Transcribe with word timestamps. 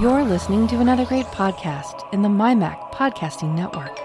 You're 0.00 0.24
listening 0.24 0.66
to 0.68 0.80
another 0.80 1.04
great 1.04 1.26
podcast 1.26 2.10
in 2.14 2.22
the 2.22 2.28
MyMac 2.28 2.92
Podcasting 2.92 3.54
Network. 3.54 3.98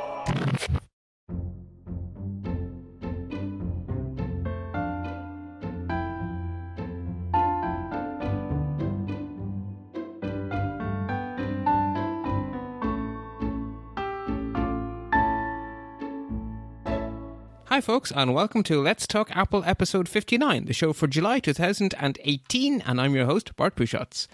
Hi, 17.68 17.82
folks, 17.82 18.12
and 18.12 18.34
welcome 18.34 18.64
to 18.64 18.82
Let's 18.82 19.06
Talk 19.06 19.30
Apple 19.36 19.64
episode 19.64 20.10
59, 20.10 20.66
the 20.66 20.74
show 20.74 20.94
for 20.94 21.08
July 21.08 21.40
2018. 21.40 22.82
And 22.82 23.00
I'm 23.00 23.14
your 23.14 23.26
host, 23.26 23.56
Bart 23.56 23.76
Busschots. 23.76 24.28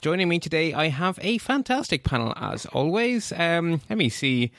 Joining 0.00 0.30
me 0.30 0.38
today, 0.38 0.72
I 0.72 0.88
have 0.88 1.18
a 1.20 1.36
fantastic 1.36 2.04
panel 2.04 2.32
as 2.34 2.64
always. 2.66 3.32
Um, 3.36 3.82
let 3.90 3.98
me 3.98 4.08
see. 4.08 4.50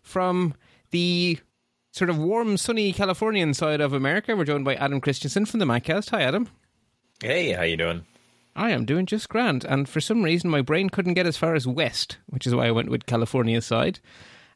From 0.00 0.54
the 0.90 1.38
sort 1.92 2.08
of 2.08 2.16
warm, 2.16 2.56
sunny 2.56 2.94
Californian 2.94 3.52
side 3.52 3.82
of 3.82 3.92
America, 3.92 4.34
we're 4.34 4.46
joined 4.46 4.64
by 4.64 4.74
Adam 4.76 5.02
Christianson 5.02 5.44
from 5.44 5.60
the 5.60 5.66
MacCast. 5.66 6.10
Hi, 6.10 6.22
Adam. 6.22 6.48
Hey, 7.20 7.52
how 7.52 7.62
you 7.62 7.76
doing? 7.76 8.06
I 8.54 8.70
am 8.70 8.86
doing 8.86 9.04
just 9.04 9.28
grand, 9.28 9.66
and 9.66 9.86
for 9.86 10.00
some 10.00 10.22
reason, 10.22 10.48
my 10.48 10.62
brain 10.62 10.88
couldn't 10.88 11.12
get 11.12 11.26
as 11.26 11.36
far 11.36 11.54
as 11.54 11.66
west, 11.66 12.16
which 12.24 12.46
is 12.46 12.54
why 12.54 12.68
I 12.68 12.70
went 12.70 12.88
with 12.88 13.04
California 13.04 13.60
side. 13.60 14.00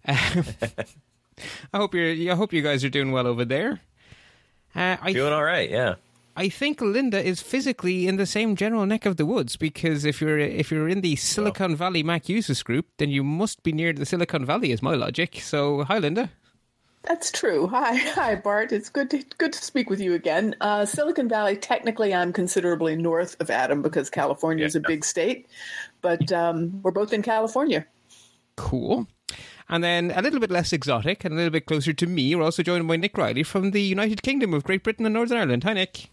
Um, 0.09 0.17
I 1.75 1.77
hope 1.77 1.95
you're. 1.95 2.33
I 2.33 2.35
hope 2.35 2.55
you 2.55 2.63
guys 2.63 2.83
are 2.83 2.89
doing 2.89 3.13
well 3.13 3.27
over 3.27 3.45
there. 3.45 3.83
Uh, 4.75 4.97
I 5.03 5.13
Doing 5.13 5.35
all 5.35 5.45
right, 5.45 5.69
yeah. 5.69 5.97
I 6.41 6.49
think 6.49 6.81
Linda 6.81 7.23
is 7.23 7.43
physically 7.43 8.09
in 8.09 8.17
the 8.17 8.25
same 8.25 8.57
general 8.57 8.87
neck 8.87 9.05
of 9.05 9.19
the 9.19 9.27
woods 9.27 9.57
because 9.57 10.07
if 10.07 10.23
you're 10.23 10.39
if 10.39 10.71
you're 10.71 10.89
in 10.89 11.03
the 11.03 11.17
Silicon 11.17 11.77
Valley 11.77 12.03
Mac 12.03 12.31
users 12.31 12.63
group, 12.63 12.87
then 12.97 13.11
you 13.11 13.23
must 13.23 13.63
be 13.63 13.73
near 13.73 13.93
the 13.93 14.07
Silicon 14.07 14.47
Valley, 14.47 14.73
is 14.73 14.81
my 14.81 14.95
logic. 14.95 15.39
So, 15.43 15.85
hi, 15.85 15.99
Linda. 15.99 16.31
That's 17.03 17.31
true. 17.31 17.67
Hi, 17.67 17.95
hi, 18.15 18.37
Bart. 18.37 18.73
It's 18.73 18.89
good 18.89 19.11
to 19.11 19.23
good 19.37 19.53
to 19.53 19.63
speak 19.63 19.91
with 19.91 20.01
you 20.01 20.15
again. 20.15 20.57
Uh, 20.63 20.87
Silicon 20.87 21.29
Valley. 21.29 21.59
Technically, 21.59 22.15
I'm 22.15 22.33
considerably 22.33 22.97
north 22.97 23.39
of 23.39 23.51
Adam 23.51 23.83
because 23.83 24.09
California 24.09 24.65
is 24.65 24.75
a 24.75 24.81
big 24.81 25.05
state, 25.05 25.47
but 26.01 26.33
um, 26.33 26.81
we're 26.81 26.91
both 26.91 27.13
in 27.13 27.21
California. 27.21 27.85
Cool. 28.57 29.07
And 29.69 29.85
then 29.85 30.11
a 30.13 30.23
little 30.23 30.41
bit 30.41 30.51
less 30.51 30.73
exotic 30.73 31.23
and 31.23 31.35
a 31.35 31.37
little 31.37 31.51
bit 31.51 31.67
closer 31.67 31.93
to 31.93 32.07
me, 32.07 32.35
we're 32.35 32.45
also 32.45 32.63
joined 32.63 32.89
by 32.89 32.97
Nick 32.97 33.19
Riley 33.19 33.43
from 33.43 33.73
the 33.73 33.83
United 33.83 34.23
Kingdom 34.23 34.55
of 34.55 34.65
Great 34.65 34.83
Britain 34.83 35.05
and 35.05 35.13
Northern 35.13 35.37
Ireland. 35.37 35.65
Hi, 35.65 35.75
Nick. 35.75 36.09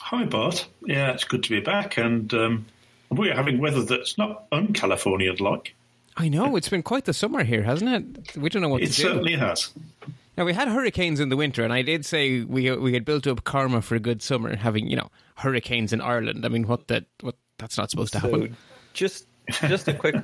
Hi, 0.00 0.24
Bart. 0.24 0.66
Yeah, 0.84 1.12
it's 1.12 1.24
good 1.24 1.42
to 1.44 1.50
be 1.50 1.60
back, 1.60 1.96
and 1.96 2.32
um, 2.34 2.66
we're 3.10 3.34
having 3.34 3.58
weather 3.58 3.82
that's 3.82 4.18
not 4.18 4.44
un-Californian 4.50 5.36
like. 5.36 5.74
I 6.16 6.28
know 6.28 6.56
it's 6.56 6.68
been 6.68 6.82
quite 6.82 7.04
the 7.04 7.12
summer 7.14 7.44
here, 7.44 7.62
hasn't 7.62 7.90
it? 8.26 8.36
We 8.36 8.48
don't 8.48 8.62
know 8.62 8.68
what 8.68 8.82
It 8.82 8.90
to 8.90 8.96
do. 8.96 9.02
certainly 9.02 9.36
has. 9.36 9.70
Now 10.36 10.44
we 10.44 10.52
had 10.54 10.68
hurricanes 10.68 11.20
in 11.20 11.28
the 11.28 11.36
winter, 11.36 11.62
and 11.62 11.72
I 11.72 11.82
did 11.82 12.04
say 12.04 12.42
we 12.42 12.70
we 12.76 12.94
had 12.94 13.04
built 13.04 13.26
up 13.26 13.44
karma 13.44 13.82
for 13.82 13.94
a 13.94 14.00
good 14.00 14.22
summer, 14.22 14.56
having 14.56 14.88
you 14.88 14.96
know 14.96 15.10
hurricanes 15.36 15.92
in 15.92 16.00
Ireland. 16.00 16.44
I 16.44 16.48
mean, 16.48 16.66
what 16.66 16.88
that 16.88 17.04
what 17.20 17.36
that's 17.58 17.76
not 17.78 17.90
supposed 17.90 18.12
to 18.14 18.20
happen. 18.20 18.56
just 18.94 19.26
just 19.68 19.86
a 19.88 19.94
quick 19.94 20.16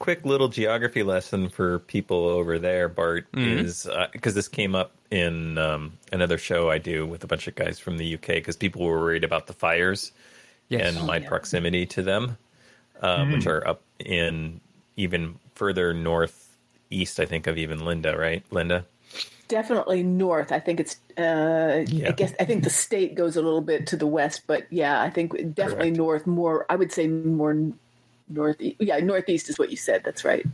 quick 0.00 0.24
little 0.24 0.48
geography 0.48 1.02
lesson 1.04 1.48
for 1.48 1.78
people 1.80 2.26
over 2.26 2.58
there, 2.58 2.88
Bart, 2.88 3.28
is 3.34 3.86
because 4.12 4.34
this 4.34 4.48
came 4.48 4.74
up 4.74 4.92
in 5.10 5.58
um, 5.58 5.92
another 6.10 6.38
show 6.38 6.70
I 6.70 6.78
do 6.78 7.06
with 7.06 7.22
a 7.22 7.26
bunch 7.28 7.46
of 7.46 7.54
guys 7.54 7.78
from 7.78 7.98
the 7.98 8.14
UK 8.14 8.26
because 8.26 8.56
people 8.56 8.82
were 8.82 8.98
worried 8.98 9.22
about 9.24 9.46
the 9.46 9.52
fires 9.52 10.10
Yes. 10.68 10.96
and 10.96 11.06
my 11.06 11.18
proximity 11.18 11.84
to 11.86 12.02
them, 12.02 12.38
uh, 13.02 13.26
which 13.26 13.46
are 13.46 13.66
up 13.66 13.82
in 13.98 14.60
even 14.96 15.34
further 15.54 15.92
northeast, 15.92 17.18
I 17.18 17.26
think, 17.26 17.48
of 17.48 17.58
even 17.58 17.84
Linda, 17.84 18.16
right? 18.16 18.44
Linda? 18.50 18.86
Definitely 19.48 20.04
north. 20.04 20.52
I 20.52 20.60
think 20.60 20.78
it's. 20.78 20.96
Uh, 21.18 21.84
I 22.06 22.12
guess 22.12 22.32
I 22.38 22.44
think 22.44 22.62
the 22.62 22.70
state 22.70 23.16
goes 23.16 23.36
a 23.36 23.42
little 23.42 23.60
bit 23.60 23.88
to 23.88 23.96
the 23.96 24.06
west, 24.06 24.42
but 24.46 24.72
yeah, 24.72 25.02
I 25.02 25.10
think 25.10 25.32
definitely 25.54 25.86
Correct. 25.88 25.96
north. 25.96 26.26
More, 26.28 26.66
I 26.70 26.76
would 26.76 26.92
say 26.92 27.08
more 27.08 27.72
north. 28.30 28.56
Yeah, 28.58 28.98
northeast 28.98 29.48
is 29.50 29.58
what 29.58 29.70
you 29.70 29.76
said. 29.76 30.02
That's 30.04 30.24
right. 30.24 30.46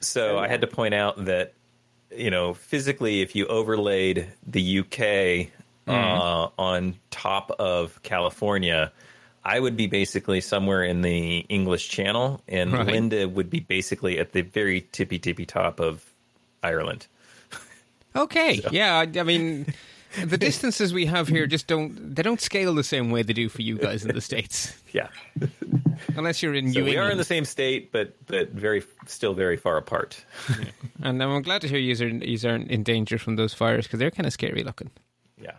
So 0.00 0.38
I 0.38 0.46
had 0.48 0.60
to 0.60 0.66
point 0.66 0.94
out 0.94 1.24
that 1.24 1.54
you 2.14 2.30
know 2.30 2.54
physically, 2.54 3.22
if 3.22 3.34
you 3.34 3.46
overlaid 3.46 4.28
the 4.46 4.78
UK 4.80 5.50
uh, 5.88 6.48
on 6.58 6.94
top 7.10 7.50
of 7.58 8.02
California, 8.02 8.92
I 9.44 9.60
would 9.60 9.76
be 9.76 9.86
basically 9.86 10.40
somewhere 10.40 10.82
in 10.84 11.02
the 11.02 11.38
English 11.48 11.88
Channel, 11.88 12.40
and 12.48 12.72
Right. 12.72 12.86
Linda 12.86 13.28
would 13.28 13.48
be 13.50 13.60
basically 13.60 14.18
at 14.18 14.32
the 14.32 14.42
very 14.42 14.86
tippy 14.92 15.18
tippy 15.18 15.46
top 15.46 15.80
of 15.80 16.04
Ireland. 16.62 17.06
Okay, 18.14 18.60
yeah, 18.70 18.96
I, 18.96 19.18
I 19.18 19.22
mean, 19.22 19.66
the 20.24 20.38
distances 20.38 20.92
we 20.92 21.06
have 21.06 21.28
here 21.28 21.46
just 21.46 21.66
don't 21.66 22.14
they 22.14 22.22
don't 22.22 22.40
scale 22.40 22.74
the 22.74 22.84
same 22.84 23.10
way 23.10 23.22
they 23.22 23.32
do 23.32 23.48
for 23.48 23.62
you 23.62 23.76
guys 23.78 24.04
in 24.04 24.14
the 24.14 24.20
states, 24.30 24.74
Yeah, 24.92 25.08
unless 26.16 26.42
you're 26.42 26.54
in 26.54 26.72
so 26.72 26.80
New 26.80 26.84
we 26.86 26.96
are 26.96 27.10
in 27.10 27.18
the 27.18 27.24
same 27.24 27.44
state, 27.44 27.92
but 27.92 28.16
but 28.26 28.50
very 28.50 28.82
still 29.06 29.34
very 29.34 29.56
far 29.56 29.76
apart. 29.76 30.24
And 31.02 31.22
I'm 31.22 31.42
glad 31.42 31.60
to 31.60 31.68
hear 31.68 31.78
you 31.78 31.94
are 32.04 32.08
you 32.08 32.48
aren't 32.48 32.70
in 32.70 32.82
danger 32.82 33.18
from 33.18 33.36
those 33.36 33.54
fires 33.54 33.86
because 33.86 33.98
they're 33.98 34.10
kind 34.10 34.26
of 34.26 34.32
scary 34.32 34.64
looking. 34.64 34.90
Yeah. 35.38 35.52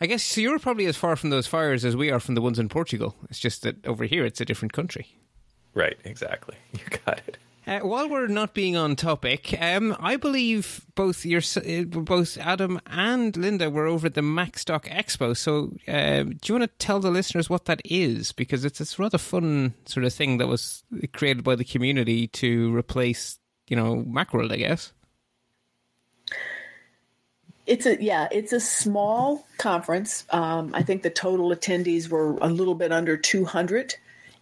I 0.00 0.06
guess 0.06 0.22
so 0.22 0.40
you're 0.40 0.60
probably 0.60 0.86
as 0.86 0.96
far 0.96 1.16
from 1.16 1.30
those 1.30 1.46
fires 1.46 1.84
as 1.84 1.96
we 1.96 2.10
are 2.10 2.20
from 2.20 2.34
the 2.36 2.40
ones 2.40 2.58
in 2.58 2.68
Portugal. 2.68 3.16
It's 3.28 3.40
just 3.40 3.62
that 3.62 3.84
over 3.84 4.04
here 4.04 4.24
it's 4.24 4.40
a 4.40 4.44
different 4.44 4.72
country. 4.72 5.08
Right, 5.74 5.98
exactly. 6.04 6.56
You 6.72 6.98
got 7.04 7.20
it. 7.26 7.36
Uh, 7.68 7.80
while 7.80 8.08
we're 8.08 8.28
not 8.28 8.54
being 8.54 8.78
on 8.78 8.96
topic, 8.96 9.54
um, 9.60 9.94
I 10.00 10.16
believe 10.16 10.86
both 10.94 11.26
your 11.26 11.42
uh, 11.56 11.82
both 11.82 12.38
Adam 12.38 12.80
and 12.86 13.36
Linda 13.36 13.68
were 13.68 13.84
over 13.84 14.06
at 14.06 14.14
the 14.14 14.22
Macstock 14.22 14.84
Expo. 14.84 15.36
So, 15.36 15.74
uh, 15.86 16.22
do 16.22 16.38
you 16.46 16.54
want 16.54 16.62
to 16.62 16.78
tell 16.78 16.98
the 16.98 17.10
listeners 17.10 17.50
what 17.50 17.66
that 17.66 17.82
is? 17.84 18.32
Because 18.32 18.64
it's 18.64 18.80
a 18.80 19.02
rather 19.02 19.18
fun 19.18 19.74
sort 19.84 20.06
of 20.06 20.14
thing 20.14 20.38
that 20.38 20.46
was 20.46 20.82
created 21.12 21.44
by 21.44 21.56
the 21.56 21.64
community 21.64 22.26
to 22.28 22.74
replace, 22.74 23.38
you 23.68 23.76
know, 23.76 23.96
Macworld, 23.96 24.50
I 24.50 24.56
guess. 24.56 24.94
It's 27.66 27.84
a 27.84 28.02
yeah, 28.02 28.28
it's 28.32 28.54
a 28.54 28.60
small 28.60 29.46
conference. 29.58 30.24
Um, 30.30 30.70
I 30.72 30.82
think 30.82 31.02
the 31.02 31.10
total 31.10 31.50
attendees 31.50 32.08
were 32.08 32.38
a 32.38 32.48
little 32.48 32.74
bit 32.74 32.92
under 32.92 33.18
200, 33.18 33.94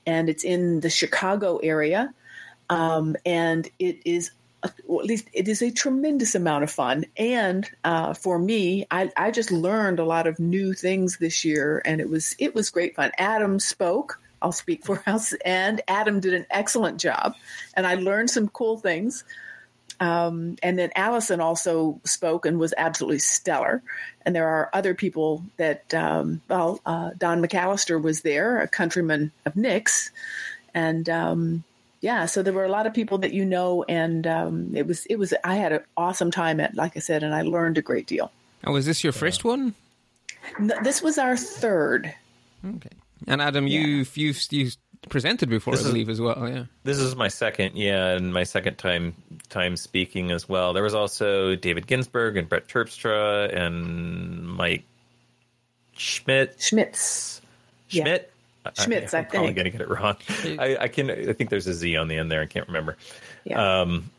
and 0.07 0.29
it's 0.29 0.45
in 0.45 0.79
the 0.79 0.91
Chicago 0.91 1.57
area. 1.57 2.15
Um, 2.69 3.17
and 3.25 3.69
it 3.79 4.01
is, 4.05 4.31
a, 4.63 4.67
at 4.67 4.89
least, 4.89 5.29
it 5.33 5.49
is 5.49 5.63
a 5.63 5.71
tremendous 5.71 6.35
amount 6.35 6.65
of 6.65 6.71
fun. 6.71 7.05
And 7.17 7.69
uh, 7.85 8.15
for 8.15 8.39
me, 8.39 8.87
I, 8.91 9.11
I 9.17 9.31
just 9.31 9.51
learned 9.51 9.99
a 9.99 10.05
lot 10.05 10.27
of 10.27 10.39
new 10.39 10.73
things 10.73 11.19
this 11.19 11.45
year, 11.45 11.83
and 11.85 12.01
it 12.01 12.09
was 12.09 12.35
it 12.39 12.55
was 12.55 12.71
great 12.71 12.97
fun. 12.97 13.13
Adam 13.19 13.61
spoke. 13.61 14.21
I'll 14.43 14.53
speak 14.53 14.85
for 14.85 15.03
us, 15.07 15.33
and 15.45 15.81
Adam 15.89 16.21
did 16.21 16.35
an 16.35 16.47
excellent 16.51 17.01
job, 17.01 17.35
and 17.75 17.87
I 17.87 17.95
learned 17.95 18.31
some 18.31 18.49
cool 18.49 18.79
things. 18.79 19.25
Um, 19.99 20.57
and 20.63 20.79
then 20.79 20.91
Allison 20.95 21.41
also 21.41 22.01
spoke 22.05 22.45
and 22.45 22.59
was 22.59 22.75
absolutely 22.77 23.19
stellar. 23.19 23.83
And 24.25 24.35
there 24.35 24.49
are 24.49 24.71
other 24.73 24.95
people 24.95 25.45
that, 25.57 25.95
um, 25.95 26.43
well, 26.49 26.81
uh, 26.85 27.11
Don 27.17 27.43
McAllister 27.43 28.01
was 28.01 28.21
there, 28.21 28.61
a 28.61 28.69
countryman 28.69 29.33
of 29.47 29.57
Nick's, 29.57 30.11
and 30.75 31.09
um, 31.09 31.65
yeah, 32.01 32.27
so 32.27 32.43
there 32.43 32.53
were 32.53 32.65
a 32.65 32.69
lot 32.71 32.87
of 32.87 32.95
people 32.95 33.19
that 33.19 33.33
you 33.33 33.45
know, 33.45 33.85
and 33.89 34.27
um, 34.27 34.71
it 34.77 34.87
was 34.87 35.07
it 35.07 35.17
was 35.19 35.33
I 35.45 35.57
had 35.57 35.73
an 35.73 35.81
awesome 35.97 36.31
time 36.31 36.61
at, 36.61 36.75
like 36.75 36.97
I 36.97 37.01
said, 37.01 37.23
and 37.23 37.35
I 37.35 37.43
learned 37.43 37.79
a 37.79 37.83
great 37.83 38.07
deal. 38.07 38.31
And 38.63 38.73
was 38.75 38.87
this 38.87 39.03
your 39.05 39.13
first 39.13 39.45
one? 39.45 39.75
N- 40.59 40.73
This 40.83 41.03
was 41.03 41.19
our 41.19 41.37
third. 41.37 42.13
Okay. 42.65 42.91
And 43.27 43.41
Adam, 43.43 43.67
you've 43.67 44.17
you've 44.17 44.41
you 44.51 44.71
presented 45.09 45.49
before, 45.49 45.73
This 45.75 45.85
I 45.85 45.87
is- 45.87 45.93
believe, 45.93 46.09
as 46.09 46.21
well. 46.21 46.49
Yeah. 46.49 46.65
This 46.85 46.99
is 46.99 47.15
my 47.17 47.29
second, 47.29 47.77
yeah, 47.77 48.09
and 48.17 48.33
my 48.33 48.45
second 48.45 48.77
time 48.77 49.15
time 49.49 49.77
speaking 49.77 50.31
as 50.31 50.49
well. 50.49 50.73
There 50.73 50.83
was 50.83 50.95
also 50.95 51.55
David 51.57 51.87
Ginsburg 51.87 52.37
and 52.37 52.49
Brett 52.49 52.69
Terpstra 52.69 53.55
and 53.57 54.47
Mike 54.47 54.85
Schmidt. 55.97 56.57
Schmitz. 56.61 57.41
Yeah. 57.91 58.03
Schmidt. 58.05 58.33
Schmitz, 58.75 59.15
I 59.15 59.19
I'm 59.19 59.27
probably 59.27 59.49
think. 59.49 59.57
going 59.57 59.65
to 59.65 59.71
get 59.71 59.81
it 59.81 59.89
wrong. 59.89 60.17
I, 60.59 60.77
I 60.85 60.89
can. 60.89 61.11
I 61.11 61.33
think 61.33 61.51
there's 61.51 61.67
a 61.67 61.75
Z 61.75 61.97
on 61.97 62.09
the 62.09 62.17
end 62.17 62.31
there. 62.31 62.43
I 62.43 62.47
can't 62.47 62.67
remember. 62.67 62.97
Yeah. 63.45 63.81
Um, 63.83 64.11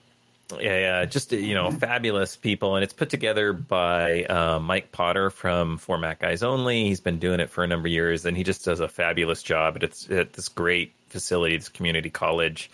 yeah, 0.53 0.79
yeah, 0.79 1.05
just 1.05 1.33
you 1.33 1.55
know, 1.55 1.71
fabulous 1.71 2.37
people, 2.37 2.75
and 2.75 2.83
it's 2.83 2.93
put 2.93 3.09
together 3.09 3.51
by 3.51 4.23
uh, 4.23 4.59
Mike 4.59 4.91
Potter 4.93 5.29
from 5.29 5.77
For 5.77 5.97
Mac 5.97 6.23
Eyes 6.23 6.41
Only. 6.41 6.85
He's 6.85 7.01
been 7.01 7.19
doing 7.19 7.41
it 7.41 7.49
for 7.49 7.63
a 7.63 7.67
number 7.67 7.87
of 7.87 7.91
years, 7.91 8.25
and 8.25 8.37
he 8.37 8.43
just 8.43 8.63
does 8.63 8.79
a 8.79 8.87
fabulous 8.87 9.43
job. 9.43 9.75
And 9.75 9.83
it's 9.83 10.09
at 10.09 10.33
this 10.33 10.47
great 10.47 10.93
facility, 11.09 11.57
this 11.57 11.67
community 11.67 12.09
college 12.09 12.71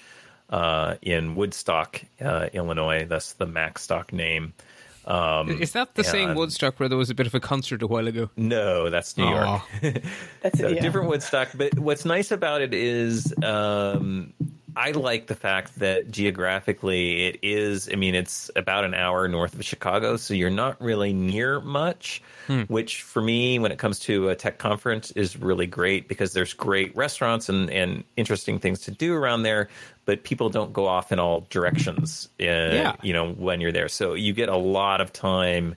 uh, 0.51 0.95
in 1.01 1.33
Woodstock, 1.35 1.99
uh, 2.21 2.49
Illinois. 2.53 3.05
That's 3.05 3.33
the 3.33 3.47
Macstock 3.47 4.13
name. 4.13 4.53
Um, 5.05 5.61
Is 5.61 5.73
that 5.73 5.95
the 5.95 6.03
same 6.03 6.35
Woodstock 6.35 6.79
where 6.79 6.87
there 6.89 6.97
was 6.97 7.09
a 7.09 7.15
bit 7.15 7.27
of 7.27 7.35
a 7.35 7.39
concert 7.39 7.81
a 7.81 7.87
while 7.87 8.07
ago? 8.07 8.29
No, 8.37 8.89
that's 8.89 9.17
New 9.17 9.27
York. 9.27 9.61
That's 10.41 10.59
So 10.59 10.67
it. 10.67 10.75
Yeah. 10.75 10.81
different 10.81 11.09
Woodstock. 11.09 11.49
But 11.55 11.77
what's 11.77 12.05
nice 12.05 12.31
about 12.31 12.61
it 12.61 12.73
is 12.73 13.33
um, 13.43 14.33
I 14.75 14.91
like 14.91 15.27
the 15.27 15.35
fact 15.35 15.79
that 15.79 16.09
geographically 16.11 17.25
it 17.27 17.39
is. 17.41 17.89
I 17.91 17.95
mean, 17.95 18.15
it's 18.15 18.49
about 18.55 18.83
an 18.85 18.93
hour 18.93 19.27
north 19.27 19.53
of 19.53 19.63
Chicago, 19.63 20.17
so 20.17 20.33
you're 20.33 20.49
not 20.49 20.81
really 20.81 21.13
near 21.13 21.59
much. 21.61 22.21
Which 22.67 23.01
for 23.03 23.21
me, 23.21 23.57
when 23.59 23.71
it 23.71 23.79
comes 23.79 23.99
to 23.99 24.29
a 24.29 24.35
tech 24.35 24.57
conference, 24.57 25.11
is 25.11 25.37
really 25.37 25.65
great 25.65 26.07
because 26.09 26.33
there's 26.33 26.53
great 26.53 26.95
restaurants 26.95 27.47
and 27.49 27.69
and 27.69 28.03
interesting 28.17 28.59
things 28.59 28.81
to 28.81 28.91
do 28.91 29.13
around 29.13 29.43
there. 29.43 29.69
But 30.05 30.23
people 30.23 30.49
don't 30.49 30.73
go 30.73 30.85
off 30.85 31.11
in 31.13 31.19
all 31.19 31.47
directions. 31.49 32.27
Uh, 32.39 32.43
Yeah. 32.43 32.95
you 33.01 33.13
know 33.13 33.31
when 33.31 33.61
you're 33.61 33.71
there, 33.71 33.87
so 33.87 34.13
you 34.13 34.33
get 34.33 34.49
a 34.49 34.57
lot 34.57 34.99
of 34.99 35.13
time 35.13 35.75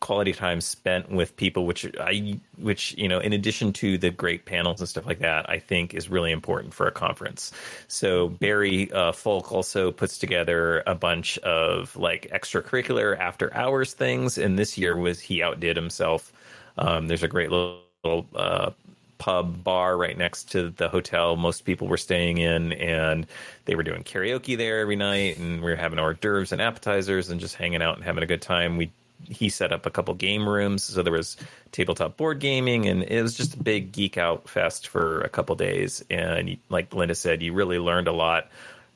quality 0.00 0.32
time 0.32 0.60
spent 0.60 1.10
with 1.10 1.36
people 1.36 1.66
which 1.66 1.86
i 2.00 2.38
which 2.58 2.96
you 2.96 3.08
know 3.08 3.18
in 3.18 3.32
addition 3.32 3.72
to 3.72 3.98
the 3.98 4.10
great 4.10 4.44
panels 4.44 4.80
and 4.80 4.88
stuff 4.88 5.06
like 5.06 5.18
that 5.18 5.48
i 5.50 5.58
think 5.58 5.94
is 5.94 6.08
really 6.08 6.32
important 6.32 6.74
for 6.74 6.86
a 6.86 6.92
conference. 6.92 7.52
So 7.88 8.28
barry 8.28 8.90
uh, 8.92 9.12
folk 9.12 9.52
also 9.52 9.92
puts 9.92 10.18
together 10.18 10.82
a 10.86 10.94
bunch 10.94 11.38
of 11.38 11.94
like 11.96 12.30
extracurricular 12.32 13.18
after 13.18 13.54
hours 13.54 13.92
things 13.92 14.38
and 14.38 14.58
this 14.58 14.78
year 14.78 14.96
was 14.96 15.20
he 15.20 15.42
outdid 15.42 15.76
himself. 15.76 16.32
Um, 16.76 17.08
there's 17.08 17.22
a 17.22 17.28
great 17.28 17.50
little, 17.50 17.82
uh, 18.34 18.70
pub 19.18 19.64
bar 19.64 19.96
right 19.96 20.16
next 20.16 20.52
to 20.52 20.70
the 20.70 20.88
hotel 20.88 21.34
most 21.34 21.64
people 21.64 21.88
were 21.88 21.96
staying 21.96 22.38
in 22.38 22.72
and 22.74 23.26
they 23.64 23.74
were 23.74 23.82
doing 23.82 24.04
karaoke 24.04 24.56
there 24.56 24.78
every 24.78 24.94
night 24.94 25.36
and 25.38 25.60
we 25.60 25.68
were 25.68 25.76
having 25.76 25.98
hors 25.98 26.14
d'oeuvres 26.14 26.52
and 26.52 26.62
appetizers 26.62 27.28
and 27.28 27.40
just 27.40 27.56
hanging 27.56 27.82
out 27.82 27.96
and 27.96 28.04
having 28.04 28.22
a 28.22 28.26
good 28.26 28.40
time. 28.40 28.76
We 28.76 28.92
he 29.24 29.48
set 29.48 29.72
up 29.72 29.86
a 29.86 29.90
couple 29.90 30.14
game 30.14 30.48
rooms. 30.48 30.84
So 30.84 31.02
there 31.02 31.12
was 31.12 31.36
tabletop 31.72 32.16
board 32.16 32.38
gaming 32.38 32.86
and 32.86 33.02
it 33.02 33.22
was 33.22 33.34
just 33.34 33.54
a 33.54 33.62
big 33.62 33.92
geek 33.92 34.16
out 34.16 34.48
fest 34.48 34.88
for 34.88 35.20
a 35.20 35.28
couple 35.28 35.54
days. 35.56 36.04
And 36.10 36.56
like 36.68 36.94
linda 36.94 37.14
said 37.14 37.42
you 37.42 37.52
really 37.52 37.78
learned 37.78 38.08
a 38.08 38.12
lot. 38.12 38.48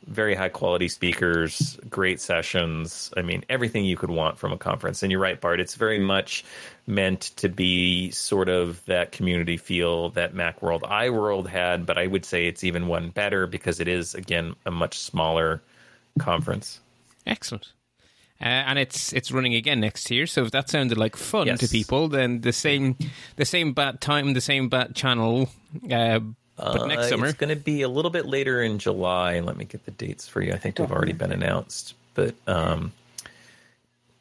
Very 0.07 0.35
high 0.35 0.49
quality 0.49 0.89
speakers 0.89 1.79
great 1.89 2.21
sessions. 2.21 3.13
I 3.17 3.23
mean 3.23 3.45
everything 3.49 3.85
you 3.85 3.97
could 3.97 4.11
want 4.11 4.39
from 4.39 4.53
a 4.53 4.59
conference. 4.59 5.03
And 5.03 5.11
you're 5.13 5.21
right 5.21 5.41
bart 5.41 5.61
it's 5.61 5.75
very 5.75 5.99
much 5.99 6.45
meant 6.87 7.21
to 7.37 7.49
be 7.49 8.11
sort 8.11 8.49
of 8.49 8.85
that 8.87 9.13
community 9.13 9.57
feel 9.57 10.11
that 10.11 10.35
macworld 10.35 10.83
iworld 10.83 11.47
had. 11.47 11.85
But 11.85 11.99
i 11.99 12.07
would 12.07 12.25
say 12.25 12.47
it's 12.47 12.65
even 12.65 12.87
one 12.87 13.11
better 13.11 13.47
because 13.47 13.81
it 13.81 13.89
is 13.89 14.15
again 14.15 14.55
a 14.67 14.71
much 14.71 14.99
smaller 14.99 15.63
conference. 16.19 16.81
Excellent. 17.27 17.73
Uh, 18.43 18.47
and 18.47 18.79
it's 18.79 19.13
it's 19.13 19.31
running 19.31 19.55
again 19.55 19.79
next 19.81 20.11
year. 20.11 20.27
So 20.27 20.43
if 20.45 20.51
that 20.51 20.69
sounded 20.69 20.99
like 20.99 21.15
fun 21.17 21.47
Yes. 21.47 21.61
to 21.61 21.69
people, 21.69 22.09
then 22.09 22.41
the 22.41 22.53
same 22.53 22.97
the 23.37 23.45
same 23.45 23.73
bat 23.73 24.01
time, 24.01 24.33
the 24.35 24.41
same 24.41 24.69
bat 24.69 24.95
channel. 24.97 25.49
Uh, 25.91 26.19
but 26.57 26.87
next 26.89 27.05
Uh, 27.05 27.09
summer, 27.11 27.27
It's 27.27 27.39
going 27.39 27.57
to 27.57 27.63
be 27.65 27.83
a 27.83 27.89
little 27.89 28.11
bit 28.11 28.27
later 28.27 28.61
in 28.63 28.79
July. 28.79 29.39
Let 29.41 29.57
me 29.57 29.65
get 29.65 29.85
the 29.85 29.91
dates 29.93 30.27
for 30.29 30.43
you. 30.43 30.53
I 30.53 30.59
think 30.59 30.77
they've 30.77 30.91
already 30.91 31.13
been 31.13 31.33
announced, 31.33 31.95
but 32.15 32.35
um, 32.47 32.93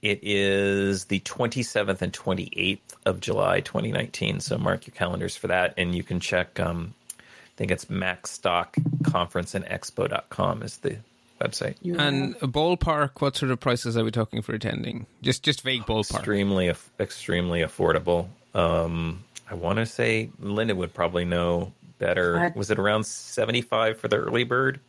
it 0.01 0.19
is 0.23 1.05
the 1.05 1.19
27th 1.21 2.01
and 2.01 2.11
28th 2.13 2.79
of 3.05 3.19
July, 3.19 3.59
2019. 3.61 4.39
So 4.39 4.57
mark 4.57 4.87
your 4.87 4.93
calendars 4.95 5.35
for 5.35 5.47
that, 5.47 5.73
and 5.77 5.93
you 5.95 6.03
can 6.03 6.19
check. 6.19 6.59
Um, 6.59 6.93
I 7.19 7.23
think 7.57 7.69
it's 7.71 7.85
MacStockConferenceandExpo.com 7.85 10.63
is 10.63 10.77
the 10.77 10.97
website. 11.41 11.75
You 11.81 11.97
and 11.97 12.35
a 12.41 12.47
ballpark. 12.47 13.19
What 13.21 13.35
sort 13.35 13.51
of 13.51 13.59
prices 13.59 13.97
are 13.97 14.03
we 14.03 14.11
talking 14.11 14.41
for 14.41 14.53
attending? 14.53 15.05
Just 15.21 15.43
just 15.43 15.61
vague 15.61 15.83
ballpark. 15.83 16.15
Extremely, 16.17 16.73
extremely 16.99 17.61
affordable. 17.61 18.27
Um, 18.53 19.23
I 19.49 19.55
want 19.55 19.77
to 19.79 19.85
say 19.85 20.29
Linda 20.39 20.75
would 20.75 20.93
probably 20.93 21.25
know 21.25 21.73
better. 21.99 22.39
I- 22.39 22.53
Was 22.57 22.71
it 22.71 22.79
around 22.79 23.05
75 23.05 23.97
for 23.99 24.07
the 24.07 24.17
early 24.17 24.43
bird? 24.43 24.79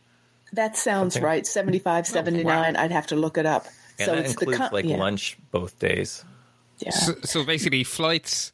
That 0.53 0.77
sounds 0.77 1.13
Something- 1.13 1.25
right. 1.25 1.47
75, 1.47 2.05
79. 2.07 2.75
I'd 2.75 2.91
have 2.91 3.07
to 3.07 3.15
look 3.15 3.37
it 3.37 3.45
up. 3.45 3.65
And 3.99 4.05
so 4.07 4.15
that 4.15 4.19
it's 4.25 4.31
includes 4.33 4.51
the 4.51 4.63
con- 4.63 4.73
like 4.73 4.85
yeah, 4.85 4.97
lunch 4.97 5.37
both 5.51 5.77
days. 5.79 6.23
Yeah. 6.79 6.91
So, 6.91 7.13
so 7.23 7.43
basically, 7.45 7.83
flights, 7.83 8.51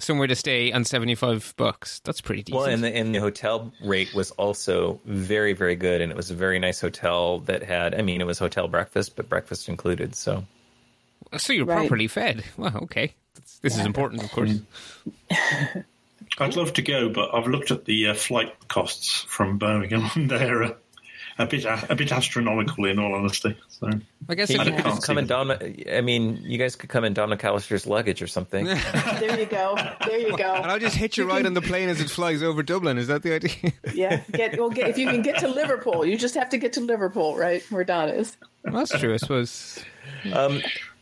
somewhere 0.00 0.26
to 0.26 0.34
stay, 0.34 0.70
and 0.72 0.86
seventy 0.86 1.14
five 1.14 1.54
bucks. 1.56 2.00
That's 2.00 2.20
pretty 2.20 2.42
decent. 2.42 2.60
Well, 2.62 2.70
and 2.70 2.82
the, 2.82 2.94
and 2.94 3.14
the 3.14 3.20
hotel 3.20 3.72
rate 3.84 4.12
was 4.14 4.30
also 4.32 5.00
very, 5.04 5.52
very 5.52 5.76
good, 5.76 6.00
and 6.00 6.10
it 6.10 6.16
was 6.16 6.30
a 6.30 6.34
very 6.34 6.58
nice 6.58 6.80
hotel 6.80 7.38
that 7.40 7.62
had. 7.62 7.94
I 7.94 8.02
mean, 8.02 8.20
it 8.20 8.26
was 8.26 8.38
hotel 8.38 8.68
breakfast, 8.68 9.16
but 9.16 9.28
breakfast 9.28 9.68
included. 9.68 10.14
So 10.14 10.44
so 11.36 11.52
you're 11.52 11.64
Right. 11.66 11.78
properly 11.80 12.08
fed. 12.08 12.44
Well, 12.56 12.76
okay. 12.82 13.14
This, 13.34 13.58
this 13.62 13.78
is 13.78 13.86
important, 13.86 14.24
of 14.24 14.32
course. 14.32 14.54
I'd 16.38 16.56
love 16.56 16.72
to 16.74 16.82
go, 16.82 17.08
but 17.08 17.34
I've 17.34 17.46
looked 17.46 17.70
at 17.70 17.84
the 17.84 18.08
uh, 18.08 18.14
flight 18.14 18.54
costs 18.68 19.22
from 19.28 19.58
Birmingham, 19.58 20.10
and 20.14 20.30
they're 20.30 20.62
uh, 20.62 20.72
a 21.40 21.46
bit 21.46 21.64
a 21.64 21.94
bit 21.96 22.12
astronomical, 22.12 22.84
in 22.84 22.98
all 22.98 23.14
honesty. 23.14 23.56
So 23.68 23.88
I 24.28 24.34
guess 24.34 24.48
Hey, 24.48 24.56
if 24.56 24.66
you 24.66 24.70
you, 24.72 24.76
could 24.76 24.84
just 24.84 25.06
come 25.06 25.16
see 25.16 25.20
in 25.20 25.26
Don. 25.26 25.50
I 25.90 26.00
mean, 26.00 26.38
you 26.42 26.58
guys 26.58 26.76
could 26.76 26.88
come 26.90 27.04
in 27.04 27.14
Don 27.14 27.30
McAllister's 27.30 27.86
luggage 27.86 28.20
or 28.22 28.26
something. 28.26 28.64
there 29.20 29.38
you 29.40 29.46
go. 29.46 29.76
There 30.06 30.18
you 30.18 30.36
go. 30.36 30.54
and. 30.54 30.66
I'll 30.70 30.78
just 30.78 30.96
hitch 30.96 31.16
you 31.18 31.24
right 31.28 31.44
on 31.44 31.54
the 31.54 31.62
plane 31.62 31.88
as 31.88 32.00
it 32.00 32.10
flies 32.10 32.42
over 32.42 32.62
Dublin. 32.62 32.98
Is 32.98 33.06
that 33.08 33.22
the 33.22 33.34
idea? 33.34 33.72
Yeah. 33.94 34.22
Get, 34.32 34.58
well, 34.58 34.70
get, 34.70 34.88
if 34.88 34.98
you 34.98 35.06
can 35.06 35.22
get 35.22 35.38
to 35.38 35.48
Liverpool, 35.48 36.04
you 36.06 36.16
just 36.16 36.34
have 36.34 36.48
to 36.50 36.58
get 36.58 36.72
to 36.74 36.80
Liverpool, 36.80 37.36
right? 37.36 37.62
Where 37.70 37.84
Don 37.84 38.08
is. 38.10 38.36
That's 38.64 38.96
true, 38.98 39.14
I 39.14 39.16
suppose. 39.16 39.82
um, 40.32 40.60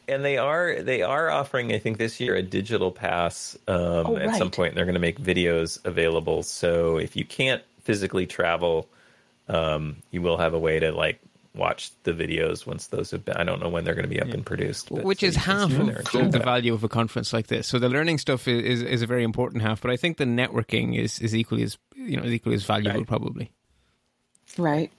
and 0.08 0.25
they 0.25 0.38
are 0.38 0.81
they 0.82 1.02
are 1.02 1.29
offering, 1.31 1.73
I 1.73 1.79
think, 1.79 1.99
this 1.99 2.19
year 2.20 2.35
a 2.35 2.43
digital 2.43 2.90
pass. 2.93 3.56
Um, 3.69 3.76
Oh, 4.06 4.17
At 4.17 4.37
some 4.37 4.50
point, 4.50 4.75
they're 4.75 4.85
going 4.87 4.94
to 4.94 5.00
make 5.00 5.20
videos 5.20 5.85
available. 5.85 6.43
So 6.43 6.96
if 6.96 7.14
you 7.17 7.25
can't 7.26 7.62
physically 7.82 8.26
travel, 8.26 8.88
um, 9.49 9.97
you 10.11 10.23
will 10.23 10.37
have 10.39 10.55
a 10.55 10.59
way 10.59 10.79
to 10.81 10.93
like 10.93 11.21
watch 11.55 11.91
the 12.05 12.12
videos 12.12 12.67
once 12.67 12.87
those 12.89 13.11
have 13.11 13.25
been. 13.25 13.37
I 13.37 13.43
don't 13.45 13.61
know 13.61 13.69
when 13.69 13.85
they're 13.85 13.95
going 13.95 14.05
to 14.09 14.15
be 14.15 14.21
up 14.21 14.29
and 14.29 14.47
produced, 14.47 14.91
but 14.91 15.03
Which 15.05 15.21
so 15.21 15.27
is 15.27 15.37
half 15.37 15.71
of 15.73 15.87
there 15.87 15.97
and 15.97 15.97
the, 15.97 16.03
check 16.05 16.12
the 16.12 16.29
it 16.29 16.35
out. 16.37 16.45
value 16.45 16.73
of 16.75 16.85
a 16.85 16.89
conference 16.89 17.33
like 17.33 17.49
this. 17.49 17.67
So 17.67 17.79
the 17.81 17.89
learning 17.89 18.19
stuff 18.19 18.47
is, 18.47 18.62
is, 18.65 18.83
is 18.83 19.03
a 19.03 19.06
very 19.06 19.25
important 19.25 19.62
half, 19.62 19.81
but 19.81 19.91
I 19.91 19.97
think 19.97 20.19
the 20.19 20.25
networking 20.25 20.97
is, 20.97 21.19
is 21.19 21.35
equally 21.35 21.62
as 21.65 21.77
you 21.97 22.17
know 22.17 22.23
is 22.23 22.33
equally 22.33 22.55
as 22.55 22.65
valuable, 22.65 23.00
Right. 23.00 23.06
probably. 23.09 23.50
Right. 24.56 24.93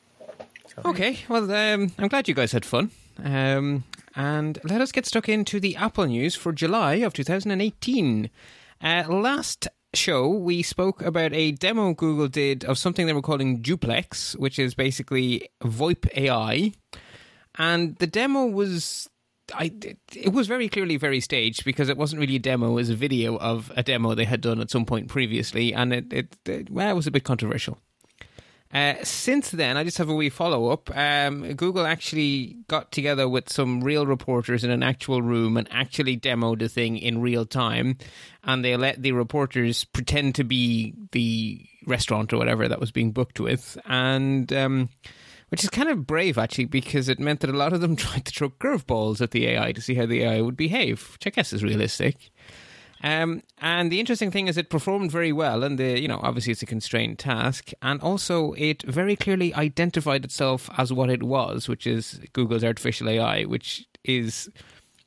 Okay, 0.85 1.19
well, 1.27 1.51
um, 1.51 1.91
I'm 1.97 2.07
glad 2.07 2.27
you 2.27 2.33
guys 2.33 2.51
had 2.51 2.63
fun. 2.65 2.91
Um, 3.23 3.83
and 4.15 4.57
let 4.63 4.79
us 4.81 4.91
get 4.93 5.05
stuck 5.05 5.27
into 5.27 5.59
the 5.59 5.75
Apple 5.75 6.05
news 6.05 6.35
for 6.35 6.51
July 6.53 6.95
of 6.95 7.13
2018. 7.13 8.29
Uh, 8.81 9.03
last 9.09 9.67
show, 9.93 10.29
we 10.29 10.61
spoke 10.61 11.01
about 11.01 11.33
a 11.33 11.51
demo 11.53 11.93
Google 11.93 12.27
did 12.27 12.63
of 12.65 12.77
something 12.77 13.05
they 13.05 13.13
were 13.13 13.21
calling 13.21 13.61
Duplex, 13.61 14.35
which 14.37 14.59
is 14.59 14.73
basically 14.73 15.49
VoIP 15.63 16.07
AI. 16.15 16.73
And 17.57 17.95
the 17.97 18.07
demo 18.07 18.45
was. 18.45 19.09
I, 19.51 19.71
it 20.15 20.31
was 20.31 20.45
very 20.45 20.69
clearly 20.69 20.97
very 20.97 21.19
staged 21.19 21.65
because 21.65 21.89
it 21.89 21.97
wasn't 21.97 22.19
really 22.19 22.35
a 22.35 22.39
demo; 22.39 22.69
it 22.69 22.73
was 22.73 22.91
a 22.91 22.95
video 22.95 23.35
of 23.39 23.71
a 23.75 23.81
demo 23.81 24.13
they 24.13 24.25
had 24.25 24.41
done 24.41 24.61
at 24.61 24.69
some 24.69 24.85
point 24.85 25.07
previously, 25.07 25.73
and 25.73 25.91
it, 25.91 26.13
it, 26.13 26.37
it 26.45 26.69
well, 26.69 26.87
it 26.87 26.93
was 26.93 27.07
a 27.07 27.11
bit 27.11 27.23
controversial. 27.23 27.79
Uh, 28.71 28.93
since 29.03 29.49
then, 29.49 29.77
I 29.77 29.83
just 29.83 29.97
have 29.97 30.09
a 30.09 30.13
wee 30.13 30.29
follow 30.29 30.69
up. 30.69 30.95
Um, 30.95 31.53
Google 31.53 31.87
actually 31.87 32.57
got 32.67 32.91
together 32.91 33.27
with 33.27 33.49
some 33.49 33.81
real 33.81 34.05
reporters 34.05 34.63
in 34.63 34.69
an 34.69 34.83
actual 34.83 35.23
room 35.23 35.57
and 35.57 35.67
actually 35.71 36.17
demoed 36.17 36.59
the 36.59 36.69
thing 36.69 36.97
in 36.97 37.19
real 37.19 37.45
time. 37.45 37.97
And 38.43 38.63
they 38.63 38.77
let 38.77 39.01
the 39.01 39.13
reporters 39.13 39.85
pretend 39.85 40.35
to 40.35 40.43
be 40.43 40.93
the 41.13 41.65
restaurant 41.87 42.31
or 42.31 42.37
whatever 42.37 42.67
that 42.67 42.79
was 42.79 42.91
being 42.91 43.11
booked 43.11 43.39
with. 43.39 43.77
And. 43.85 44.51
Um, 44.53 44.89
which 45.49 45.63
is 45.63 45.69
kind 45.71 45.89
of 45.89 46.05
brave 46.05 46.37
actually 46.37 46.65
because 46.65 47.09
it 47.09 47.19
meant 47.19 47.39
that 47.39 47.49
a 47.49 47.57
lot 47.57 47.73
of 47.73 47.81
them 47.81 47.95
tried 47.95 48.23
to 48.25 48.31
throw 48.31 48.49
curveballs 48.49 49.19
at 49.19 49.31
the 49.31 49.47
AI 49.47 49.71
to 49.71 49.81
see 49.81 49.95
how 49.95 50.05
the 50.05 50.21
AI 50.21 50.41
would 50.41 50.55
behave, 50.55 51.09
which 51.13 51.25
I 51.25 51.31
guess 51.31 51.51
is 51.53 51.63
realistic. 51.63 52.29
Um, 53.01 53.43
and 53.59 53.91
the 53.91 53.99
interesting 53.99 54.29
thing 54.29 54.47
is, 54.47 54.57
it 54.57 54.69
performed 54.69 55.11
very 55.11 55.31
well, 55.31 55.63
and 55.63 55.77
the 55.77 55.99
you 55.99 56.07
know 56.07 56.19
obviously 56.21 56.51
it's 56.51 56.61
a 56.61 56.65
constrained 56.65 57.17
task, 57.19 57.71
and 57.81 58.01
also 58.01 58.53
it 58.53 58.83
very 58.83 59.15
clearly 59.15 59.53
identified 59.53 60.25
itself 60.25 60.69
as 60.77 60.91
what 60.91 61.09
it 61.09 61.23
was, 61.23 61.69
which 61.69 61.87
is 61.87 62.19
Google's 62.33 62.63
artificial 62.63 63.09
AI, 63.09 63.43
which 63.43 63.87
is 64.03 64.49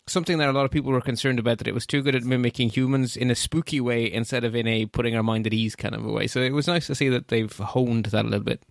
something 0.07 0.39
that 0.39 0.49
a 0.49 0.53
lot 0.53 0.65
of 0.65 0.71
people 0.71 0.91
were 0.91 1.01
concerned 1.01 1.39
about 1.39 1.59
that 1.59 1.69
it 1.69 1.75
was 1.75 1.87
too 1.87 2.03
good 2.03 2.15
at 2.15 2.25
mimicking 2.25 2.71
humans 2.71 3.17
in 3.17 3.31
a 3.31 3.35
spooky 3.35 3.81
way 3.81 4.11
instead 4.11 4.45
of 4.45 4.55
in 4.55 4.67
a 4.67 4.87
putting 4.87 5.15
our 5.15 5.23
mind 5.23 5.47
at 5.47 5.55
ease 5.55 5.77
kind 5.77 5.95
of 5.95 6.05
a 6.05 6.11
way. 6.11 6.27
So 6.27 6.41
it 6.41 6.53
was 6.53 6.67
nice 6.67 6.87
to 6.89 6.95
see 6.95 7.09
that 7.11 7.29
they've 7.29 7.57
honed 7.57 8.07
that 8.07 8.25
a 8.25 8.29
little 8.29 8.45
bit. 8.45 8.63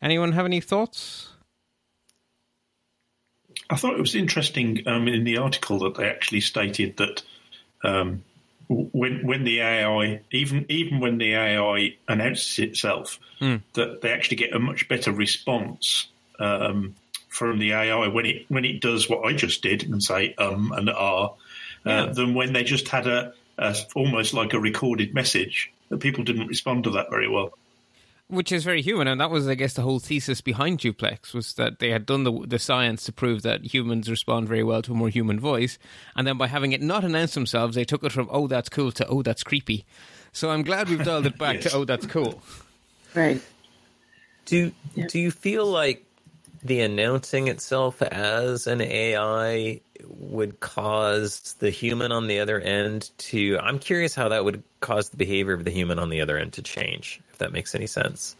Anyone 0.00 0.32
have 0.32 0.46
any 0.46 0.60
thoughts? 0.60 1.28
I 3.68 3.76
thought 3.76 3.94
it 3.94 4.00
was 4.00 4.14
interesting 4.14 4.82
um, 4.86 5.06
in 5.06 5.24
the 5.24 5.36
article 5.36 5.78
that 5.80 5.96
they 5.96 6.08
actually 6.08 6.40
stated 6.40 6.96
that 6.96 7.22
um, 7.82 8.24
when 8.68 9.26
when 9.26 9.44
the 9.44 9.60
AI, 9.60 10.20
even 10.30 10.64
even 10.68 11.00
when 11.00 11.18
the 11.18 11.34
AI 11.34 11.96
announces 12.08 12.58
itself, 12.58 13.18
that 13.74 14.00
they 14.00 14.12
actually 14.12 14.36
get 14.36 14.54
a 14.54 14.58
much 14.58 14.88
better 14.88 15.12
response 15.12 16.08
um, 16.38 16.94
from 17.28 17.58
the 17.58 17.72
AI 17.72 18.06
when 18.08 18.26
it 18.26 18.44
when 18.48 18.64
it 18.64 18.80
does 18.80 19.08
what 19.08 19.24
I 19.24 19.32
just 19.32 19.62
did 19.62 19.84
and 19.84 20.02
say 20.02 20.34
um 20.34 20.72
and 20.72 20.90
ah, 20.90 21.30
uh, 21.86 22.06
than 22.12 22.34
when 22.34 22.52
they 22.52 22.62
just 22.62 22.88
had 22.88 23.06
a, 23.06 23.32
a 23.58 23.76
almost 23.94 24.34
like 24.34 24.52
a 24.52 24.60
recorded 24.60 25.14
message. 25.14 25.72
That 25.88 25.98
people 25.98 26.22
didn't 26.22 26.46
respond 26.46 26.84
to 26.84 26.90
that 26.90 27.10
very 27.10 27.28
well. 27.28 27.52
Which 28.30 28.52
is 28.52 28.64
very 28.64 28.80
human, 28.82 29.06
and 29.08 29.20
that 29.20 29.30
was, 29.30 29.46
I 29.48 29.54
guess, 29.54 29.74
the 29.74 29.82
whole 29.82 29.98
thesis 29.98 30.40
behind 30.40 30.78
Duplex 30.78 31.34
was 31.34 31.54
that 31.54 31.78
they 31.80 31.90
had 31.90 32.06
done 32.06 32.24
the 32.24 32.32
the 32.46 32.58
science 32.58 33.04
to 33.04 33.12
prove 33.12 33.42
that 33.42 33.74
humans 33.74 34.08
respond 34.08 34.48
very 34.48 34.62
well 34.62 34.82
to 34.82 34.92
a 34.92 34.94
more 34.94 35.08
human 35.10 35.38
voice, 35.40 35.78
and 36.16 36.26
then 36.26 36.38
by 36.38 36.46
having 36.46 36.72
it 36.72 36.80
not 36.80 37.04
announce 37.04 37.34
themselves, 37.34 37.74
they 37.74 37.84
took 37.84 38.02
it 38.04 38.12
from 38.12 38.28
"oh 38.30 38.46
that's 38.46 38.68
cool" 38.68 38.92
to 38.92 39.06
"oh 39.08 39.22
that's 39.22 39.42
creepy." 39.42 39.84
So 40.32 40.50
I'm 40.50 40.62
glad 40.62 40.88
we've 40.88 41.04
dialed 41.04 41.26
it 41.26 41.36
back 41.38 41.56
Yes. 41.62 41.72
to 41.72 41.78
"oh 41.78 41.84
that's 41.84 42.06
cool." 42.06 42.40
Right. 43.14 43.42
Do 44.46 44.72
Yeah. 44.94 45.06
do 45.08 45.18
you 45.18 45.30
feel 45.30 45.66
like 45.66 46.04
the 46.62 46.80
announcing 46.80 47.48
itself 47.48 48.02
as 48.02 48.66
an 48.66 48.80
AI 48.80 49.80
would 50.06 50.60
cause 50.60 51.54
the 51.58 51.70
human 51.70 52.12
on 52.12 52.26
the 52.26 52.38
other 52.38 52.60
end 52.60 53.10
to? 53.18 53.58
I'm 53.58 53.78
curious 53.78 54.14
how 54.14 54.28
that 54.28 54.44
would 54.44 54.62
cause 54.80 55.10
the 55.10 55.16
behavior 55.16 55.54
of 55.54 55.64
the 55.64 55.70
human 55.70 55.98
on 55.98 56.10
the 56.10 56.20
other 56.20 56.38
end 56.38 56.52
to 56.54 56.62
change. 56.62 57.20
If 57.32 57.38
that 57.38 57.52
makes 57.52 57.74
any 57.74 57.86
sense. 57.86 58.36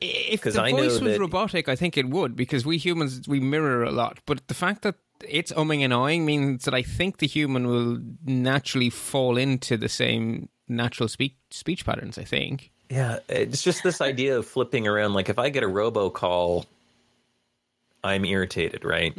If 0.00 0.42
the 0.42 0.60
I 0.60 0.72
know 0.72 0.88
voice 0.88 1.00
was 1.00 1.18
robotic, 1.18 1.68
I 1.68 1.76
think 1.76 1.96
it 1.96 2.08
would 2.08 2.34
because 2.34 2.66
we 2.66 2.76
humans 2.78 3.28
we 3.28 3.38
mirror 3.40 3.84
a 3.84 3.92
lot. 3.92 4.18
But 4.26 4.48
the 4.48 4.54
fact 4.54 4.82
that 4.82 4.96
it's 5.28 5.52
umming 5.52 5.82
and 5.82 5.92
ahhing 5.92 6.22
means 6.22 6.64
that 6.64 6.74
I 6.74 6.82
think 6.82 7.18
the 7.18 7.28
human 7.28 7.68
will 7.68 7.98
naturally 8.24 8.90
fall 8.90 9.36
into 9.36 9.76
the 9.76 9.88
same 9.88 10.48
natural 10.68 11.08
speech 11.08 11.36
speech 11.50 11.86
patterns. 11.86 12.18
I 12.18 12.24
think. 12.24 12.72
Yeah, 12.90 13.20
it's 13.28 13.62
just 13.62 13.84
this 13.84 14.00
idea 14.00 14.36
of 14.36 14.46
flipping 14.46 14.86
around. 14.86 15.14
Like 15.14 15.28
if 15.28 15.38
I 15.38 15.48
get 15.48 15.62
a 15.62 15.68
robocall, 15.68 16.66
I'm 18.04 18.24
irritated, 18.24 18.84
right? 18.84 19.16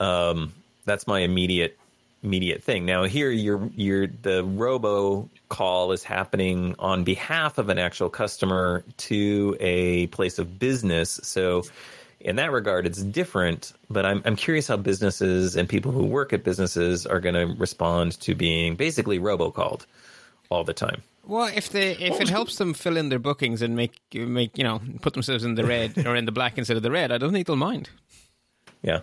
Um, 0.00 0.54
that's 0.84 1.06
my 1.06 1.20
immediate 1.20 1.78
immediate 2.22 2.62
thing. 2.62 2.84
Now 2.84 3.04
here, 3.04 3.30
you're 3.30 3.70
you're 3.76 4.06
the 4.06 4.44
robo 4.44 5.28
call 5.48 5.92
is 5.92 6.02
happening 6.02 6.74
on 6.78 7.04
behalf 7.04 7.58
of 7.58 7.68
an 7.68 7.78
actual 7.78 8.10
customer 8.10 8.84
to 8.96 9.56
a 9.60 10.08
place 10.08 10.38
of 10.38 10.58
business. 10.58 11.20
So 11.22 11.64
in 12.20 12.36
that 12.36 12.50
regard, 12.50 12.86
it's 12.86 13.02
different. 13.02 13.72
But 13.90 14.04
I'm 14.04 14.22
I'm 14.24 14.36
curious 14.36 14.68
how 14.68 14.76
businesses 14.76 15.56
and 15.56 15.68
people 15.68 15.92
who 15.92 16.04
work 16.04 16.32
at 16.32 16.44
businesses 16.44 17.06
are 17.06 17.20
going 17.20 17.34
to 17.34 17.54
respond 17.58 18.20
to 18.20 18.34
being 18.34 18.74
basically 18.74 19.18
robocalled 19.18 19.86
all 20.50 20.64
the 20.64 20.74
time. 20.74 21.02
Well, 21.28 21.52
if 21.54 21.68
they 21.68 21.92
if 21.92 22.20
it 22.20 22.30
helps 22.30 22.56
them 22.56 22.72
fill 22.72 22.96
in 22.96 23.10
their 23.10 23.18
bookings 23.18 23.60
and 23.60 23.76
make 23.76 24.00
make 24.14 24.56
you 24.56 24.64
know 24.64 24.80
put 25.02 25.12
themselves 25.12 25.44
in 25.44 25.54
the 25.56 25.64
red 25.64 26.06
or 26.06 26.16
in 26.16 26.24
the 26.24 26.32
black 26.32 26.56
instead 26.56 26.76
of 26.78 26.82
the 26.82 26.90
red, 26.90 27.12
I 27.12 27.18
don't 27.18 27.32
think 27.32 27.46
they'll 27.46 27.54
mind. 27.56 27.90
Yeah. 28.82 29.00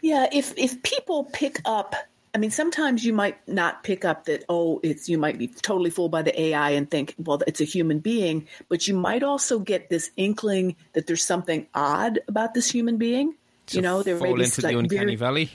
Yeah, 0.00 0.28
if 0.32 0.54
if 0.56 0.80
people 0.82 1.24
pick 1.24 1.60
up, 1.64 1.96
I 2.34 2.38
mean, 2.38 2.52
sometimes 2.52 3.04
you 3.04 3.12
might 3.12 3.36
not 3.48 3.82
pick 3.82 4.04
up 4.04 4.26
that. 4.26 4.44
Oh, 4.48 4.78
it's 4.84 5.08
you 5.08 5.18
might 5.18 5.38
be 5.38 5.48
totally 5.48 5.90
fooled 5.90 6.12
by 6.12 6.22
the 6.22 6.40
AI 6.40 6.70
and 6.70 6.88
think, 6.88 7.14
well, 7.18 7.40
it's 7.48 7.60
a 7.60 7.64
human 7.64 7.98
being. 7.98 8.46
But 8.68 8.86
you 8.86 8.94
might 8.94 9.24
also 9.24 9.58
get 9.58 9.90
this 9.90 10.10
inkling 10.16 10.76
that 10.92 11.08
there's 11.08 11.24
something 11.24 11.66
odd 11.74 12.20
about 12.28 12.54
this 12.54 12.70
human 12.70 12.96
being. 12.96 13.34
you 13.72 13.82
know, 13.82 14.04
there 14.04 14.14
may 14.14 14.20
fall 14.20 14.36
be 14.36 14.44
into 14.44 14.60
like 14.62 14.72
the 14.72 14.78
uncanny 14.78 15.04
very- 15.04 15.16
valley. 15.16 15.50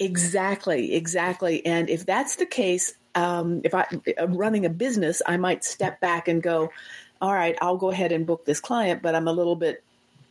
Exactly, 0.00 0.94
exactly. 0.94 1.64
And 1.66 1.90
if 1.90 2.06
that's 2.06 2.36
the 2.36 2.46
case, 2.46 2.94
um, 3.14 3.60
if 3.64 3.74
I 3.74 3.86
am 4.18 4.34
running 4.36 4.64
a 4.66 4.70
business, 4.70 5.20
I 5.26 5.36
might 5.36 5.64
step 5.64 6.00
back 6.00 6.28
and 6.28 6.42
go, 6.42 6.70
"All 7.20 7.34
right, 7.34 7.56
I'll 7.60 7.76
go 7.76 7.90
ahead 7.90 8.12
and 8.12 8.26
book 8.26 8.44
this 8.44 8.60
client," 8.60 9.02
but 9.02 9.14
I'm 9.14 9.28
a 9.28 9.32
little 9.32 9.56
bit 9.56 9.82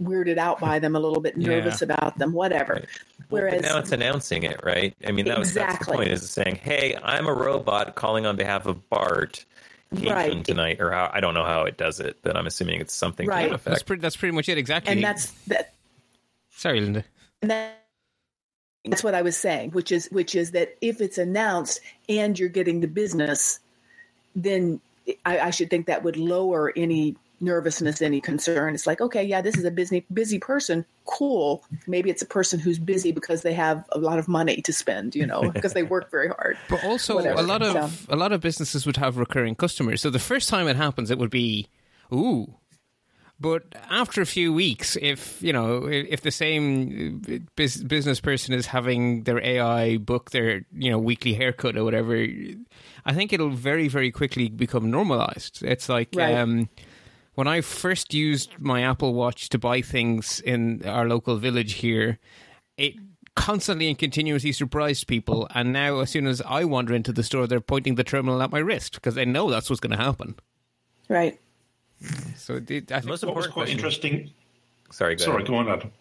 weirded 0.01 0.38
out 0.38 0.60
by 0.60 0.77
them, 0.79 0.96
a 0.96 1.00
little 1.00 1.22
bit 1.22 1.36
Yeah. 1.38 1.50
nervous 1.50 1.81
about 1.81 2.17
them, 2.19 2.31
whatever. 2.34 2.75
Well, 2.75 2.84
Whereas 3.41 3.55
but 3.55 3.62
now 3.63 3.77
it's 3.79 3.91
announcing 3.91 4.43
it, 4.43 4.60
right? 4.63 4.96
I 5.05 5.12
mean, 5.12 5.25
that 5.25 5.38
was 5.39 5.53
that's 5.53 5.74
the 5.74 5.77
Exactly. 5.79 5.98
point 5.98 6.10
is 6.12 6.29
saying, 6.29 6.55
"Hey, 6.55 6.96
I'm 7.03 7.25
a 7.27 7.34
robot 7.34 7.96
calling 7.96 8.25
on 8.25 8.36
behalf 8.36 8.65
of 8.65 8.88
Bart. 8.89 9.43
Right. 9.89 10.43
tonight, 10.43 10.81
or 10.81 10.91
how, 10.91 11.10
I 11.13 11.22
don't 11.22 11.34
know 11.34 11.46
how 11.46 11.62
it 11.63 11.77
does 11.77 12.01
it, 12.01 12.17
but 12.22 12.36
I'm 12.36 12.46
assuming 12.46 12.81
it's 12.81 12.93
something 12.93 13.25
Right. 13.25 13.50
that 13.50 13.63
That's 13.63 13.84
pretty. 13.84 14.01
That's 14.01 14.17
pretty 14.17 14.36
much 14.36 14.50
it. 14.50 14.57
Exactly. 14.57 14.91
and 14.91 15.01
that's 15.01 15.31
that 15.48 15.74
sorry, 16.51 16.81
Linda. 16.81 17.05
and 17.41 17.50
that, 17.51 17.87
that's 18.89 19.03
what 19.03 19.15
I 19.15 19.22
was 19.22 19.38
saying, 19.38 19.72
which 19.72 19.91
is 19.91 20.08
which 20.12 20.36
is 20.36 20.51
that 20.51 20.75
if 20.82 21.01
it's 21.01 21.17
announced 21.17 21.82
and 22.10 22.38
you're 22.38 22.50
getting 22.50 22.82
the 22.82 22.88
business, 22.88 23.60
then 24.36 24.79
I, 25.25 25.39
I 25.39 25.50
should 25.51 25.70
think 25.70 25.88
that 25.88 26.03
would 26.03 26.17
lower 26.17 26.74
any 26.75 27.15
nervousness, 27.39 28.01
any 28.01 28.20
concern. 28.20 28.74
It's 28.74 28.88
like, 28.88 29.00
okay, 29.00 29.24
yeah, 29.24 29.41
this 29.41 29.56
is 29.58 29.63
a 29.63 29.70
busy 29.72 30.03
busy 30.12 30.39
person. 30.39 30.86
Cool. 31.06 31.63
Maybe 31.86 32.10
it's 32.10 32.22
a 32.24 32.25
person 32.25 32.60
who's 32.60 32.79
busy 32.79 33.12
because 33.12 33.44
they 33.44 33.53
have 33.53 33.86
a 33.91 34.00
lot 34.00 34.17
of 34.20 34.27
money 34.27 34.62
to 34.63 34.74
spend, 34.74 35.15
you 35.15 35.25
know, 35.25 35.51
because 35.51 35.74
they 35.74 35.84
work 35.84 36.10
very 36.12 36.29
hard. 36.29 36.58
But 36.70 36.84
also, 36.84 37.15
Whatever. 37.15 37.39
a 37.39 37.44
lot 37.44 37.62
of 37.62 37.74
So- 37.91 38.13
a 38.13 38.17
lot 38.17 38.32
of 38.32 38.41
businesses 38.41 38.86
would 38.86 38.98
have 38.98 39.17
recurring 39.17 39.56
customers. 39.56 40.01
So 40.01 40.10
the 40.10 40.20
first 40.20 40.50
time 40.50 40.67
it 40.67 40.75
happens, 40.75 41.12
it 41.12 41.17
would 41.20 41.29
be, 41.29 41.67
ooh. 42.12 42.56
But 43.39 43.63
after 43.91 44.22
a 44.22 44.25
few 44.25 44.51
weeks, 44.51 44.98
if 45.00 45.41
you 45.44 45.53
know, 45.53 45.88
if 45.88 46.22
the 46.22 46.32
same 46.32 47.22
business 47.56 48.20
person 48.20 48.53
is 48.56 48.65
having 48.65 49.24
their 49.24 49.39
AI 49.44 49.98
book 49.98 50.32
their 50.32 50.65
you 50.74 50.89
know 50.89 50.98
weekly 50.98 51.34
haircut 51.34 51.77
or 51.77 51.84
whatever, 51.84 52.25
I 53.06 53.13
think 53.13 53.34
it'll 53.34 53.51
very 53.51 53.88
very 53.88 54.12
quickly 54.12 54.50
become 54.50 54.89
normalized. 54.89 55.62
It's 55.63 55.88
like 55.88 56.10
Right. 56.15 56.34
um, 56.36 56.67
when 57.36 57.48
I 57.48 57.62
first 57.62 58.13
used 58.15 58.58
my 58.58 58.82
Apple 58.82 59.13
Watch 59.13 59.50
to 59.50 59.60
buy 59.60 59.82
things 59.82 60.39
in 60.39 60.84
our 60.84 61.08
local 61.08 61.38
village 61.38 61.74
here, 61.74 62.17
it 62.77 62.96
constantly 63.36 63.88
and 63.88 64.00
continuously 64.00 64.51
surprised 64.51 65.06
people. 65.08 65.48
And 65.53 65.72
now, 65.72 66.00
as 66.00 66.10
soon 66.10 66.25
as 66.25 66.41
I 66.41 66.63
wander 66.65 66.96
into 66.96 67.13
the 67.13 67.22
store, 67.22 67.46
they're 67.46 67.62
pointing 67.62 67.94
the 67.94 68.03
terminal 68.03 68.41
at 68.41 68.50
my 68.50 68.58
wrist 68.58 68.96
because 68.96 69.13
they 69.13 69.25
know 69.25 69.51
that's 69.51 69.70
what's 69.70 69.79
going 69.79 69.96
to 69.96 70.03
happen. 70.03 70.34
Right. 71.08 71.39
So, 72.36 72.56
it, 72.56 72.92
I 72.92 73.00
think, 73.00 73.06
Most 73.06 73.06
What 73.06 73.10
was 73.10 73.24
important 73.24 73.54
quite 73.54 73.63
question. 73.63 73.77
interesting. 73.77 74.32
Sorry, 74.92 75.16
go 75.16 75.25
Sorry, 75.25 75.38
ahead. 75.38 75.48
go 75.48 75.56
on, 75.56 75.70
Adam. 75.70 75.92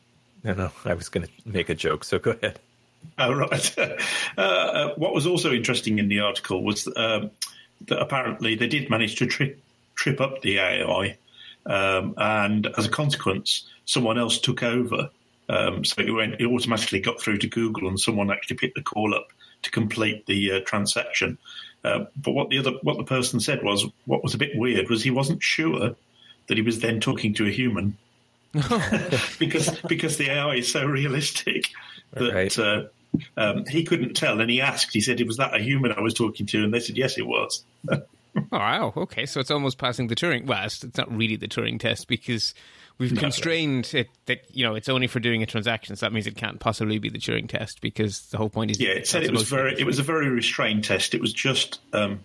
No, 0.45 0.55
no, 0.55 0.71
I 0.85 0.95
was 0.95 1.09
going 1.09 1.27
to 1.27 1.33
make 1.45 1.69
a 1.69 1.75
joke, 1.75 2.05
so 2.05 2.19
go 2.19 2.33
ahead. 2.33 2.61
Oh, 3.19 3.33
right. 3.33 3.79
uh, 4.39 4.41
uh, 4.41 4.95
what 4.97 5.15
was 5.15 5.27
also 5.27 5.53
interesting 5.53 5.99
in 5.99 6.09
the 6.09 6.21
article 6.21 6.63
was 6.63 6.87
um, 6.97 7.31
that 7.89 7.99
apparently 8.01 8.55
they 8.55 8.69
did 8.69 8.91
manage 8.91 9.17
to 9.17 9.27
trip, 9.27 9.61
trip 9.95 10.21
up 10.21 10.43
the 10.43 10.59
AI, 10.59 11.17
um, 11.67 12.15
and 12.17 12.69
as 12.79 12.87
a 12.87 12.91
consequence, 12.91 13.69
someone 13.87 14.19
else 14.19 14.39
took 14.39 14.63
over. 14.63 15.11
Um, 15.49 15.85
so 15.85 16.03
it 16.03 16.11
went, 16.11 16.41
it 16.41 16.47
automatically 16.47 17.01
got 17.01 17.21
through 17.21 17.39
to 17.39 17.49
Google, 17.49 17.89
and 17.89 17.99
someone 17.99 18.31
actually 18.31 18.57
picked 18.57 18.77
the 18.77 18.83
call 18.83 19.15
up 19.15 19.29
to 19.63 19.71
complete 19.71 20.27
the 20.27 20.53
uh, 20.53 20.61
transaction. 20.67 21.39
Uh, 21.87 22.07
but 22.17 22.33
what 22.33 22.51
the 22.51 22.59
other, 22.59 22.73
what 22.83 22.97
the 22.97 23.05
person 23.05 23.39
said 23.39 23.63
was, 23.63 23.87
what 24.07 24.23
was 24.23 24.35
a 24.35 24.39
bit 24.39 24.51
weird 24.57 24.91
was 24.91 25.03
he 25.05 25.11
wasn't 25.11 25.41
sure 25.43 25.95
that 26.49 26.57
he 26.57 26.63
was 26.63 26.81
then 26.81 26.99
talking 27.01 27.33
to 27.35 27.47
a 27.47 27.51
human 27.51 27.97
because 29.39 29.71
because 29.89 30.17
the 30.17 30.31
AI 30.31 30.55
is 30.55 30.71
so 30.71 30.85
realistic 30.85 31.71
that 32.13 32.33
Right. 32.33 32.59
uh, 32.59 32.85
um, 33.37 33.65
he 33.67 33.85
couldn't 33.85 34.15
tell. 34.15 34.41
And 34.41 34.51
he 34.51 34.61
asked, 34.61 34.93
he 34.93 35.01
said, 35.01 35.21
"Was 35.27 35.37
that 35.37 35.55
a 35.55 35.59
human 35.59 35.93
I 35.93 36.01
was 36.01 36.15
talking 36.15 36.47
to?" 36.47 36.65
And 36.65 36.73
they 36.73 36.81
said, 36.81 36.97
"Yes, 36.97 37.19
it 37.19 37.27
was." 37.27 37.63
oh, 37.91 38.01
wow, 38.51 38.93
okay, 38.97 39.27
so 39.27 39.41
it's 39.41 39.51
almost 39.51 39.79
passing 39.79 40.09
the 40.09 40.17
Turing. 40.17 40.41
Test. 40.41 40.49
Well, 40.49 40.65
it's, 40.65 40.85
it's 40.85 40.99
not 40.99 41.15
really 41.15 41.37
the 41.37 41.49
Turing 41.49 41.79
test 41.79 42.09
because 42.09 42.55
we've 42.99 43.17
constrained 43.17 43.93
it 43.95 44.09
that 44.27 44.43
you 44.51 44.65
know 44.65 44.75
it's 44.75 44.89
only 44.89 45.07
for 45.07 45.21
doing 45.21 45.43
a 45.43 45.47
transaction. 45.47 45.97
So 45.97 46.07
that 46.07 46.13
means 46.13 46.27
it 46.27 46.37
can't 46.37 46.59
possibly 46.61 46.99
be 46.99 47.09
the 47.09 47.19
Turing 47.19 47.49
test 47.49 47.81
because 47.81 48.27
the 48.29 48.39
whole 48.39 48.51
point 48.51 48.71
is 48.71 48.81
Yeah, 48.81 48.91
it 48.91 49.07
said 49.07 49.25
it 49.25 49.33
was 49.33 49.49
very. 49.49 49.79
It 49.79 49.85
was 49.85 49.99
a 49.99 50.03
very 50.03 50.29
restrained 50.29 50.85
test. 50.85 51.15
It 51.15 51.21
was 51.21 51.33
just 51.33 51.81
um, 51.93 52.21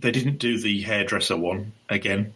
they 0.00 0.10
didn't 0.10 0.38
do 0.38 0.58
the 0.58 0.80
hairdresser 0.82 1.36
one 1.36 1.72
again. 1.88 2.34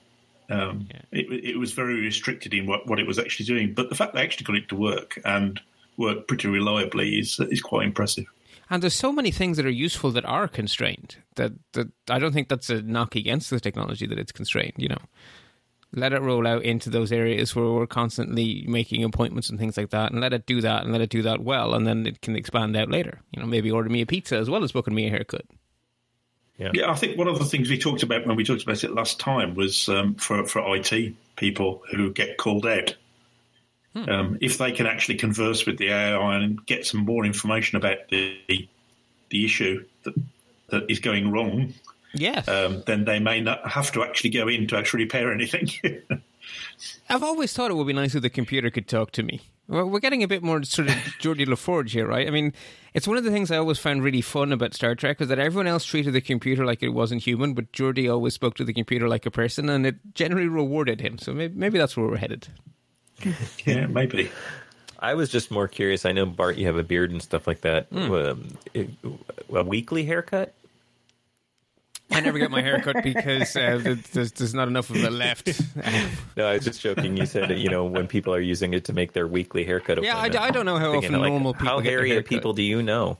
Um, 0.50 0.88
it, 1.10 1.26
it 1.44 1.58
was 1.58 1.72
very 1.72 2.00
restricted 2.00 2.52
in 2.52 2.66
what, 2.66 2.86
what 2.86 2.98
it 2.98 3.06
was 3.06 3.18
actually 3.18 3.46
doing. 3.46 3.72
But 3.72 3.88
the 3.88 3.94
fact 3.94 4.14
they 4.14 4.20
actually 4.20 4.44
got 4.44 4.56
it 4.56 4.68
to 4.68 4.76
work 4.76 5.18
and 5.24 5.58
work 5.96 6.28
pretty 6.28 6.48
reliably 6.48 7.18
is 7.18 7.40
is 7.50 7.62
quite 7.62 7.86
impressive. 7.86 8.26
And 8.70 8.82
there's 8.82 8.94
so 8.94 9.12
many 9.12 9.30
things 9.30 9.56
that 9.58 9.66
are 9.66 9.70
useful 9.70 10.10
that 10.12 10.24
are 10.24 10.48
constrained. 10.48 11.16
That 11.36 11.52
that 11.72 11.88
I 12.08 12.18
don't 12.18 12.32
think 12.32 12.48
that's 12.48 12.70
a 12.70 12.82
knock 12.82 13.14
against 13.14 13.50
the 13.50 13.60
technology 13.60 14.06
that 14.06 14.18
it's 14.18 14.32
constrained. 14.32 14.74
You 14.76 14.88
know, 14.88 15.00
let 15.94 16.12
it 16.12 16.22
roll 16.22 16.46
out 16.46 16.62
into 16.62 16.90
those 16.90 17.12
areas 17.12 17.54
where 17.54 17.64
we're 17.64 17.86
constantly 17.86 18.64
making 18.66 19.04
appointments 19.04 19.50
and 19.50 19.58
things 19.58 19.76
like 19.76 19.90
that, 19.90 20.12
and 20.12 20.20
let 20.20 20.32
it 20.32 20.46
do 20.46 20.60
that 20.60 20.82
and 20.82 20.92
let 20.92 21.00
it 21.00 21.10
do 21.10 21.22
that 21.22 21.40
well, 21.40 21.74
and 21.74 21.86
then 21.86 22.06
it 22.06 22.20
can 22.20 22.36
expand 22.36 22.76
out 22.76 22.90
later. 22.90 23.20
You 23.32 23.40
know, 23.40 23.46
maybe 23.46 23.70
order 23.70 23.88
me 23.88 24.02
a 24.02 24.06
pizza 24.06 24.36
as 24.36 24.50
well 24.50 24.64
as 24.64 24.72
booking 24.72 24.94
me 24.94 25.06
a 25.06 25.10
haircut. 25.10 25.44
Yeah, 26.58 26.70
yeah, 26.72 26.90
I 26.90 26.94
think 26.94 27.18
one 27.18 27.26
of 27.26 27.38
the 27.38 27.44
things 27.44 27.68
we 27.68 27.78
talked 27.78 28.04
about 28.04 28.26
when 28.26 28.36
we 28.36 28.44
talked 28.44 28.62
about 28.62 28.84
it 28.84 28.94
last 28.94 29.18
time 29.18 29.54
was 29.54 29.88
um, 29.88 30.14
for 30.14 30.44
for 30.46 30.76
IT 30.76 31.14
people 31.36 31.82
who 31.90 32.12
get 32.12 32.36
called 32.36 32.66
out. 32.66 32.94
Um, 33.96 34.38
if 34.40 34.58
they 34.58 34.72
can 34.72 34.86
actually 34.86 35.18
converse 35.18 35.66
with 35.66 35.78
the 35.78 35.90
AI 35.90 36.36
and 36.36 36.64
get 36.66 36.84
some 36.84 37.04
more 37.04 37.24
information 37.24 37.76
about 37.76 38.08
the 38.08 38.68
the 39.30 39.44
issue 39.44 39.84
that 40.02 40.14
that 40.70 40.90
is 40.90 40.98
going 40.98 41.30
wrong, 41.30 41.74
Yes. 42.14 42.46
um, 42.48 42.82
then 42.86 43.04
they 43.04 43.18
may 43.18 43.40
not 43.40 43.68
have 43.68 43.92
to 43.92 44.02
actually 44.04 44.30
go 44.30 44.48
in 44.48 44.66
to 44.68 44.76
actually 44.76 45.04
repair 45.04 45.32
anything. 45.32 45.68
I've 47.08 47.22
always 47.22 47.52
thought 47.52 47.70
it 47.70 47.74
would 47.74 47.86
be 47.86 47.92
nice 47.92 48.14
if 48.14 48.22
the 48.22 48.30
computer 48.30 48.70
could 48.70 48.88
talk 48.88 49.12
to 49.12 49.22
me. 49.22 49.40
We're 49.66 49.86
we're 49.86 50.00
getting 50.00 50.22
a 50.22 50.28
bit 50.28 50.42
more 50.42 50.62
sort 50.62 50.88
of 50.88 50.94
Geordi 51.20 51.46
LaForge 51.46 51.90
here, 51.90 52.06
right? 52.06 52.26
I 52.26 52.30
mean, 52.30 52.52
it's 52.92 53.08
one 53.08 53.16
of 53.16 53.24
the 53.24 53.30
things 53.30 53.50
I 53.50 53.56
always 53.56 53.78
found 53.78 54.02
really 54.02 54.20
fun 54.20 54.52
about 54.52 54.74
Star 54.74 54.94
Trek 54.94 55.20
was 55.20 55.28
that 55.30 55.38
everyone 55.38 55.66
else 55.66 55.84
treated 55.84 56.12
the 56.12 56.20
computer 56.20 56.64
like 56.66 56.82
it 56.82 56.90
wasn't 56.90 57.22
human, 57.22 57.54
but 57.54 57.72
Geordi 57.72 58.12
always 58.12 58.34
spoke 58.34 58.56
to 58.56 58.64
the 58.64 58.74
computer 58.74 59.08
like 59.08 59.24
a 59.24 59.30
person, 59.30 59.68
and 59.70 59.86
it 59.86 59.96
generally 60.14 60.48
rewarded 60.48 61.00
him. 61.00 61.18
So 61.18 61.32
maybe, 61.32 61.54
maybe 61.56 61.78
that's 61.78 61.96
where 61.96 62.06
we're 62.06 62.16
headed. 62.16 62.48
Yeah, 63.64 63.86
maybe. 63.86 64.30
I 64.98 65.14
was 65.14 65.30
just 65.30 65.50
more 65.50 65.68
curious. 65.68 66.04
I 66.04 66.12
know 66.12 66.26
Bart, 66.26 66.56
you 66.56 66.66
have 66.66 66.76
a 66.76 66.82
beard 66.82 67.10
and 67.10 67.22
stuff 67.22 67.46
like 67.46 67.62
that. 67.62 67.86
Um, 67.92 68.48
it- 68.74 68.90
a 69.54 69.62
weekly 69.62 70.04
haircut? 70.04 70.52
I 72.10 72.20
never 72.20 72.38
get 72.38 72.50
my 72.50 72.60
hair 72.60 72.80
cut 72.80 73.02
because 73.02 73.56
uh, 73.56 73.96
there's, 74.12 74.32
there's 74.32 74.54
not 74.54 74.68
enough 74.68 74.90
of 74.90 74.96
it 74.96 75.12
left. 75.12 75.50
No, 76.36 76.46
I 76.46 76.54
was 76.54 76.64
just 76.64 76.80
joking. 76.80 77.16
You 77.16 77.26
said 77.26 77.56
you 77.58 77.68
know 77.68 77.84
when 77.84 78.08
people 78.08 78.34
are 78.34 78.40
using 78.40 78.74
it 78.74 78.84
to 78.86 78.92
make 78.92 79.12
their 79.12 79.26
weekly 79.28 79.64
haircut. 79.64 80.02
Yeah, 80.02 80.16
I. 80.16 80.24
I 80.26 80.50
don't 80.50 80.66
know 80.66 80.78
how 80.78 80.96
often 80.96 81.12
like, 81.12 81.30
normal 81.30 81.54
people 81.54 81.68
How 81.68 81.78
hairy 81.78 82.10
hair 82.10 82.22
people 82.22 82.52
do 82.52 82.62
you 82.62 82.82
know? 82.82 83.18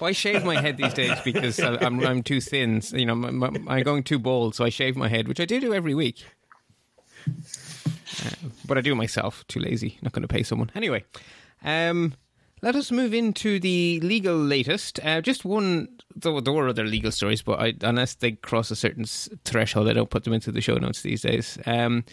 Well, 0.00 0.08
I 0.08 0.12
shave 0.12 0.44
my 0.44 0.60
head 0.60 0.76
these 0.76 0.94
days 0.94 1.18
because 1.24 1.58
I'm 1.60 2.04
I'm 2.04 2.22
too 2.22 2.40
thin. 2.40 2.80
So, 2.82 2.96
You 2.96 3.06
know, 3.06 3.14
my, 3.14 3.30
my, 3.30 3.76
I'm 3.76 3.82
going 3.82 4.04
too 4.04 4.18
bald, 4.18 4.54
so 4.54 4.64
I 4.64 4.68
shave 4.68 4.96
my 4.96 5.08
head, 5.08 5.26
which 5.28 5.40
I 5.40 5.44
do 5.44 5.60
do 5.60 5.74
every 5.74 5.94
week. 5.94 6.24
Uh, 7.26 8.30
but 8.66 8.78
I 8.78 8.80
do 8.80 8.92
it 8.92 8.96
myself. 8.96 9.44
Too 9.48 9.60
lazy. 9.60 9.98
Not 10.02 10.12
going 10.12 10.22
to 10.22 10.28
pay 10.28 10.42
someone 10.42 10.70
anyway. 10.74 11.04
Um, 11.64 12.14
let 12.62 12.76
us 12.76 12.92
move 12.92 13.12
into 13.12 13.58
the 13.58 14.00
legal 14.00 14.36
latest. 14.36 15.00
Uh, 15.02 15.20
just 15.20 15.44
one. 15.44 15.88
There, 16.14 16.32
were 16.32 16.68
other 16.68 16.84
legal 16.84 17.10
stories, 17.10 17.42
but 17.42 17.58
I, 17.58 17.74
unless 17.80 18.14
they 18.14 18.32
cross 18.32 18.70
a 18.70 18.76
certain 18.76 19.04
threshold, 19.44 19.88
I 19.88 19.94
don't 19.94 20.10
put 20.10 20.24
them 20.24 20.34
into 20.34 20.52
the 20.52 20.60
show 20.60 20.76
notes 20.76 21.02
these 21.02 21.22
days. 21.22 21.58
Um, 21.66 22.04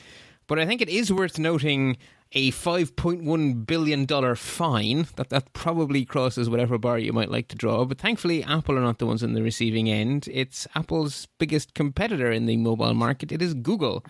but 0.47 0.57
I 0.57 0.65
think 0.65 0.81
it 0.81 0.89
is 0.89 1.11
worth 1.11 1.37
noting 1.37 1.97
a 2.31 2.51
$5.1 2.51 3.65
billion 3.65 4.35
fine. 4.35 5.07
That 5.15 5.29
that 5.29 5.53
probably 5.53 6.05
crosses 6.05 6.49
whatever 6.49 6.77
bar 6.77 6.97
you 6.97 7.13
might 7.13 7.29
like 7.29 7.49
to 7.49 7.55
draw. 7.55 7.85
But 7.85 7.99
thankfully, 7.99 8.43
Apple 8.43 8.77
are 8.77 8.81
not 8.81 8.99
the 8.99 9.05
ones 9.05 9.23
on 9.23 9.33
the 9.33 9.43
receiving 9.43 9.89
end. 9.89 10.27
It's 10.31 10.67
Apple's 10.75 11.27
biggest 11.37 11.73
competitor 11.73 12.31
in 12.31 12.45
the 12.45 12.57
mobile 12.57 12.93
market. 12.93 13.31
It 13.31 13.41
is 13.41 13.53
Google. 13.53 14.03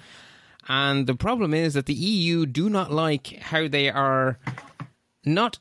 And 0.68 1.08
the 1.08 1.16
problem 1.16 1.54
is 1.54 1.74
that 1.74 1.88
the 1.88 1.94
EU 1.94 2.46
do 2.46 2.70
not 2.70 2.92
like 2.92 3.38
how 3.42 3.68
they 3.68 3.90
are 3.90 4.38
not 5.26 5.60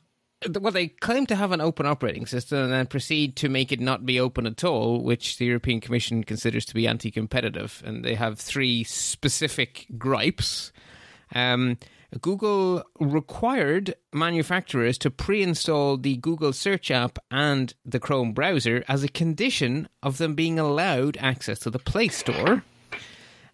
well 0.59 0.71
they 0.71 0.87
claim 0.87 1.25
to 1.25 1.35
have 1.35 1.51
an 1.51 1.61
open 1.61 1.85
operating 1.85 2.25
system 2.25 2.59
and 2.59 2.71
then 2.71 2.87
proceed 2.87 3.35
to 3.35 3.49
make 3.49 3.71
it 3.71 3.79
not 3.79 4.05
be 4.05 4.19
open 4.19 4.45
at 4.45 4.63
all 4.63 5.03
which 5.03 5.37
the 5.37 5.45
european 5.45 5.81
commission 5.81 6.23
considers 6.23 6.65
to 6.65 6.73
be 6.73 6.87
anti-competitive 6.87 7.81
and 7.85 8.03
they 8.05 8.15
have 8.15 8.39
three 8.39 8.83
specific 8.83 9.85
gripes. 9.97 10.71
Um, 11.35 11.77
google 12.21 12.83
required 12.99 13.93
manufacturers 14.13 14.97
to 14.97 15.11
pre-install 15.11 15.97
the 15.97 16.17
google 16.17 16.53
search 16.53 16.89
app 16.89 17.19
and 17.29 17.73
the 17.85 17.99
chrome 17.99 18.33
browser 18.33 18.83
as 18.87 19.03
a 19.03 19.09
condition 19.09 19.87
of 20.01 20.17
them 20.17 20.35
being 20.35 20.57
allowed 20.57 21.17
access 21.19 21.59
to 21.59 21.69
the 21.69 21.79
play 21.79 22.07
store. 22.07 22.63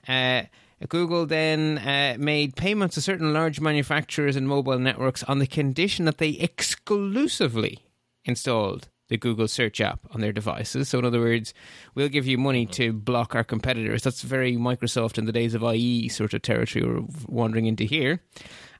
Uh, 0.07 0.43
Google 0.89 1.25
then 1.25 1.77
uh, 1.77 2.17
made 2.19 2.55
payments 2.55 2.95
to 2.95 3.01
certain 3.01 3.33
large 3.33 3.59
manufacturers 3.59 4.35
and 4.35 4.47
mobile 4.47 4.79
networks 4.79 5.23
on 5.23 5.39
the 5.39 5.47
condition 5.47 6.05
that 6.05 6.17
they 6.17 6.31
exclusively 6.31 7.79
installed 8.25 8.89
the 9.07 9.17
Google 9.17 9.47
search 9.47 9.79
app 9.79 9.99
on 10.11 10.21
their 10.21 10.31
devices. 10.31 10.89
So, 10.89 10.99
in 10.99 11.05
other 11.05 11.19
words, 11.19 11.53
we'll 11.93 12.09
give 12.09 12.25
you 12.25 12.37
money 12.37 12.65
to 12.67 12.91
block 12.91 13.35
our 13.35 13.43
competitors. 13.43 14.03
That's 14.03 14.21
very 14.21 14.53
Microsoft 14.57 15.17
in 15.17 15.25
the 15.25 15.31
days 15.31 15.53
of 15.53 15.63
IE 15.63 16.09
sort 16.09 16.33
of 16.33 16.41
territory 16.41 16.85
we're 16.85 17.05
wandering 17.27 17.67
into 17.67 17.83
here. 17.83 18.21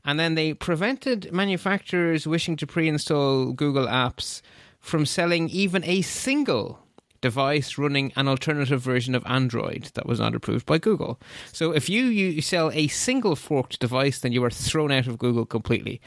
And 0.03 0.19
then 0.19 0.35
they 0.35 0.53
prevented 0.53 1.31
manufacturers 1.31 2.27
wishing 2.27 2.55
to 2.57 2.67
pre 2.67 2.87
install 2.87 3.53
Google 3.53 3.87
apps 3.87 4.41
from 4.79 5.05
selling 5.05 5.49
even 5.49 5.83
a 5.83 6.01
single 6.01 6.84
device 7.25 7.79
running 7.79 8.13
an 8.15 8.27
alternative 8.27 8.79
version 8.79 9.15
of 9.15 9.25
Android 9.25 9.89
that 9.95 10.05
was 10.05 10.19
not 10.19 10.35
approved 10.35 10.67
by 10.67 10.77
Google. 10.77 11.19
So 11.51 11.71
if 11.71 11.89
you, 11.89 12.03
you 12.03 12.39
sell 12.39 12.69
a 12.71 12.87
single 12.87 13.35
forked 13.35 13.79
device, 13.79 14.19
then 14.19 14.31
you 14.31 14.43
are 14.43 14.51
thrown 14.51 14.91
out 14.91 15.07
of 15.07 15.17
Google 15.17 15.43
completely. 15.43 16.01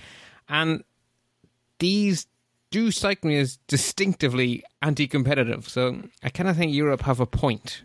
And 0.48 0.84
these 1.80 2.28
do 2.70 2.92
strike 2.92 3.24
me 3.24 3.36
as 3.36 3.58
distinctively 3.66 4.62
anti 4.80 5.08
competitive. 5.08 5.68
So 5.68 6.00
I 6.22 6.30
kind 6.30 6.48
of 6.48 6.56
think 6.56 6.72
Europe 6.72 7.02
have 7.02 7.18
a 7.18 7.26
point. 7.26 7.82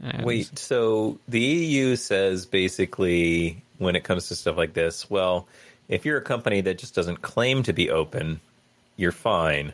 Um, 0.00 0.22
Wait, 0.22 0.56
so 0.56 1.18
the 1.26 1.40
EU 1.40 1.96
says 1.96 2.46
basically 2.46 3.60
when 3.78 3.96
it 3.96 4.04
comes 4.04 4.28
to 4.28 4.36
stuff 4.36 4.56
like 4.56 4.74
this, 4.74 5.10
well, 5.10 5.48
if 5.88 6.04
you're 6.06 6.18
a 6.18 6.22
company 6.22 6.60
that 6.60 6.78
just 6.78 6.94
doesn't 6.94 7.22
claim 7.22 7.64
to 7.64 7.72
be 7.72 7.90
open, 7.90 8.40
you're 8.96 9.10
fine. 9.10 9.72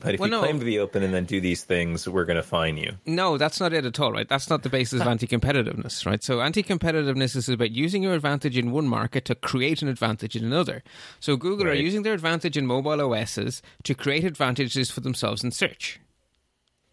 But 0.00 0.14
if 0.14 0.20
Well, 0.20 0.28
you 0.28 0.36
no. 0.36 0.40
claim 0.42 0.58
to 0.58 0.64
be 0.64 0.78
open 0.78 1.02
and 1.02 1.14
then 1.14 1.24
do 1.24 1.40
these 1.40 1.64
things, 1.64 2.06
we're 2.06 2.26
going 2.26 2.36
to 2.36 2.42
fine 2.42 2.76
you. 2.76 2.98
No, 3.06 3.38
that's 3.38 3.58
not 3.60 3.72
it 3.72 3.86
at 3.86 3.98
all, 3.98 4.12
right? 4.12 4.28
That's 4.28 4.50
not 4.50 4.62
the 4.62 4.68
basis 4.68 5.00
of 5.00 5.06
anti 5.06 5.26
competitiveness, 5.26 6.04
right? 6.04 6.22
So, 6.22 6.42
anti 6.42 6.62
competitiveness 6.62 7.34
is 7.34 7.48
about 7.48 7.70
using 7.70 8.02
your 8.02 8.12
advantage 8.12 8.58
in 8.58 8.72
one 8.72 8.86
market 8.88 9.24
to 9.24 9.34
create 9.34 9.80
an 9.80 9.88
advantage 9.88 10.36
in 10.36 10.44
another. 10.44 10.82
So, 11.18 11.36
Google 11.36 11.68
are 11.68 11.74
using 11.74 12.02
their 12.02 12.12
advantage 12.12 12.58
in 12.58 12.66
mobile 12.66 13.00
OSs 13.00 13.62
to 13.84 13.94
create 13.94 14.24
advantages 14.24 14.90
for 14.90 15.00
themselves 15.00 15.42
in 15.42 15.50
search. 15.50 15.98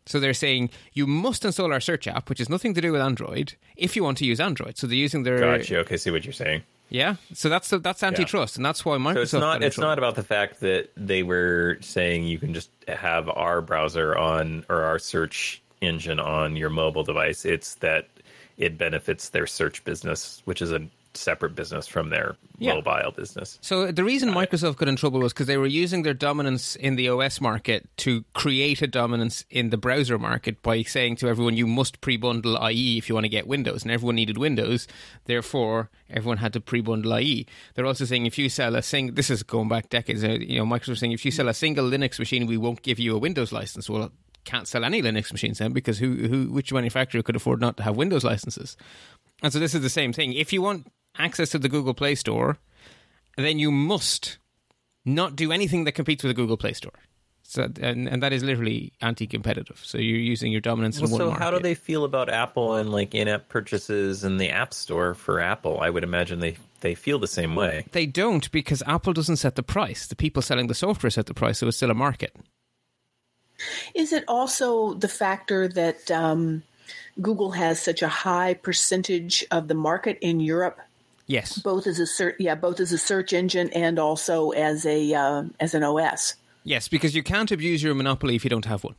So, 0.06 0.20
they're 0.22 0.34
saying 0.34 0.70
you 0.94 1.06
must 1.06 1.44
install 1.44 1.74
our 1.74 1.82
search 1.82 2.08
app, 2.08 2.30
which 2.30 2.39
has 2.39 2.50
nothing 2.50 2.74
to 2.74 2.82
do 2.82 2.94
with 2.94 3.02
Android, 3.02 3.56
if 3.76 3.96
you 3.98 4.04
want 4.04 4.18
to 4.20 4.26
use 4.26 4.39
Android. 4.39 4.78
So, 4.78 4.88
they're 4.88 4.96
using 4.96 5.24
their. 5.24 5.39
Gotcha. 5.39 5.80
Okay, 5.80 5.98
see 5.98 6.12
what 6.12 6.24
you're 6.24 6.32
saying. 6.34 6.63
Yeah. 6.93 7.15
So, 7.34 7.49
that's 7.49 7.69
that's 7.69 8.03
antitrust, 8.03 8.56
and 8.56 8.63
that's 8.63 8.86
why 8.86 8.97
Microsoft. 8.97 9.13
So 9.13 9.21
it's 9.21 9.34
not 9.34 9.63
it's 9.63 9.75
trouble. 9.75 9.89
not 9.89 9.97
about 9.97 10.15
the 10.15 10.23
fact 10.23 10.60
that 10.60 10.91
they 10.95 11.23
were 11.23 11.79
saying 11.82 12.25
you 12.25 12.38
can 12.38 12.53
just 12.53 12.69
have 12.88 13.27
our 13.29 13.62
browser 13.62 14.15
on 14.15 14.63
or 14.69 14.84
our 14.84 14.99
search 14.99 15.62
engine 15.82 16.19
on 16.19 16.56
your 16.56 16.69
mobile 16.69 17.03
device. 17.03 17.45
It's 17.45 17.75
that 17.75 18.08
it 18.58 18.77
benefits 18.77 19.29
their 19.29 19.47
search 19.47 19.84
business, 19.84 20.43
which 20.45 20.62
is 20.62 20.71
a 20.71 20.88
separate 21.15 21.56
business 21.56 21.88
from 21.88 22.10
their 22.10 22.36
Yeah. 22.58 22.73
mobile 22.76 23.12
business. 23.15 23.60
So 23.62 23.91
the 23.91 24.04
reason 24.04 24.30
Microsoft 24.30 24.78
got 24.78 24.88
in 24.88 24.95
trouble 24.95 25.19
was 25.19 25.34
because 25.34 25.47
they 25.47 25.58
were 25.58 25.67
using 25.67 26.04
their 26.04 26.13
dominance 26.13 26.76
in 26.76 26.95
the 26.95 27.08
OS 27.10 27.39
market 27.41 27.88
to 27.97 28.23
create 28.34 28.82
a 28.82 28.88
dominance 28.88 29.45
in 29.49 29.69
the 29.69 29.78
browser 29.78 30.17
market 30.17 30.62
by 30.62 30.82
saying 30.84 31.17
to 31.17 31.28
everyone, 31.28 31.56
you 31.56 31.67
must 31.67 32.02
pre-bundle 32.02 32.58
IE 32.69 32.97
if 32.97 33.10
you 33.10 33.15
want 33.15 33.26
to 33.26 33.30
get 33.30 33.47
Windows, 33.47 33.84
and 33.84 33.91
everyone 33.91 34.15
needed 34.15 34.38
Windows. 34.38 34.88
Therefore, 35.26 35.89
everyone 36.10 36.38
had 36.38 36.54
to 36.54 36.62
pre-bundle 36.62 37.17
IE. 37.19 37.45
They're 37.76 37.86
also 37.86 38.06
saying 38.06 38.26
if 38.26 38.38
you 38.38 38.49
sell 38.49 38.76
a 38.76 38.82
single, 38.82 39.15
this 39.15 39.30
is 39.30 39.43
going 39.43 39.67
back 39.69 39.89
decades. 39.89 40.23
uh, 40.23 40.30
You 40.30 40.60
know, 40.60 40.65
Microsoft 40.65 40.97
saying 40.99 41.12
if 41.12 41.26
you 41.26 41.32
sell 41.32 41.47
a 41.47 41.54
single 41.54 41.89
Linux 41.89 42.19
machine, 42.19 42.47
we 42.47 42.58
won't 42.58 42.82
give 42.82 42.99
you 42.99 43.15
a 43.15 43.19
Windows 43.19 43.52
license. 43.52 43.89
Well. 43.89 44.12
Can't 44.45 44.67
sell 44.67 44.84
any 44.84 45.02
Linux 45.02 45.32
machines 45.32 45.60
then 45.60 45.71
because 45.71 45.99
who, 45.99 46.15
who, 46.28 46.52
which 46.52 46.73
manufacturer 46.73 47.23
could 47.23 47.38
afford 47.38 47.62
not 47.62 47.78
to 47.78 47.84
have 47.84 47.95
Windows 47.95 48.26
licenses? 48.26 48.76
And 49.41 49.54
so 49.54 49.58
this 49.58 49.73
is 49.73 49.80
the 49.80 49.89
same 49.89 50.12
thing. 50.12 50.34
If 50.34 50.52
you 50.52 50.62
want 50.62 50.91
access 51.17 51.49
to 51.49 51.60
the 51.60 51.69
Google 51.69 51.93
Play 51.93 52.15
Store, 52.15 52.58
then 53.38 53.60
you 53.60 53.71
must 53.71 54.38
not 55.06 55.36
do 55.36 55.52
anything 55.52 55.84
that 55.84 55.93
competes 55.93 56.23
with 56.23 56.30
the 56.30 56.41
Google 56.41 56.58
Play 56.58 56.73
Store. 56.73 56.93
So, 57.45 57.69
and, 57.82 58.08
and 58.08 58.23
that 58.23 58.32
is 58.32 58.41
literally 58.41 58.93
anti-competitive. 59.02 59.80
So 59.84 59.97
you're 59.97 60.17
using 60.17 60.52
your 60.52 60.62
dominance 60.62 60.97
in 60.97 61.10
one 61.10 61.19
so 61.19 61.28
market. 61.28 61.43
how 61.43 61.52
do 61.52 61.60
they 61.60 61.76
feel 61.76 62.06
about 62.06 62.30
Apple 62.30 62.76
and 62.76 62.91
like 62.91 63.13
in-app 63.13 63.49
purchases 63.49 64.23
and 64.23 64.39
the 64.39 64.49
App 64.49 64.73
Store 64.73 65.13
for 65.13 65.39
Apple? 65.39 65.80
I 65.82 65.89
would 65.89 66.04
imagine 66.04 66.39
they 66.39 66.56
they 66.80 66.95
feel 66.95 67.19
the 67.19 67.28
same 67.28 67.56
way. 67.56 67.86
They 67.91 68.06
don't 68.06 68.49
because 68.52 68.82
Apple 68.88 69.13
doesn't 69.13 69.38
set 69.38 69.56
the 69.56 69.63
price. 69.63 70.08
The 70.08 70.15
people 70.15 70.41
selling 70.41 70.67
the 70.67 70.73
software 70.73 71.10
set 71.10 71.28
the 71.28 71.34
price, 71.34 71.60
so 71.60 71.67
it's 71.67 71.78
still 71.78 71.91
a 71.91 71.95
market. 71.95 72.36
Is 73.93 74.13
it 74.13 74.23
also 74.28 74.93
the 74.93 75.08
factor 75.08 75.67
that 75.67 76.10
um, 76.12 76.63
Google 77.21 77.52
has 77.52 77.82
such 77.82 78.02
a 78.02 78.08
high 78.08 78.56
percentage 78.56 79.45
of 79.52 79.67
the 79.67 79.76
market 79.76 80.17
in 80.21 80.39
Europe, 80.39 80.80
Yes. 81.25 81.57
both 81.59 81.88
as 81.88 81.99
a 81.99 82.05
search, 82.05 82.36
yeah, 82.39 82.55
both 82.55 82.79
as 82.79 82.91
a 82.91 82.97
search 82.97 83.33
engine 83.33 83.69
and 83.73 83.97
also 83.97 84.51
as 84.51 84.86
a 84.86 85.13
uh, 85.13 85.43
as 85.59 85.73
an 85.73 85.83
OS? 85.83 86.36
Yes, 86.63 86.88
because 86.88 87.15
you 87.15 87.23
can't 87.23 87.51
abuse 87.51 87.83
your 87.83 87.95
monopoly 87.95 88.36
if 88.36 88.43
you 88.43 88.49
don't 88.49 88.65
have 88.65 88.83
one. 88.83 88.95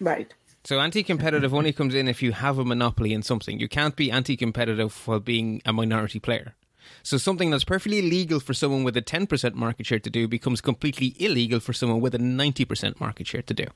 Right. 0.00 0.32
So 0.64 0.78
anti-competitive 0.78 1.52
only 1.52 1.72
comes 1.72 1.94
in 1.94 2.06
if 2.06 2.22
you 2.22 2.32
have 2.32 2.58
a 2.58 2.64
monopoly 2.64 3.12
in 3.12 3.22
something. 3.22 3.58
You 3.58 3.68
can't 3.68 3.96
be 3.96 4.10
anti-competitive 4.10 5.08
while 5.08 5.18
being 5.18 5.60
a 5.64 5.72
minority 5.72 6.20
player. 6.20 6.54
So 7.02 7.16
something 7.16 7.50
that's 7.50 7.64
perfectly 7.64 8.02
legal 8.02 8.38
for 8.38 8.54
someone 8.54 8.84
with 8.84 8.96
a 8.96 9.02
10% 9.02 9.54
market 9.54 9.86
share 9.86 9.98
to 9.98 10.10
do 10.10 10.28
becomes 10.28 10.60
completely 10.60 11.16
illegal 11.18 11.58
for 11.58 11.72
someone 11.72 12.00
with 12.00 12.14
a 12.14 12.18
90% 12.18 13.00
market 13.00 13.26
share 13.26 13.42
to 13.42 13.54
do. 13.54 13.66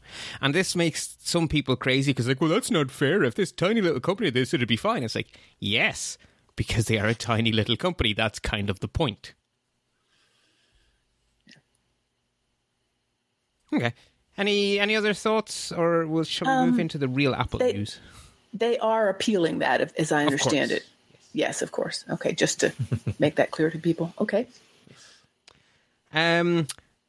And 0.40 0.54
this 0.54 0.76
makes 0.76 1.16
some 1.20 1.48
people 1.48 1.76
crazy 1.76 2.12
because 2.12 2.28
like, 2.28 2.40
well, 2.40 2.50
that's 2.50 2.70
not 2.70 2.90
fair. 2.90 3.24
If 3.24 3.34
this 3.34 3.52
tiny 3.52 3.80
little 3.80 4.00
company 4.00 4.30
did 4.30 4.42
this, 4.42 4.54
it'd 4.54 4.68
be 4.68 4.76
fine. 4.76 5.02
It's 5.02 5.14
like, 5.14 5.28
yes, 5.58 6.18
because 6.56 6.86
they 6.86 6.98
are 6.98 7.06
a 7.06 7.14
tiny 7.14 7.52
little 7.52 7.76
company. 7.76 8.12
That's 8.14 8.38
kind 8.38 8.68
of 8.70 8.80
the 8.80 8.88
point. 8.88 9.34
Okay. 13.72 13.92
Any 14.38 14.78
any 14.78 14.94
other 14.96 15.14
thoughts, 15.14 15.72
or 15.72 16.06
we'll 16.06 16.24
shall 16.24 16.64
we 16.64 16.70
move 16.70 16.78
into 16.80 16.98
the 16.98 17.08
real 17.08 17.34
Apple 17.34 17.58
they- 17.58 17.72
news? 17.72 18.00
They 18.52 18.78
are 18.78 19.08
appealing 19.10 19.58
that, 19.58 19.80
if- 19.82 19.92
as 19.98 20.12
I 20.12 20.24
understand 20.24 20.70
it. 20.70 20.86
yes, 21.34 21.60
of 21.60 21.72
course. 21.72 22.04
Okay, 22.08 22.32
just 22.32 22.60
to 22.60 22.72
make 23.18 23.34
that 23.36 23.50
clear 23.50 23.70
to 23.70 23.78
people. 23.78 24.14
Okay. 24.18 24.46
Um, 26.14 26.66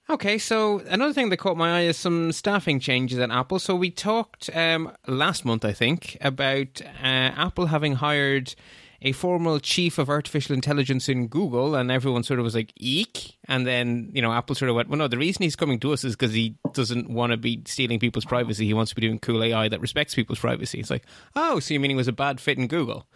okay, 0.09 0.37
so 0.39 0.79
another 0.89 1.13
thing 1.13 1.29
that 1.29 1.37
caught 1.37 1.55
my 1.55 1.77
eye 1.79 1.83
is 1.83 1.95
some 1.95 2.33
staffing 2.33 2.81
changes 2.81 3.19
at 3.19 3.31
Apple. 3.31 3.59
So 3.59 3.75
we 3.75 3.91
talked 3.91 4.49
um, 4.53 4.91
last 5.07 5.45
month, 5.45 5.63
I 5.63 5.71
think, 5.71 6.17
about 6.19 6.81
uh, 6.81 7.05
Apple 7.05 7.67
having 7.67 7.93
hired 7.95 8.53
a 9.01 9.11
formal 9.11 9.59
chief 9.59 9.97
of 9.97 10.09
artificial 10.09 10.55
intelligence 10.55 11.07
in 11.07 11.27
Google, 11.27 11.75
and 11.75 11.91
everyone 11.91 12.23
sort 12.23 12.39
of 12.39 12.43
was 12.43 12.55
like, 12.55 12.73
eek. 12.77 13.37
And 13.47 13.65
then, 13.67 14.09
you 14.13 14.21
know, 14.21 14.33
Apple 14.33 14.55
sort 14.55 14.69
of 14.69 14.75
went, 14.75 14.89
well, 14.89 14.97
no, 14.97 15.07
the 15.07 15.17
reason 15.17 15.43
he's 15.43 15.55
coming 15.55 15.79
to 15.81 15.93
us 15.93 16.03
is 16.03 16.15
because 16.15 16.33
he 16.33 16.55
doesn't 16.73 17.09
want 17.09 17.31
to 17.31 17.37
be 17.37 17.61
stealing 17.65 17.99
people's 17.99 18.25
privacy. 18.25 18.65
He 18.65 18.73
wants 18.73 18.89
to 18.89 18.95
be 18.95 19.01
doing 19.01 19.19
cool 19.19 19.43
AI 19.43 19.69
that 19.69 19.81
respects 19.81 20.15
people's 20.15 20.39
privacy. 20.39 20.79
It's 20.79 20.89
like, 20.89 21.05
oh, 21.35 21.59
so 21.59 21.73
you 21.73 21.79
mean 21.79 21.91
he 21.91 21.95
was 21.95 22.07
a 22.07 22.13
bad 22.13 22.39
fit 22.39 22.57
in 22.57 22.67
Google? 22.67 23.07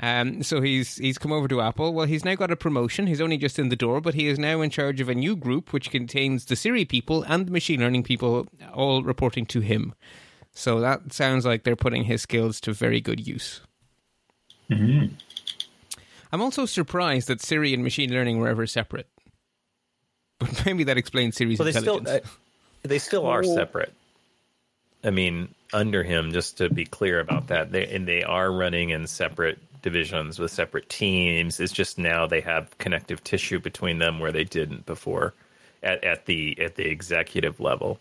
Um, 0.00 0.42
so 0.42 0.60
he's 0.60 0.96
he's 0.96 1.18
come 1.18 1.32
over 1.32 1.46
to 1.48 1.60
Apple. 1.60 1.92
Well, 1.92 2.06
he's 2.06 2.24
now 2.24 2.34
got 2.34 2.50
a 2.50 2.56
promotion. 2.56 3.06
He's 3.06 3.20
only 3.20 3.36
just 3.36 3.58
in 3.58 3.68
the 3.68 3.76
door, 3.76 4.00
but 4.00 4.14
he 4.14 4.26
is 4.26 4.38
now 4.38 4.60
in 4.60 4.70
charge 4.70 5.00
of 5.00 5.08
a 5.08 5.14
new 5.14 5.36
group 5.36 5.72
which 5.72 5.90
contains 5.90 6.46
the 6.46 6.56
Siri 6.56 6.84
people 6.84 7.22
and 7.22 7.46
the 7.46 7.52
machine 7.52 7.80
learning 7.80 8.02
people, 8.02 8.48
all 8.72 9.02
reporting 9.02 9.46
to 9.46 9.60
him. 9.60 9.94
So 10.54 10.80
that 10.80 11.12
sounds 11.12 11.46
like 11.46 11.62
they're 11.62 11.76
putting 11.76 12.04
his 12.04 12.22
skills 12.22 12.60
to 12.62 12.72
very 12.72 13.00
good 13.00 13.24
use. 13.24 13.60
Mm-hmm. 14.70 15.14
I'm 16.32 16.40
also 16.40 16.64
surprised 16.66 17.28
that 17.28 17.40
Siri 17.42 17.74
and 17.74 17.82
machine 17.82 18.10
learning 18.10 18.38
were 18.38 18.48
ever 18.48 18.66
separate. 18.66 19.06
But 20.38 20.62
maybe 20.66 20.84
that 20.84 20.96
explains 20.96 21.36
Siri's 21.36 21.58
Well, 21.58 21.66
they 21.66 21.72
still 21.72 21.98
intelligence. 21.98 22.26
uh, 22.84 22.88
they 22.88 22.98
still 22.98 23.26
are 23.26 23.42
Oh. 23.44 23.54
separate. 23.54 23.92
I 25.04 25.10
mean, 25.10 25.48
under 25.72 26.02
him, 26.04 26.32
just 26.32 26.58
to 26.58 26.70
be 26.70 26.84
clear 26.84 27.18
about 27.20 27.48
that, 27.48 27.72
they 27.72 27.86
and 27.86 28.06
they 28.06 28.22
are 28.22 28.50
running 28.52 28.90
in 28.90 29.06
separate 29.06 29.58
divisions 29.82 30.38
with 30.38 30.52
separate 30.52 30.88
teams. 30.88 31.58
It's 31.58 31.72
just 31.72 31.98
now 31.98 32.26
they 32.26 32.40
have 32.40 32.76
connective 32.78 33.22
tissue 33.24 33.58
between 33.58 33.98
them 33.98 34.20
where 34.20 34.30
they 34.30 34.44
didn't 34.44 34.86
before, 34.86 35.34
at 35.82 36.02
at 36.04 36.26
the 36.26 36.56
at 36.60 36.76
the 36.76 36.86
executive 36.88 37.58
level. 37.58 37.98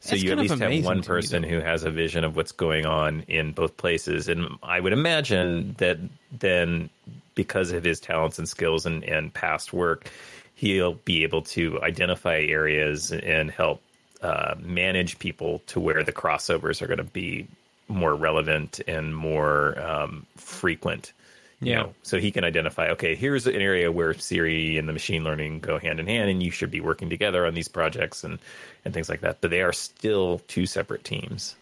So 0.00 0.10
That's 0.10 0.22
you 0.22 0.32
at 0.32 0.38
least 0.38 0.58
have 0.58 0.84
one 0.84 1.02
person 1.02 1.42
who 1.42 1.60
has 1.60 1.82
a 1.82 1.90
vision 1.90 2.22
of 2.22 2.36
what's 2.36 2.52
going 2.52 2.86
on 2.86 3.22
in 3.28 3.52
both 3.52 3.76
places, 3.76 4.28
and 4.28 4.46
I 4.62 4.78
would 4.78 4.92
imagine 4.92 5.74
that 5.78 5.98
then 6.30 6.90
because 7.34 7.72
of 7.72 7.84
his 7.84 8.00
talents 8.00 8.38
and 8.38 8.48
skills 8.48 8.86
and, 8.86 9.04
and 9.04 9.32
past 9.32 9.72
work, 9.72 10.10
he'll 10.54 10.94
be 10.94 11.22
able 11.22 11.42
to 11.42 11.80
identify 11.82 12.38
areas 12.38 13.12
and 13.12 13.50
help 13.50 13.82
uh, 14.22 14.54
manage 14.58 15.18
people 15.18 15.62
to 15.66 15.78
where 15.78 16.02
the 16.02 16.12
crossovers 16.12 16.82
are 16.82 16.86
going 16.86 16.98
to 16.98 17.04
be 17.04 17.46
more 17.88 18.14
relevant 18.14 18.80
and 18.88 19.14
more 19.14 19.78
um, 19.80 20.26
frequent. 20.36 21.12
You 21.60 21.72
Yeah. 21.72 21.82
know. 21.82 21.94
so 22.02 22.18
he 22.18 22.30
can 22.30 22.44
identify, 22.44 22.88
okay, 22.90 23.14
here's 23.14 23.46
an 23.46 23.54
area 23.54 23.90
where 23.90 24.12
Siri 24.14 24.76
and 24.78 24.88
the 24.88 24.92
machine 24.92 25.24
learning 25.24 25.60
go 25.60 25.78
hand 25.78 26.00
in 26.00 26.06
hand, 26.06 26.28
and 26.30 26.42
you 26.42 26.50
should 26.50 26.70
be 26.70 26.80
working 26.80 27.08
together 27.10 27.46
on 27.46 27.54
these 27.54 27.68
projects 27.68 28.24
and 28.24 28.38
and 28.84 28.92
things 28.94 29.08
like 29.08 29.20
that. 29.22 29.40
But 29.40 29.50
they 29.50 29.62
are 29.62 29.72
still 29.72 30.40
two 30.48 30.66
separate 30.66 31.02
teams. 31.04 31.56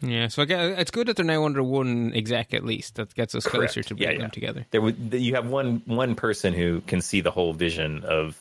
Yeah, 0.00 0.28
so 0.28 0.42
I 0.42 0.44
guess 0.44 0.78
it's 0.80 0.90
good 0.90 1.06
that 1.06 1.16
they're 1.16 1.24
now 1.24 1.44
under 1.44 1.62
one 1.62 2.12
exec 2.14 2.52
at 2.52 2.64
least. 2.64 2.96
That 2.96 3.14
gets 3.14 3.34
us 3.34 3.46
closer 3.46 3.82
Correct. 3.82 3.88
to 3.88 3.94
Yeah, 3.96 4.06
bringing 4.06 4.20
yeah. 4.20 4.24
them 4.26 4.30
together. 4.32 4.66
There, 4.70 4.80
would- 4.82 5.14
you 5.14 5.34
have 5.34 5.46
one 5.46 5.82
one 5.86 6.14
person 6.14 6.52
who 6.52 6.80
can 6.82 7.00
see 7.00 7.20
the 7.20 7.30
whole 7.30 7.52
vision 7.54 8.02
of 8.04 8.38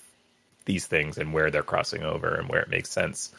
these 0.65 0.87
things 0.87 1.17
and 1.17 1.31
where 1.33 1.51
they're 1.51 1.63
crossing 1.63 2.03
over 2.03 2.33
and 2.35 2.49
where 2.49 2.61
it 2.61 2.69
makes 2.69 2.89
sense 2.89 3.31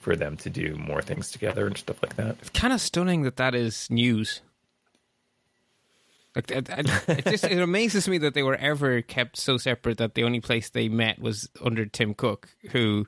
for 0.00 0.14
them 0.16 0.36
to 0.36 0.50
do 0.50 0.74
more 0.76 1.00
things 1.00 1.30
together 1.30 1.66
and 1.66 1.76
stuff 1.78 2.02
like 2.02 2.16
that. 2.16 2.36
It's 2.40 2.50
kind 2.50 2.72
of 2.72 2.80
stunning 2.80 3.22
that 3.22 3.36
that 3.36 3.54
is 3.54 3.88
news. 3.90 4.40
Like, 6.34 6.50
it, 6.50 6.68
it, 6.68 6.90
it 7.08 7.24
just 7.26 7.44
it 7.44 7.60
amazes 7.60 8.08
me 8.08 8.18
that 8.18 8.34
they 8.34 8.42
were 8.42 8.56
ever 8.56 9.02
kept 9.02 9.36
so 9.36 9.56
separate 9.56 9.98
that 9.98 10.14
the 10.14 10.24
only 10.24 10.40
place 10.40 10.68
they 10.70 10.88
met 10.88 11.18
was 11.20 11.48
under 11.64 11.86
Tim 11.86 12.12
Cook, 12.14 12.48
who 12.72 13.06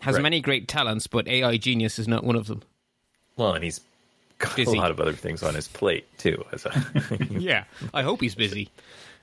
has 0.00 0.14
Right. 0.14 0.22
many 0.22 0.40
great 0.40 0.66
talents, 0.68 1.06
but 1.06 1.28
AI 1.28 1.56
genius 1.58 1.98
is 1.98 2.08
not 2.08 2.24
one 2.24 2.36
of 2.36 2.46
them. 2.46 2.62
Well, 3.36 3.52
and 3.54 3.62
he's 3.64 3.80
got 4.38 4.56
Busy. 4.56 4.76
a 4.76 4.80
lot 4.80 4.90
of 4.90 5.00
other 5.00 5.12
things 5.12 5.42
on 5.42 5.54
his 5.54 5.68
plate 5.68 6.06
too. 6.18 6.42
As 6.52 6.64
a, 6.66 6.72
Yeah, 7.30 7.64
I 7.92 8.02
hope 8.02 8.20
he's 8.20 8.34
busy. 8.34 8.70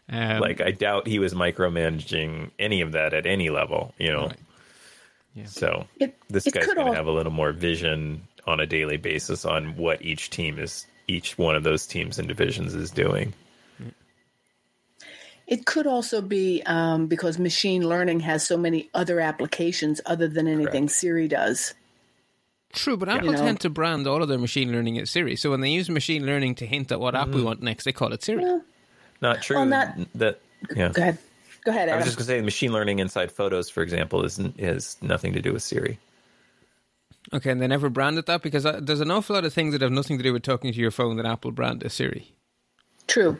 Um, 0.10 0.39
like, 0.39 0.60
I 0.62 0.71
doubt 0.71 1.08
he 1.08 1.19
was 1.19 1.34
micromanaging 1.34 2.51
any 2.60 2.82
of 2.82 2.91
that 2.93 3.13
at 3.13 3.25
any 3.25 3.49
level. 3.49 3.93
You 3.97 4.12
know, 4.12 4.27
Right. 4.27 4.39
Yeah. 5.34 5.45
so 5.45 5.88
It, 5.99 6.17
this 6.30 6.45
it 6.47 6.54
guy's 6.54 6.65
could 6.65 6.75
going 6.75 6.88
all 6.88 6.93
to 6.93 6.97
have 6.97 7.08
a 7.08 7.12
little 7.12 7.32
more 7.32 7.54
vision 7.54 8.21
on 8.45 8.60
a 8.60 8.65
daily 8.65 8.97
basis 8.97 9.45
on 9.45 9.77
what 9.77 10.01
each 10.01 10.30
team 10.30 10.60
is, 10.60 10.86
each 11.07 11.37
one 11.37 11.55
of 11.55 11.63
those 11.63 11.85
teams 11.85 12.17
and 12.19 12.27
divisions 12.27 12.73
is 12.75 12.91
doing. 12.91 13.33
It 15.47 15.65
could 15.65 15.85
also 15.87 16.21
be 16.21 16.63
um, 16.65 17.07
because 17.07 17.37
machine 17.37 17.87
learning 17.87 18.21
has 18.21 18.45
so 18.47 18.55
many 18.57 18.89
other 18.93 19.19
applications 19.19 19.99
other 20.05 20.27
than 20.27 20.47
anything 20.47 20.83
Correct. 20.87 20.91
Siri 20.91 21.27
does. 21.27 21.73
True, 22.71 22.95
but 22.95 23.09
Apple 23.09 23.25
You 23.27 23.31
know. 23.33 23.37
tend 23.39 23.59
to 23.61 23.69
brand 23.69 24.07
all 24.07 24.21
of 24.23 24.29
their 24.29 24.37
machine 24.37 24.71
learning 24.71 24.97
as 24.99 25.11
Siri. 25.11 25.35
So 25.35 25.49
when 25.51 25.59
they 25.59 25.69
use 25.69 25.89
machine 25.89 26.25
learning 26.25 26.55
to 26.55 26.65
hint 26.65 26.89
at 26.91 27.01
what 27.01 27.15
app 27.15 27.27
Mm-hmm. 27.27 27.35
we 27.35 27.43
want 27.43 27.61
next, 27.61 27.83
they 27.83 27.91
call 27.91 28.13
it 28.13 28.23
Siri. 28.23 28.61
Not 29.21 29.41
true. 29.41 29.57
Well, 29.57 29.65
not- 29.65 29.95
that 30.15 30.39
yeah. 30.73 30.89
Go 30.93 31.01
ahead. 31.01 31.17
Go 31.65 31.71
ahead, 31.71 31.89
I 31.89 31.97
was 31.97 32.05
just 32.05 32.17
going 32.17 32.25
to 32.25 32.33
say, 32.33 32.41
machine 32.41 32.71
learning 32.73 32.97
inside 32.99 33.31
photos, 33.31 33.69
for 33.69 33.83
example, 33.83 34.23
is 34.23 34.39
has 34.57 34.97
nothing 35.01 35.33
to 35.33 35.41
do 35.41 35.53
with 35.53 35.61
Siri. 35.61 35.99
Okay, 37.34 37.51
and 37.51 37.62
they 37.62 37.67
never 37.67 37.89
branded 37.89 38.25
that 38.25 38.41
because 38.41 38.65
uh, 38.65 38.79
there's 38.81 38.99
an 38.99 39.12
awful 39.12 39.36
lot 39.36 39.45
of 39.45 39.53
things 39.53 39.73
that 39.73 39.81
have 39.81 39.91
nothing 39.91 40.17
to 40.17 40.23
do 40.23 40.34
with 40.34 40.43
talking 40.43 40.73
to 40.73 40.79
your 40.79 40.91
phone 40.91 41.17
that 41.17 41.25
Apple 41.25 41.51
brand 41.51 41.84
as 41.84 41.93
Siri. 41.93 42.34
True. 43.07 43.39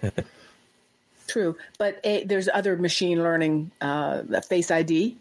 True. 1.28 1.58
But 1.78 2.00
a, 2.04 2.24
there's 2.26 2.50
other 2.54 2.76
machine 2.78 3.24
learning, 3.24 3.72
uh, 3.82 4.24
Face 4.42 4.70
ID, 4.70 5.18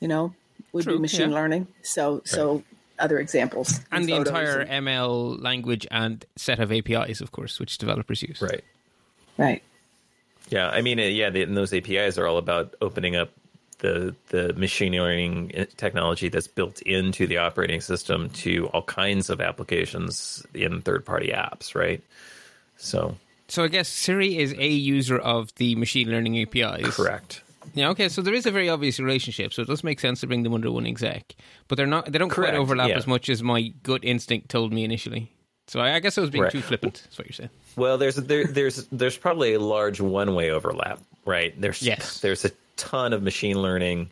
you 0.00 0.08
know, 0.08 0.34
would 0.72 0.84
True, 0.84 0.94
be 0.94 0.98
machine 1.00 1.30
yeah. 1.30 1.36
learning. 1.36 1.66
So, 1.82 2.22
so 2.24 2.62
other 2.98 3.18
examples. 3.18 3.78
in 3.78 3.84
And 3.92 4.04
the 4.06 4.14
entire 4.14 4.60
and- 4.60 4.86
ML 4.86 5.40
language 5.42 5.86
and 5.90 6.24
set 6.36 6.58
of 6.58 6.72
APIs, 6.72 7.20
of 7.20 7.32
course, 7.32 7.58
which 7.58 7.78
developers 7.78 8.22
use. 8.22 8.42
Right. 8.42 8.64
right. 9.38 9.62
Yeah. 10.48 10.68
I 10.68 10.82
mean, 10.82 10.98
uh, 10.98 11.04
yeah, 11.04 11.30
the, 11.30 11.42
and 11.42 11.56
those 11.56 11.72
APIs 11.72 12.18
are 12.18 12.26
all 12.26 12.38
about 12.38 12.74
opening 12.80 13.16
up 13.16 13.30
the 13.80 14.14
the 14.28 14.52
machine 14.54 14.92
learning 14.92 15.52
uh, 15.56 15.64
technology 15.76 16.28
that's 16.28 16.46
built 16.48 16.80
into 16.82 17.26
the 17.26 17.38
operating 17.38 17.80
system 17.80 18.30
to 18.30 18.66
all 18.68 18.82
kinds 18.82 19.30
of 19.30 19.40
applications 19.40 20.46
in 20.54 20.80
third 20.82 21.04
party 21.04 21.28
apps. 21.28 21.74
Right. 21.74 22.02
So 22.76 23.16
So 23.48 23.64
I 23.64 23.68
guess 23.68 23.88
Siri 23.88 24.38
is 24.38 24.52
a 24.54 24.68
user 24.68 25.18
of 25.18 25.54
the 25.56 25.74
machine 25.74 26.08
learning 26.10 26.38
APIs. 26.40 26.96
correct. 26.96 27.42
Yeah, 27.74 27.90
okay, 27.90 28.08
so 28.08 28.22
there 28.22 28.34
is 28.34 28.46
a 28.46 28.50
very 28.50 28.68
obvious 28.68 28.98
relationship, 28.98 29.52
so 29.52 29.62
it 29.62 29.68
does 29.68 29.84
make 29.84 30.00
sense 30.00 30.20
to 30.20 30.26
bring 30.26 30.42
them 30.42 30.54
under 30.54 30.70
one 30.72 30.86
exec. 30.86 31.36
But 31.68 31.76
they're 31.76 31.86
not 31.86 32.10
they 32.10 32.18
don't 32.18 32.30
Correct, 32.30 32.52
quite 32.54 32.60
overlap 32.60 32.88
yeah. 32.88 32.96
as 32.96 33.06
much 33.06 33.28
as 33.28 33.42
my 33.42 33.68
gut 33.82 34.02
instinct 34.02 34.48
told 34.48 34.72
me 34.72 34.82
initially. 34.82 35.30
So 35.68 35.78
I, 35.80 36.00
guess 36.00 36.18
I 36.18 36.22
was 36.22 36.30
being 36.30 36.42
Right. 36.44 36.50
too 36.52 36.62
flippant, 36.62 37.06
is 37.12 37.16
what 37.16 37.28
you're 37.28 37.32
saying. 37.34 37.50
Well, 37.76 37.96
there's 37.96 38.16
there, 38.16 38.44
there's 38.46 38.86
there's 38.90 39.16
probably 39.16 39.54
a 39.54 39.60
large 39.60 40.00
one 40.00 40.34
way 40.34 40.50
overlap, 40.50 40.98
right? 41.24 41.54
There's 41.60 41.80
Yes. 41.80 42.18
there's 42.20 42.44
a 42.44 42.50
ton 42.80 43.12
of 43.12 43.22
machine 43.22 43.60
learning 43.60 44.10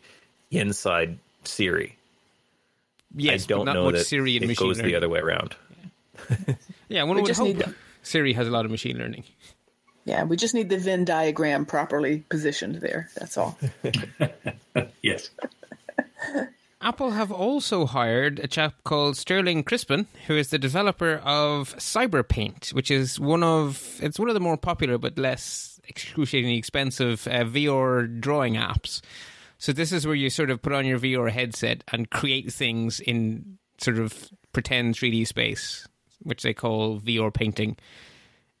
inside 0.51 1.17
Siri. 1.43 1.95
Yes, 3.15 3.43
I 3.45 3.47
don't 3.47 3.59
but 3.59 3.63
not 3.65 3.73
know 3.73 3.85
much 3.85 3.95
that 3.95 4.05
Siri 4.05 4.35
and 4.37 4.45
it 4.45 4.47
machine 4.47 4.67
goes 4.67 4.77
learning. 4.77 4.91
the 4.91 4.97
other 4.97 5.09
way 5.09 5.19
around. 5.19 5.55
Yeah, 6.89 7.03
one 7.03 7.17
We 7.17 7.21
would 7.21 7.27
just 7.27 7.39
hope 7.39 7.47
need 7.49 7.59
to- 7.59 7.75
Siri 8.01 8.33
has 8.33 8.47
a 8.47 8.51
lot 8.51 8.65
of 8.65 8.71
machine 8.71 8.97
learning. 8.97 9.23
Yeah. 10.05 10.23
We 10.23 10.37
just 10.37 10.55
need 10.55 10.69
the 10.69 10.77
Venn 10.79 11.05
diagram 11.05 11.67
properly 11.67 12.23
positioned 12.29 12.75
there. 12.75 13.09
That's 13.15 13.37
all. 13.37 13.57
Yes. 15.03 15.29
Apple 16.81 17.11
have 17.11 17.31
also 17.31 17.85
hired 17.85 18.39
a 18.39 18.47
chap 18.47 18.73
called 18.85 19.17
Sterling 19.17 19.63
Crispin, 19.63 20.07
who 20.27 20.35
is 20.35 20.49
the 20.49 20.57
developer 20.57 21.15
of 21.25 21.75
CyberPaint, 21.77 22.73
which 22.73 22.89
is 22.89 23.19
one 23.19 23.43
of 23.43 23.99
it's 24.01 24.17
one 24.17 24.29
of 24.29 24.33
the 24.33 24.39
more 24.39 24.55
popular 24.57 24.97
but 24.97 25.17
less 25.17 25.78
excruciatingly 25.89 26.57
expensive 26.57 27.27
uh, 27.27 27.43
VR 27.43 28.19
drawing 28.19 28.53
apps. 28.53 29.01
So 29.57 29.73
this 29.73 29.91
is 29.91 30.05
where 30.05 30.15
you 30.15 30.29
sort 30.29 30.49
of 30.49 30.61
put 30.61 30.71
on 30.71 30.85
your 30.85 30.99
VR 30.99 31.29
headset 31.29 31.83
and 31.91 32.09
create 32.09 32.53
things 32.53 32.99
in 33.01 33.57
sort 33.77 33.97
of 33.97 34.29
pretend 34.53 34.95
3D 34.95 35.27
space, 35.27 35.87
which 36.21 36.43
they 36.43 36.53
call 36.53 36.99
VR 37.01 37.33
painting. 37.33 37.77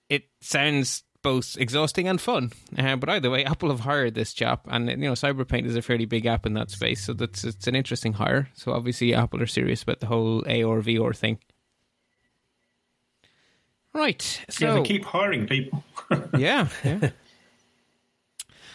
It 0.09 0.23
sounds 0.41 1.03
both 1.21 1.57
exhausting 1.57 2.07
and 2.07 2.19
fun. 2.19 2.51
Uh, 2.77 2.95
but 2.95 3.09
either 3.09 3.29
way, 3.29 3.45
Apple 3.45 3.69
have 3.69 3.81
hired 3.81 4.15
this 4.15 4.33
chap, 4.33 4.65
and 4.69 4.89
you 4.89 4.97
know, 4.97 5.13
CyberPaint 5.13 5.65
is 5.65 5.75
a 5.75 5.81
fairly 5.81 6.05
big 6.05 6.25
app 6.25 6.45
in 6.45 6.53
that 6.53 6.71
space, 6.71 7.03
so 7.03 7.13
that's 7.13 7.43
it's 7.43 7.67
an 7.67 7.75
interesting 7.75 8.13
hire. 8.13 8.49
So 8.53 8.73
obviously, 8.73 9.13
Apple 9.13 9.41
are 9.41 9.47
serious 9.47 9.83
about 9.83 9.99
the 9.99 10.07
whole 10.07 10.39
AR 10.47 10.81
VR 10.81 11.15
thing. 11.15 11.39
Right. 13.93 14.39
Yeah, 14.41 14.45
So 14.49 14.73
they 14.75 14.87
keep 14.87 15.05
hiring 15.05 15.47
people. 15.47 15.83
yeah, 16.37 16.67
yeah. 16.83 17.09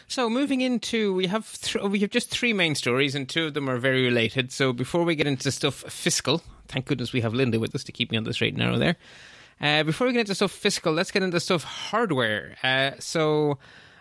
So 0.07 0.29
moving 0.29 0.61
into 0.61 1.14
we 1.14 1.27
have 1.27 1.59
th- 1.61 1.85
we 1.85 2.01
have 2.01 2.11
just 2.11 2.31
three 2.31 2.53
main 2.53 2.75
stories 2.75 3.14
and 3.14 3.29
two 3.29 3.47
of 3.47 3.55
them 3.55 3.69
are 3.69 3.79
very 3.79 4.05
related. 4.05 4.53
So 4.53 4.73
before 4.73 5.05
we 5.05 5.14
get 5.14 5.27
into 5.27 5.51
stuff 5.51 5.75
fiscal, 5.75 6.43
thank 6.69 6.87
goodness 6.87 7.12
we 7.12 7.21
have 7.23 7.35
Linda 7.35 7.59
with 7.59 7.75
us 7.75 7.85
to 7.85 7.93
keep 7.93 8.11
me 8.11 8.19
on 8.19 8.25
the 8.25 8.33
straight 8.33 8.55
and 8.55 8.62
narrow 8.62 8.79
there. 8.79 8.97
Uh, 9.61 9.83
before 9.83 10.07
we 10.07 10.12
get 10.12 10.21
into 10.21 10.35
stuff 10.35 10.53
fiscal, 10.53 10.93
let's 10.93 11.11
get 11.11 11.23
into 11.23 11.40
stuff 11.40 11.62
hardware. 11.62 12.57
Uh, 12.62 12.90
so, 12.99 13.59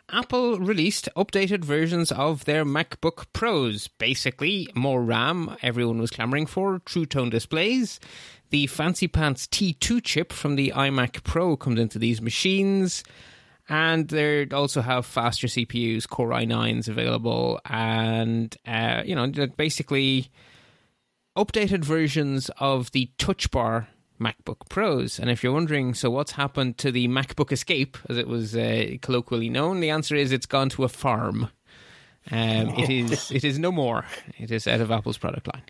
Apple 0.09 0.59
released 0.59 1.07
updated 1.15 1.63
versions 1.63 2.11
of 2.11 2.45
their 2.45 2.65
MacBook 2.65 3.25
Pros. 3.33 3.87
Basically, 3.87 4.67
more 4.75 5.01
RAM, 5.01 5.55
everyone 5.61 5.99
was 5.99 6.11
clamoring 6.11 6.47
for, 6.47 6.79
True 6.85 7.05
Tone 7.05 7.29
displays. 7.29 7.99
The 8.49 8.67
Fancy 8.67 9.07
Pants 9.07 9.47
T2 9.47 10.03
chip 10.03 10.33
from 10.33 10.55
the 10.55 10.73
iMac 10.75 11.23
Pro 11.23 11.55
comes 11.55 11.79
into 11.79 11.97
these 11.97 12.21
machines. 12.21 13.03
And 13.69 14.09
they 14.09 14.47
also 14.49 14.81
have 14.81 15.05
faster 15.05 15.47
CPUs, 15.47 16.07
Core 16.07 16.31
i9s 16.31 16.89
available, 16.89 17.61
and, 17.65 18.55
uh, 18.67 19.03
you 19.05 19.15
know, 19.15 19.31
basically 19.55 20.29
updated 21.37 21.85
versions 21.85 22.51
of 22.57 22.91
the 22.91 23.09
Touch 23.17 23.49
Bar 23.51 23.87
MacBook 24.19 24.69
Pros. 24.69 25.19
And 25.19 25.29
if 25.29 25.43
you're 25.43 25.53
wondering, 25.53 25.93
so 25.93 26.09
what's 26.09 26.33
happened 26.33 26.77
to 26.79 26.91
the 26.91 27.07
MacBook 27.07 27.51
Escape, 27.51 27.97
as 28.09 28.17
it 28.17 28.27
was 28.27 28.55
uh, 28.55 28.95
colloquially 29.01 29.49
known, 29.49 29.79
the 29.79 29.89
answer 29.89 30.15
is 30.15 30.31
it's 30.31 30.45
gone 30.45 30.69
to 30.69 30.83
a 30.83 30.89
farm. 30.89 31.49
Um, 32.31 32.69
it 32.77 32.89
is 32.89 33.31
it 33.31 33.43
is 33.43 33.59
no 33.59 33.71
more. 33.71 34.05
It 34.37 34.49
is 34.49 34.65
out 34.65 34.79
of 34.79 34.91
Apple's 34.91 35.17
product 35.17 35.47
line. 35.53 35.63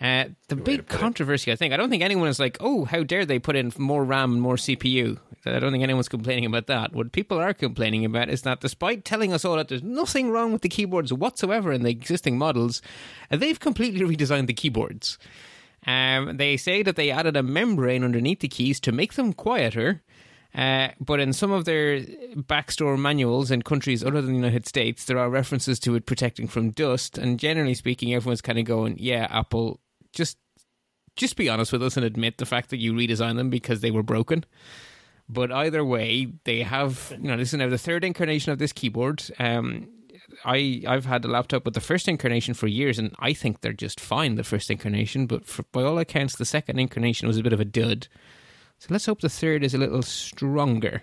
Uh, 0.00 0.24
the 0.48 0.56
big 0.56 0.88
controversy, 0.88 1.52
I 1.52 1.56
think, 1.56 1.74
I 1.74 1.76
don't 1.76 1.90
think 1.90 2.02
anyone 2.02 2.28
is 2.28 2.40
like, 2.40 2.56
oh, 2.60 2.86
how 2.86 3.02
dare 3.02 3.26
they 3.26 3.38
put 3.38 3.54
in 3.54 3.70
more 3.76 4.02
RAM 4.02 4.32
and 4.32 4.40
more 4.42 4.56
CPU. 4.56 5.18
I 5.44 5.58
don't 5.58 5.72
think 5.72 5.82
anyone's 5.82 6.08
complaining 6.08 6.46
about 6.46 6.66
that. 6.68 6.94
What 6.94 7.12
people 7.12 7.38
are 7.38 7.52
complaining 7.52 8.04
about 8.06 8.30
is 8.30 8.42
that 8.42 8.60
despite 8.60 9.04
telling 9.04 9.32
us 9.32 9.44
all 9.44 9.56
that 9.56 9.68
there's 9.68 9.82
nothing 9.82 10.30
wrong 10.30 10.52
with 10.52 10.62
the 10.62 10.68
keyboards 10.68 11.12
whatsoever 11.12 11.70
in 11.70 11.82
the 11.82 11.90
existing 11.90 12.38
models, 12.38 12.80
they've 13.30 13.60
completely 13.60 14.00
redesigned 14.16 14.46
the 14.46 14.54
keyboards. 14.54 15.18
Um, 15.86 16.36
they 16.36 16.56
say 16.56 16.82
that 16.82 16.96
they 16.96 17.10
added 17.10 17.36
a 17.36 17.42
membrane 17.42 18.04
underneath 18.04 18.40
the 18.40 18.48
keys 18.48 18.80
to 18.80 18.92
make 18.92 19.14
them 19.14 19.32
quieter. 19.32 20.02
Uh, 20.54 20.88
but 20.98 21.20
in 21.20 21.32
some 21.32 21.52
of 21.52 21.64
their 21.64 22.00
backstore 22.34 22.98
manuals 22.98 23.50
in 23.50 23.62
countries 23.62 24.02
other 24.02 24.20
than 24.20 24.32
the 24.32 24.36
United 24.36 24.66
States, 24.66 25.04
there 25.04 25.18
are 25.18 25.30
references 25.30 25.78
to 25.78 25.94
it 25.94 26.06
protecting 26.06 26.48
from 26.48 26.70
dust. 26.70 27.16
And 27.16 27.38
generally 27.38 27.74
speaking, 27.74 28.12
everyone's 28.12 28.40
kind 28.40 28.58
of 28.58 28.64
going, 28.64 28.96
"Yeah, 28.98 29.28
Apple, 29.30 29.80
just 30.12 30.38
just 31.16 31.36
be 31.36 31.48
honest 31.48 31.72
with 31.72 31.82
us 31.82 31.96
and 31.96 32.06
admit 32.06 32.38
the 32.38 32.46
fact 32.46 32.70
that 32.70 32.78
you 32.78 32.92
redesigned 32.92 33.36
them 33.36 33.50
because 33.50 33.80
they 33.80 33.90
were 33.90 34.02
broken." 34.02 34.44
But 35.28 35.52
either 35.52 35.84
way, 35.84 36.28
they 36.44 36.62
have 36.62 37.16
you 37.20 37.28
know 37.28 37.36
this 37.36 37.52
is 37.52 37.58
now 37.58 37.68
the 37.68 37.78
third 37.78 38.04
incarnation 38.04 38.52
of 38.52 38.58
this 38.58 38.72
keyboard. 38.72 39.22
Um, 39.38 39.88
I 40.44 40.82
I've 40.86 41.06
had 41.06 41.24
a 41.24 41.28
laptop 41.28 41.64
with 41.64 41.74
the 41.74 41.80
first 41.80 42.08
incarnation 42.08 42.54
for 42.54 42.66
years, 42.66 42.98
and 42.98 43.14
I 43.18 43.32
think 43.32 43.60
they're 43.60 43.72
just 43.72 44.00
fine. 44.00 44.34
The 44.34 44.44
first 44.44 44.70
incarnation, 44.70 45.26
but 45.26 45.46
for, 45.46 45.64
by 45.72 45.82
all 45.82 45.98
accounts, 45.98 46.36
the 46.36 46.44
second 46.44 46.78
incarnation 46.78 47.28
was 47.28 47.36
a 47.38 47.42
bit 47.42 47.52
of 47.52 47.60
a 47.60 47.64
dud. 47.64 48.08
So 48.78 48.88
let's 48.90 49.06
hope 49.06 49.20
the 49.20 49.28
third 49.28 49.62
is 49.62 49.74
a 49.74 49.78
little 49.78 50.02
stronger. 50.02 51.02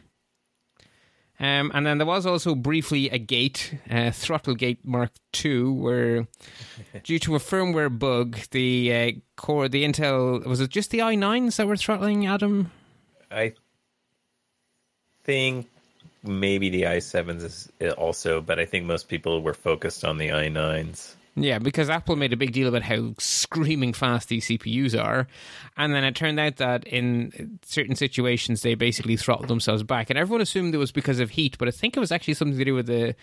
Um, 1.39 1.71
and 1.73 1.85
then 1.85 1.99
there 1.99 2.07
was 2.07 2.25
also 2.25 2.55
briefly 2.55 3.09
a 3.09 3.19
gate, 3.19 3.77
uh, 3.89 4.09
Throttlegate 4.09 4.79
Mark 4.83 5.11
II, 5.45 5.63
where 5.65 6.27
due 7.03 7.19
to 7.19 7.35
a 7.35 7.39
firmware 7.39 7.95
bug, 7.97 8.37
the 8.51 8.93
uh, 8.93 9.11
core, 9.35 9.69
the 9.69 9.83
Intel, 9.83 10.43
was 10.45 10.61
it 10.61 10.71
just 10.71 10.89
the 10.89 10.99
i9s 10.99 11.57
that 11.57 11.67
were 11.67 11.77
throttling, 11.77 12.25
Adam? 12.25 12.71
I 13.29 13.53
think 15.23 15.67
maybe 16.23 16.69
the 16.69 16.83
i7s 16.83 17.69
is 17.79 17.93
also, 17.93 18.41
but 18.41 18.59
I 18.59 18.65
think 18.65 18.85
most 18.85 19.07
people 19.07 19.41
were 19.43 19.53
focused 19.53 20.03
on 20.03 20.17
the 20.17 20.29
i9s. 20.29 21.16
Yeah, 21.39 21.59
because 21.59 21.87
Apple 21.87 22.15
made 22.15 22.33
a 22.33 22.37
big 22.37 22.51
deal 22.51 22.67
about 22.67 22.81
how 22.81 23.13
screaming 23.19 23.93
fast 23.93 24.27
these 24.27 24.47
CPUs 24.47 24.99
are. 24.99 25.27
And 25.77 25.93
then 25.93 26.03
it 26.03 26.15
turned 26.15 26.39
out 26.39 26.57
that 26.57 26.85
in 26.87 27.59
certain 27.63 27.95
situations, 27.95 28.63
they 28.63 28.73
basically 28.73 29.17
throttled 29.17 29.47
themselves 29.47 29.83
back. 29.83 30.09
And 30.09 30.17
everyone 30.17 30.41
assumed 30.41 30.73
it 30.73 30.79
was 30.79 30.91
because 30.91 31.19
of 31.19 31.29
heat, 31.29 31.57
but 31.59 31.67
I 31.67 31.71
think 31.71 31.95
it 31.95 31.99
was 31.99 32.11
actually 32.11 32.33
something 32.33 32.57
to 32.57 32.65
do 32.65 32.73
with 32.73 32.87
the 32.87 33.15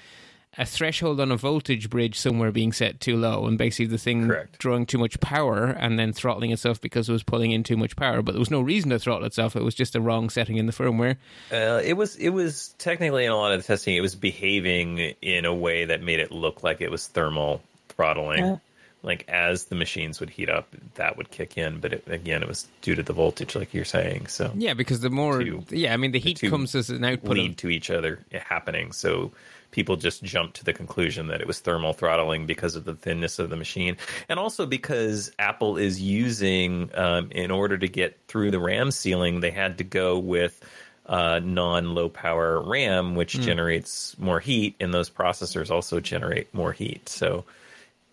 a 0.56 0.64
threshold 0.64 1.20
on 1.20 1.32
a 1.32 1.36
voltage 1.36 1.90
bridge 1.90 2.16
somewhere 2.16 2.52
being 2.52 2.72
set 2.72 3.00
too 3.00 3.16
low, 3.16 3.46
and 3.46 3.58
basically 3.58 3.86
the 3.86 3.98
thing 3.98 4.28
Correct. 4.28 4.56
drawing 4.58 4.86
too 4.86 4.98
much 4.98 5.18
power 5.18 5.64
and 5.66 5.98
then 5.98 6.12
throttling 6.12 6.52
itself 6.52 6.80
because 6.80 7.08
it 7.08 7.12
was 7.12 7.24
pulling 7.24 7.50
in 7.50 7.64
too 7.64 7.76
much 7.76 7.96
power. 7.96 8.22
But 8.22 8.32
there 8.32 8.38
was 8.38 8.52
no 8.52 8.60
reason 8.60 8.90
to 8.90 9.00
throttle 9.00 9.26
itself; 9.26 9.56
it 9.56 9.64
was 9.64 9.74
just 9.74 9.96
a 9.96 10.00
wrong 10.00 10.30
setting 10.30 10.56
in 10.56 10.66
the 10.66 10.72
firmware. 10.72 11.16
Uh, 11.50 11.80
it 11.82 11.94
was 11.94 12.14
it 12.16 12.30
was 12.30 12.74
technically 12.78 13.24
in 13.24 13.32
a 13.32 13.36
lot 13.36 13.52
of 13.52 13.60
the 13.62 13.66
testing, 13.66 13.96
it 13.96 14.00
was 14.00 14.14
behaving 14.14 14.98
in 15.20 15.44
a 15.44 15.52
way 15.52 15.86
that 15.86 16.02
made 16.02 16.20
it 16.20 16.30
look 16.30 16.62
like 16.62 16.80
it 16.80 16.90
was 16.90 17.08
thermal 17.08 17.60
throttling. 17.96 18.44
Yeah. 18.44 18.56
Like 19.02 19.28
as 19.28 19.66
the 19.66 19.74
machines 19.74 20.18
would 20.20 20.30
heat 20.30 20.48
up, 20.48 20.68
that 20.94 21.18
would 21.18 21.30
kick 21.30 21.58
in. 21.58 21.78
But 21.78 21.92
it, 21.92 22.04
again, 22.06 22.42
it 22.42 22.48
was 22.48 22.66
due 22.80 22.94
to 22.94 23.02
the 23.02 23.12
voltage, 23.12 23.54
like 23.54 23.74
you're 23.74 23.84
saying. 23.84 24.28
So 24.28 24.50
Yeah, 24.54 24.72
because 24.72 25.00
the 25.00 25.10
more, 25.10 25.42
Two- 25.42 25.62
yeah, 25.68 25.92
I 25.92 25.98
mean, 25.98 26.12
the 26.12 26.18
heat 26.18 26.38
two 26.38 26.48
comes 26.48 26.74
as 26.74 26.88
an 26.88 27.04
output 27.04 27.36
lead 27.36 27.50
of 27.50 27.56
to 27.58 27.68
each 27.68 27.90
other 27.90 28.20
happening. 28.32 28.92
So 28.92 29.32
people 29.72 29.96
just 29.96 30.22
jumped 30.22 30.56
to 30.56 30.64
the 30.64 30.72
conclusion 30.72 31.26
that 31.26 31.42
it 31.42 31.46
was 31.46 31.58
thermal 31.60 31.92
throttling 31.92 32.46
because 32.46 32.76
of 32.76 32.84
the 32.84 32.94
thinness 32.94 33.38
of 33.38 33.50
the 33.50 33.56
machine, 33.56 33.98
and 34.28 34.38
also 34.38 34.64
because 34.64 35.32
Apple 35.38 35.76
is 35.76 36.00
using, 36.00 36.88
um, 36.94 37.30
in 37.32 37.50
order 37.50 37.76
to 37.76 37.88
get 37.88 38.18
through 38.28 38.52
the 38.52 38.60
RAM 38.60 38.90
ceiling, 38.90 39.40
they 39.40 39.50
had 39.50 39.78
to 39.78 39.84
go 39.84 40.18
with 40.18 40.64
uh, 41.06 41.40
non-low 41.44 42.08
power 42.08 42.62
RAM, 42.62 43.16
which 43.16 43.32
generates 43.38 44.16
more 44.18 44.40
heat, 44.40 44.76
and 44.80 44.94
those 44.94 45.10
processors 45.10 45.70
also 45.70 46.00
generate 46.00 46.54
more 46.54 46.72
heat. 46.72 47.06
So. 47.10 47.44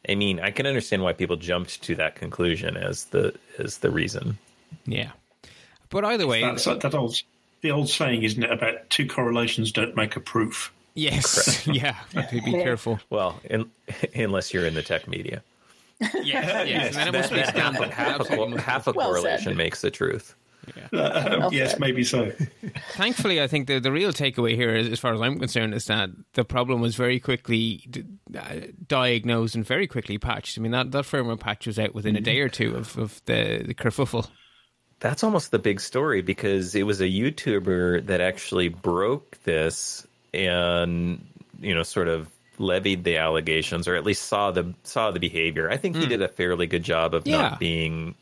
I 0.09 0.15
mean, 0.15 0.39
I 0.39 0.51
can 0.51 0.65
understand 0.65 1.03
why 1.03 1.13
people 1.13 1.35
jumped 1.37 1.81
to 1.83 1.95
that 1.95 2.15
conclusion 2.15 2.75
as 2.77 3.05
the 3.05 3.33
as 3.59 3.77
the 3.79 3.91
reason. 3.91 4.37
yeah. 4.85 5.11
But 5.89 6.05
either 6.05 6.25
way, 6.25 6.41
That's 6.41 6.65
like 6.67 6.79
that 6.81 6.95
old 6.95 7.21
the 7.61 7.71
old 7.71 7.89
saying, 7.89 8.23
isn't 8.23 8.41
it, 8.43 8.51
about 8.51 8.89
two 8.89 9.05
correlations 9.07 9.71
don't 9.71 9.95
make 9.95 10.15
a 10.15 10.19
proof. 10.19 10.71
yes, 10.95 11.67
yeah, 11.67 11.95
be 12.31 12.39
careful. 12.51 12.99
Well, 13.09 13.39
in, 13.43 13.69
unless 14.15 14.53
you're 14.53 14.65
in 14.65 14.73
the 14.73 14.81
tech 14.81 15.07
media. 15.07 15.43
Yes, 15.99 16.23
yes, 16.23 16.87
and 16.87 16.95
then 16.95 17.07
it 17.09 17.11
must 17.11 17.29
be 17.29 17.35
that 17.35 17.55
half, 17.55 17.79
a, 17.79 17.91
half, 17.91 18.07
a, 18.07 18.21
Absolutely 18.21 18.37
co- 18.37 18.47
must 18.47 18.57
be. 18.57 18.63
half 18.71 18.87
a 18.87 18.91
Well 18.93 19.13
said. 19.13 19.21
correlation 19.21 19.57
makes 19.57 19.81
the 19.81 19.91
truth. 19.91 20.33
Uh, 20.93 21.49
yes, 21.51 21.79
maybe 21.79 22.03
so. 22.03 22.31
Thankfully, 22.93 23.41
I 23.41 23.47
think 23.47 23.67
the, 23.67 23.79
the 23.79 23.91
real 23.91 24.11
takeaway 24.13 24.55
here, 24.55 24.75
is, 24.75 24.89
as 24.89 24.99
far 24.99 25.13
as 25.13 25.21
I'm 25.21 25.39
concerned, 25.39 25.73
is 25.73 25.85
that 25.85 26.09
the 26.33 26.43
problem 26.43 26.81
was 26.81 26.95
very 26.95 27.19
quickly 27.19 27.83
d- 27.89 28.03
uh, 28.37 28.67
diagnosed 28.87 29.55
and 29.55 29.65
very 29.65 29.87
quickly 29.87 30.17
patched. 30.17 30.57
I 30.57 30.61
mean, 30.61 30.71
that, 30.71 30.91
that 30.91 31.05
firmware 31.05 31.39
patch 31.39 31.67
was 31.67 31.79
out 31.79 31.95
within 31.95 32.15
a 32.15 32.21
day 32.21 32.39
or 32.39 32.49
two 32.49 32.75
of, 32.75 32.97
of 32.97 33.21
the, 33.25 33.63
the 33.65 33.73
kerfuffle. 33.73 34.27
That's 34.99 35.23
almost 35.23 35.49
the 35.51 35.59
big 35.59 35.79
story 35.79 36.21
because 36.21 36.75
it 36.75 36.83
was 36.83 37.01
a 37.01 37.05
YouTuber 37.07 38.05
that 38.05 38.21
actually 38.21 38.67
broke 38.69 39.37
this 39.43 40.05
and 40.33 41.25
you 41.59 41.73
know 41.75 41.83
sort 41.83 42.07
of 42.07 42.29
levied 42.59 43.03
the 43.03 43.17
allegations 43.17 43.87
or 43.87 43.95
at 43.95 44.05
least 44.05 44.23
saw 44.27 44.51
the 44.51 44.73
saw 44.83 45.09
the 45.09 45.19
behavior. 45.19 45.71
I 45.71 45.77
think 45.77 45.95
he 45.95 46.05
did 46.05 46.21
a 46.21 46.27
fairly 46.27 46.67
good 46.67 46.83
job 46.83 47.15
of 47.15 47.23
Hmm. 47.23 47.29
Yeah. 47.31 47.37
not 47.41 47.59
being 47.59 48.13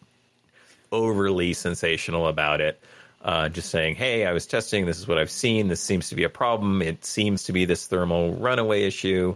overly 0.92 1.54
sensational 1.54 2.28
about 2.28 2.62
it. 2.62 2.80
Uh, 3.22 3.50
just 3.50 3.70
saying, 3.70 3.96
"Hey, 3.96 4.26
I 4.26 4.32
was 4.32 4.48
testing. 4.48 4.86
This 4.86 4.98
is 4.98 5.08
what 5.08 5.18
I've 5.18 5.32
seen. 5.32 5.68
This 5.68 5.82
seems 5.82 6.10
to 6.10 6.16
be 6.16 6.24
a 6.24 6.30
problem. 6.30 6.82
It 6.82 7.04
seems 7.04 7.44
to 7.44 7.54
be 7.54 7.66
this 7.66 7.86
thermal 7.88 8.34
runaway 8.36 8.84
issue." 8.84 9.36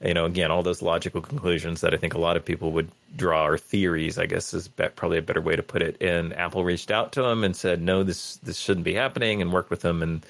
You 0.00 0.14
know, 0.14 0.24
again, 0.24 0.52
all 0.52 0.62
those 0.62 0.82
logical 0.82 1.20
conclusions 1.20 1.80
that 1.80 1.92
I 1.92 1.96
think 1.96 2.14
a 2.14 2.20
lot 2.20 2.36
of 2.36 2.44
people 2.44 2.70
would 2.72 2.88
draw, 3.16 3.48
or 3.48 3.58
theories, 3.58 4.16
I 4.16 4.26
guess, 4.26 4.54
is 4.54 4.68
be- 4.68 4.86
probably 4.94 5.18
a 5.18 5.22
better 5.22 5.40
way 5.40 5.56
to 5.56 5.62
put 5.64 5.82
it. 5.82 6.00
And 6.00 6.32
Apple 6.34 6.62
reached 6.62 6.92
out 6.92 7.10
to 7.12 7.22
them 7.22 7.42
and 7.42 7.56
said, 7.56 7.82
"No, 7.82 8.04
this 8.04 8.36
this 8.36 8.56
shouldn't 8.58 8.84
be 8.84 8.94
happening," 8.94 9.42
and 9.42 9.52
worked 9.52 9.70
with 9.70 9.80
them, 9.80 10.00
and 10.02 10.24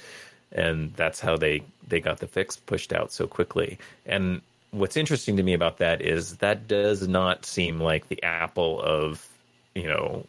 and 0.53 0.95
that's 0.97 1.21
how 1.21 1.37
they 1.37 1.63
they 1.87 2.01
got 2.01 2.19
the 2.19 2.27
fix 2.27 2.57
pushed 2.57 2.93
out 2.93 3.13
so 3.13 3.27
quickly. 3.27 3.79
And 4.07 4.41
what's 4.71 4.97
interesting 4.97 5.37
to 5.37 5.43
me 5.43 5.55
about 5.55 5.79
that 5.79 6.01
is 6.01 6.37
that 6.37 6.69
does 6.69 7.07
not 7.07 7.45
seem 7.47 7.81
like 7.81 8.09
the 8.09 8.23
Apple 8.23 8.81
of 8.81 9.27
you 9.75 9.87
know 9.87 10.25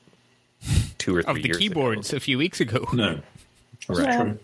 two 0.98 1.16
or 1.16 1.24
three 1.24 1.32
Of 1.32 1.36
the 1.38 1.48
years 1.48 1.58
ago. 1.58 1.60
keyboards 1.60 2.14
a 2.14 2.20
few 2.20 2.38
weeks 2.38 2.60
ago. 2.60 2.86
No, 2.94 3.20
that's 3.88 4.00
Right. 4.00 4.22
true. 4.22 4.40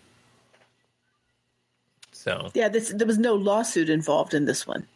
So, 2.11 2.49
Yeah, 2.53 2.69
this, 2.69 2.89
there 2.89 3.05
was 3.07 3.17
no 3.19 3.35
lawsuit 3.35 3.89
involved 3.89 4.33
in 4.33 4.45
this 4.45 4.65
one. 4.65 4.87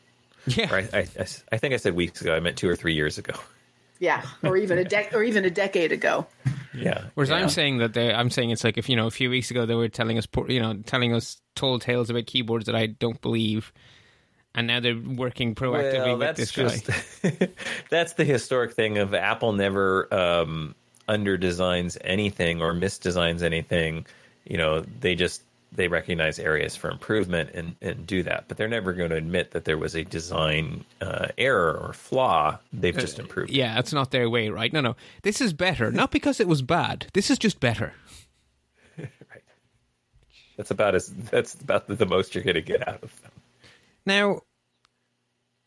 Yeah. 0.47 0.69
I, 0.73 0.97
I, 0.99 1.07
I 1.51 1.57
think 1.57 1.73
I 1.73 1.77
said 1.77 1.95
weeks 1.95 2.21
ago. 2.21 2.35
I 2.35 2.39
meant 2.39 2.57
two 2.57 2.67
or 2.69 2.75
three 2.75 2.93
years 2.95 3.17
ago. 3.17 3.33
Yeah, 3.99 4.25
or 4.43 4.55
even 4.55 4.79
a 4.79 4.83
dec- 4.85 5.13
or 5.13 5.21
even 5.23 5.43
a 5.43 5.49
decade 5.49 5.91
ago. 5.91 6.25
Yeah. 6.73 7.03
Whereas 7.15 7.29
yeah. 7.29 7.35
I'm 7.35 7.49
saying 7.49 7.79
that 7.79 7.93
they, 7.93 8.13
I'm 8.13 8.29
saying 8.29 8.51
it's 8.51 8.63
like 8.63 8.77
if 8.77 8.87
you 8.87 8.95
know 8.95 9.07
a 9.07 9.11
few 9.11 9.29
weeks 9.29 9.51
ago 9.51 9.65
they 9.65 9.75
were 9.75 9.89
telling 9.89 10.17
us, 10.17 10.25
you 10.47 10.61
know, 10.61 10.75
telling 10.85 11.13
us 11.13 11.41
told 11.55 11.81
tales 11.81 12.09
about 12.09 12.25
keyboards 12.25 12.65
that 12.67 12.75
I 12.75 12.85
don't 12.85 13.19
believe, 13.19 13.73
and 14.55 14.67
now 14.67 14.79
they're 14.79 14.95
working 14.97 15.53
proactively 15.53 16.05
well, 16.05 16.17
with 16.17 16.37
that's 16.37 16.51
this 16.53 16.81
guy. 17.21 17.49
that's 17.89 18.13
the 18.13 18.23
historic 18.23 18.71
thing 18.73 18.97
of 18.99 19.13
Apple 19.13 19.51
never 19.51 20.11
um, 20.13 20.75
under 21.09 21.35
designs 21.37 21.97
anything 22.01 22.61
or 22.61 22.73
misdesigns 22.73 23.41
anything. 23.41 24.05
You 24.45 24.57
know, 24.57 24.81
they 25.01 25.15
just 25.15 25.41
they 25.71 25.87
recognize 25.87 26.39
areas 26.39 26.75
for 26.75 26.89
improvement 26.89 27.51
and, 27.53 27.75
and 27.81 28.07
do 28.07 28.23
that. 28.23 28.45
But 28.47 28.57
they're 28.57 28.67
never 28.67 28.93
going 28.93 29.09
to 29.09 29.15
admit 29.15 29.51
that 29.51 29.65
there 29.65 29.77
was 29.77 29.95
a 29.95 30.03
design 30.03 30.85
uh, 31.01 31.27
error 31.37 31.73
or 31.73 31.93
flaw. 31.93 32.57
They've 32.71 32.97
just 32.97 33.19
improved. 33.19 33.51
Yeah, 33.51 33.77
it's 33.77 33.93
not 33.93 34.11
their 34.11 34.29
way, 34.29 34.49
right? 34.49 34.71
No, 34.71 34.81
no. 34.81 34.95
This 35.23 35.41
is 35.41 35.53
better. 35.53 35.91
Not 35.91 36.11
because 36.11 36.39
it 36.39 36.47
was 36.47 36.61
bad. 36.61 37.07
This 37.13 37.29
is 37.29 37.37
just 37.37 37.59
better. 37.59 37.93
right. 38.97 39.43
That's 40.57 40.71
about 40.71 40.95
as 40.95 41.07
that's 41.07 41.55
about 41.55 41.87
the 41.87 42.05
most 42.05 42.33
you're 42.35 42.43
going 42.43 42.55
to 42.55 42.61
get 42.61 42.87
out 42.87 43.03
of 43.03 43.21
them. 43.21 43.31
Now, 44.05 44.41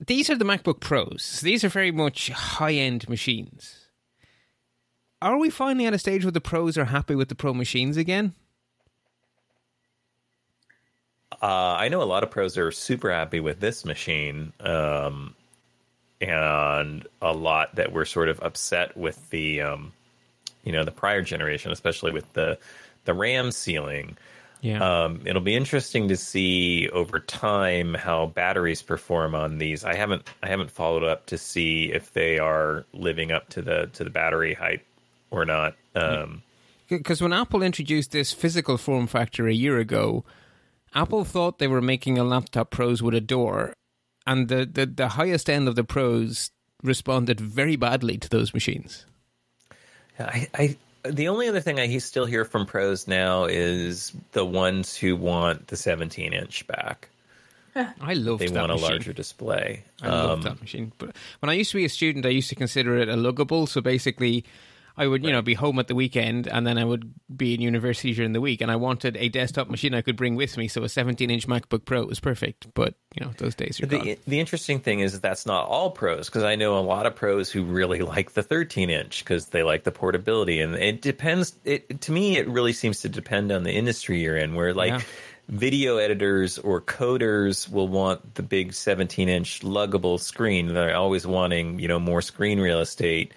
these 0.04 0.30
are 0.30 0.36
the 0.36 0.44
MacBook 0.44 0.80
Pros. 0.80 1.40
These 1.42 1.62
are 1.62 1.68
very 1.68 1.92
much 1.92 2.30
high 2.30 2.74
end 2.74 3.08
machines. 3.08 3.81
Are 5.22 5.38
we 5.38 5.50
finally 5.50 5.86
at 5.86 5.94
a 5.94 5.98
stage 5.98 6.24
where 6.24 6.32
the 6.32 6.40
pros 6.40 6.76
are 6.76 6.84
happy 6.84 7.14
with 7.14 7.28
the 7.28 7.36
pro 7.36 7.54
machines 7.54 7.96
again? 7.96 8.34
Uh, 11.40 11.76
I 11.78 11.88
know 11.88 12.02
a 12.02 12.04
lot 12.04 12.24
of 12.24 12.30
pros 12.30 12.58
are 12.58 12.72
super 12.72 13.10
happy 13.12 13.38
with 13.38 13.60
this 13.60 13.84
machine, 13.84 14.52
um, 14.58 15.34
and 16.20 17.06
a 17.20 17.32
lot 17.32 17.76
that 17.76 17.92
were 17.92 18.04
sort 18.04 18.28
of 18.28 18.40
upset 18.42 18.96
with 18.96 19.30
the, 19.30 19.62
um, 19.62 19.92
you 20.64 20.72
know, 20.72 20.84
the 20.84 20.90
prior 20.90 21.22
generation, 21.22 21.70
especially 21.70 22.10
with 22.10 22.30
the 22.32 22.58
the 23.04 23.14
RAM 23.14 23.52
ceiling. 23.52 24.16
Yeah. 24.60 25.04
Um, 25.04 25.22
it'll 25.24 25.42
be 25.42 25.56
interesting 25.56 26.08
to 26.08 26.16
see 26.16 26.88
over 26.90 27.20
time 27.20 27.94
how 27.94 28.26
batteries 28.26 28.82
perform 28.82 29.34
on 29.36 29.58
these. 29.58 29.84
I 29.84 29.94
haven't 29.94 30.28
I 30.42 30.48
haven't 30.48 30.70
followed 30.70 31.04
up 31.04 31.26
to 31.26 31.38
see 31.38 31.92
if 31.92 32.12
they 32.12 32.38
are 32.38 32.84
living 32.92 33.30
up 33.30 33.48
to 33.50 33.62
the 33.62 33.88
to 33.92 34.04
the 34.04 34.10
battery 34.10 34.54
height 34.54 34.82
or 35.32 35.44
not. 35.44 35.74
Um, 35.96 36.42
Because 36.88 37.20
when 37.22 37.32
Apple 37.32 37.62
introduced 37.62 38.12
this 38.12 38.32
physical 38.32 38.76
form 38.76 39.06
factor 39.06 39.48
a 39.48 39.54
year 39.54 39.78
ago, 39.78 40.24
Apple 40.94 41.24
thought 41.24 41.58
they 41.58 41.66
were 41.68 41.80
making 41.80 42.18
a 42.18 42.24
laptop 42.24 42.70
pros 42.70 43.02
with 43.02 43.14
a 43.14 43.20
door, 43.20 43.72
and 44.26 44.48
the, 44.48 44.66
the, 44.70 44.86
the 44.86 45.08
highest 45.08 45.48
end 45.48 45.66
of 45.68 45.74
the 45.74 45.84
pros 45.84 46.50
responded 46.82 47.40
very 47.40 47.76
badly 47.76 48.18
to 48.18 48.28
those 48.28 48.52
machines. 48.52 49.06
I, 50.18 50.48
I 50.54 50.76
the 51.08 51.28
only 51.28 51.48
other 51.48 51.60
thing 51.60 51.80
I 51.80 51.96
still 51.98 52.26
hear 52.26 52.44
from 52.44 52.66
pros 52.66 53.08
now 53.08 53.44
is 53.44 54.12
the 54.32 54.44
ones 54.44 54.94
who 54.94 55.16
want 55.16 55.66
the 55.68 55.76
17 55.76 56.32
inch 56.32 56.66
back. 56.66 57.08
I 57.74 58.14
love 58.14 58.38
that. 58.38 58.52
They 58.52 58.60
want 58.60 58.70
a 58.70 58.74
machine. 58.74 58.90
larger 58.90 59.12
display. 59.12 59.82
I 60.02 60.08
love 60.08 60.30
Um, 60.38 60.42
that 60.42 60.60
machine. 60.60 60.92
But 60.98 61.16
when 61.40 61.48
I 61.50 61.54
used 61.54 61.70
to 61.72 61.78
be 61.78 61.84
a 61.86 61.88
student, 61.88 62.26
I 62.26 62.28
used 62.28 62.50
to 62.50 62.54
consider 62.54 62.98
it 62.98 63.08
a 63.08 63.14
luggable. 63.16 63.66
So 63.66 63.80
basically, 63.80 64.44
I 64.96 65.06
would, 65.06 65.24
you 65.24 65.32
know, 65.32 65.42
be 65.42 65.54
home 65.54 65.78
at 65.78 65.88
the 65.88 65.94
weekend 65.94 66.46
and 66.46 66.66
then 66.66 66.76
I 66.78 66.84
would 66.84 67.12
be 67.34 67.54
in 67.54 67.60
university 67.60 68.12
during 68.14 68.32
the 68.32 68.40
week. 68.40 68.60
And 68.60 68.70
I 68.70 68.76
wanted 68.76 69.16
a 69.16 69.28
desktop 69.28 69.70
machine 69.70 69.94
I 69.94 70.02
could 70.02 70.16
bring 70.16 70.34
with 70.36 70.56
me. 70.56 70.68
So 70.68 70.82
a 70.82 70.88
17 70.88 71.30
inch 71.30 71.46
MacBook 71.46 71.84
Pro 71.84 72.04
was 72.04 72.20
perfect. 72.20 72.66
But, 72.74 72.94
you 73.14 73.24
know, 73.24 73.32
those 73.38 73.54
days 73.54 73.80
are 73.80 73.86
gone. 73.86 74.04
The, 74.04 74.18
the 74.26 74.40
interesting 74.40 74.80
thing 74.80 75.00
is 75.00 75.12
that 75.12 75.22
that's 75.22 75.46
not 75.46 75.66
all 75.66 75.90
pros 75.90 76.28
because 76.28 76.42
I 76.42 76.56
know 76.56 76.78
a 76.78 76.80
lot 76.80 77.06
of 77.06 77.14
pros 77.14 77.50
who 77.50 77.64
really 77.64 78.00
like 78.00 78.32
the 78.32 78.42
13 78.42 78.90
inch 78.90 79.24
because 79.24 79.46
they 79.46 79.62
like 79.62 79.84
the 79.84 79.92
portability 79.92 80.60
and 80.60 80.74
it 80.74 81.00
depends. 81.00 81.54
It 81.64 82.02
to 82.02 82.12
me, 82.12 82.36
it 82.36 82.48
really 82.48 82.72
seems 82.72 83.00
to 83.00 83.08
depend 83.08 83.50
on 83.50 83.62
the 83.62 83.72
industry 83.72 84.20
you're 84.20 84.36
in. 84.36 84.54
Where 84.54 84.74
like 84.74 84.92
Yeah. 84.92 85.00
video 85.48 85.96
editors 85.96 86.58
or 86.58 86.80
coders 86.80 87.68
will 87.70 87.88
want 87.88 88.34
the 88.34 88.42
big 88.42 88.72
17 88.74 89.28
inch 89.28 89.60
luggable 89.60 90.20
screen. 90.20 90.72
They're 90.74 90.96
always 90.96 91.26
wanting 91.26 91.78
you 91.78 91.88
know 91.88 91.98
more 91.98 92.22
screen 92.22 92.60
real 92.60 92.80
estate. 92.80 93.32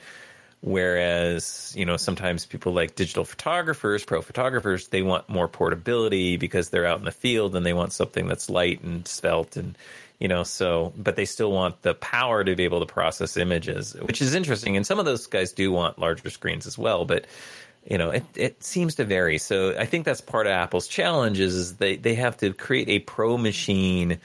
Whereas, 0.65 1.75
you 1.77 1.85
know, 1.85 1.95
sometimes 1.95 2.47
people 2.47 2.73
like 2.73 2.95
digital 2.95 3.23
photographers, 3.23 4.03
pro 4.03 4.23
photographers, 4.23 4.87
they 4.87 5.03
want 5.03 5.29
more 5.29 5.47
portability 5.47 6.37
because 6.37 6.69
they're 6.69 6.87
out 6.87 6.97
in 6.97 7.05
the 7.05 7.11
field 7.11 7.55
and 7.55 7.63
they 7.63 7.71
want 7.71 7.93
something 7.93 8.27
that's 8.27 8.49
light 8.49 8.81
and 8.81 9.07
svelte 9.07 9.57
and, 9.57 9.77
you 10.17 10.27
know, 10.27 10.41
so, 10.41 10.91
but 10.97 11.15
they 11.15 11.25
still 11.25 11.51
want 11.51 11.83
the 11.83 11.93
power 11.93 12.43
to 12.43 12.55
be 12.55 12.63
able 12.63 12.79
to 12.79 12.87
process 12.87 13.37
images, 13.37 13.93
which 13.93 14.23
is 14.23 14.33
interesting. 14.33 14.75
And 14.75 14.87
some 14.87 14.97
of 14.97 15.05
those 15.05 15.27
guys 15.27 15.51
do 15.51 15.71
want 15.71 15.99
larger 15.99 16.31
screens 16.31 16.65
as 16.65 16.79
well, 16.79 17.05
but, 17.05 17.27
you 17.87 17.99
know, 17.99 18.09
it, 18.09 18.23
it 18.33 18.63
seems 18.63 18.95
to 18.95 19.05
vary. 19.05 19.37
So 19.37 19.77
I 19.77 19.85
think 19.85 20.03
that's 20.03 20.21
part 20.21 20.47
of 20.47 20.53
Apple's 20.53 20.87
challenge 20.87 21.39
is, 21.39 21.53
is 21.53 21.75
they, 21.75 21.97
they 21.97 22.15
have 22.15 22.37
to 22.37 22.53
create 22.53 22.89
a 22.89 22.97
pro 22.97 23.37
machine 23.37 24.17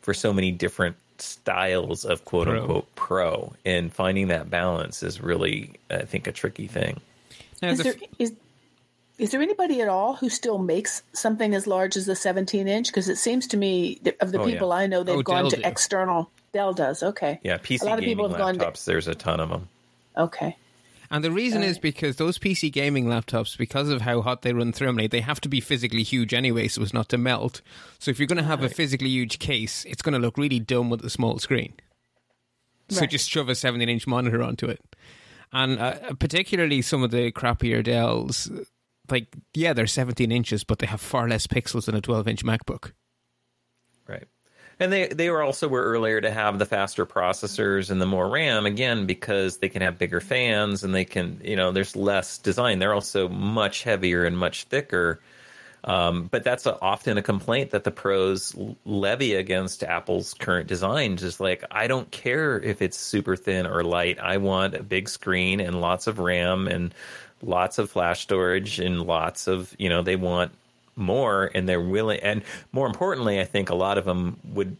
for 0.00 0.12
so 0.12 0.32
many 0.32 0.50
different 0.50 0.96
styles 1.18 2.04
of 2.04 2.24
quote 2.24 2.46
Pro. 2.48 2.60
unquote 2.60 2.94
pro 2.96 3.52
and 3.64 3.92
finding 3.92 4.28
that 4.28 4.50
balance 4.50 5.02
is 5.02 5.20
really 5.20 5.72
i 5.90 6.02
think 6.02 6.26
a 6.26 6.32
tricky 6.32 6.66
thing 6.66 7.00
Is 7.62 7.78
the 7.78 7.84
there 7.84 7.94
is 8.18 8.32
is 9.16 9.30
there 9.30 9.40
anybody 9.40 9.80
at 9.80 9.88
all 9.88 10.14
who 10.16 10.28
still 10.28 10.58
makes 10.58 11.02
something 11.12 11.54
as 11.54 11.68
large 11.68 11.96
as 11.96 12.04
the 12.04 12.16
17 12.16 12.66
inch? 12.66 12.88
Because 12.88 13.08
it 13.08 13.14
seems 13.14 13.46
to 13.46 13.56
me 13.56 14.00
that 14.02 14.16
of 14.20 14.32
the 14.32 14.40
Oh, 14.40 14.44
yeah. 14.46 14.52
people 14.54 14.72
I 14.72 14.88
know, 14.88 15.04
they've 15.04 15.14
Oh, 15.18 15.22
gone 15.22 15.42
Dell 15.44 15.50
to 15.50 15.56
do. 15.58 15.62
external. 15.64 16.30
Dell 16.52 16.72
does 16.72 17.00
okay. 17.02 17.38
yeah 17.44 17.58
pc 17.58 17.82
a 17.82 17.84
lot 17.84 17.98
of 18.00 18.04
people 18.04 18.28
have 18.28 18.36
gone 18.36 18.58
to 18.58 18.64
laptops 18.64 18.84
there's 18.84 19.06
a 19.06 19.14
ton 19.14 19.38
of 19.38 19.50
them 19.50 19.68
okay. 20.16 20.56
And 21.14 21.22
the 21.22 21.30
reason 21.30 21.62
is 21.62 21.78
because 21.78 22.16
those 22.16 22.40
PC 22.40 22.72
gaming 22.72 23.04
laptops, 23.06 23.56
because 23.56 23.88
of 23.88 24.00
how 24.00 24.20
hot 24.20 24.42
they 24.42 24.52
run 24.52 24.72
thermally, 24.72 25.08
they 25.08 25.20
have 25.20 25.40
to 25.42 25.48
be 25.48 25.60
physically 25.60 26.02
huge 26.02 26.34
anyway, 26.34 26.66
so 26.66 26.82
as 26.82 26.92
not 26.92 27.08
to 27.10 27.18
melt. 27.18 27.62
So 28.00 28.10
if 28.10 28.18
you're 28.18 28.26
going 28.26 28.38
to 28.38 28.42
have 28.42 28.64
a 28.64 28.68
physically 28.68 29.10
huge 29.10 29.38
case, 29.38 29.84
it's 29.84 30.02
going 30.02 30.14
to 30.14 30.18
look 30.18 30.36
really 30.36 30.58
dumb 30.58 30.90
with 30.90 31.04
a 31.04 31.10
small 31.10 31.38
screen. 31.38 31.74
So 32.88 33.02
Right. 33.02 33.10
just 33.10 33.30
shove 33.30 33.48
a 33.48 33.54
17 33.54 33.88
inch 33.88 34.08
monitor 34.08 34.42
onto 34.42 34.66
it. 34.66 34.80
And 35.52 35.78
uh, 35.78 36.14
particularly 36.14 36.82
some 36.82 37.04
of 37.04 37.12
the 37.12 37.30
crappier 37.30 37.84
Dells, 37.84 38.50
like, 39.08 39.28
yeah, 39.54 39.72
they're 39.72 39.86
17 39.86 40.32
inches, 40.32 40.64
but 40.64 40.80
they 40.80 40.86
have 40.86 41.00
far 41.00 41.28
less 41.28 41.46
pixels 41.46 41.84
than 41.84 41.94
a 41.94 42.00
12 42.00 42.26
inch 42.26 42.44
MacBook. 42.44 42.90
And 44.80 44.92
they 44.92 45.08
they 45.08 45.30
were 45.30 45.42
also 45.42 45.68
were 45.68 45.82
earlier 45.82 46.20
to 46.20 46.30
have 46.30 46.58
the 46.58 46.66
faster 46.66 47.06
processors 47.06 47.90
and 47.90 48.00
the 48.00 48.06
more 48.06 48.28
ram 48.28 48.66
again 48.66 49.06
because 49.06 49.58
they 49.58 49.68
can 49.68 49.82
have 49.82 49.98
bigger 49.98 50.20
fans 50.20 50.84
and 50.84 50.94
they 50.94 51.04
can 51.04 51.40
you 51.42 51.56
know 51.56 51.72
there's 51.72 51.96
less 51.96 52.38
design 52.38 52.78
they're 52.78 52.94
also 52.94 53.28
much 53.28 53.82
heavier 53.82 54.24
and 54.24 54.36
much 54.36 54.64
thicker 54.64 55.20
um, 55.84 56.28
but 56.30 56.44
that's 56.44 56.64
a, 56.64 56.80
often 56.80 57.18
a 57.18 57.22
complaint 57.22 57.70
that 57.70 57.84
the 57.84 57.90
pros 57.90 58.56
levy 58.86 59.34
against 59.34 59.82
Apple's 59.82 60.32
current 60.34 60.66
design. 60.66 61.16
Just 61.16 61.40
like 61.40 61.62
I 61.70 61.86
don't 61.86 62.10
care 62.10 62.58
if 62.58 62.80
it's 62.80 62.96
super 62.96 63.36
thin 63.36 63.66
or 63.66 63.84
light. 63.84 64.18
I 64.18 64.38
want 64.38 64.74
a 64.74 64.82
big 64.82 65.08
screen 65.08 65.60
and 65.60 65.80
lots 65.80 66.06
of 66.06 66.18
RAM 66.18 66.68
and 66.68 66.94
lots 67.42 67.78
of 67.78 67.90
flash 67.90 68.22
storage 68.22 68.80
and 68.80 69.02
lots 69.02 69.46
of 69.46 69.74
you 69.78 69.90
know 69.90 70.02
they 70.02 70.16
want 70.16 70.52
more 70.96 71.50
and 71.54 71.68
they're 71.68 71.80
willing 71.80 72.20
and 72.20 72.42
more 72.72 72.86
importantly, 72.86 73.40
I 73.40 73.44
think 73.44 73.70
a 73.70 73.74
lot 73.74 73.98
of 73.98 74.04
them 74.04 74.38
would 74.44 74.76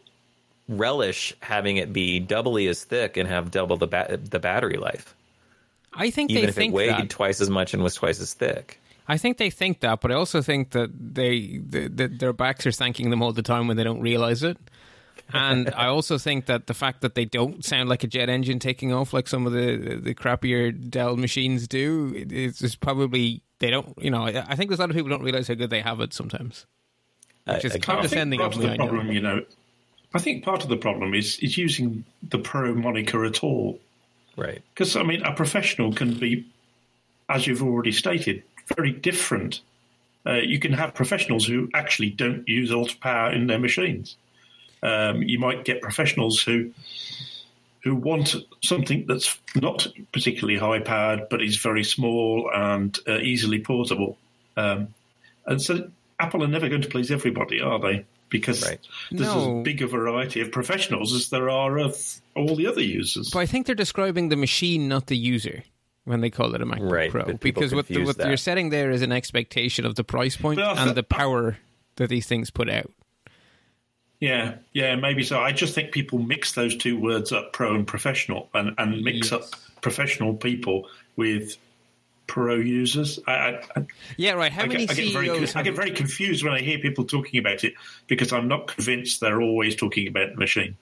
relish 0.69 1.35
having 1.41 1.77
it 1.77 1.93
be 1.93 2.21
doubly 2.21 2.67
as 2.69 2.85
thick 2.85 3.17
and 3.17 3.29
have 3.29 3.51
double 3.51 3.77
the 3.77 3.87
ba- 3.87 4.19
the 4.23 4.39
battery 4.39 4.77
life, 4.77 5.15
I 5.93 6.11
think 6.11 6.31
even 6.31 6.43
they 6.45 6.49
if 6.49 6.59
it 6.59 6.73
weighed 6.73 6.91
that. 6.91 7.11
twice 7.11 7.41
as 7.41 7.51
much 7.51 7.75
and 7.75 7.83
was 7.83 7.95
twice 7.95 8.21
as 8.21 8.35
thick. 8.35 8.81
I 9.07 9.19
think 9.19 9.37
they 9.37 9.51
think 9.51 9.81
that, 9.81 10.01
but 10.01 10.11
I 10.11 10.15
also 10.15 10.41
think 10.41 10.71
that 10.71 10.91
they 10.99 11.59
that 11.69 11.97
that 11.99 12.19
their 12.19 12.33
backs 12.33 12.67
are 12.67 12.73
thanking 12.73 13.11
them 13.11 13.23
all 13.23 13.33
the 13.33 13.43
time 13.43 13.69
when 13.69 13.77
they 13.77 13.85
don't 13.85 14.01
realize 14.01 14.43
it. 14.43 14.57
And 15.33 15.73
I 15.77 15.87
also 15.87 16.17
think 16.17 16.47
that 16.47 16.67
the 16.67 16.75
fact 16.75 17.03
that 17.03 17.15
they 17.15 17.27
don't 17.27 17.63
sound 17.65 17.89
like 17.91 18.03
a 18.03 18.07
jet 18.07 18.31
engine 18.31 18.59
taking 18.59 18.93
off 18.93 19.13
like 19.13 19.29
some 19.29 19.47
of 19.47 19.53
the 19.53 20.01
the 20.03 20.15
crappier 20.15 20.73
Dell 20.91 21.17
machines 21.17 21.69
do 21.69 22.15
is, 22.15 22.63
is 22.63 22.77
probably 22.77 23.43
they 23.59 23.71
don't. 23.71 23.95
You 24.01 24.11
know, 24.11 24.23
I 24.27 24.45
I 24.49 24.57
think 24.57 24.71
there's 24.71 24.79
a 24.79 24.83
lot 24.83 24.91
of 24.91 24.97
people 24.97 25.11
don't 25.11 25.23
realize 25.23 25.49
how 25.49 25.55
good 25.55 25.71
they 25.71 25.81
have 25.81 26.01
it 26.01 26.13
sometimes. 26.13 26.67
Which 27.47 27.65
is 27.65 27.65
I- 27.65 27.67
I- 27.67 27.69
I 27.69 27.71
think 27.73 27.85
condescending 27.85 28.41
part 28.41 28.53
of 28.55 28.59
of 28.61 28.67
the 28.67 28.73
I 28.73 28.77
problem, 28.77 29.13
you 29.13 29.21
know, 29.21 29.45
I 30.15 30.19
think 30.19 30.45
part 30.45 30.63
of 30.63 30.69
the 30.69 30.77
problem 30.77 31.15
is 31.15 31.39
is 31.41 31.57
using 31.59 32.05
the 32.23 32.39
pro 32.39 32.75
moniker 32.75 33.25
at 33.25 33.43
all. 33.45 33.81
Right. 34.37 34.63
Because 34.75 34.97
I 34.97 35.03
mean, 35.03 35.23
a 35.23 35.33
professional 35.33 35.93
can 35.93 36.15
be, 36.15 36.45
as 37.29 37.47
you've 37.47 37.63
already 37.63 37.93
stated, 37.93 38.43
very 38.77 38.91
different. 38.93 39.61
Uh, 40.27 40.35
you 40.37 40.59
can 40.59 40.73
have 40.73 40.95
professionals 40.95 41.47
who 41.47 41.69
actually 41.75 42.09
don't 42.11 42.49
use 42.49 42.73
ultra 42.73 42.99
power 42.99 43.31
in 43.31 43.47
their 43.47 43.59
machines. 43.59 44.17
Um, 44.83 45.23
you 45.23 45.39
might 45.39 45.65
get 45.65 45.81
professionals 45.83 46.41
who 46.43 46.71
who 47.85 47.95
want 47.95 48.35
something 48.63 49.05
that's 49.07 49.39
not 49.55 49.87
particularly 50.13 50.59
high 50.59 50.81
powered, 50.81 51.29
but 51.29 51.43
is 51.43 51.57
very 51.59 51.85
small 51.85 52.51
and 52.53 52.99
uh, 53.07 53.19
easily 53.19 53.61
portable. 53.61 54.17
Um, 54.57 54.89
and 55.47 55.61
so, 55.61 55.91
Apple 56.19 56.43
are 56.43 56.49
never 56.49 56.71
going 56.71 56.81
to 56.81 56.89
please 56.89 57.11
everybody, 57.11 57.61
are 57.61 57.79
they? 57.79 58.07
Because 58.31 58.67
Right. 58.67 58.81
there's 59.11 59.29
No. 59.29 59.59
as 59.59 59.65
big 59.65 59.83
a 59.83 59.87
variety 59.87 60.41
of 60.41 60.51
professionals 60.51 61.13
as 61.15 61.29
there 61.29 61.51
are 61.51 61.79
of 61.79 61.95
all 62.35 62.57
the 62.57 62.67
other 62.67 62.81
users. 62.83 63.31
But 63.31 63.41
I 63.41 63.47
think 63.47 63.67
they're 63.67 63.75
describing 63.75 64.31
the 64.31 64.37
machine, 64.37 64.89
not 64.89 65.09
the 65.09 65.17
user, 65.17 65.63
when 66.05 66.23
they 66.23 66.31
call 66.31 66.55
it 66.55 66.63
a 66.63 66.67
MacBook 66.67 66.91
Right, 66.91 67.11
Pro. 67.11 67.35
Because 67.35 67.75
what, 67.75 67.87
the, 67.89 68.03
what 68.05 68.17
you're 68.19 68.39
setting 68.39 68.71
there 68.71 68.91
is 68.91 69.03
an 69.03 69.13
expectation 69.13 69.85
of 69.85 69.95
the 69.95 70.05
price 70.05 70.37
point 70.37 70.59
Well, 70.59 70.77
and 70.79 70.97
the 70.97 71.03
power 71.03 71.59
that 71.97 72.09
these 72.09 72.27
things 72.27 72.51
put 72.51 72.71
out. 72.71 72.91
Yeah, 74.25 74.55
yeah, 74.73 74.97
maybe 74.97 75.23
so. 75.23 75.41
I 75.41 75.53
just 75.53 75.75
think 75.75 75.93
people 75.93 76.19
mix 76.19 76.53
those 76.53 76.75
two 76.75 76.99
words 76.99 77.31
up, 77.31 77.53
pro 77.53 77.75
and 77.75 77.87
professional, 77.87 78.49
and, 78.55 78.75
and 78.79 79.03
mix 79.03 79.31
Yes. 79.31 79.33
up 79.33 79.43
professional 79.83 80.33
people 80.33 80.89
with 81.17 81.59
Pro 82.27 82.55
users. 82.55 83.19
I, 83.27 83.61
I, 83.77 83.87
Yeah, 84.17 84.33
right. 84.33 84.51
How 84.51 84.63
I 84.63 84.67
many 84.67 84.87
get, 84.87 84.93
I, 84.93 85.03
get 85.03 85.13
very, 85.13 85.27
CEOs? 85.27 85.57
I 85.57 85.63
get 85.63 85.77
very 85.77 85.91
confused 85.91 86.43
when 86.43 86.55
I 86.55 86.61
hear 86.61 86.79
people 86.79 87.05
talking 87.05 87.39
about 87.39 87.65
it 87.65 87.75
because 88.07 88.33
I'm 88.33 88.49
not 88.49 88.67
convinced 88.69 89.21
they're 89.21 89.43
always 89.43 89.77
talking 89.77 90.09
about 90.09 90.31
the 90.31 90.37
machine. 90.37 90.79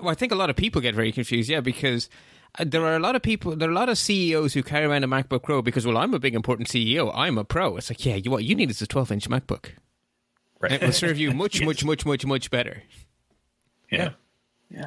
Well, 0.00 0.10
I 0.10 0.14
think 0.14 0.30
a 0.30 0.36
lot 0.36 0.50
of 0.50 0.54
people 0.54 0.80
get 0.80 0.94
very 0.94 1.10
confused, 1.10 1.50
yeah, 1.50 1.58
because 1.58 2.08
uh, 2.60 2.64
there 2.64 2.84
are 2.84 2.94
a 2.94 3.00
lot 3.00 3.16
of 3.16 3.22
people, 3.22 3.56
there 3.56 3.68
are 3.68 3.72
a 3.72 3.74
lot 3.74 3.88
of 3.88 3.98
CEOs 3.98 4.54
who 4.54 4.62
carry 4.62 4.84
around 4.84 5.02
a 5.02 5.08
MacBook 5.08 5.42
Pro 5.42 5.62
because, 5.62 5.84
well, 5.84 5.96
I'm 5.96 6.14
a 6.14 6.20
big 6.20 6.36
important 6.36 6.68
CEO, 6.68 7.10
I'm 7.12 7.38
a 7.38 7.44
pro. 7.44 7.76
It's 7.76 7.90
like, 7.90 8.06
yeah, 8.06 8.14
you, 8.14 8.30
what 8.30 8.44
you 8.44 8.54
need 8.54 8.70
is 8.70 8.80
a 8.80 8.86
12 8.86 9.10
inch 9.10 9.28
MacBook. 9.28 9.70
Right. 10.60 10.72
It 10.72 10.82
will 10.82 10.92
serve 10.92 11.18
you 11.18 11.32
much, 11.32 11.62
much, 11.64 11.84
much, 11.84 12.04
much, 12.04 12.26
much 12.26 12.50
better. 12.50 12.82
Yeah. 13.90 14.10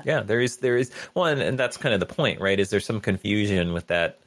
Yeah, 0.05 0.22
there 0.22 0.41
is 0.41 0.57
there 0.57 0.78
is 0.78 0.91
one, 1.13 1.41
and 1.41 1.57
that's 1.57 1.78
kind 1.78 1.93
of 1.93 1.99
the 1.99 2.05
point, 2.05 2.39
right? 2.39 2.59
Is 2.59 2.69
there 2.69 2.80
some 2.80 3.01
confusion 3.01 3.74
with 3.74 3.88
that, 3.88 4.19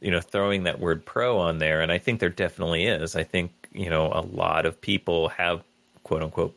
you 0.00 0.10
know, 0.10 0.20
throwing 0.20 0.64
that 0.64 0.80
word 0.80 1.04
pro 1.04 1.38
on 1.38 1.58
there? 1.58 1.82
And 1.82 1.92
I 1.92 1.98
think 1.98 2.20
there 2.20 2.30
definitely 2.30 2.86
is. 2.86 3.14
I 3.14 3.22
think 3.22 3.52
you 3.72 3.90
know 3.90 4.06
a 4.12 4.22
lot 4.22 4.64
of 4.64 4.80
people 4.80 5.28
have 5.28 5.62
quote 6.02 6.22
unquote 6.22 6.56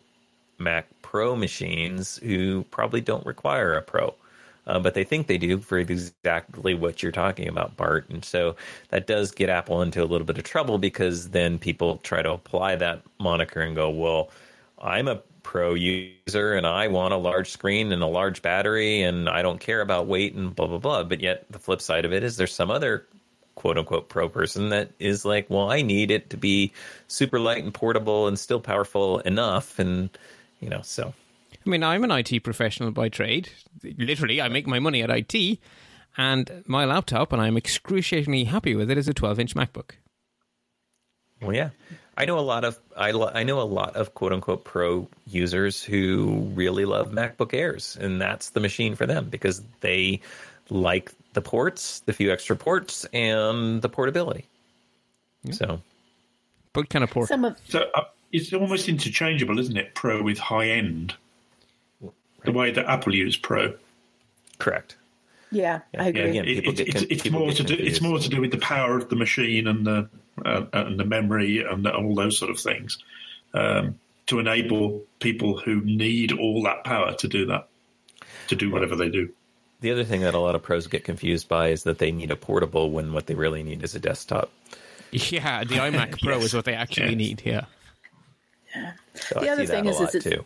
Mac 0.57 0.87
Pro 1.01 1.35
machines 1.35 2.17
who 2.23 2.63
probably 2.71 3.01
don't 3.01 3.25
require 3.25 3.73
a 3.73 3.81
Pro. 3.81 4.15
Uh, 4.69 4.79
but 4.79 4.93
they 4.93 5.03
think 5.03 5.25
they 5.25 5.39
do 5.39 5.57
for 5.57 5.79
exactly 5.79 6.75
what 6.75 7.01
you're 7.01 7.11
talking 7.11 7.47
about, 7.47 7.75
Bart. 7.75 8.07
And 8.09 8.23
so 8.23 8.55
that 8.89 9.07
does 9.07 9.31
get 9.31 9.49
Apple 9.49 9.81
into 9.81 10.03
a 10.03 10.05
little 10.05 10.27
bit 10.27 10.37
of 10.37 10.43
trouble 10.43 10.77
because 10.77 11.29
then 11.29 11.57
people 11.57 11.97
try 11.97 12.21
to 12.21 12.31
apply 12.31 12.75
that 12.75 13.01
moniker 13.19 13.61
and 13.61 13.75
go, 13.75 13.89
well, 13.89 14.29
I'm 14.79 15.07
a 15.07 15.21
pro 15.41 15.73
user 15.73 16.53
and 16.53 16.67
I 16.67 16.87
want 16.87 17.15
a 17.15 17.17
large 17.17 17.49
screen 17.49 17.91
and 17.91 18.03
a 18.03 18.07
large 18.07 18.43
battery 18.43 19.01
and 19.01 19.27
I 19.27 19.41
don't 19.41 19.59
care 19.59 19.81
about 19.81 20.05
weight 20.05 20.35
and 20.35 20.55
blah, 20.55 20.67
blah, 20.67 20.77
blah. 20.77 21.03
But 21.03 21.19
yet 21.19 21.45
the 21.49 21.57
flip 21.57 21.81
side 21.81 22.05
of 22.05 22.13
it 22.13 22.23
is 22.23 22.37
there's 22.37 22.53
some 22.53 22.69
other 22.69 23.07
quote 23.55 23.79
unquote 23.79 24.07
pro 24.07 24.29
person 24.29 24.69
that 24.69 24.91
is 24.99 25.25
like, 25.25 25.49
well, 25.49 25.71
I 25.71 25.81
need 25.81 26.11
it 26.11 26.29
to 26.29 26.37
be 26.37 26.71
super 27.07 27.39
light 27.39 27.63
and 27.63 27.73
portable 27.73 28.27
and 28.27 28.37
still 28.37 28.59
powerful 28.59 29.17
enough. 29.21 29.79
And, 29.79 30.11
you 30.59 30.69
know, 30.69 30.81
so. 30.83 31.15
I 31.65 31.69
mean, 31.69 31.83
I'm 31.83 32.03
an 32.03 32.11
IT 32.11 32.43
professional 32.43 32.91
by 32.91 33.09
trade. 33.09 33.49
Literally, 33.83 34.41
I 34.41 34.47
make 34.47 34.67
my 34.67 34.79
money 34.79 35.03
at 35.03 35.09
IT, 35.09 35.59
and 36.17 36.63
my 36.65 36.85
laptop, 36.85 37.33
and 37.33 37.41
I'm 37.41 37.57
excruciatingly 37.57 38.45
happy 38.45 38.75
with 38.75 38.89
it, 38.89 38.97
is 38.97 39.07
a 39.07 39.13
12 39.13 39.39
inch 39.39 39.55
MacBook. 39.55 39.91
Well, 41.41 41.53
yeah, 41.53 41.69
I 42.17 42.25
know 42.25 42.37
a 42.37 42.41
lot 42.41 42.65
of 42.65 42.77
I 42.97 43.11
lo- 43.11 43.31
I 43.33 43.43
know 43.43 43.61
a 43.61 43.63
lot 43.63 43.95
of 43.95 44.13
quote 44.13 44.33
unquote 44.33 44.65
pro 44.65 45.07
users 45.25 45.81
who 45.81 46.51
really 46.53 46.83
love 46.83 47.11
MacBook 47.11 47.53
Airs, 47.53 47.97
and 47.99 48.21
that's 48.21 48.49
the 48.49 48.59
machine 48.59 48.95
for 48.95 49.05
them 49.05 49.29
because 49.29 49.61
they 49.79 50.19
like 50.69 51.13
the 51.33 51.41
ports, 51.41 52.01
the 52.01 52.13
few 52.13 52.31
extra 52.31 52.55
ports, 52.55 53.05
and 53.13 53.81
the 53.81 53.89
portability. 53.89 54.45
So 55.51 55.81
But 56.73 56.89
kind 56.89 57.03
of 57.03 57.11
port. 57.11 57.29
Some 57.29 57.45
of 57.45 57.57
So 57.69 57.89
uh, 57.95 58.03
it's 58.33 58.51
almost 58.51 58.89
interchangeable, 58.89 59.57
isn't 59.57 59.77
it? 59.77 59.95
Pro 59.95 60.21
with 60.21 60.37
high 60.37 60.69
end. 60.69 61.15
The 62.45 62.51
way 62.51 62.71
that 62.71 62.85
Apple 62.85 63.13
use 63.15 63.37
Pro. 63.37 63.73
correct. 64.59 64.95
yeah, 65.51 65.79
I 65.97 65.97
Yeah, 65.97 66.05
agree. 66.05 66.21
again, 66.29 66.45
It, 66.45 66.57
it, 66.57 66.63
get 66.75 66.79
it's, 66.87 66.93
con- 66.99 67.07
it's 67.09 67.29
more 67.29 67.51
to 67.51 67.63
do. 67.63 67.73
It's 67.77 68.01
more 68.01 68.19
to 68.19 68.29
do 68.29 68.41
with 68.41 68.51
the 68.51 68.57
power 68.59 68.97
of 68.97 69.09
the 69.09 69.15
machine 69.15 69.67
and 69.67 69.85
the 69.85 70.09
uh, 70.45 70.65
and 70.73 70.99
the 70.99 71.05
memory 71.05 71.63
and 71.63 71.85
all 71.87 72.15
those 72.15 72.37
sort 72.37 72.49
of 72.51 72.59
things 72.59 72.97
um, 73.53 73.99
to 74.27 74.39
enable 74.39 75.01
people 75.19 75.57
who 75.57 75.81
need 75.81 76.31
all 76.31 76.63
that 76.63 76.83
power 76.85 77.13
to 77.15 77.27
do 77.27 77.47
that, 77.47 77.67
to 78.47 78.55
do 78.55 78.69
whatever 78.71 78.95
they 78.95 79.09
do. 79.09 79.29
The 79.81 79.91
other 79.91 80.03
thing 80.05 80.21
that 80.21 80.33
a 80.33 80.39
lot 80.39 80.55
of 80.55 80.63
pros 80.63 80.87
get 80.87 81.03
confused 81.03 81.47
by 81.49 81.69
is 81.69 81.83
that 81.83 81.97
they 81.99 82.11
need 82.11 82.31
a 82.31 82.35
portable 82.35 82.89
when 82.91 83.11
what 83.13 83.27
they 83.27 83.35
really 83.35 83.63
need 83.63 83.83
is 83.83 83.95
a 83.95 83.99
desktop. 83.99 84.49
Yeah, 85.11 85.63
the 85.63 85.75
iMac 85.75 86.21
Pro 86.21 86.35
Yes. 86.35 86.43
is 86.45 86.53
what 86.53 86.65
they 86.65 86.75
actually 86.75 87.07
Yes. 87.09 87.15
need. 87.17 87.41
Yeah. 87.45 87.65
So 89.15 89.39
The 89.39 89.49
I 89.49 89.53
other 89.53 89.65
thing 89.65 89.85
that 89.85 89.89
is- 89.89 89.99
a 89.99 90.03
is 90.03 90.05
lot 90.05 90.15
it's- 90.15 90.23
too. 90.35 90.45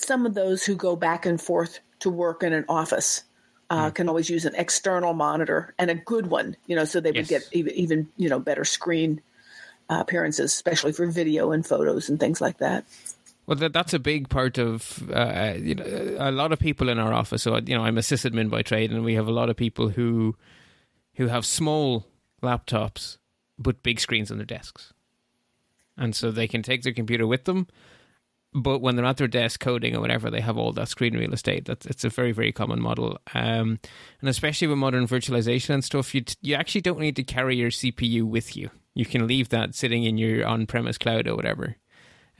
Some 0.00 0.26
of 0.26 0.34
those 0.34 0.64
who 0.64 0.74
go 0.74 0.96
back 0.96 1.26
and 1.26 1.40
forth 1.40 1.80
to 2.00 2.10
work 2.10 2.42
in 2.42 2.52
an 2.52 2.64
office 2.68 3.22
uh, 3.68 3.90
can 3.90 4.08
always 4.08 4.28
use 4.30 4.44
an 4.46 4.54
external 4.56 5.12
monitor 5.12 5.74
and 5.78 5.90
a 5.90 5.94
good 5.94 6.26
one, 6.28 6.56
you 6.66 6.74
know, 6.74 6.84
so 6.84 7.00
they 7.00 7.12
Yes. 7.12 7.16
would 7.16 7.28
get 7.28 7.48
even, 7.52 7.72
even 7.74 8.08
you 8.16 8.28
know 8.28 8.38
better 8.40 8.64
screen 8.64 9.20
uh, 9.90 9.98
appearances, 10.00 10.52
especially 10.52 10.92
for 10.92 11.06
video 11.06 11.52
and 11.52 11.66
photos 11.66 12.08
and 12.08 12.18
things 12.18 12.40
like 12.40 12.58
that. 12.58 12.84
Well, 13.46 13.56
that, 13.56 13.72
that's 13.72 13.92
a 13.92 13.98
big 13.98 14.28
part 14.28 14.58
of 14.58 15.10
uh, 15.12 15.54
you 15.58 15.74
know, 15.74 16.16
a 16.18 16.30
lot 16.30 16.52
of 16.52 16.58
people 16.58 16.88
in 16.88 16.98
our 16.98 17.12
office. 17.12 17.42
So, 17.42 17.56
you 17.58 17.76
know, 17.76 17.82
I'm 17.82 17.98
a 17.98 18.02
sysadmin 18.02 18.48
by 18.48 18.62
trade, 18.62 18.92
and 18.92 19.04
we 19.04 19.14
have 19.14 19.28
a 19.28 19.32
lot 19.32 19.50
of 19.50 19.56
people 19.56 19.90
who 19.90 20.36
who 21.14 21.26
have 21.26 21.44
small 21.44 22.06
laptops 22.42 23.18
but 23.58 23.82
big 23.82 24.00
screens 24.00 24.30
on 24.30 24.38
their 24.38 24.46
desks, 24.46 24.92
and 25.96 26.14
so 26.16 26.30
they 26.30 26.48
can 26.48 26.62
take 26.62 26.82
their 26.82 26.94
computer 26.94 27.26
with 27.26 27.44
them. 27.44 27.66
But 28.52 28.80
when 28.80 28.96
they're 28.96 29.04
at 29.04 29.16
their 29.18 29.28
desk 29.28 29.60
coding 29.60 29.94
or 29.94 30.00
whatever, 30.00 30.28
they 30.28 30.40
have 30.40 30.56
all 30.58 30.72
that 30.72 30.88
screen 30.88 31.16
real 31.16 31.32
estate. 31.32 31.66
That's 31.66 31.86
it's 31.86 32.02
a 32.04 32.08
very 32.08 32.32
very 32.32 32.50
common 32.50 32.80
model, 32.82 33.16
um, 33.32 33.78
and 34.20 34.28
especially 34.28 34.66
with 34.66 34.78
modern 34.78 35.06
virtualization 35.06 35.70
and 35.70 35.84
stuff, 35.84 36.14
you 36.14 36.22
t- 36.22 36.34
you 36.42 36.56
actually 36.56 36.80
don't 36.80 36.98
need 36.98 37.14
to 37.16 37.22
carry 37.22 37.54
your 37.56 37.70
CPU 37.70 38.24
with 38.24 38.56
you. 38.56 38.70
You 38.94 39.06
can 39.06 39.28
leave 39.28 39.50
that 39.50 39.76
sitting 39.76 40.02
in 40.02 40.18
your 40.18 40.44
on-premise 40.44 40.98
cloud 40.98 41.28
or 41.28 41.36
whatever. 41.36 41.76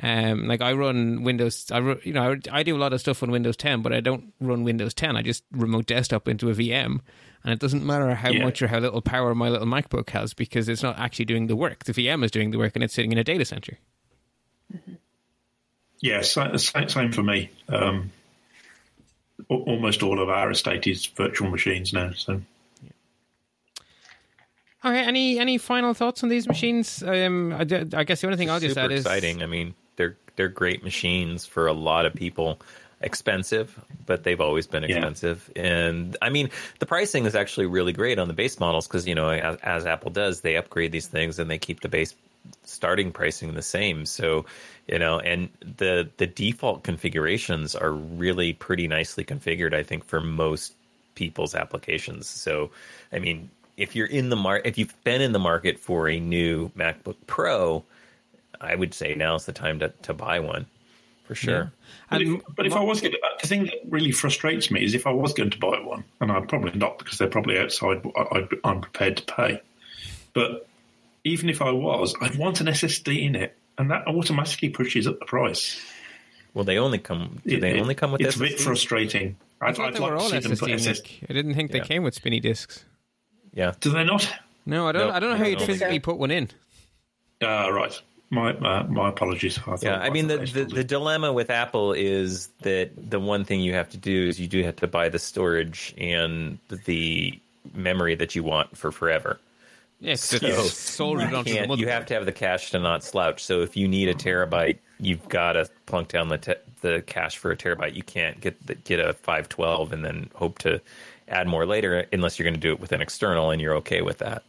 Um, 0.03 0.49
like 0.49 0.61
I 0.63 0.73
run 0.73 1.23
Windows, 1.23 1.71
I 1.71 1.79
ru- 1.79 2.01
you 2.03 2.13
know 2.13 2.33
I, 2.51 2.59
I 2.59 2.63
do 2.65 2.75
a 2.75 2.79
lot 2.81 2.93
of 2.93 3.01
stuff 3.01 3.23
on 3.23 3.31
Windows 3.31 3.57
10, 3.57 3.81
but 3.83 3.93
I 3.93 4.01
don't 4.01 4.33
run 4.41 4.65
Windows 4.65 4.95
10. 4.95 5.15
I 5.17 5.23
just 5.23 5.45
remote 5.53 5.87
desktop 5.87 6.27
into 6.27 6.51
a 6.51 6.55
VM, 6.55 7.01
and 7.45 7.53
it 7.53 7.61
doesn't 7.61 7.87
matter 7.87 8.13
how 8.17 8.31
Yeah. 8.31 8.43
much 8.45 8.61
or 8.63 8.67
how 8.67 8.81
little 8.81 9.03
power 9.03 9.33
my 9.35 9.49
little 9.49 9.67
MacBook 9.69 10.11
has 10.11 10.35
because 10.35 10.69
it's 10.69 10.83
not 10.83 10.99
actually 10.99 11.27
doing 11.27 11.47
the 11.47 11.55
work. 11.55 11.85
The 11.85 11.93
VM 11.93 12.25
is 12.25 12.33
doing 12.33 12.51
the 12.51 12.59
work, 12.59 12.73
and 12.75 12.83
it's 12.83 12.95
sitting 12.95 13.13
in 13.13 13.19
a 13.19 13.23
data 13.25 13.45
center. 13.45 13.79
Yeah, 16.01 16.23
sa- 16.23 16.57
sa- 16.57 16.87
same 16.87 17.13
for 17.13 17.23
me. 17.23 17.51
Um, 17.69 18.11
almost 19.49 20.03
all 20.03 20.21
of 20.21 20.29
our 20.29 20.51
estate 20.51 20.87
is 20.87 21.07
virtual 21.07 21.51
machines 21.51 21.93
now. 21.93 22.13
So 22.17 22.41
Okay, 24.83 25.01
any 25.01 25.39
any 25.39 25.59
final 25.59 25.93
thoughts 25.93 26.23
on 26.23 26.31
these 26.31 26.49
machines? 26.49 27.03
Um, 27.03 27.53
I, 27.53 27.65
d- 27.65 27.95
I 27.95 28.05
guess 28.05 28.23
the 28.23 28.29
only 28.29 28.39
thing 28.39 28.49
I'll 28.49 28.61
just 28.61 28.75
Super 28.77 28.87
add 28.87 28.93
is 28.93 29.05
exciting. 29.05 29.43
I 29.43 29.47
mean, 29.47 29.75
they're 29.97 30.17
they're 30.37 30.49
great 30.49 30.83
machines 30.83 31.45
for 31.45 31.67
a 31.67 31.73
lot 31.75 32.07
of 32.07 32.15
people. 32.15 32.61
Expensive, 33.03 33.79
but 34.05 34.25
they've 34.25 34.43
always 34.43 34.67
been 34.67 34.83
Yeah. 34.83 34.97
expensive. 34.97 35.51
And 35.57 36.19
I 36.21 36.29
mean, 36.29 36.51
the 36.81 36.87
pricing 36.87 37.25
is 37.25 37.35
actually 37.35 37.65
really 37.65 37.95
great 37.95 38.19
on 38.19 38.29
the 38.29 38.35
base 38.35 38.61
models 38.61 38.87
because 38.87 39.09
you 39.09 39.15
know, 39.15 39.31
as, 39.31 39.57
as 39.63 39.87
Apple 39.87 40.11
does, 40.11 40.43
they 40.43 40.57
upgrade 40.57 40.93
these 40.93 41.07
things 41.07 41.39
and 41.39 41.51
they 41.51 41.57
keep 41.59 41.81
the 41.81 41.89
base 41.89 42.15
starting 42.65 43.13
pricing 43.13 43.55
the 43.55 43.63
same. 43.63 44.07
So, 44.07 44.47
you 44.87 44.99
know, 44.99 45.19
and 45.21 45.49
the 45.61 46.09
the 46.17 46.27
default 46.27 46.83
configurations 46.83 47.75
are 47.75 47.93
really 47.93 48.53
pretty 48.53 48.89
nicely 48.89 49.25
configured. 49.25 49.75
I 49.75 49.83
think 49.83 50.05
for 50.05 50.21
most 50.21 50.75
people's 51.15 51.55
applications. 51.55 52.29
So, 52.29 52.71
I 53.13 53.19
mean, 53.19 53.51
if 53.77 53.95
you're 53.95 54.07
in 54.07 54.31
the 54.31 54.37
mar- 54.37 54.63
if 54.65 54.79
you've 54.79 54.95
been 55.05 55.21
in 55.21 55.33
the 55.33 55.39
market 55.39 55.79
for 55.79 56.09
a 56.09 56.19
new 56.21 56.71
MacBook 56.71 57.17
Pro, 57.27 57.85
I 58.61 58.75
would 58.75 58.95
say 58.95 59.15
now's 59.15 59.47
the 59.47 59.53
time 59.53 59.79
to, 59.81 59.89
to 60.03 60.15
buy 60.15 60.41
one 60.41 60.67
for 61.25 61.35
sure. 61.35 61.73
But, 62.11 62.21
And 62.21 62.37
if, 62.37 62.43
but 62.57 62.67
if 62.67 62.73
I 62.73 62.83
was 62.83 63.01
going 63.01 63.13
to, 63.13 63.21
the 63.41 63.47
thing 63.47 63.65
that 63.65 63.75
really 63.89 64.11
frustrates 64.11 64.71
me 64.71 64.83
is 64.83 64.95
if 64.95 65.07
I 65.07 65.13
was 65.13 65.33
going 65.33 65.51
to 65.51 65.59
buy 65.59 65.79
one, 65.81 66.03
and 66.21 66.33
I'm 66.33 66.47
probably 66.47 66.73
not 66.73 66.99
because 66.99 67.19
they're 67.19 67.29
probably 67.29 67.59
outside 67.59 68.05
what 68.05 68.49
I'm 68.65 68.81
prepared 68.81 69.19
to 69.19 69.23
pay. 69.25 69.61
But 70.33 70.67
even 71.25 71.49
if 71.49 71.61
I 71.63 71.71
was, 71.71 72.15
I'd 72.21 72.37
want 72.37 72.61
an 72.61 72.67
SSD 72.67 73.25
in 73.27 73.35
it, 73.37 73.57
and 73.79 73.91
that 73.91 74.07
automatically 74.07 74.69
pushes 74.71 75.07
up 75.07 75.19
the 75.19 75.25
price. 75.27 75.81
Well, 76.55 76.65
they 76.65 76.79
only 76.79 76.99
come. 76.99 77.41
Do 77.47 77.57
It- 77.57 77.61
they 77.61 77.77
it- 77.77 77.81
only 77.81 77.95
come 77.95 78.13
with 78.13 78.21
It's 78.21 78.37
a 78.37 78.41
bit 78.41 78.59
frustrating. 78.61 79.37
I 79.61 79.69
I'd, 79.69 79.77
thought 79.77 79.89
I'd 79.89 79.95
they 79.95 79.99
like 80.01 80.11
were 80.13 80.17
to 80.17 80.23
all 80.23 80.31
see 80.31 80.39
them 80.39 80.57
put 80.57 80.71
SSD. 80.71 80.75
SS. 80.89 81.01
I 81.29 81.33
didn't 81.33 81.55
think 81.55 81.71
they 81.71 81.81
came 81.81 82.03
with 82.03 82.15
spinny 82.15 82.41
discs. 82.41 82.85
Yeah, 83.53 83.73
Do 83.81 83.91
they 83.91 84.05
not? 84.05 84.29
No, 84.67 84.87
I 84.89 84.93
don't. 84.93 85.09
No, 85.09 85.15
I 85.15 85.21
don't 85.21 85.31
know 85.31 85.37
how 85.37 85.47
you'd 85.47 85.61
physically 85.63 85.99
put 85.99 86.17
one 86.19 86.31
in. 86.31 86.49
Uh, 87.43 87.71
right. 87.73 88.01
My 88.33 88.53
uh, 88.53 88.85
my 88.85 89.09
apologies. 89.09 89.59
I 89.67 89.77
yeah. 89.83 89.99
I 89.99 90.11
mean, 90.11 90.29
the, 90.29 90.39
the 90.39 90.65
the 90.65 90.85
dilemma 90.85 91.33
with 91.33 91.51
Apple 91.51 91.93
is 91.93 92.47
that 92.63 92.91
the 93.11 93.19
one 93.19 93.45
thing 93.45 93.61
you 93.61 93.73
have 93.75 93.89
to 93.91 93.97
do 93.97 94.29
is 94.29 94.39
you 94.39 94.47
do 94.47 94.63
have 94.63 94.77
to 94.77 94.87
buy 94.87 95.09
the 95.09 95.19
storage 95.19 95.93
and 95.99 96.59
the 96.85 97.41
memory 97.75 98.15
that 98.15 98.37
you 98.37 98.45
want 98.45 98.77
for 98.77 98.93
forever. 98.93 99.41
Yeah, 100.01 100.13
'cause 100.13 100.21
So, 100.23 100.37
it's 100.43 100.73
soldered 100.73 101.31
you 101.31 101.37
onto 101.37 101.53
the 101.53 101.59
can't. 101.59 101.79
You 101.79 101.89
have 101.89 102.07
to 102.07 102.15
have 102.15 102.25
the 102.27 102.33
cash 102.33 102.71
to 102.71 102.79
not 102.79 103.05
slouch. 103.05 103.45
So 103.45 103.61
if 103.61 103.77
you 103.77 103.87
need 103.87 104.09
a 104.09 104.15
terabyte, 104.15 104.79
you've 104.99 105.29
got 105.29 105.53
to 105.53 105.69
plunk 105.87 106.09
down 106.09 106.29
the 106.29 106.39
te- 106.39 106.55
the 106.81 107.03
cash 107.07 107.37
for 107.37 107.51
a 107.51 107.57
terabyte. 107.57 107.95
You 107.95 108.03
can't 108.03 108.41
get 108.41 108.67
the, 108.67 108.75
get 108.77 108.99
a 109.01 109.13
five 109.13 109.49
twelve 109.49 109.93
and 109.93 110.05
then 110.05 110.31
hope 110.35 110.59
to 110.61 110.81
add 111.29 111.47
more 111.47 111.67
later, 111.67 112.07
unless 112.13 112.39
you're 112.39 112.45
going 112.45 112.55
to 112.55 112.61
do 112.61 112.73
it 112.73 112.81
with 112.81 112.93
an 112.93 113.01
external 113.03 113.51
and 113.51 113.61
you're 113.61 113.77
okay 113.77 114.01
with 114.03 114.19
that. 114.19 114.43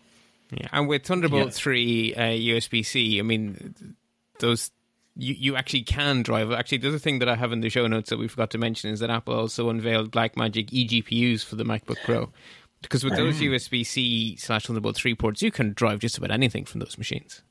Yeah, 0.51 0.67
and 0.71 0.87
with 0.87 1.03
Thunderbolt 1.05 1.45
Yeah. 1.47 1.51
three 1.51 2.13
uh, 2.15 2.21
USB 2.21 2.83
C, 2.85 3.19
I 3.19 3.21
mean, 3.21 3.95
those 4.39 4.71
you 5.17 5.35
you 5.37 5.55
actually 5.57 5.83
can 5.83 6.23
drive. 6.23 6.51
Actually, 6.53 6.77
the 6.79 6.87
other 6.87 6.97
thing 6.99 7.19
that 7.19 7.27
I 7.29 7.35
have 7.35 7.51
in 7.51 7.59
the 7.59 7.69
show 7.69 7.85
notes 7.87 8.09
that 8.09 8.17
we 8.19 8.27
forgot 8.29 8.51
to 8.51 8.57
mention 8.57 8.89
is 8.91 9.01
that 9.01 9.09
Apple 9.09 9.33
also 9.37 9.69
unveiled 9.69 10.11
Blackmagic 10.11 10.69
eGPUs 10.69 11.43
for 11.43 11.55
the 11.57 11.65
MacBook 11.65 11.97
Pro. 12.05 12.29
Because 12.81 13.03
with 13.03 13.15
those 13.15 13.39
mm. 13.39 13.51
USB 13.51 13.85
C 13.85 14.35
slash 14.37 14.65
Thunderbolt 14.65 14.95
3 14.95 15.15
ports, 15.15 15.41
you 15.41 15.51
can 15.51 15.73
drive 15.73 15.99
just 15.99 16.17
about 16.17 16.31
anything 16.31 16.65
from 16.65 16.79
those 16.79 16.97
machines. 16.97 17.41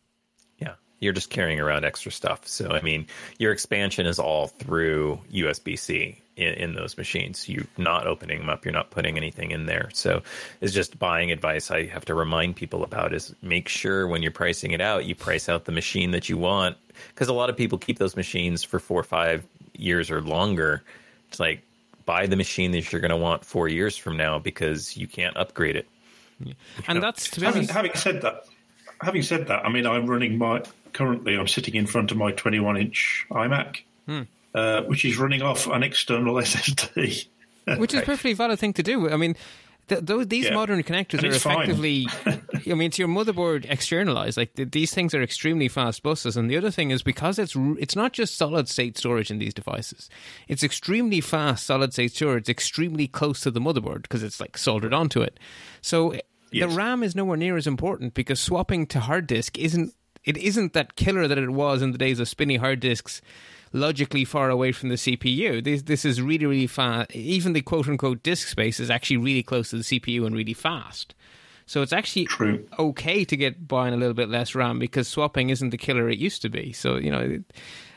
Yeah, 0.58 0.74
you're 0.98 1.12
just 1.12 1.30
carrying 1.30 1.60
around 1.60 1.84
extra 1.84 2.10
stuff. 2.10 2.46
So, 2.46 2.70
I 2.70 2.82
mean, 2.82 3.06
your 3.38 3.52
expansion 3.52 4.06
is 4.06 4.18
all 4.18 4.48
through 4.48 5.20
USB 5.32 5.78
C 5.78 6.20
in, 6.36 6.54
in, 6.54 6.74
those 6.74 6.96
machines. 6.96 7.48
You're 7.48 7.66
not 7.78 8.06
opening 8.06 8.38
them 8.38 8.50
up. 8.50 8.64
You're 8.64 8.74
not 8.74 8.90
putting 8.90 9.16
anything 9.16 9.52
in 9.52 9.66
there. 9.66 9.88
So, 9.92 10.22
it's 10.60 10.72
just 10.72 10.98
buying 10.98 11.30
advice 11.30 11.70
I 11.70 11.86
have 11.86 12.04
to 12.06 12.14
remind 12.14 12.56
people 12.56 12.82
about 12.82 13.14
is 13.14 13.34
make 13.40 13.68
sure 13.68 14.08
when 14.08 14.22
you're 14.22 14.32
pricing 14.32 14.72
it 14.72 14.80
out, 14.80 15.04
you 15.04 15.14
price 15.14 15.48
out 15.48 15.64
the 15.64 15.72
machine 15.72 16.10
that 16.10 16.28
you 16.28 16.36
want. 16.36 16.76
Because 17.14 17.28
a 17.28 17.32
lot 17.32 17.50
of 17.50 17.56
people 17.56 17.78
keep 17.78 17.98
those 17.98 18.16
machines 18.16 18.64
for 18.64 18.78
four 18.78 19.00
or 19.00 19.04
five 19.04 19.44
years 19.74 20.10
or 20.10 20.20
longer. 20.20 20.82
It's 21.28 21.40
like 21.40 21.62
buy 22.10 22.26
the 22.26 22.34
machine 22.34 22.72
that 22.72 22.90
you're 22.90 23.00
going 23.00 23.12
to 23.12 23.16
want 23.16 23.44
four 23.44 23.68
years 23.68 23.96
from 23.96 24.16
now 24.16 24.36
because 24.36 24.96
you 24.96 25.06
can't 25.06 25.36
upgrade 25.36 25.76
it. 25.76 25.86
Yeah. 26.40 26.54
And 26.88 26.96
know, 26.96 27.02
that's 27.02 27.30
to 27.30 27.38
be 27.38 27.46
having, 27.46 27.60
honest. 27.60 27.70
Having 27.70 27.94
said 27.94 28.22
that, 28.22 28.46
having 29.00 29.22
said 29.22 29.46
that, 29.46 29.64
I 29.64 29.68
mean, 29.68 29.86
I'm 29.86 30.06
running 30.08 30.36
my 30.36 30.64
currently. 30.92 31.36
I'm 31.36 31.46
sitting 31.46 31.76
in 31.76 31.86
front 31.86 32.10
of 32.10 32.16
my 32.16 32.32
21 32.32 32.78
inch 32.78 33.26
iMac, 33.30 33.82
hmm. 34.06 34.22
uh, 34.56 34.82
which 34.82 35.04
is 35.04 35.18
running 35.18 35.40
off 35.40 35.68
an 35.68 35.84
external 35.84 36.34
SSD. 36.48 37.26
which 37.78 37.94
is 37.94 38.00
a 38.00 38.04
perfectly 38.04 38.32
valid 38.32 38.58
thing 38.58 38.72
to 38.72 38.82
do. 38.82 39.08
I 39.08 39.16
mean, 39.16 39.36
th- 39.90 40.04
those, 40.04 40.28
these 40.28 40.46
yeah. 40.46 40.54
modern 40.54 40.82
connectors 40.82 41.22
are 41.22 41.34
effectively, 41.34 42.06
I 42.24 42.74
mean, 42.74 42.82
it's 42.82 42.98
your 42.98 43.08
motherboard 43.08 43.66
externalized. 43.68 44.36
Like 44.36 44.54
th- 44.54 44.70
these 44.70 44.94
things 44.94 45.14
are 45.14 45.22
extremely 45.22 45.68
fast 45.68 46.02
buses, 46.02 46.36
and 46.36 46.48
the 46.48 46.56
other 46.56 46.70
thing 46.70 46.90
is 46.90 47.02
because 47.02 47.38
it's 47.38 47.54
it's 47.78 47.96
not 47.96 48.12
just 48.12 48.38
solid 48.38 48.68
state 48.68 48.96
storage 48.96 49.30
in 49.30 49.38
these 49.38 49.52
devices. 49.52 50.08
It's 50.48 50.62
extremely 50.62 51.20
fast 51.20 51.66
solid 51.66 51.92
state 51.92 52.12
storage, 52.12 52.42
It's 52.42 52.48
extremely 52.48 53.08
close 53.08 53.40
to 53.40 53.50
the 53.50 53.60
motherboard 53.60 54.02
because 54.02 54.22
it's 54.22 54.40
like 54.40 54.56
soldered 54.56 54.94
onto 54.94 55.20
it. 55.20 55.38
So 55.82 56.12
eh, 56.12 56.20
yes. 56.52 56.70
the 56.70 56.76
RAM 56.76 57.02
is 57.02 57.16
nowhere 57.16 57.36
near 57.36 57.56
as 57.56 57.66
important 57.66 58.14
because 58.14 58.40
swapping 58.40 58.86
to 58.86 59.00
hard 59.00 59.26
disk 59.26 59.58
isn't 59.58 59.92
it 60.24 60.36
isn't 60.36 60.72
that 60.74 60.96
killer 60.96 61.26
that 61.26 61.38
it 61.38 61.50
was 61.50 61.82
in 61.82 61.92
the 61.92 61.98
days 61.98 62.20
of 62.20 62.28
spinny 62.28 62.56
hard 62.56 62.78
disks 62.80 63.20
logically 63.72 64.24
far 64.24 64.50
away 64.50 64.72
from 64.72 64.88
the 64.88 64.96
CPU. 64.96 65.62
This 65.62 65.82
this 65.82 66.04
is 66.04 66.20
really 66.20 66.46
really 66.46 66.66
fast. 66.66 67.14
Even 67.14 67.52
the 67.52 67.62
quote 67.62 67.88
unquote 67.88 68.22
disk 68.22 68.48
space 68.48 68.80
is 68.80 68.90
actually 68.90 69.18
really 69.18 69.42
close 69.42 69.70
to 69.70 69.76
the 69.76 69.82
CPU 69.82 70.26
and 70.26 70.34
really 70.34 70.54
fast. 70.54 71.14
So 71.66 71.82
it's 71.82 71.92
actually 71.92 72.24
True. 72.24 72.66
okay 72.80 73.24
to 73.24 73.36
get 73.36 73.68
buying 73.68 73.94
a 73.94 73.96
little 73.96 74.14
bit 74.14 74.28
less 74.28 74.54
RAM 74.56 74.80
because 74.80 75.06
swapping 75.06 75.50
isn't 75.50 75.70
the 75.70 75.78
killer 75.78 76.08
it 76.08 76.18
used 76.18 76.42
to 76.42 76.48
be. 76.48 76.72
So 76.72 76.96
you 76.96 77.10
know. 77.10 77.42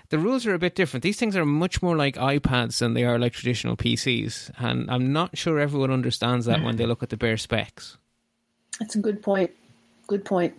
the 0.09 0.19
rules 0.19 0.45
are 0.45 0.53
a 0.53 0.59
bit 0.59 0.75
different. 0.75 1.01
These 1.01 1.17
things 1.17 1.35
are 1.35 1.45
much 1.45 1.81
more 1.81 1.95
like 1.95 2.15
iPads 2.15 2.77
than 2.77 2.93
they 2.93 3.03
are 3.03 3.17
like 3.17 3.33
traditional 3.33 3.75
PCs, 3.75 4.51
and 4.59 4.91
I'm 4.91 5.11
not 5.11 5.35
sure 5.35 5.57
everyone 5.57 5.89
understands 5.89 6.45
that 6.45 6.61
when 6.61 6.75
they 6.75 6.85
look 6.85 7.01
at 7.01 7.09
the 7.09 7.17
bare 7.17 7.37
specs. 7.37 7.97
That's 8.79 8.95
a 8.95 8.99
good 8.99 9.23
point. 9.23 9.49
Good 10.05 10.23
point. 10.23 10.53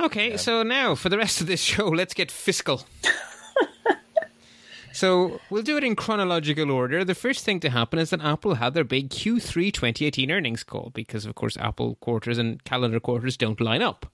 Okay, 0.00 0.30
yeah. 0.30 0.36
so 0.36 0.62
now 0.62 0.94
for 0.94 1.08
the 1.08 1.16
rest 1.16 1.40
of 1.40 1.46
this 1.46 1.60
show, 1.60 1.88
let's 1.88 2.14
get 2.14 2.30
fiscal. 2.30 2.82
So 4.96 5.40
we'll 5.50 5.62
do 5.62 5.76
it 5.76 5.84
in 5.84 5.94
chronological 5.94 6.70
order. 6.70 7.04
The 7.04 7.14
first 7.14 7.44
thing 7.44 7.60
to 7.60 7.68
happen 7.68 7.98
is 7.98 8.08
that 8.10 8.22
Apple 8.22 8.54
had 8.54 8.72
their 8.72 8.82
big 8.82 9.10
Q3 9.10 9.70
2018 9.70 10.30
earnings 10.30 10.64
call 10.64 10.90
because, 10.94 11.26
of 11.26 11.34
course, 11.34 11.58
Apple 11.58 11.96
quarters 11.96 12.38
and 12.38 12.64
calendar 12.64 12.98
quarters 12.98 13.36
don't 13.36 13.60
line 13.60 13.82
up. 13.82 14.06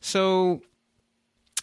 So, 0.00 0.62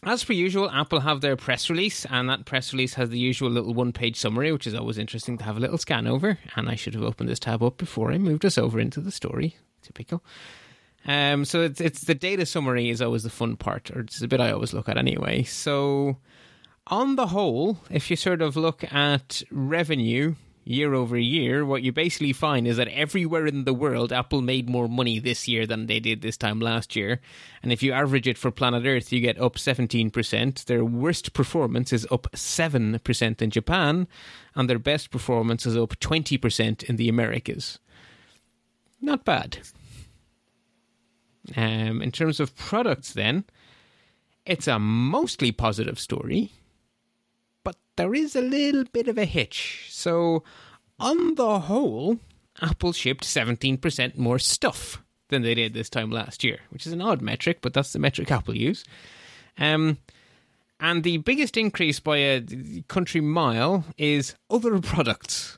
as 0.04 0.24
per 0.24 0.32
usual, 0.32 0.72
Apple 0.72 1.02
have 1.02 1.20
their 1.20 1.36
press 1.36 1.70
release, 1.70 2.06
and 2.06 2.30
that 2.30 2.46
press 2.46 2.72
release 2.72 2.94
has 2.94 3.10
the 3.10 3.20
usual 3.20 3.50
little 3.50 3.74
one 3.74 3.92
page 3.92 4.16
summary, 4.16 4.54
which 4.54 4.66
is 4.66 4.74
always 4.74 4.98
interesting 4.98 5.38
to 5.40 5.44
have 5.44 5.58
a 5.58 5.60
little 5.60 5.78
scan 5.78 6.08
over. 6.08 6.40
And 6.56 6.70
I 6.70 6.76
should 6.76 6.94
have 6.94 7.04
opened 7.04 7.28
this 7.28 7.40
tab 7.40 7.62
up 7.62 7.78
before 7.78 8.14
I 8.14 8.18
moved 8.18 8.46
us 8.46 8.58
over 8.58 8.80
into 8.80 9.02
the 9.02 9.12
story. 9.12 9.58
Typical. 9.82 10.24
Um, 11.06 11.44
so 11.44 11.64
it's 11.64 11.82
it's 11.82 12.02
the 12.06 12.16
data 12.16 12.46
summary 12.46 12.90
is 12.90 13.02
always 13.02 13.24
the 13.24 13.30
fun 13.30 13.58
part, 13.58 13.92
or 13.92 14.00
it's 14.00 14.20
the 14.20 14.28
bit 14.30 14.40
I 14.40 14.52
always 14.52 14.74
look 14.74 14.88
at 14.88 14.98
anyway. 14.98 15.44
So 15.44 16.16
on 16.88 17.16
the 17.16 17.28
whole, 17.28 17.78
if 17.90 18.10
you 18.10 18.16
sort 18.16 18.42
of 18.42 18.56
look 18.56 18.84
at 18.94 19.44
revenue 19.52 20.36
year 20.68 20.94
over 20.94 21.18
year, 21.18 21.66
what 21.66 21.82
you 21.82 21.92
basically 21.92 22.34
find 22.34 22.68
is 22.68 22.78
that 22.78 22.90
everywhere 22.90 23.46
in 23.48 23.64
the 23.64 23.74
world, 23.74 24.12
Apple 24.12 24.42
made 24.42 24.70
more 24.70 24.90
money 24.90 25.18
this 25.18 25.48
year 25.48 25.66
than 25.66 25.86
they 25.86 26.00
did 26.00 26.22
this 26.22 26.36
time 26.36 26.60
last 26.60 26.96
year. 26.96 27.22
And 27.64 27.72
if 27.72 27.82
you 27.82 27.94
average 27.94 28.28
it 28.28 28.38
for 28.38 28.52
planet 28.52 28.86
Earth, 28.86 29.14
you 29.14 29.22
get 29.22 29.40
up 29.40 29.56
17%. 29.56 30.66
Their 30.66 30.84
worst 30.84 31.34
performance 31.34 31.94
is 31.94 32.06
up 32.12 32.28
7% 32.34 33.42
in 33.42 33.50
Japan, 33.50 34.08
and 34.56 34.70
their 34.70 34.80
best 34.80 35.10
performance 35.10 35.66
is 35.66 35.78
up 35.78 35.98
20% 36.00 36.84
in 36.84 36.96
the 36.98 37.10
Americas. 37.10 37.80
Not 39.00 39.24
bad. 39.24 39.60
Um, 41.56 42.02
in 42.02 42.12
terms 42.12 42.42
of 42.42 42.56
products, 42.58 43.14
then, 43.14 43.46
it's 44.46 44.68
a 44.68 44.80
mostly 44.80 45.52
positive 45.52 46.00
story 46.00 46.52
but 47.68 47.76
there 47.98 48.16
is 48.16 48.34
a 48.34 48.42
little 48.42 48.86
bit 48.94 49.10
of 49.10 49.18
a 49.18 49.26
hitch. 49.26 49.88
So, 49.90 50.42
on 51.02 51.36
the 51.36 51.60
whole, 51.60 52.18
Apple 52.62 52.94
shipped 52.94 53.26
17% 53.26 54.18
more 54.18 54.40
stuff 54.40 55.04
than 55.28 55.42
they 55.42 55.54
did 55.54 55.74
this 55.74 55.90
time 55.90 56.10
last 56.10 56.46
year, 56.46 56.60
which 56.70 56.88
is 56.88 56.94
an 56.94 57.02
odd 57.02 57.22
metric, 57.22 57.58
but 57.62 57.74
that's 57.74 57.92
the 57.92 58.00
metric 58.00 58.32
Apple 58.32 58.56
use. 58.56 58.86
Um, 59.58 59.98
and 60.80 61.04
the 61.04 61.18
biggest 61.18 61.58
increase 61.58 62.00
by 62.00 62.20
a 62.20 62.42
country 62.88 63.20
mile 63.20 63.84
is 63.98 64.36
other 64.50 64.80
products, 64.80 65.58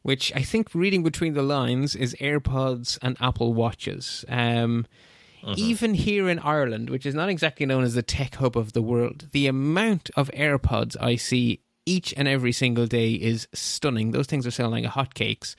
which 0.00 0.32
I 0.34 0.40
think 0.40 0.74
reading 0.74 1.02
between 1.02 1.34
the 1.34 1.42
lines 1.42 1.94
is 1.94 2.16
AirPods 2.18 2.98
and 3.02 3.14
Apple 3.20 3.52
Watches. 3.52 4.24
Um, 4.26 4.86
uh-huh. 5.42 5.54
Even 5.58 5.94
here 5.94 6.28
in 6.28 6.38
Ireland, 6.38 6.88
which 6.88 7.04
is 7.04 7.14
not 7.14 7.28
exactly 7.28 7.66
known 7.66 7.82
as 7.82 7.94
the 7.94 8.02
tech 8.02 8.36
hub 8.36 8.56
of 8.56 8.72
the 8.74 8.82
world, 8.82 9.28
the 9.32 9.48
amount 9.48 10.10
of 10.16 10.30
AirPods 10.30 10.96
I 11.00 11.16
see 11.16 11.60
each 11.84 12.14
and 12.16 12.28
every 12.28 12.52
single 12.52 12.86
day 12.86 13.12
is 13.12 13.48
stunning. 13.52 14.12
Those 14.12 14.28
things 14.28 14.46
are 14.46 14.52
selling 14.52 14.84
like 14.84 14.92
hotcakes. 14.92 15.56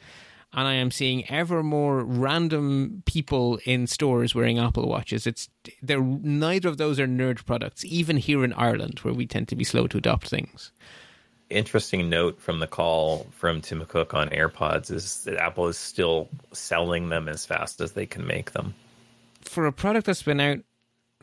And 0.53 0.67
I 0.67 0.75
am 0.75 0.91
seeing 0.91 1.29
ever 1.29 1.63
more 1.63 2.03
random 2.03 3.01
people 3.05 3.59
in 3.65 3.87
stores 3.87 4.35
wearing 4.35 4.59
Apple 4.59 4.87
Watches. 4.87 5.25
It's 5.25 5.49
they're 5.81 5.99
neither 5.99 6.69
of 6.69 6.77
those 6.77 6.99
are 6.99 7.07
nerd 7.07 7.43
products, 7.45 7.83
even 7.83 8.17
here 8.17 8.45
in 8.45 8.53
Ireland, 8.53 8.99
where 8.99 9.15
we 9.15 9.25
tend 9.25 9.47
to 9.49 9.55
be 9.55 9.63
slow 9.63 9.87
to 9.87 9.97
adopt 9.97 10.29
things 10.29 10.71
interesting 11.49 12.09
note 12.09 12.41
from 12.41 12.59
the 12.59 12.65
call 12.65 13.27
from 13.31 13.61
Tim 13.61 13.85
Cook 13.85 14.15
on 14.15 14.29
AirPods 14.29 14.89
is 14.89 15.23
that 15.25 15.37
Apple 15.37 15.67
is 15.67 15.77
still 15.77 16.27
selling 16.51 17.09
them 17.09 17.29
as 17.29 17.45
fast 17.45 17.79
as 17.79 17.91
they 17.91 18.07
can 18.07 18.25
make 18.25 18.51
them 18.53 18.73
for 19.47 19.65
a 19.65 19.73
product 19.73 20.05
that's 20.05 20.23
been 20.23 20.39
out 20.39 20.59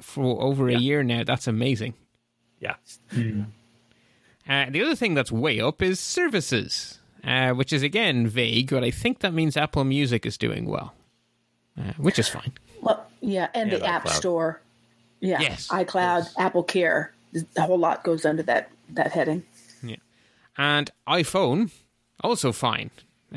for 0.00 0.42
over 0.42 0.70
yeah. 0.70 0.76
a 0.76 0.80
year 0.80 1.02
now, 1.02 1.24
that's 1.24 1.46
amazing. 1.46 1.94
Yeah. 2.58 2.76
Mm. 3.12 3.46
Uh, 4.48 4.66
the 4.70 4.82
other 4.82 4.94
thing 4.94 5.14
that's 5.14 5.30
way 5.30 5.60
up 5.60 5.82
is 5.82 6.00
services, 6.00 6.98
uh, 7.24 7.50
which 7.50 7.72
is 7.72 7.82
again 7.82 8.26
vague, 8.26 8.70
but 8.70 8.84
I 8.84 8.90
think 8.90 9.20
that 9.20 9.32
means 9.32 9.56
Apple 9.56 9.84
Music 9.84 10.26
is 10.26 10.36
doing 10.36 10.66
well, 10.66 10.94
uh, 11.78 11.92
which 11.98 12.18
is 12.18 12.28
fine. 12.28 12.52
Well, 12.82 13.06
yeah, 13.20 13.48
and 13.54 13.70
yeah, 13.70 13.78
the 13.78 13.86
App 13.86 14.04
Cloud. 14.04 14.14
Store. 14.14 14.60
Yeah, 15.20 15.40
yes, 15.40 15.68
iCloud, 15.68 16.24
yes. 16.24 16.34
Apple 16.38 16.62
Care. 16.62 17.12
A 17.56 17.62
whole 17.62 17.78
lot 17.78 18.02
goes 18.02 18.24
under 18.24 18.42
that 18.44 18.70
that 18.90 19.12
heading. 19.12 19.44
Yeah, 19.82 19.96
and 20.58 20.90
iPhone 21.06 21.70
also 22.22 22.52
fine 22.52 22.90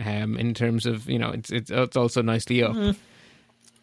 um, 0.03 0.37
in 0.37 0.53
terms 0.53 0.85
of 0.85 1.09
you 1.09 1.19
know 1.19 1.29
it's 1.31 1.51
it's, 1.51 1.69
it's 1.69 1.97
also 1.97 2.21
nicely 2.21 2.63
up. 2.63 2.73
Mm. 2.73 2.95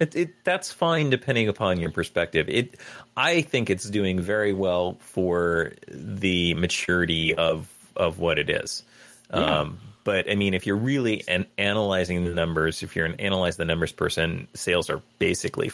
It, 0.01 0.17
it, 0.17 0.45
that's 0.45 0.73
fine 0.73 1.11
depending 1.11 1.49
upon 1.49 1.79
your 1.79 1.91
perspective. 1.91 2.49
It, 2.49 2.77
I 3.17 3.43
think 3.43 3.69
it's 3.69 3.89
doing 3.89 4.19
very 4.19 4.55
well 4.55 4.97
for 5.01 5.73
the 5.89 6.55
maturity 6.55 7.35
of 7.35 7.69
of 7.97 8.19
what 8.19 8.39
it 8.39 8.49
is. 8.49 8.83
Yeah. 9.31 9.61
Um, 9.61 9.79
but 10.03 10.31
I 10.31 10.35
mean, 10.35 10.55
if 10.55 10.67
you're 10.67 10.77
really 10.77 11.23
an, 11.29 11.47
analyzing 11.59 12.25
the 12.25 12.35
numbers, 12.35 12.83
if 12.83 12.97
you're 12.97 13.05
an 13.05 13.21
analyze 13.21 13.59
the 13.59 13.67
numbers 13.67 13.93
person, 13.93 14.49
sales 14.55 14.89
are 14.89 15.03
basically 15.19 15.71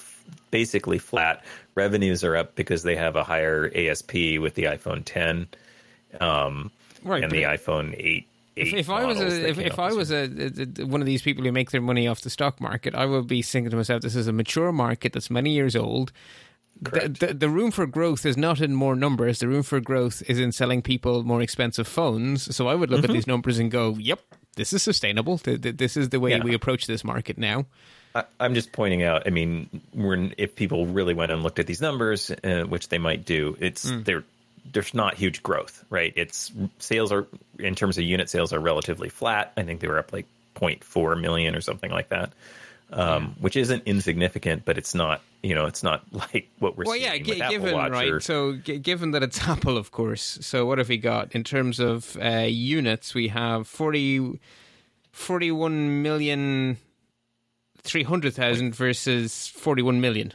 basically 0.50 0.98
flat. 0.98 1.44
Revenues 1.76 2.24
are 2.24 2.36
up 2.36 2.56
because 2.56 2.82
they 2.82 2.96
have 2.96 3.14
a 3.14 3.22
higher 3.22 3.70
ASP 3.74 4.12
with 4.40 4.54
the 4.54 4.64
iPhone 4.64 5.04
10 5.04 5.46
um, 6.20 6.70
right, 7.04 7.22
and 7.22 7.30
the 7.30 7.44
iPhone 7.44 7.94
8 7.96 8.26
if, 8.56 8.72
if 8.72 8.90
I 8.90 9.04
was 9.04 9.20
a, 9.20 9.48
if, 9.48 9.58
if 9.58 9.78
I 9.78 9.92
was 9.92 10.10
a, 10.10 10.24
a, 10.24 10.86
one 10.86 11.00
of 11.02 11.06
these 11.06 11.22
people 11.22 11.44
who 11.44 11.52
make 11.52 11.70
their 11.70 11.82
money 11.82 12.08
off 12.08 12.22
the 12.22 12.30
stock 12.30 12.60
market, 12.60 12.94
I 12.94 13.04
would 13.04 13.26
be 13.26 13.42
thinking 13.42 13.70
to 13.70 13.76
myself, 13.76 14.02
this 14.02 14.16
is 14.16 14.26
a 14.26 14.32
mature 14.32 14.72
market 14.72 15.12
that's 15.12 15.30
many 15.30 15.50
years 15.50 15.76
old. 15.76 16.10
The, 16.80 17.08
the, 17.08 17.34
the, 17.34 17.48
room 17.48 17.70
for 17.70 17.86
growth 17.86 18.26
is 18.26 18.36
not 18.36 18.60
in 18.60 18.74
more 18.74 18.96
numbers. 18.96 19.38
The 19.38 19.48
room 19.48 19.62
for 19.62 19.80
growth 19.80 20.22
is 20.28 20.38
in 20.38 20.52
selling 20.52 20.82
people 20.82 21.22
more 21.22 21.40
expensive 21.40 21.88
phones. 21.88 22.54
So 22.54 22.68
I 22.68 22.74
would 22.74 22.90
look 22.90 23.00
mm-hmm. 23.00 23.10
at 23.10 23.14
these 23.14 23.26
numbers 23.26 23.58
and 23.58 23.70
go, 23.70 23.96
"Yep, 23.98 24.20
this 24.56 24.74
is 24.74 24.82
sustainable. 24.82 25.40
This 25.42 25.96
is 25.96 26.10
the 26.10 26.20
way 26.20 26.32
yeah. 26.32 26.44
we 26.44 26.52
approach 26.52 26.86
this 26.86 27.02
market 27.02 27.38
now." 27.38 27.64
I'm 28.40 28.54
just 28.54 28.72
pointing 28.72 29.02
out. 29.02 29.22
I 29.26 29.30
mean, 29.30 29.68
if 30.38 30.54
people 30.54 30.86
really 30.86 31.14
went 31.14 31.32
and 31.32 31.42
looked 31.42 31.58
at 31.58 31.66
these 31.66 31.80
numbers, 31.80 32.30
uh, 32.30 32.64
which 32.64 32.88
they 32.88 32.98
might 32.98 33.24
do, 33.24 33.56
it's 33.60 33.90
mm. 33.90 34.04
they're 34.04 34.24
there's 34.72 34.94
not 34.94 35.14
huge 35.14 35.42
growth, 35.42 35.84
right? 35.90 36.12
It's 36.16 36.52
sales 36.78 37.12
are 37.12 37.26
in 37.58 37.74
terms 37.74 37.98
of 37.98 38.04
unit 38.04 38.28
sales 38.30 38.52
are 38.52 38.60
relatively 38.60 39.08
flat. 39.08 39.52
I 39.56 39.62
think 39.62 39.80
they 39.80 39.88
were 39.88 39.98
up 39.98 40.12
like 40.12 40.26
0.4 40.54 41.20
million 41.20 41.54
or 41.54 41.60
something 41.60 41.90
like 41.90 42.08
that, 42.08 42.32
um, 42.92 43.34
which 43.40 43.56
isn't 43.56 43.82
insignificant, 43.86 44.64
but 44.64 44.78
it's 44.78 44.94
not 44.94 45.20
you 45.42 45.54
know 45.54 45.66
it's 45.66 45.82
not 45.82 46.02
like 46.12 46.48
what 46.58 46.76
we're 46.76 46.84
Well, 46.84 46.94
seeing 46.94 47.04
yeah, 47.04 47.12
with 47.18 47.24
g- 47.26 47.48
given 47.58 47.74
right. 47.76 48.08
or- 48.12 48.20
So, 48.20 48.54
g- 48.56 48.78
given 48.78 49.10
that 49.12 49.22
it's 49.22 49.46
Apple, 49.48 49.76
of 49.76 49.90
course. 49.92 50.38
So, 50.40 50.64
what 50.66 50.78
have 50.78 50.88
we 50.88 50.96
got 50.98 51.34
in 51.34 51.44
terms 51.44 51.78
of 51.80 52.16
uh, 52.22 52.46
units? 52.48 53.14
We 53.14 53.28
have 53.28 53.66
40, 53.68 54.40
41 55.12 56.02
million, 56.02 56.78
300,000 57.82 58.74
versus 58.74 59.48
41 59.48 60.00
million 60.00 60.32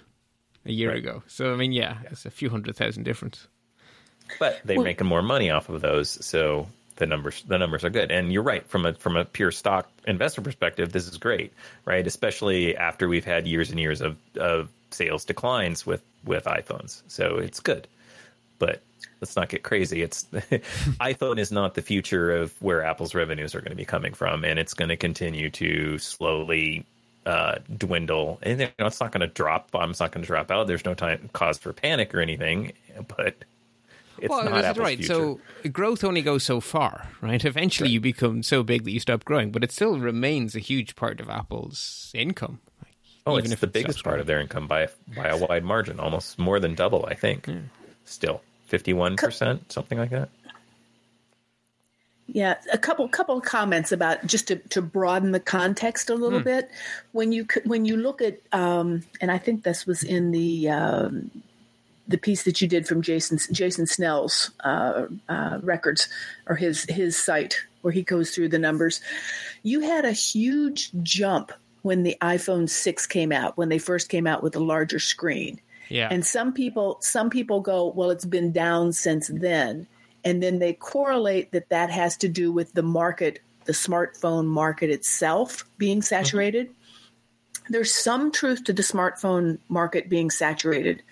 a 0.66 0.72
year 0.72 0.90
Right. 0.90 0.98
ago. 1.00 1.24
So, 1.28 1.54
I 1.54 1.56
mean, 1.58 1.72
yeah, 1.72 1.98
it's 2.12 2.26
a 2.26 2.32
few 2.32 2.50
hundred 2.50 2.76
thousand 2.76 3.04
difference. 3.04 3.48
But 4.40 4.62
they're 4.66 4.82
making 4.82 5.08
more 5.08 5.22
money 5.22 5.50
off 5.50 5.70
of 5.70 5.82
those, 5.82 6.26
so 6.26 6.68
the 6.98 7.06
numbers 7.06 7.44
the 7.48 7.58
numbers 7.58 7.84
are 7.84 7.90
good. 7.90 8.12
And 8.12 8.32
you're 8.32 8.44
right 8.44 8.66
from 8.68 8.86
a 8.86 8.94
from 8.94 9.18
a 9.18 9.26
pure 9.26 9.52
stock 9.52 9.90
investor 10.08 10.42
perspective, 10.42 10.92
this 10.92 11.08
is 11.08 11.18
great, 11.18 11.54
right? 11.86 12.06
Especially 12.06 12.78
after 12.78 13.08
we've 13.08 13.26
had 13.26 13.48
years 13.48 13.72
and 13.72 13.80
years 13.80 14.02
of 14.02 14.18
of 14.38 14.70
sales 14.92 15.26
declines 15.26 15.86
with 15.86 16.04
with 16.24 16.46
iPhones, 16.46 17.02
so 17.08 17.38
it's 17.38 17.60
good. 17.60 17.88
But 18.60 18.82
let's 19.20 19.36
not 19.36 19.50
get 19.50 19.64
crazy. 19.64 20.02
It's 20.02 20.24
iPhone 21.00 21.40
is 21.40 21.52
not 21.52 21.74
the 21.74 21.82
future 21.82 22.36
of 22.36 22.54
where 22.62 22.84
Apple's 22.84 23.16
revenues 23.16 23.56
are 23.56 23.62
going 23.62 23.72
to 23.72 23.76
be 23.76 23.86
coming 23.86 24.14
from, 24.14 24.44
and 24.44 24.60
it's 24.60 24.74
going 24.74 24.90
to 24.90 24.98
continue 24.98 25.50
to 25.52 25.98
slowly 25.98 26.86
uh, 27.26 27.56
dwindle. 27.76 28.40
And 28.44 28.60
you 28.60 28.68
know, 28.80 28.88
it's 28.88 29.00
not 29.00 29.12
going 29.12 29.22
to 29.22 29.28
drop. 29.28 29.72
Bomb's 29.72 30.00
not 30.00 30.12
going 30.12 30.24
to 30.24 30.28
drop 30.28 30.52
out. 30.52 30.68
There's 30.68 30.86
no 30.86 30.94
time 30.94 31.30
cause 31.34 31.58
for 31.58 31.74
panic 31.74 32.14
or 32.14 32.20
anything, 32.20 32.74
but 33.18 33.36
it's 34.22 34.30
well, 34.30 34.44
not 34.46 34.52
that's 34.52 34.68
Apple's 34.68 34.84
right. 34.84 34.98
future. 34.98 35.14
So, 35.14 35.40
growth 35.70 36.04
only 36.04 36.22
goes 36.22 36.44
so 36.44 36.62
far, 36.62 37.10
right? 37.22 37.44
Eventually, 37.44 37.90
you 37.90 38.00
become 38.00 38.44
so 38.44 38.64
big 38.64 38.84
that 38.84 38.92
you 38.92 39.00
stop 39.00 39.26
growing, 39.26 39.52
but 39.52 39.64
it 39.64 39.72
still 39.72 40.00
remains 40.00 40.56
a 40.56 40.60
huge 40.60 40.96
part 40.96 41.20
of 41.20 41.30
Apple's 41.30 42.12
income. 42.14 42.60
Oh, 43.26 43.34
even 43.34 43.46
it's 43.46 43.54
if 43.54 43.60
the 43.62 43.68
it 43.68 43.74
biggest 43.74 44.04
part 44.04 44.20
of 44.20 44.28
their 44.28 44.40
income 44.40 44.68
by 44.68 44.90
by 45.16 45.28
a 45.28 45.38
wide 45.38 45.64
margin, 45.64 46.00
almost 46.00 46.40
more 46.40 46.60
than 46.60 46.76
double, 46.76 47.06
I 47.06 47.16
think. 47.16 47.50
Still, 48.06 48.42
fifty 48.68 48.94
one 48.94 49.16
percent, 49.16 49.72
something 49.72 49.98
like 49.98 50.12
that. 50.12 50.30
Yeah, 52.28 52.56
a 52.72 52.78
couple 52.78 53.08
couple 53.10 53.38
of 53.38 53.44
comments 53.44 53.92
about 53.92 54.26
just 54.26 54.48
to, 54.48 54.56
to 54.56 54.82
broaden 54.82 55.32
the 55.32 55.40
context 55.40 56.10
a 56.10 56.16
little 56.16 56.40
bit. 56.40 56.70
When 57.12 57.32
you 57.32 57.46
when 57.66 57.86
you 57.86 57.98
look 57.98 58.22
at, 58.22 58.40
um, 58.54 59.04
and 59.20 59.32
I 59.32 59.38
think 59.38 59.64
this 59.64 59.86
was 59.86 60.04
in 60.04 60.32
the 60.32 60.70
um, 60.70 61.30
the 62.12 62.18
piece 62.18 62.44
that 62.44 62.62
you 62.62 62.68
did 62.68 62.88
from 62.88 63.02
Jason 63.02 63.40
Jason 63.52 63.88
Snell's 63.88 64.52
uh, 64.64 65.08
uh, 65.30 65.60
records 65.62 66.08
or 66.48 66.56
his 66.56 66.84
his 66.84 67.18
site 67.18 67.62
where 67.82 67.94
he 67.94 68.04
goes 68.04 68.32
through 68.32 68.50
the 68.50 68.60
numbers. 68.60 69.02
You 69.64 69.82
had 69.82 70.06
a 70.06 70.12
huge 70.12 70.92
jump 71.02 71.52
when 71.82 72.04
the 72.04 72.16
iPhone 72.22 72.70
six 72.70 73.08
came 73.08 73.32
out 73.32 73.58
when 73.58 73.70
they 73.70 73.80
first 73.80 74.10
came 74.10 74.28
out 74.28 74.44
with 74.44 74.56
a 74.56 74.60
larger 74.60 75.00
screen. 75.00 75.60
Yeah. 75.90 76.08
And 76.10 76.26
some 76.26 76.54
people 76.54 76.98
some 77.02 77.30
people 77.30 77.60
go, 77.60 77.88
well, 77.88 78.12
it's 78.12 78.26
been 78.26 78.52
down 78.52 78.94
since 78.94 79.28
then, 79.28 79.88
and 80.24 80.42
then 80.42 80.60
they 80.60 80.74
correlate 80.74 81.52
that 81.52 81.70
that 81.70 81.90
has 81.90 82.18
to 82.18 82.30
do 82.30 82.52
with 82.52 82.74
the 82.74 82.84
market, 82.84 83.40
the 83.66 83.74
smartphone 83.74 84.46
market 84.46 84.90
itself 84.90 85.66
being 85.78 86.02
saturated. 86.02 86.70
There's 87.70 87.94
some 87.94 88.32
truth 88.32 88.64
to 88.66 88.74
the 88.74 88.84
smartphone 88.84 89.60
market 89.68 90.10
being 90.10 90.30
saturated. 90.30 91.04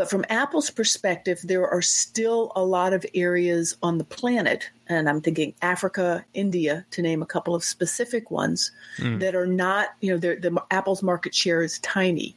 But 0.00 0.08
from 0.08 0.24
Apple's 0.30 0.70
perspective, 0.70 1.40
there 1.44 1.68
are 1.68 1.82
still 1.82 2.52
a 2.56 2.64
lot 2.64 2.94
of 2.94 3.04
areas 3.14 3.76
on 3.82 3.98
the 3.98 4.04
planet, 4.04 4.70
and 4.88 5.06
I'm 5.10 5.20
thinking 5.20 5.52
Africa, 5.60 6.24
India, 6.32 6.86
to 6.92 7.02
name 7.02 7.20
a 7.20 7.26
couple 7.26 7.54
of 7.54 7.62
specific 7.62 8.30
ones, 8.30 8.72
that 9.18 9.34
are 9.34 9.46
not, 9.46 9.88
you 10.00 10.10
know, 10.10 10.16
the 10.16 10.62
Apple's 10.70 11.02
market 11.02 11.34
share 11.34 11.62
is 11.62 11.78
tiny 11.80 12.34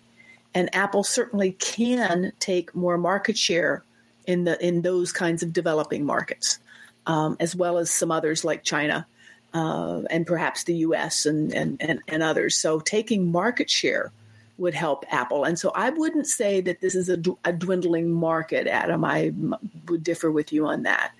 and 0.53 0.75
Apple 0.75 1.05
certainly 1.05 1.53
can 1.53 2.33
take 2.39 2.75
more 2.75 2.97
market 2.97 3.37
share 3.37 3.83
in 4.27 4.43
the 4.43 4.61
in 4.61 4.81
those 4.81 5.13
kinds 5.13 5.41
of 5.41 5.53
developing 5.53 6.05
markets, 6.05 6.59
um, 7.07 7.37
as 7.39 7.55
well 7.55 7.77
as 7.77 7.89
some 7.89 8.11
others 8.11 8.43
like 8.43 8.63
China 8.65 9.07
uh, 9.53 10.01
and 10.09 10.27
perhaps 10.27 10.65
the 10.65 10.75
U.S. 10.75 11.25
And, 11.25 11.53
and 11.53 11.77
and 11.81 12.01
and 12.09 12.23
others. 12.23 12.57
So 12.57 12.81
taking 12.81 13.31
market 13.31 13.69
share 13.69 14.11
would 14.57 14.73
help 14.73 15.03
Apple. 15.09 15.45
And 15.45 15.57
so 15.57 15.71
I 15.73 15.89
wouldn't 15.89 16.27
say 16.27 16.61
that 16.61 16.79
this 16.79 16.95
is 16.95 17.09
a 17.09 17.17
dwindling 17.17 18.11
market, 18.11 18.67
Adam. 18.67 19.03
I 19.03 19.27
m- 19.27 19.55
would 19.87 20.03
differ 20.03 20.31
with 20.31 20.53
you 20.53 20.67
on 20.67 20.83
that. 20.83 21.11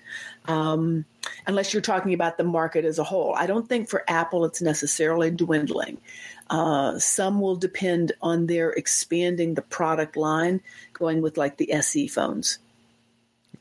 Um, 0.46 1.04
unless 1.46 1.72
you're 1.72 1.82
talking 1.82 2.14
about 2.14 2.38
the 2.38 2.44
market 2.44 2.84
as 2.84 2.98
a 2.98 3.04
whole. 3.04 3.34
I 3.34 3.46
don't 3.46 3.68
think 3.68 3.88
for 3.88 4.04
Apple 4.08 4.44
it's 4.44 4.62
necessarily 4.62 5.30
dwindling. 5.30 5.98
Uh, 6.50 6.98
some 6.98 7.40
will 7.40 7.56
depend 7.56 8.12
on 8.20 8.46
their 8.46 8.70
expanding 8.70 9.54
the 9.54 9.62
product 9.62 10.16
line, 10.16 10.60
going 10.92 11.22
with 11.22 11.36
like 11.36 11.56
the 11.56 11.72
SE 11.72 12.06
phones. 12.06 12.58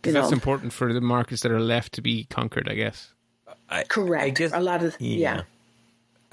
You 0.05 0.11
that's 0.11 0.31
know, 0.31 0.33
important 0.33 0.73
for 0.73 0.93
the 0.93 1.01
markets 1.01 1.41
that 1.41 1.51
are 1.51 1.61
left 1.61 1.93
to 1.93 2.01
be 2.01 2.25
conquered, 2.25 2.67
I 2.69 2.75
guess. 2.75 3.13
I, 3.69 3.83
correct. 3.83 4.23
I 4.23 4.29
guess, 4.31 4.51
a 4.53 4.59
lot 4.59 4.83
of 4.83 4.99
yeah. 4.99 5.43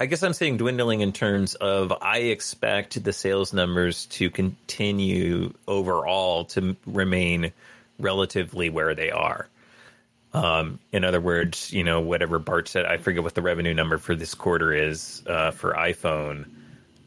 I 0.01 0.07
guess 0.07 0.23
I'm 0.23 0.33
saying 0.33 0.57
dwindling 0.57 1.01
in 1.01 1.11
terms 1.11 1.53
of 1.53 1.93
I 2.01 2.17
expect 2.17 3.03
the 3.03 3.13
sales 3.13 3.53
numbers 3.53 4.07
to 4.07 4.31
continue 4.31 5.53
overall 5.67 6.45
to 6.45 6.75
remain 6.87 7.51
relatively 7.99 8.71
where 8.71 8.95
they 8.95 9.11
are. 9.11 9.47
Um, 10.33 10.79
in 10.91 11.03
other 11.03 11.21
words, 11.21 11.71
you 11.71 11.83
know, 11.83 12.01
whatever 12.01 12.39
Bart 12.39 12.67
said, 12.67 12.87
I 12.87 12.97
forget 12.97 13.21
what 13.21 13.35
the 13.35 13.43
revenue 13.43 13.75
number 13.75 13.99
for 13.99 14.15
this 14.15 14.33
quarter 14.33 14.73
is 14.73 15.21
uh, 15.27 15.51
for 15.51 15.73
iPhone. 15.73 16.49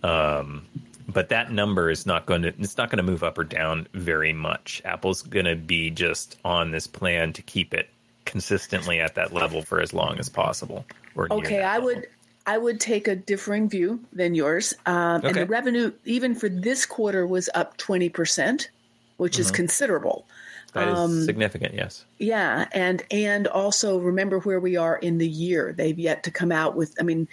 Um, 0.04 0.64
but 1.08 1.30
that 1.30 1.50
number 1.50 1.90
is 1.90 2.06
not 2.06 2.26
going 2.26 2.42
to 2.42 2.54
it's 2.60 2.78
not 2.78 2.90
going 2.90 3.04
to 3.04 3.10
move 3.10 3.24
up 3.24 3.36
or 3.38 3.44
down 3.44 3.88
very 3.92 4.32
much. 4.32 4.80
Apple's 4.84 5.22
going 5.22 5.46
to 5.46 5.56
be 5.56 5.90
just 5.90 6.38
on 6.44 6.70
this 6.70 6.86
plan 6.86 7.32
to 7.32 7.42
keep 7.42 7.74
it 7.74 7.88
consistently 8.24 9.00
at 9.00 9.16
that 9.16 9.32
level 9.32 9.62
for 9.62 9.80
as 9.80 9.92
long 9.92 10.20
as 10.20 10.28
possible. 10.28 10.84
Okay, 11.16 11.62
I 11.62 11.78
level. 11.78 11.86
would 11.86 12.06
I 12.46 12.58
would 12.58 12.78
take 12.78 13.08
a 13.08 13.16
differing 13.16 13.68
view 13.68 14.00
than 14.12 14.34
yours. 14.34 14.74
Um, 14.86 15.24
And 15.24 15.34
the 15.34 15.46
revenue, 15.46 15.92
even 16.04 16.34
for 16.34 16.48
this 16.48 16.84
quarter, 16.86 17.26
was 17.26 17.48
up 17.54 17.76
twenty 17.76 18.08
percent, 18.08 18.70
which 19.16 19.38
is 19.38 19.50
considerable. 19.50 20.26
That 20.74 20.88
is 20.88 20.98
um, 20.98 21.24
significant, 21.24 21.74
yes. 21.74 22.04
Yeah, 22.18 22.66
and 22.72 23.02
and 23.10 23.46
also 23.46 23.98
remember 23.98 24.40
where 24.40 24.58
we 24.58 24.76
are 24.76 24.96
in 24.96 25.18
the 25.18 25.28
year. 25.28 25.72
They've 25.72 25.98
yet 25.98 26.24
to 26.24 26.30
come 26.32 26.50
out 26.50 26.74
with. 26.74 26.94
I 27.00 27.04
mean, 27.04 27.28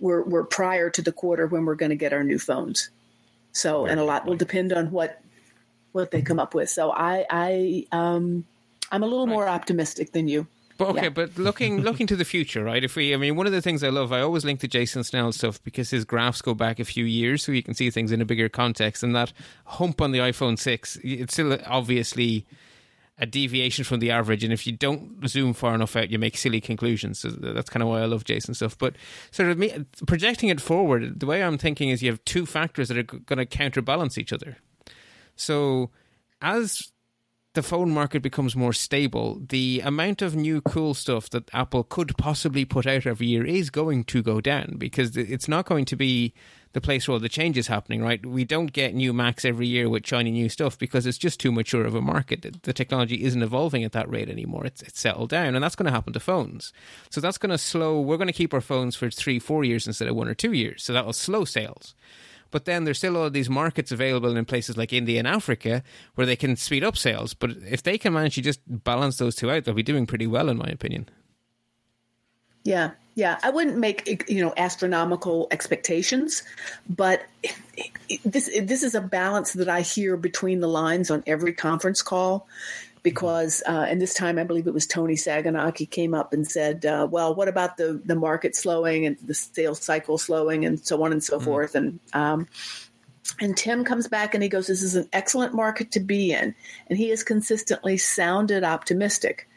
we're 0.00 0.22
we're 0.22 0.44
prior 0.44 0.88
to 0.90 1.02
the 1.02 1.12
quarter 1.12 1.46
when 1.46 1.66
we're 1.66 1.74
going 1.74 1.90
to 1.90 1.96
get 1.96 2.12
our 2.12 2.24
new 2.24 2.38
phones. 2.38 2.88
So, 3.52 3.86
and 3.86 4.00
a 4.00 4.04
lot 4.04 4.24
will 4.24 4.36
depend 4.36 4.72
on 4.72 4.90
what 4.90 5.20
what 5.92 6.10
they 6.10 6.22
come 6.22 6.38
up 6.40 6.54
with. 6.54 6.70
So, 6.70 6.90
I 6.90 7.26
I 7.30 7.86
um 7.92 8.46
I'm 8.90 9.02
a 9.02 9.06
little 9.06 9.26
more 9.26 9.46
optimistic 9.46 10.12
than 10.12 10.26
you. 10.26 10.46
But 10.78 10.88
okay, 10.90 11.02
Yeah. 11.04 11.08
but 11.10 11.36
looking 11.36 11.80
looking 11.88 12.06
to 12.06 12.16
the 12.16 12.24
future, 12.24 12.64
right? 12.64 12.82
If 12.82 12.96
we, 12.96 13.12
I 13.12 13.16
mean, 13.18 13.36
one 13.36 13.46
of 13.46 13.52
the 13.52 13.60
things 13.60 13.84
I 13.84 13.90
love, 13.90 14.12
I 14.12 14.20
always 14.20 14.44
link 14.44 14.60
to 14.60 14.68
Jason 14.68 15.04
Snell 15.04 15.32
stuff 15.32 15.62
because 15.62 15.90
his 15.90 16.04
graphs 16.06 16.40
go 16.40 16.54
back 16.54 16.78
a 16.80 16.84
few 16.84 17.04
years, 17.04 17.44
so 17.44 17.52
you 17.52 17.62
can 17.62 17.74
see 17.74 17.90
things 17.90 18.12
in 18.12 18.20
a 18.22 18.24
bigger 18.24 18.48
context. 18.48 19.02
And 19.02 19.14
that 19.14 19.32
hump 19.66 20.00
on 20.00 20.12
the 20.12 20.20
iPhone 20.20 20.58
six, 20.58 20.96
it's 21.02 21.34
still 21.34 21.58
obviously 21.66 22.46
a 23.20 23.26
deviation 23.26 23.82
from 23.84 23.98
the 23.98 24.12
average. 24.12 24.44
And 24.44 24.52
if 24.52 24.64
you 24.64 24.72
don't 24.72 25.28
zoom 25.28 25.52
far 25.52 25.74
enough 25.74 25.96
out, 25.96 26.08
you 26.08 26.20
make 26.20 26.36
silly 26.36 26.60
conclusions. 26.60 27.18
So 27.18 27.30
that's 27.30 27.68
kind 27.68 27.82
of 27.82 27.88
why 27.88 28.00
I 28.00 28.04
love 28.04 28.22
Jason 28.22 28.54
stuff. 28.54 28.78
But 28.78 28.94
sort 29.32 29.50
of 29.50 29.58
me, 29.58 29.84
projecting 30.06 30.50
it 30.50 30.60
forward, 30.60 31.18
the 31.18 31.26
way 31.26 31.42
I'm 31.42 31.58
thinking 31.58 31.88
is 31.88 32.00
you 32.00 32.12
have 32.12 32.24
two 32.24 32.46
factors 32.46 32.86
that 32.86 32.96
are 32.96 33.02
going 33.02 33.38
to 33.38 33.46
counterbalance 33.46 34.18
each 34.18 34.32
other. 34.32 34.58
So 35.34 35.90
as 36.40 36.92
the 37.58 37.62
phone 37.64 37.90
market 37.90 38.22
becomes 38.22 38.54
more 38.54 38.72
stable, 38.72 39.42
the 39.48 39.82
amount 39.84 40.22
of 40.22 40.36
new 40.36 40.60
cool 40.60 40.94
stuff 40.94 41.28
that 41.30 41.52
Apple 41.52 41.82
could 41.82 42.16
possibly 42.16 42.64
put 42.64 42.86
out 42.86 43.04
every 43.04 43.26
year 43.26 43.44
is 43.44 43.68
going 43.68 44.04
to 44.04 44.22
go 44.22 44.40
down 44.40 44.76
because 44.78 45.16
it's 45.16 45.48
not 45.48 45.66
going 45.66 45.84
to 45.84 45.96
be 45.96 46.32
the 46.72 46.80
place 46.80 47.08
where 47.08 47.14
all 47.14 47.18
the 47.18 47.28
change 47.28 47.58
is 47.58 47.66
happening, 47.66 48.00
right? 48.00 48.24
We 48.24 48.44
don't 48.44 48.72
get 48.72 48.94
new 48.94 49.12
Macs 49.12 49.44
every 49.44 49.66
year 49.66 49.88
with 49.88 50.06
shiny 50.06 50.30
new 50.30 50.48
stuff 50.48 50.78
because 50.78 51.04
it's 51.04 51.18
just 51.18 51.40
too 51.40 51.50
mature 51.50 51.84
of 51.84 51.96
a 51.96 52.00
market. 52.00 52.62
The- 52.62 52.72
technology 52.72 53.24
isn't 53.24 53.42
evolving 53.42 53.82
at 53.82 53.90
that 53.90 54.08
rate 54.08 54.28
anymore. 54.28 54.64
It's, 54.64 54.82
it's 54.82 55.00
settled 55.00 55.30
down, 55.30 55.56
and 55.56 55.64
that's 55.64 55.74
going 55.74 55.86
to 55.86 55.90
happen 55.90 56.12
to 56.12 56.20
phones. 56.20 56.72
So 57.10 57.20
that's 57.20 57.38
going 57.38 57.50
to 57.50 57.58
slow. 57.58 58.00
We're 58.00 58.18
going 58.18 58.28
to 58.28 58.32
keep 58.32 58.54
our 58.54 58.60
phones 58.60 58.94
for 58.94 59.10
three, 59.10 59.40
four 59.40 59.64
years 59.64 59.88
instead 59.88 60.06
of 60.06 60.14
one 60.14 60.28
or 60.28 60.34
two 60.34 60.52
years. 60.52 60.84
So 60.84 60.92
that 60.92 61.04
will 61.04 61.12
slow 61.12 61.44
sales. 61.44 61.96
But 62.50 62.64
then 62.64 62.84
there's 62.84 62.98
still 62.98 63.16
all 63.16 63.24
of 63.24 63.32
these 63.32 63.50
markets 63.50 63.92
available 63.92 64.36
in 64.36 64.44
places 64.44 64.76
like 64.76 64.92
India 64.92 65.18
and 65.18 65.28
Africa 65.28 65.82
where 66.14 66.26
they 66.26 66.36
can 66.36 66.56
speed 66.56 66.84
up 66.84 66.96
sales. 66.96 67.34
But 67.34 67.50
if 67.68 67.82
they 67.82 67.98
can 67.98 68.12
manage 68.12 68.36
to 68.36 68.42
just 68.42 68.60
balance 68.66 69.18
those 69.18 69.36
two 69.36 69.50
out, 69.50 69.64
they'll 69.64 69.74
be 69.74 69.82
doing 69.82 70.06
pretty 70.06 70.26
well, 70.26 70.48
in 70.48 70.56
my 70.56 70.68
opinion. 70.68 71.08
Yeah, 72.64 72.92
yeah. 73.18 73.36
I 73.42 73.50
wouldn't 73.50 73.76
make 73.76 74.24
you 74.28 74.44
know 74.44 74.54
astronomical 74.56 75.48
expectations, 75.50 76.44
but 76.88 77.26
this 78.24 78.48
this 78.62 78.84
is 78.84 78.94
a 78.94 79.00
balance 79.00 79.54
that 79.54 79.68
I 79.68 79.80
hear 79.80 80.16
between 80.16 80.60
the 80.60 80.68
lines 80.68 81.10
on 81.10 81.24
every 81.26 81.52
conference 81.52 82.00
call. 82.00 82.46
because 83.02 83.60
uh, 83.66 83.86
and 83.88 84.00
this 84.00 84.14
time 84.14 84.38
I 84.38 84.44
believe 84.44 84.68
it 84.68 84.72
was 84.72 84.86
Toni 84.86 85.14
Sacconaghi 85.14 85.90
came 85.90 86.14
up 86.14 86.32
and 86.32 86.46
said, 86.46 86.86
uh, 86.86 87.08
"Well, 87.10 87.34
what 87.34 87.48
about 87.48 87.76
the 87.76 88.00
the 88.04 88.14
market 88.14 88.54
slowing 88.54 89.04
and 89.04 89.18
the 89.18 89.34
sales 89.34 89.82
cycle 89.82 90.16
slowing 90.16 90.64
and 90.64 90.78
so 90.78 91.02
on 91.02 91.10
and 91.10 91.24
so 91.24 91.40
forth?" 91.40 91.74
And 91.74 91.98
um, 92.12 92.46
and 93.40 93.56
Tim 93.56 93.82
comes 93.84 94.06
back 94.06 94.32
and 94.32 94.44
he 94.44 94.48
goes, 94.48 94.68
"This 94.68 94.82
is 94.82 94.94
an 94.94 95.08
excellent 95.12 95.54
market 95.54 95.90
to 95.90 95.98
be 95.98 96.30
in," 96.30 96.54
and 96.88 96.96
he 96.96 97.08
has 97.08 97.24
consistently 97.24 97.96
sounded 97.96 98.62
optimistic 98.62 99.47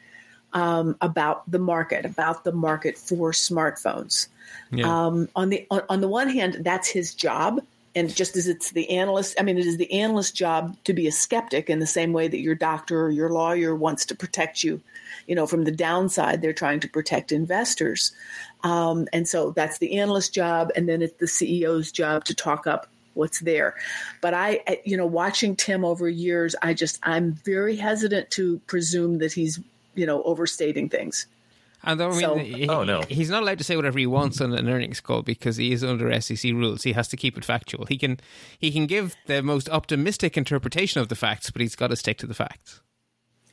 um, 0.53 0.95
about 1.01 1.49
the 1.49 1.59
market, 1.59 2.05
about 2.05 2.43
the 2.43 2.51
market 2.51 2.97
for 2.97 3.31
smartphones. 3.31 4.27
Yeah. 4.71 5.05
Um, 5.05 5.29
on 5.35 5.49
the 5.49 5.65
on, 5.71 5.81
on 5.89 6.01
the 6.01 6.07
one 6.07 6.29
hand, 6.29 6.57
that's 6.61 6.87
his 6.89 7.13
job, 7.13 7.61
and 7.95 8.13
just 8.13 8.35
as 8.37 8.47
it's 8.47 8.71
the 8.71 8.89
analyst, 8.89 9.35
I 9.39 9.43
mean, 9.43 9.57
it 9.57 9.65
is 9.65 9.77
the 9.77 9.91
analyst's 9.91 10.31
job 10.31 10.75
to 10.85 10.93
be 10.93 11.07
a 11.07 11.11
skeptic 11.11 11.69
in 11.69 11.79
the 11.79 11.87
same 11.87 12.13
way 12.13 12.27
that 12.27 12.39
your 12.39 12.55
doctor 12.55 13.01
or 13.05 13.11
your 13.11 13.29
lawyer 13.29 13.75
wants 13.75 14.05
to 14.07 14.15
protect 14.15 14.63
you. 14.63 14.81
You 15.27 15.35
know, 15.35 15.45
from 15.45 15.63
the 15.65 15.71
downside, 15.71 16.41
they're 16.41 16.53
trying 16.53 16.79
to 16.81 16.89
protect 16.89 17.31
investors, 17.31 18.11
um, 18.63 19.07
and 19.13 19.27
so 19.27 19.51
that's 19.51 19.77
the 19.77 19.97
analyst's 19.99 20.31
job, 20.31 20.71
and 20.75 20.87
then 20.87 21.01
it's 21.01 21.17
the 21.17 21.25
CEO's 21.25 21.91
job 21.91 22.25
to 22.25 22.33
talk 22.35 22.67
up 22.67 22.87
what's 23.13 23.39
there. 23.41 23.75
But 24.21 24.33
I, 24.33 24.61
I- 24.67 24.81
you 24.85 24.95
know, 24.97 25.05
watching 25.05 25.55
Tim 25.55 25.83
over 25.85 26.07
years, 26.09 26.55
I 26.61 26.73
just 26.73 26.99
I'm 27.03 27.33
very 27.33 27.75
hesitant 27.75 28.31
to 28.31 28.59
presume 28.67 29.19
that 29.19 29.33
he's 29.33 29.59
you 29.95 30.05
know 30.05 30.21
overstating 30.23 30.89
things. 30.89 31.27
And 31.83 31.99
I 31.99 32.09
mean, 32.09 32.19
So- 32.19 32.35
he- 32.37 32.69
Oh, 32.69 32.83
no. 32.83 33.01
he's 33.09 33.31
not 33.31 33.41
allowed 33.41 33.57
to 33.57 33.63
say 33.63 33.75
whatever 33.75 33.97
he 33.97 34.05
wants 34.05 34.39
on 34.39 34.53
an 34.53 34.69
earnings 34.69 34.99
call 35.01 35.23
because 35.23 35.57
he 35.57 35.71
is 35.71 35.83
under 35.83 36.11
SEC 36.11 36.51
rules. 36.53 36.83
He 36.83 36.93
has 36.93 37.07
to 37.07 37.17
keep 37.17 37.37
it 37.39 37.43
factual. 37.45 37.85
He 37.87 37.97
can 37.97 38.19
he 38.59 38.71
can 38.71 38.85
give 38.85 39.15
the 39.25 39.41
most 39.41 39.67
optimistic 39.69 40.37
interpretation 40.37 41.01
of 41.01 41.07
the 41.09 41.15
facts, 41.15 41.49
but 41.49 41.61
he's 41.61 41.75
got 41.75 41.87
to 41.87 41.95
stick 41.95 42.17
to 42.19 42.27
the 42.27 42.35
facts. 42.35 42.81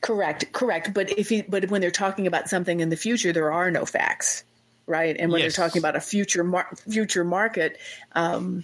Correct, 0.01 0.51
correct. 0.53 0.93
But 0.93 1.09
if 1.17 1.27
he, 1.29 1.41
but 1.41 1.69
when 1.69 1.81
they're 1.81 1.91
talking 1.91 2.25
about 2.27 2.47
something 2.49 2.79
in 2.79 2.89
the 2.89 2.95
future, 2.95 3.33
there 3.33 3.51
are 3.51 3.69
no 3.71 3.83
facts, 3.85 4.43
right? 4.85 5.15
And 5.19 5.31
when 5.31 5.41
Yes. 5.41 5.55
they're 5.55 5.65
talking 5.67 5.79
about 5.81 5.95
a 5.97 5.99
future 6.01 6.43
mar- 6.43 6.69
future 6.89 7.23
market, 7.25 7.77
um, 8.13 8.57
you 8.57 8.63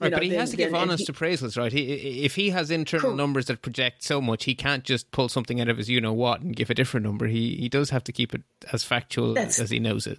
Right, 0.00 0.10
know, 0.10 0.16
but 0.16 0.22
he 0.24 0.30
then- 0.30 0.40
has 0.40 0.50
to 0.50 0.56
give 0.56 0.74
honest 0.74 1.06
he- 1.06 1.12
appraisals, 1.12 1.56
right? 1.56 1.72
He, 1.72 2.24
if 2.24 2.34
he 2.34 2.50
has 2.50 2.70
internal 2.70 3.10
Cor- 3.10 3.16
numbers 3.16 3.46
that 3.46 3.62
project 3.62 4.02
so 4.02 4.20
much, 4.20 4.44
he 4.44 4.54
can't 4.54 4.84
just 4.84 5.10
pull 5.12 5.28
something 5.28 5.60
out 5.60 5.68
of 5.68 5.76
his 5.76 5.88
you 5.88 6.00
know 6.00 6.12
what 6.12 6.40
and 6.40 6.54
give 6.56 6.70
a 6.70 6.74
different 6.74 7.06
number. 7.06 7.26
He 7.28 7.56
he 7.56 7.68
does 7.68 7.90
have 7.90 8.04
to 8.04 8.12
keep 8.12 8.34
it 8.34 8.42
as 8.72 8.82
factual 8.84 9.34
That's- 9.34 9.58
as 9.60 9.70
he 9.70 9.78
knows 9.78 10.06
it. 10.06 10.18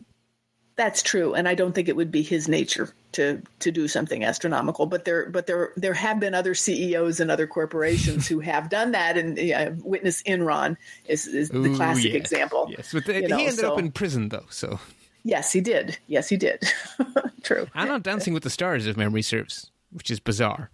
That's 0.75 1.03
true, 1.03 1.35
and 1.35 1.47
I 1.47 1.53
don't 1.53 1.75
think 1.75 1.87
it 1.87 1.95
would 1.95 2.11
be 2.11 2.23
his 2.23 2.47
nature 2.47 2.95
to 3.11 3.43
to 3.59 3.71
do 3.71 3.87
something 3.87 4.23
astronomical. 4.23 4.87
But 4.87 5.05
there, 5.05 5.29
but 5.29 5.45
there, 5.45 5.71
there 5.77 5.93
have 5.93 6.19
been 6.19 6.33
other 6.33 6.55
CEOs 6.55 7.19
and 7.19 7.29
other 7.29 7.45
corporations 7.45 8.27
who 8.29 8.39
have 8.39 8.69
done 8.69 8.93
that, 8.93 9.15
and 9.15 9.37
yeah, 9.37 9.69
witness 9.83 10.23
Enron 10.23 10.75
is, 11.07 11.27
is 11.27 11.49
the 11.49 11.59
Ooh, 11.59 11.75
classic 11.75 12.05
yes, 12.13 12.15
example. 12.15 12.69
Yes, 12.71 12.91
but 12.91 13.07
uh, 13.07 13.13
the, 13.13 13.27
know, 13.27 13.37
he 13.37 13.45
ended 13.45 13.65
up 13.65 13.77
in 13.77 13.91
prison 13.91 14.29
though, 14.29 14.45
so 14.49 14.79
Yes, 15.23 15.51
he 15.53 15.61
did. 15.61 15.97
Yes, 16.07 16.29
he 16.29 16.37
did. 16.37 16.63
True. 17.43 17.67
and 17.75 17.89
on 17.89 18.01
Dancing 18.01 18.33
with 18.33 18.43
the 18.43 18.49
Stars, 18.49 18.87
if 18.87 18.97
memory 18.97 19.21
serves, 19.21 19.71
which 19.91 20.11
is 20.11 20.19
bizarre. 20.19 20.69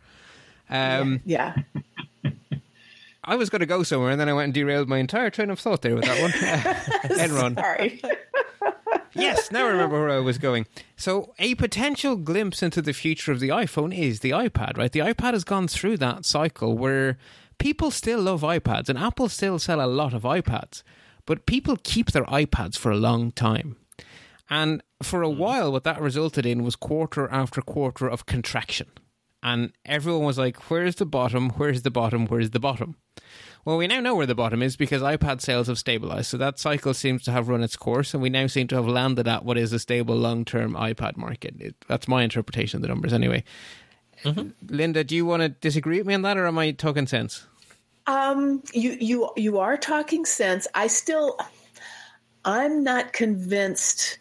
Um, 0.70 1.22
Yeah. 1.26 1.56
I 3.24 3.36
was 3.36 3.50
going 3.50 3.60
to 3.60 3.66
go 3.68 3.84
somewhere, 3.84 4.10
and 4.12 4.20
then 4.20 4.28
I 4.30 4.34
went 4.34 4.46
and 4.46 4.54
derailed 4.54 4.88
my 4.90 4.98
entire 4.98 5.30
train 5.30 5.50
of 5.52 5.60
thought 5.60 5.82
there 5.84 5.94
with 5.94 6.06
that 6.06 6.22
one. 6.22 6.32
Enron. 7.20 7.56
Sorry. 7.56 8.02
Yes, 9.14 9.52
now 9.52 9.66
I 9.66 9.70
remember 9.70 10.00
where 10.00 10.10
I 10.10 10.20
was 10.20 10.38
going. 10.38 10.66
So, 10.96 11.34
a 11.38 11.54
potential 11.56 12.16
glimpse 12.16 12.64
into 12.64 12.82
the 12.82 12.94
future 12.94 13.32
of 13.32 13.40
the 13.40 13.50
iPhone 13.50 13.96
is 13.96 14.22
the 14.22 14.32
iPad, 14.32 14.78
right? 14.78 14.92
The 14.92 15.00
iPad 15.00 15.34
has 15.34 15.44
gone 15.44 15.68
through 15.68 15.98
that 15.98 16.26
cycle 16.26 16.78
where 16.78 17.18
people 17.60 17.92
still 17.92 18.22
love 18.22 18.42
iPads, 18.42 18.90
and 18.90 18.98
Apple 18.98 19.30
still 19.30 19.60
sell 19.60 19.82
a 19.84 19.86
lot 19.88 20.14
of 20.14 20.24
iPads, 20.24 20.82
but 21.26 21.46
people 21.46 21.78
keep 21.84 22.12
their 22.12 22.26
iPads 22.26 22.78
for 22.78 22.92
a 22.92 22.98
long 22.98 23.32
time. 23.32 23.76
And 24.50 24.82
for 25.04 25.22
a 25.22 25.30
while, 25.30 25.72
what 25.72 25.84
that 25.84 26.02
resulted 26.02 26.46
in 26.46 26.64
was 26.64 26.76
quarter 26.76 27.30
after 27.30 27.62
quarter 27.62 28.08
of 28.08 28.26
contraction. 28.26 28.88
And 29.42 29.72
everyone 29.86 30.26
was 30.26 30.38
like, 30.38 30.70
where's 30.70 30.96
the 30.96 31.06
bottom? 31.06 31.52
Where's 31.52 31.84
the 31.84 31.92
bottom? 31.92 32.28
Where's 32.28 32.50
the 32.50 32.60
bottom? 32.60 32.96
Well, 33.64 33.78
we 33.78 33.88
now 33.88 34.00
know 34.00 34.16
where 34.16 34.26
the 34.26 34.36
bottom 34.36 34.62
is 34.62 34.76
because 34.76 35.02
iPad 35.02 35.42
sales 35.42 35.68
have 35.68 35.78
stabilized. 35.78 36.30
So 36.30 36.38
that 36.38 36.60
cycle 36.60 36.94
seems 36.94 37.24
to 37.24 37.32
have 37.32 37.48
run 37.48 37.64
its 37.64 37.76
course, 37.76 38.14
and 38.14 38.24
we 38.24 38.30
now 38.30 38.48
seem 38.48 38.68
to 38.68 38.76
have 38.76 38.88
landed 38.88 39.28
at 39.28 39.46
what 39.46 39.58
is 39.58 39.72
a 39.72 39.80
stable 39.80 40.16
long 40.16 40.46
term 40.46 40.74
iPad 40.74 41.16
market. 41.16 41.56
It, 41.60 41.76
that's 41.88 42.08
my 42.08 42.24
interpretation 42.24 42.78
of 42.78 42.82
the 42.82 42.88
numbers, 42.88 43.14
anyway. 43.14 43.44
Linda, 44.68 45.04
do 45.04 45.16
you 45.16 45.26
want 45.26 45.42
to 45.44 45.50
disagree 45.50 46.00
with 46.00 46.08
me 46.08 46.14
on 46.14 46.24
that, 46.24 46.38
or 46.38 46.46
am 46.46 46.58
I 46.58 46.72
talking 46.72 47.08
sense? 47.08 47.48
Um, 48.08 48.64
you 48.74 48.98
you 49.00 49.30
you 49.38 49.60
are 49.60 49.78
talking 49.78 50.26
sense. 50.26 50.68
I 50.74 50.88
still, 50.88 51.38
I'm 52.44 52.84
not 52.84 53.14
convinced. 53.14 54.18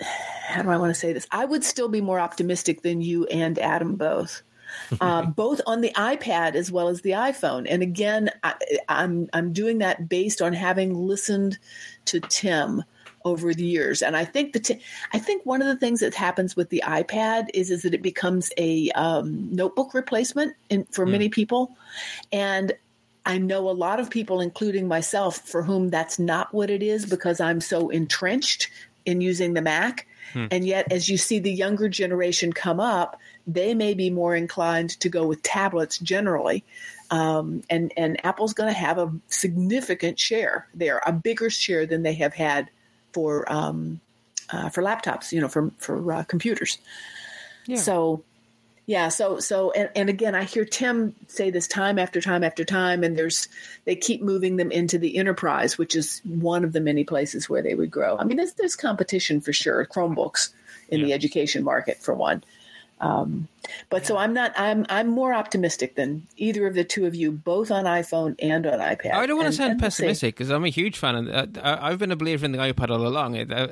How 0.46 0.62
do 0.62 0.70
I 0.70 0.76
want 0.76 0.90
to 0.90 0.98
say 0.98 1.12
this? 1.12 1.26
I 1.30 1.44
would 1.44 1.62
still 1.62 1.88
be 1.88 2.00
more 2.00 2.18
optimistic 2.18 2.82
than 2.82 3.00
you 3.00 3.24
and 3.26 3.58
Adam 3.58 3.94
both, 3.94 4.42
uh, 5.00 5.26
both 5.26 5.60
on 5.66 5.80
the 5.80 5.92
iPad 5.96 6.54
as 6.54 6.72
well 6.72 6.88
as 6.88 7.02
the 7.02 7.10
iPhone. 7.10 7.66
And 7.68 7.82
again, 7.82 8.30
I, 8.42 8.54
I'm 8.88 9.28
I'm 9.32 9.52
doing 9.52 9.78
that 9.78 10.08
based 10.08 10.42
on 10.42 10.52
having 10.52 10.94
listened 10.94 11.58
to 12.06 12.20
Tim 12.20 12.82
over 13.24 13.52
the 13.52 13.64
years. 13.64 14.02
And 14.02 14.16
I 14.16 14.24
think 14.24 14.54
the 14.54 14.60
t- 14.60 14.80
I 15.12 15.18
think 15.18 15.44
one 15.46 15.60
of 15.60 15.68
the 15.68 15.76
things 15.76 16.00
that 16.00 16.14
happens 16.14 16.56
with 16.56 16.70
the 16.70 16.82
iPad 16.86 17.48
is 17.54 17.70
is 17.70 17.82
that 17.82 17.94
it 17.94 18.02
becomes 18.02 18.50
a 18.56 18.90
um, 18.92 19.54
notebook 19.54 19.94
replacement 19.94 20.56
in, 20.68 20.84
for 20.86 21.06
many 21.06 21.28
people, 21.28 21.76
and 22.32 22.72
I 23.26 23.38
know 23.38 23.68
a 23.68 23.72
lot 23.72 24.00
of 24.00 24.10
people, 24.10 24.40
including 24.40 24.88
myself, 24.88 25.46
for 25.46 25.62
whom 25.62 25.90
that's 25.90 26.18
not 26.18 26.52
what 26.54 26.70
it 26.70 26.82
is 26.82 27.06
because 27.06 27.40
I'm 27.40 27.60
so 27.60 27.90
entrenched 27.90 28.70
in 29.04 29.20
using 29.20 29.54
the 29.54 29.62
Mac. 29.62 30.06
And 30.50 30.64
yet, 30.64 30.92
as 30.92 31.08
you 31.08 31.16
see 31.16 31.40
the 31.40 31.50
younger 31.50 31.88
generation 31.88 32.52
come 32.52 32.78
up, 32.78 33.18
they 33.46 33.74
may 33.74 33.94
be 33.94 34.10
more 34.10 34.36
inclined 34.36 34.90
to 35.00 35.08
go 35.08 35.26
with 35.26 35.42
tablets 35.42 35.98
generally. 35.98 36.62
Um, 37.10 37.62
and, 37.68 37.92
and 37.96 38.24
Apple's 38.24 38.54
going 38.54 38.72
to 38.72 38.78
have 38.78 38.98
a 38.98 39.12
significant 39.26 40.20
share 40.20 40.68
there, 40.72 41.02
a 41.04 41.12
bigger 41.12 41.50
share 41.50 41.84
than 41.84 42.04
they 42.04 42.14
have 42.14 42.34
had 42.34 42.70
for 43.12 43.50
um, 43.52 44.00
uh, 44.52 44.68
for 44.68 44.82
laptops, 44.82 45.32
you 45.32 45.40
know, 45.40 45.48
for 45.48 45.72
for 45.78 46.12
uh, 46.12 46.24
computers. 46.24 46.78
So, 47.76 48.22
yeah. 48.90 49.08
So 49.08 49.38
so 49.38 49.70
and, 49.70 49.88
and 49.94 50.08
again, 50.08 50.34
I 50.34 50.42
hear 50.42 50.64
Tim 50.64 51.14
say 51.28 51.50
this 51.50 51.68
time 51.68 51.96
after 51.96 52.20
time 52.20 52.42
after 52.42 52.64
time, 52.64 53.04
and 53.04 53.16
there's 53.16 53.46
they 53.84 53.94
keep 53.94 54.20
moving 54.20 54.56
them 54.56 54.72
into 54.72 54.98
the 54.98 55.16
enterprise, 55.16 55.78
which 55.78 55.94
is 55.94 56.20
one 56.24 56.64
of 56.64 56.72
the 56.72 56.80
many 56.80 57.04
places 57.04 57.48
where 57.48 57.62
they 57.62 57.76
would 57.76 57.92
grow. 57.92 58.18
I 58.18 58.24
mean, 58.24 58.36
there's 58.36 58.54
there's 58.54 58.74
competition 58.74 59.40
for 59.40 59.52
sure. 59.52 59.86
Chromebooks 59.86 60.52
in 60.88 61.04
the 61.04 61.12
education 61.12 61.62
market 61.62 61.98
for 61.98 62.14
one. 62.14 62.42
Um, 63.00 63.48
but 63.88 64.04
so 64.04 64.18
I'm 64.18 64.34
not. 64.34 64.52
I'm 64.58 64.84
I'm 64.90 65.08
more 65.08 65.32
optimistic 65.32 65.94
than 65.94 66.26
either 66.36 66.66
of 66.66 66.74
the 66.74 66.84
two 66.84 67.06
of 67.06 67.14
you, 67.14 67.32
both 67.32 67.70
on 67.70 67.84
iPhone 67.84 68.34
and 68.42 68.66
on 68.66 68.78
iPad. 68.78 69.14
I 69.14 69.24
don't 69.26 69.36
want 69.36 69.44
to 69.44 69.46
And- 69.46 69.54
sound 69.54 69.70
and 69.72 69.80
pessimistic 69.80 70.34
because 70.34 70.50
I'm 70.50 70.64
a 70.66 70.68
huge 70.68 70.98
fan. 70.98 71.14
Of, 71.14 71.28
uh, 71.28 71.60
I- 71.62 71.88
I've 71.90 71.98
been 71.98 72.10
a 72.12 72.16
believer 72.16 72.44
in 72.44 72.52
the 72.52 72.58
iPad 72.58 72.90
all 72.90 73.06
along. 73.06 73.38
Uh, 73.38 73.68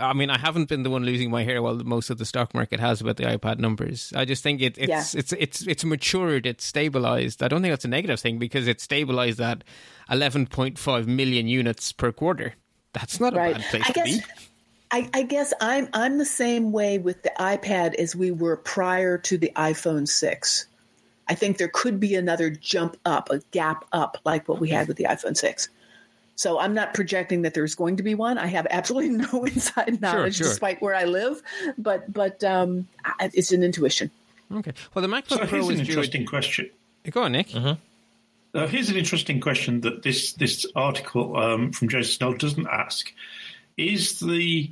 I 0.00 0.12
mean, 0.14 0.30
I 0.30 0.38
haven't 0.38 0.68
been 0.68 0.82
the 0.82 0.90
one 0.90 1.04
losing 1.04 1.30
my 1.30 1.44
hair 1.44 1.62
while 1.62 1.76
most 1.76 2.10
of 2.10 2.18
the 2.18 2.24
stock 2.24 2.52
market 2.54 2.80
has 2.80 3.00
about 3.00 3.18
the 3.18 3.24
iPad 3.24 3.58
numbers. 3.58 4.12
I 4.16 4.24
just 4.24 4.42
think 4.42 4.60
it, 4.62 4.76
it's 4.78 4.88
Yeah. 4.88 5.04
it's 5.20 5.32
it's 5.34 5.62
it's 5.66 5.84
matured. 5.84 6.44
It's 6.44 6.64
stabilized. 6.64 7.42
I 7.44 7.48
don't 7.48 7.62
think 7.62 7.70
that's 7.72 7.84
a 7.84 7.88
negative 7.88 8.18
thing 8.18 8.38
because 8.38 8.66
it's 8.66 8.82
stabilized 8.82 9.40
at 9.40 9.62
11.5 10.10 11.06
million 11.06 11.46
units 11.46 11.92
per 11.92 12.10
quarter. 12.10 12.54
That's 12.94 13.20
not 13.20 13.34
a 13.34 13.36
Right. 13.36 13.54
bad 13.54 13.64
place 13.70 13.82
I 13.84 13.86
to 13.88 13.92
guess 13.92 14.16
be. 14.18 14.22
I, 14.92 15.08
I 15.14 15.22
guess 15.22 15.52
I'm 15.60 15.88
I'm 15.92 16.18
the 16.18 16.24
same 16.24 16.72
way 16.72 16.98
with 16.98 17.22
the 17.22 17.32
iPad 17.38 17.94
as 17.94 18.16
we 18.16 18.30
were 18.30 18.56
prior 18.56 19.18
to 19.18 19.38
the 19.38 19.52
iPhone 19.56 20.08
six. 20.08 20.66
I 21.28 21.34
think 21.34 21.58
there 21.58 21.68
could 21.72 22.00
be 22.00 22.16
another 22.16 22.50
jump 22.50 22.96
up, 23.06 23.30
a 23.30 23.38
gap 23.52 23.84
up, 23.92 24.18
like 24.24 24.48
what 24.48 24.58
we 24.60 24.68
had 24.70 24.88
with 24.88 24.96
the 24.96 25.04
iPhone 25.04 25.36
six. 25.36 25.68
So 26.34 26.58
I'm 26.58 26.74
not 26.74 26.92
projecting 26.94 27.42
that 27.42 27.54
there's 27.54 27.74
going 27.76 27.96
to 27.98 28.02
be 28.02 28.14
one. 28.16 28.36
I 28.38 28.46
have 28.46 28.66
absolutely 28.70 29.10
no 29.32 29.44
inside 29.44 30.00
knowledge, 30.00 30.36
sure. 30.36 30.48
despite 30.48 30.82
where 30.82 30.94
I 30.94 31.04
live. 31.04 31.40
But 31.78 32.12
but 32.12 32.42
um, 32.42 32.88
I- 33.04 33.30
it's 33.32 33.52
an 33.52 33.62
intuition. 33.62 34.10
Okay. 34.52 34.72
Well, 34.94 35.02
the 35.02 35.08
MacBook 35.08 35.28
So 35.28 35.38
Pro 35.38 35.46
here's 35.46 35.68
an 35.68 35.72
is 35.74 35.80
due. 35.82 35.92
interesting 35.92 36.26
question. 36.26 36.68
Go 37.08 37.22
on, 37.22 37.32
Nick. 37.32 37.54
Uh, 37.54 37.76
here's 38.66 38.90
an 38.90 38.96
interesting 38.96 39.38
question 39.40 39.82
that 39.82 40.02
this 40.02 40.32
this 40.32 40.66
article 40.74 41.36
um, 41.36 41.70
from 41.70 41.88
Jason 41.88 42.10
Snell 42.12 42.32
doesn't 42.32 42.66
ask: 42.66 43.12
Is 43.76 44.18
the 44.18 44.68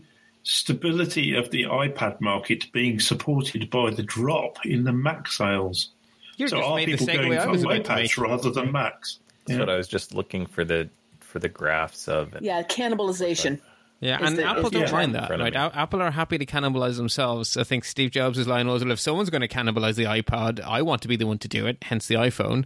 stability 0.48 1.34
of 1.36 1.50
the 1.50 1.64
iPad 1.64 2.20
market 2.20 2.70
being 2.72 2.98
supported 3.00 3.68
by 3.70 3.90
the 3.90 4.02
drop 4.02 4.64
in 4.64 4.84
the 4.84 4.92
Mac 4.92 5.28
sales? 5.28 5.90
You 6.36 6.48
so 6.48 6.56
just 6.58 6.68
are 6.68 6.76
made 6.76 6.88
the 6.88 6.92
people 6.92 7.06
segue 7.06 7.16
going 7.16 7.38
I 7.38 7.42
for 7.44 7.50
was 7.50 7.62
about 7.64 7.84
to 7.84 7.94
make. 7.94 8.10
iPads 8.10 8.18
rather 8.28 8.50
than 8.50 8.72
Macs? 8.72 9.18
That's 9.46 9.56
Yeah. 9.56 9.60
what 9.60 9.68
I 9.70 9.76
was 9.76 9.88
just 9.88 10.14
looking 10.14 10.46
for 10.46 10.64
the 10.64 10.88
for 11.20 11.38
the 11.38 11.48
graphs 11.50 12.08
of. 12.08 12.34
And 12.34 12.46
Yeah, 12.46 12.62
cannibalization. 12.62 13.60
Yeah, 14.00 14.22
is 14.22 14.28
and 14.28 14.38
the- 14.38 14.44
Apple 14.44 14.70
don't 14.70 14.86
the- 14.86 14.92
mind 14.92 15.14
that, 15.14 15.28
right? 15.28 15.54
A- 15.54 15.76
Apple 15.76 16.00
are 16.00 16.10
happy 16.12 16.38
to 16.38 16.46
cannibalize 16.46 16.96
themselves. 16.96 17.54
I 17.56 17.64
think 17.64 17.84
Steve 17.84 18.12
Jobs' 18.12 18.46
line 18.48 18.66
was, 18.68 18.82
"Well, 18.82 18.92
if 18.92 19.00
someone's 19.00 19.28
going 19.28 19.42
to 19.42 19.48
cannibalize 19.48 19.96
the 19.96 20.04
iPod, 20.04 20.60
I 20.64 20.80
want 20.80 21.02
to 21.02 21.08
be 21.08 21.16
the 21.16 21.26
one 21.26 21.36
to 21.38 21.48
do 21.48 21.66
it." 21.66 21.78
Hence 21.82 22.06
the 22.06 22.14
iPhone. 22.14 22.64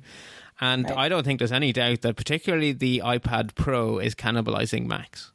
And 0.61 0.85
Right. 0.85 0.97
I 0.99 1.09
don't 1.09 1.25
think 1.25 1.41
there's 1.41 1.51
any 1.51 1.73
doubt 1.73 2.03
that 2.03 2.15
particularly 2.15 2.71
the 2.73 3.03
iPad 3.05 3.55
Pro 3.57 3.99
is 3.99 4.15
cannibalizing 4.15 4.87
Macs. 4.87 5.33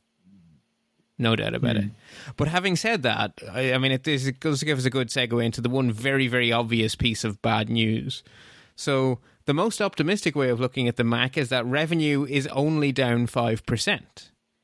No 1.19 1.35
doubt 1.35 1.55
about 1.55 1.77
it. 1.77 1.85
Hmm. 1.85 2.31
But 2.35 2.47
having 2.47 2.75
said 2.75 3.03
that, 3.03 3.33
I, 3.51 3.73
I 3.73 3.77
mean, 3.77 3.91
it 3.91 4.03
does 4.03 4.63
give 4.63 4.77
us 4.77 4.85
a 4.85 4.89
good 4.89 5.09
segue 5.09 5.43
into 5.43 5.61
the 5.61 5.69
one 5.69 5.91
very, 5.91 6.27
very 6.27 6.51
obvious 6.51 6.95
piece 6.95 7.23
of 7.23 7.41
bad 7.41 7.69
news. 7.69 8.23
So, 8.75 9.19
the 9.45 9.53
most 9.53 9.81
optimistic 9.81 10.35
way 10.35 10.49
of 10.49 10.59
looking 10.59 10.87
at 10.87 10.97
the 10.97 11.03
Mac 11.03 11.37
is 11.37 11.49
that 11.49 11.65
revenue 11.65 12.25
is 12.29 12.47
only 12.47 12.91
down 12.91 13.27
5%. 13.27 14.01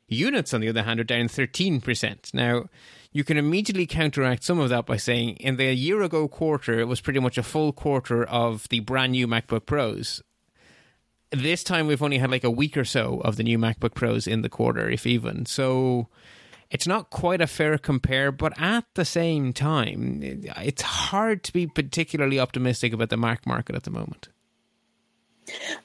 Units, 0.07 0.53
on 0.53 0.61
the 0.61 0.69
other 0.69 0.83
hand, 0.83 0.99
are 0.99 1.05
down 1.05 1.27
13%. 1.27 2.33
Now, 2.33 2.65
you 3.11 3.23
can 3.23 3.37
immediately 3.37 3.87
counteract 3.87 4.43
some 4.43 4.59
of 4.59 4.69
that 4.69 4.85
by 4.85 4.97
saying 4.97 5.37
in 5.37 5.55
the 5.55 5.73
year 5.73 6.01
ago 6.01 6.27
quarter, 6.27 6.79
it 6.79 6.87
was 6.87 7.01
pretty 7.01 7.19
much 7.19 7.37
a 7.37 7.43
full 7.43 7.71
quarter 7.71 8.23
of 8.23 8.67
the 8.69 8.81
brand 8.81 9.13
new 9.13 9.27
MacBook 9.27 9.65
Pros. 9.65 10.21
This 11.31 11.63
time, 11.63 11.87
we've 11.87 12.03
only 12.03 12.17
had 12.19 12.29
like 12.29 12.43
a 12.43 12.51
week 12.51 12.77
or 12.77 12.85
so 12.85 13.21
of 13.21 13.37
the 13.37 13.43
new 13.43 13.57
MacBook 13.57 13.95
Pros 13.95 14.27
in 14.27 14.41
the 14.41 14.49
quarter, 14.49 14.89
if 14.89 15.07
even. 15.07 15.45
So, 15.45 16.09
it's 16.73 16.87
not 16.87 17.11
quite 17.11 17.39
a 17.39 17.47
fair 17.47 17.77
compare, 17.77 18.31
but 18.31 18.59
at 18.59 18.83
the 18.95 19.05
same 19.05 19.53
time, 19.53 20.19
it's 20.23 20.81
hard 20.81 21.43
to 21.43 21.53
be 21.53 21.67
particularly 21.67 22.39
optimistic 22.39 22.93
about 22.93 23.09
the 23.09 23.17
Mac 23.17 23.45
market 23.45 23.75
at 23.75 23.83
the 23.83 23.91
moment. 23.91 24.29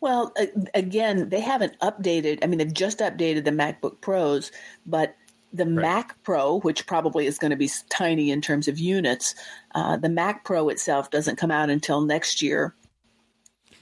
Well, 0.00 0.32
again, 0.74 1.28
they 1.28 1.40
haven't 1.40 1.78
updated. 1.80 2.38
I 2.42 2.46
mean, 2.46 2.58
they've 2.58 2.72
just 2.72 3.00
updated 3.00 3.44
the 3.44 3.50
MacBook 3.50 4.00
Pros, 4.00 4.50
but 4.86 5.14
the 5.52 5.66
Mac 5.66 6.22
Pro, 6.22 6.60
which 6.60 6.86
probably 6.86 7.26
is 7.26 7.38
going 7.38 7.50
to 7.50 7.56
be 7.56 7.70
tiny 7.90 8.30
in 8.30 8.40
terms 8.40 8.66
of 8.66 8.78
units, 8.78 9.34
uh, 9.74 9.98
the 9.98 10.08
Mac 10.08 10.44
Pro 10.44 10.70
itself 10.70 11.10
doesn't 11.10 11.36
come 11.36 11.50
out 11.50 11.68
until 11.68 12.00
next 12.00 12.40
year. 12.40 12.74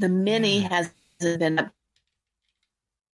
The 0.00 0.08
Mini 0.08 0.60
hasn't 0.60 0.94
been 1.20 1.70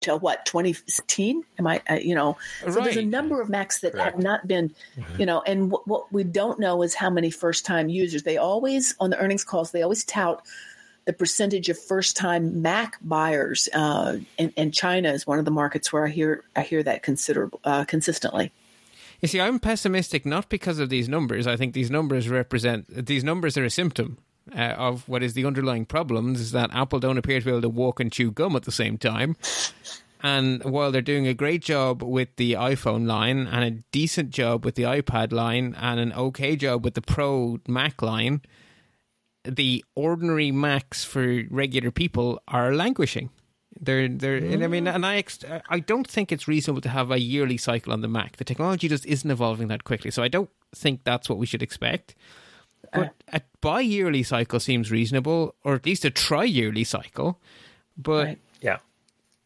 till 0.01 0.19
what 0.19 0.45
2016 0.47 1.43
am 1.59 1.67
i 1.67 1.81
uh, 1.91 1.95
you 1.95 2.15
know 2.15 2.37
so 2.63 2.81
there's 2.81 2.97
a 2.97 3.05
number 3.05 3.41
of 3.41 3.49
macs 3.49 3.81
that 3.81 3.93
Correct. 3.93 4.15
have 4.15 4.23
not 4.23 4.47
been 4.47 4.75
you 5.19 5.27
know 5.27 5.43
and 5.47 5.71
what, 5.71 5.87
what 5.87 6.13
we 6.13 6.25
don't 6.25 6.59
know 6.59 6.83
is 6.83 6.95
how 6.95 7.11
many 7.11 7.31
first 7.31 7.67
time 7.67 7.89
users 7.89 8.23
they 8.23 8.37
always 8.37 8.95
on 9.01 9.11
the 9.11 9.19
earnings 9.19 9.45
calls 9.45 9.73
they 9.73 9.83
always 9.83 10.05
tout 10.05 10.43
the 11.05 11.13
percentage 11.13 11.69
of 11.69 11.79
first 11.79 12.17
time 12.17 12.63
mac 12.63 12.99
buyers 13.03 13.69
uh, 13.75 14.19
and, 14.39 14.53
and 14.57 14.73
china 14.73 15.11
is 15.11 15.27
one 15.27 15.39
of 15.39 15.45
the 15.45 15.51
markets 15.51 15.93
where 15.93 16.07
i 16.07 16.11
hear 16.11 16.45
i 16.55 16.63
hear 16.63 16.83
that 16.83 17.03
considerable 17.03 17.61
uh, 17.65 17.85
consistently 17.85 18.53
You 19.21 19.27
see, 19.27 19.41
I'm 19.41 19.59
pessimistic 19.59 20.25
not 20.25 20.49
because 20.49 20.79
of 20.79 20.91
these 20.91 21.09
numbers. 21.09 21.49
I 21.49 21.57
think 21.57 21.75
these 21.75 21.91
numbers 21.91 22.29
represent 22.29 22.87
these 23.07 23.25
numbers 23.25 23.59
are 23.59 23.65
a 23.65 23.71
symptom 23.71 24.19
uh, 24.55 24.75
of 24.77 25.09
what 25.09 25.23
is 25.23 25.35
the 25.35 25.45
underlying 25.45 25.85
problems. 25.85 26.41
Is 26.41 26.53
that 26.53 26.75
Apple 26.75 27.01
don't 27.01 27.19
appear 27.19 27.39
to 27.39 27.45
be 27.45 27.51
able 27.51 27.63
to 27.63 27.69
walk 27.69 28.01
and 28.01 28.13
chew 28.13 28.31
gum 28.31 28.57
at 28.57 28.65
the 28.65 28.73
same 28.73 28.99
time. 28.99 29.37
And 30.21 30.65
while 30.65 30.91
they're 30.91 31.01
doing 31.01 31.29
a 31.29 31.35
great 31.35 31.63
job 31.63 32.03
with 32.03 32.35
the 32.37 32.55
iPhone 32.55 33.07
line 33.07 33.47
and 33.47 33.65
a 33.65 33.71
decent 33.93 34.31
job 34.31 34.65
with 34.65 34.75
the 34.75 34.83
iPad 34.83 35.33
line 35.33 35.77
and 35.79 36.01
an 36.01 36.13
okay 36.13 36.57
job 36.57 36.85
with 36.85 36.95
the 36.95 37.03
Pro 37.03 37.61
Mac 37.69 38.03
line, 38.03 38.43
the 39.45 39.85
ordinary 39.95 40.51
Macs 40.51 41.05
for 41.05 41.43
regular 41.51 41.91
people 41.91 42.43
are 42.49 42.75
languishing. 42.75 43.31
They're 43.81 44.09
they're 44.09 44.39
and 44.39 44.65
I 44.65 44.67
mean 44.67 44.89
and 44.89 45.07
I 45.07 45.17
ex- 45.17 45.45
I 45.69 45.79
don't 45.79 46.07
think 46.07 46.33
it's 46.33 46.49
reasonable 46.49 46.81
to 46.81 46.89
have 46.89 47.13
a 47.13 47.21
yearly 47.21 47.57
cycle 47.57 47.93
on 47.93 48.01
the 48.01 48.09
Mac. 48.09 48.37
The 48.37 48.45
technology 48.45 48.89
just 48.89 49.07
isn't 49.07 49.31
evolving 49.31 49.69
that 49.69 49.85
quickly. 49.85 50.11
So 50.11 50.25
I 50.25 50.29
don't 50.29 50.51
think 50.75 51.05
that's 51.05 51.29
what 51.29 51.39
we 51.39 51.47
should 51.47 51.63
expect. 51.63 52.17
But 52.93 53.15
a 53.33 53.41
bi-yearly 53.61 54.23
cycle 54.23 54.61
seems 54.61 54.91
reasonable 54.91 55.55
or 55.65 55.75
at 55.75 55.85
least 55.85 56.05
a 56.05 56.11
tri-yearly 56.11 56.85
cycle. 56.85 57.39
But 57.97 58.27
Right. 58.27 58.39
Yeah. 58.61 58.79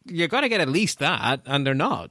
you 0.07 0.28
got 0.28 0.43
to 0.43 0.49
get 0.49 0.61
at 0.61 0.68
least 0.68 0.99
that 1.01 1.40
and 1.47 1.66
they're 1.66 1.74
not. 1.74 2.11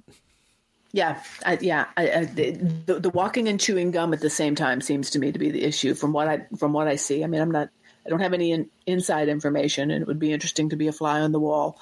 Yeah, 0.93 1.23
I, 1.45 1.57
yeah. 1.61 1.86
I, 1.95 2.11
I, 2.11 2.25
the, 2.25 2.99
the 2.99 3.09
walking 3.09 3.47
and 3.47 3.59
chewing 3.59 3.91
gum 3.91 4.13
at 4.13 4.19
the 4.19 4.29
same 4.29 4.55
time 4.55 4.82
seems 4.82 5.11
to 5.11 5.19
me 5.19 5.32
to 5.32 5.39
be 5.39 5.49
the 5.49 5.63
issue 5.63 5.93
from 5.93 6.11
what 6.11 6.27
I 6.27 6.47
from 6.57 6.73
what 6.73 6.88
I 6.89 6.97
see. 6.97 7.23
I 7.23 7.27
mean, 7.27 7.41
I'm 7.41 7.51
not. 7.51 7.69
I 8.05 8.09
don't 8.09 8.19
have 8.19 8.34
any 8.34 8.51
in, 8.51 8.69
inside 8.86 9.29
information, 9.29 9.89
and 9.91 10.01
it 10.01 10.07
would 10.07 10.19
be 10.19 10.34
interesting 10.34 10.69
to 10.71 10.75
be 10.75 10.88
a 10.88 10.91
fly 10.91 11.21
on 11.21 11.32
the 11.32 11.39
wall, 11.39 11.79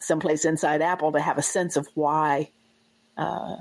someplace 0.00 0.44
inside 0.46 0.80
Apple, 0.80 1.12
to 1.12 1.20
have 1.20 1.36
a 1.36 1.42
sense 1.42 1.76
of 1.76 1.88
why 1.94 2.48
uh, 3.18 3.56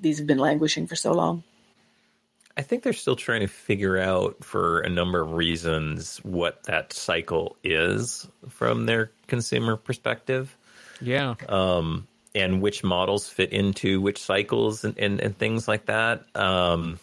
these 0.00 0.18
have 0.18 0.26
been 0.26 0.38
languishing 0.38 0.88
for 0.88 0.96
so 0.96 1.12
long. 1.12 1.44
I 2.56 2.62
think 2.62 2.82
they're 2.82 2.92
still 2.92 3.16
trying 3.16 3.40
to 3.40 3.46
figure 3.46 3.98
out, 3.98 4.44
for 4.44 4.80
a 4.80 4.88
number 4.88 5.20
of 5.20 5.32
reasons, 5.32 6.18
what 6.18 6.64
that 6.64 6.92
cycle 6.92 7.56
is 7.64 8.28
from 8.48 8.86
their 8.86 9.10
consumer 9.26 9.76
perspective. 9.76 10.56
Yeah. 11.00 11.34
and 12.34 12.62
which 12.62 12.84
models 12.84 13.28
fit 13.28 13.52
into 13.52 14.00
which 14.00 14.18
cycles 14.22 14.84
and, 14.84 14.98
and, 14.98 15.20
and 15.20 15.36
things 15.36 15.66
like 15.68 15.86
that. 15.86 16.24
Um, 16.36 16.98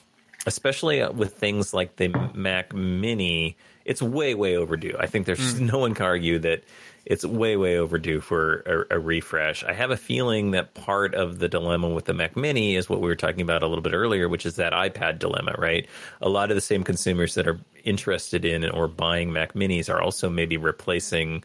especially 0.45 1.07
with 1.09 1.35
things 1.35 1.73
like 1.73 1.95
the 1.97 2.07
Mac 2.33 2.73
Mini, 2.73 3.57
it's 3.85 4.01
way, 4.01 4.35
way 4.35 4.55
overdue. 4.55 4.95
I 4.99 5.07
think 5.07 5.25
there's 5.25 5.59
no 5.73 5.79
one 5.79 5.93
can 5.93 6.05
argue 6.05 6.39
that 6.39 6.63
it's 7.05 7.25
way, 7.25 7.57
way 7.57 7.77
overdue 7.77 8.21
for 8.21 8.85
a, 8.89 8.95
a 8.95 8.99
refresh. 8.99 9.63
I 9.63 9.73
have 9.73 9.91
a 9.91 9.97
feeling 9.97 10.51
that 10.51 10.73
part 10.73 11.15
of 11.15 11.39
the 11.39 11.47
dilemma 11.47 11.89
with 11.89 12.05
the 12.05 12.13
Mac 12.13 12.35
Mini 12.35 12.75
is 12.75 12.89
what 12.89 13.01
we 13.01 13.07
were 13.07 13.15
talking 13.15 13.41
about 13.41 13.63
a 13.63 13.67
little 13.67 13.81
bit 13.81 13.93
earlier, 13.93 14.29
which 14.29 14.45
is 14.45 14.55
that 14.57 14.73
iPad 14.73 15.19
dilemma, 15.19 15.55
right? 15.57 15.87
A 16.21 16.29
lot 16.29 16.51
of 16.51 16.55
the 16.55 16.61
same 16.61 16.83
consumers 16.83 17.35
that 17.35 17.47
are 17.47 17.59
interested 17.83 18.45
in 18.45 18.69
or 18.69 18.87
buying 18.87 19.33
Mac 19.33 19.53
Minis 19.53 19.93
are 19.93 20.01
also 20.01 20.29
maybe 20.29 20.57
replacing 20.57 21.43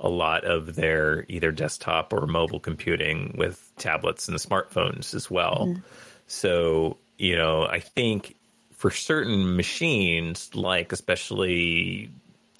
a 0.00 0.08
lot 0.08 0.44
of 0.44 0.74
their 0.74 1.24
either 1.28 1.52
desktop 1.52 2.12
or 2.12 2.26
mobile 2.26 2.60
computing 2.60 3.34
with 3.38 3.70
tablets 3.76 4.28
and 4.28 4.36
smartphones 4.38 5.14
as 5.14 5.30
well. 5.30 5.68
Mm-hmm. 5.68 5.80
So, 6.26 6.96
you 7.18 7.36
know, 7.36 7.66
I 7.66 7.78
think 7.78 8.34
for 8.72 8.90
certain 8.90 9.56
machines, 9.56 10.54
like 10.56 10.92
especially 10.92 12.10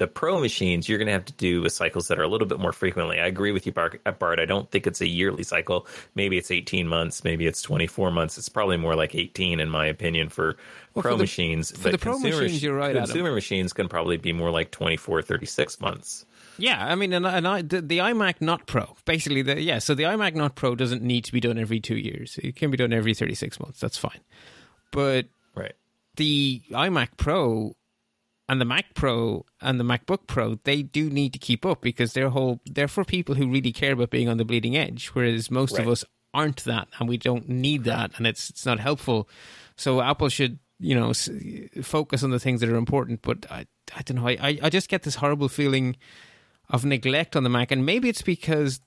the 0.03 0.09
pro 0.09 0.41
machines, 0.41 0.89
you're 0.89 0.99
going 0.99 1.07
to 1.07 1.13
have 1.13 1.25
to 1.27 1.33
do 1.35 1.63
with 1.63 1.73
cycles 1.73 2.09
that 2.09 2.19
are 2.19 2.25
a 2.25 2.29
little 2.29 2.49
bit 2.49 2.59
more 2.59 2.73
frequently. 2.73 3.21
I 3.21 3.27
agree 3.27 3.53
with 3.53 3.67
you, 3.67 3.71
Bart. 3.73 4.01
Uh, 4.05 4.11
Bart. 4.11 4.41
I 4.41 4.45
don't 4.47 4.69
think 4.73 4.89
it's 4.89 5.01
a 5.01 5.07
yearly 5.07 5.45
cycle. 5.45 5.87
Maybe 6.17 6.39
it's 6.39 6.51
18 6.51 6.89
months. 6.89 7.23
Maybe 7.23 7.47
it's 7.47 7.63
24 7.63 8.11
months. 8.11 8.37
It's 8.37 8.49
probably 8.49 8.77
more 8.77 8.97
like 8.97 9.15
18, 9.15 9.61
in 9.61 9.71
my 9.71 9.87
opinion, 9.87 10.29
for 10.29 10.57
pro 10.95 11.03
for 11.03 11.11
the- 11.11 11.17
machines. 11.19 11.71
for 11.71 11.91
the 11.91 11.99
pro 11.99 12.19
machines, 12.19 12.65
you're 12.65 12.75
right, 12.77 12.91
Adam. 12.91 13.05
Consumer 13.05 13.33
machines 13.33 13.73
can 13.73 13.89
probably 13.89 14.17
be 14.17 14.33
more 14.33 14.51
like 14.51 14.73
24, 14.73 15.23
36 15.23 15.81
months. 15.81 16.27
Yeah, 16.59 16.85
I 16.85 16.97
mean, 16.97 17.13
and, 17.13 17.25
and 17.25 17.47
I, 17.47 17.63
the, 17.63 17.81
the 17.81 17.99
iMac 17.99 18.41
Not 18.41 18.67
Pro, 18.67 18.97
basically, 19.05 19.43
the, 19.43 19.61
yeah. 19.61 19.79
So 19.79 19.95
the 19.95 20.03
iMac 20.03 20.35
Not 20.35 20.57
Pro 20.57 20.75
doesn't 20.75 21.03
need 21.03 21.25
to 21.27 21.33
be 21.33 21.41
done 21.41 21.59
every 21.59 21.79
two 21.81 21.97
years. 21.97 22.39
It 22.43 22.57
can 22.57 22.71
be 22.73 22.77
done 22.77 22.93
every 22.93 23.15
thirty 23.15 23.35
six 23.37 23.61
months. 23.61 23.79
That's 23.81 23.97
fine. 23.97 24.21
But 24.91 25.27
Right. 25.55 25.73
the 26.17 26.61
iMac 26.71 27.17
Pro 27.17 27.75
and 28.49 28.61
the 28.61 28.65
Mac 28.65 28.95
Pro 28.95 29.45
and 29.61 29.79
the 29.81 29.85
MacBook 29.85 30.27
Pro, 30.27 30.57
they 30.65 30.83
do 30.83 31.09
need 31.09 31.33
to 31.33 31.39
keep 31.39 31.65
up 31.65 31.81
because 31.81 32.13
they're 32.13 32.31
whole 32.31 32.61
they're 32.67 32.89
for 32.89 33.05
people 33.05 33.35
who 33.37 33.49
really 33.51 33.73
care 33.73 33.93
about 33.93 34.11
being 34.11 34.29
on 34.29 34.37
the 34.37 34.45
bleeding 34.45 34.77
edge, 34.77 35.09
whereas 35.15 35.51
most 35.51 35.73
of 35.83 35.89
us 35.89 36.05
aren't 36.35 36.65
that, 36.65 36.89
and 36.99 37.09
we 37.09 37.17
don't 37.19 37.49
need 37.49 37.85
that, 37.85 38.11
and 38.17 38.27
it's 38.27 38.51
it's 38.51 38.67
not 38.67 38.81
helpful. 38.81 39.29
So 39.77 40.01
Apple 40.01 40.29
should 40.29 40.59
you 40.81 40.95
know 40.95 41.11
s- 41.11 41.31
focus 41.83 42.23
on 42.23 42.31
the 42.31 42.41
things 42.41 42.61
that 42.61 42.69
are 42.69 42.77
important. 42.77 43.23
But 43.23 43.47
I 43.51 43.67
I 43.97 44.03
don't 44.03 44.17
know. 44.17 44.27
I 44.29 44.37
I- 44.41 44.59
I 44.65 44.71
just 44.71 44.89
get 44.89 45.03
this 45.05 45.17
horrible 45.17 45.49
feeling 45.49 45.97
of 46.71 46.85
neglect 46.85 47.37
on 47.37 47.43
the 47.45 47.51
Mac, 47.51 47.71
and 47.71 47.85
maybe 47.87 48.09
it's 48.09 48.23
because 48.23 48.81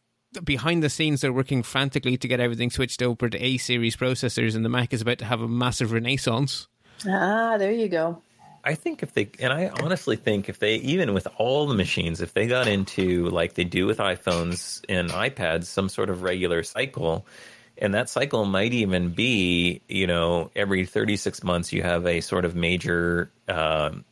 behind 0.43 0.83
the 0.83 0.89
scenes 0.89 1.21
they're 1.21 1.31
working 1.31 1.63
frantically 1.63 2.17
to 2.17 2.27
get 2.27 2.39
everything 2.41 2.69
switched 2.69 3.01
over 3.01 3.29
to 3.29 3.37
A 3.43 3.57
series 3.57 3.95
processors, 3.95 4.55
and 4.55 4.65
the 4.65 4.69
Mac 4.69 4.91
is 4.93 5.01
about 5.01 5.19
to 5.19 5.25
have 5.25 5.39
a 5.41 5.47
massive 5.47 5.91
renaissance. 5.93 6.67
Ah, 7.07 7.57
there 7.57 7.71
you 7.71 7.87
go. 7.87 8.21
I 8.65 8.73
think 8.73 9.03
if 9.03 9.13
they, 9.13 9.29
and 9.39 9.53
I 9.53 9.67
honestly 9.67 10.15
think 10.15 10.49
if 10.49 10.57
they, 10.57 10.75
even 10.77 11.13
with 11.13 11.27
all 11.37 11.67
the 11.67 11.75
machines, 11.75 12.19
if 12.19 12.33
they 12.33 12.47
got 12.47 12.67
into 12.67 13.29
like 13.29 13.53
they 13.53 13.63
do 13.63 13.85
with 13.85 13.99
iPhones 13.99 14.83
and 14.89 15.09
iPads, 15.11 15.65
some 15.65 15.87
sort 15.87 16.09
of 16.09 16.23
regular 16.23 16.63
cycle, 16.63 17.27
and 17.77 17.93
that 17.93 18.09
cycle 18.09 18.45
might 18.45 18.73
even 18.73 19.09
be, 19.09 19.81
you 19.87 20.07
know, 20.07 20.49
every 20.55 20.85
36 20.85 21.43
months 21.43 21.73
you 21.73 21.83
have 21.83 22.07
a 22.07 22.21
sort 22.21 22.43
of 22.43 22.55
major 22.55 23.29
um, 23.47 24.03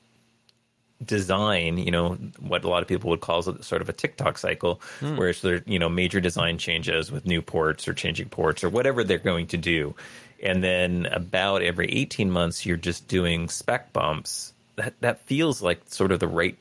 design, 1.03 1.77
you 1.77 1.91
know, 1.91 2.13
what 2.39 2.63
a 2.63 2.69
lot 2.69 2.81
of 2.81 2.87
people 2.87 3.09
would 3.09 3.21
call 3.21 3.41
sort 3.41 3.81
of 3.81 3.89
a 3.89 3.93
tick 3.93 4.17
tock 4.17 4.37
cycle, 4.37 4.81
where 5.15 5.29
it's 5.29 5.41
there, 5.41 5.63
you 5.65 5.79
know, 5.79 5.89
major 5.89 6.19
design 6.21 6.57
changes 6.57 7.11
with 7.11 7.25
new 7.25 7.41
ports 7.41 7.87
or 7.87 7.93
changing 7.93 8.29
ports 8.29 8.63
or 8.63 8.69
whatever 8.69 9.03
they're 9.03 9.17
going 9.17 9.47
to 9.47 9.57
do. 9.57 9.95
And 10.43 10.63
then 10.63 11.07
about 11.07 11.63
every 11.63 11.87
18 11.87 12.29
months, 12.29 12.65
you're 12.65 12.77
just 12.77 13.07
doing 13.07 13.47
spec 13.49 13.91
bumps. 13.93 14.53
That, 14.75 14.93
that 15.01 15.21
feels 15.21 15.61
like 15.61 15.81
sort 15.87 16.11
of 16.11 16.19
the 16.19 16.27
right 16.27 16.57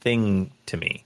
thing 0.00 0.52
to 0.66 0.76
me. 0.76 1.04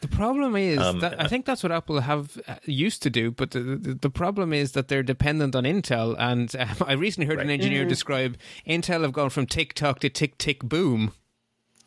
The 0.00 0.08
problem 0.08 0.54
is 0.56 0.78
Um, 0.78 1.00
that 1.00 1.20
I 1.20 1.26
think 1.28 1.44
that's 1.44 1.62
what 1.62 1.72
Apple 1.72 2.00
have 2.00 2.38
uh, 2.46 2.56
used 2.64 3.02
to 3.02 3.10
do, 3.10 3.30
but 3.30 3.50
the, 3.52 3.60
the, 3.60 3.94
the 3.94 4.10
problem 4.10 4.52
is 4.52 4.72
that 4.72 4.88
they're 4.88 5.02
dependent 5.02 5.54
on 5.56 5.64
Intel. 5.64 6.14
And 6.18 6.54
uh, 6.56 6.66
I 6.86 6.92
recently 6.92 7.26
heard 7.26 7.40
an 7.40 7.48
Right. 7.48 7.54
engineer 7.54 7.84
describe 7.84 8.36
Intel 8.66 9.02
have 9.02 9.12
gone 9.12 9.30
from 9.30 9.46
tick 9.46 9.74
tock 9.74 10.00
to 10.00 10.08
tick 10.08 10.36
tick 10.38 10.60
boom. 10.62 11.12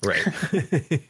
Right. 0.03 0.25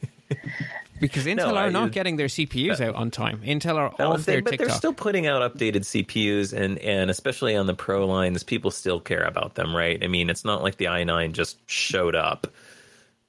because 1.02 1.26
Intel 1.26 1.36
No, 1.36 1.56
are 1.56 1.66
I- 1.66 1.68
not 1.68 1.92
getting 1.92 2.16
their 2.16 2.28
CPUs 2.28 2.80
out 2.80 2.94
on 2.94 3.10
time. 3.10 3.42
Intel 3.44 3.74
are 3.76 3.92
No, 3.98 4.12
off 4.12 4.24
they- 4.24 4.32
their 4.34 4.42
but 4.42 4.50
tick 4.52 4.60
tock. 4.60 4.68
they're 4.68 4.76
still 4.76 4.94
putting 4.94 5.26
out 5.26 5.42
updated 5.42 5.84
CPUs, 5.84 6.54
and 6.54 6.78
and 6.78 7.10
especially 7.10 7.54
on 7.54 7.66
the 7.66 7.74
Pro 7.74 8.06
lines, 8.06 8.42
people 8.42 8.70
still 8.70 9.00
care 9.00 9.22
about 9.24 9.54
them, 9.56 9.76
right? 9.76 10.02
I 10.02 10.06
mean, 10.06 10.30
it's 10.30 10.44
not 10.46 10.62
like 10.62 10.76
the 10.78 10.86
i9 10.86 11.32
just 11.32 11.58
showed 11.70 12.14
up. 12.14 12.46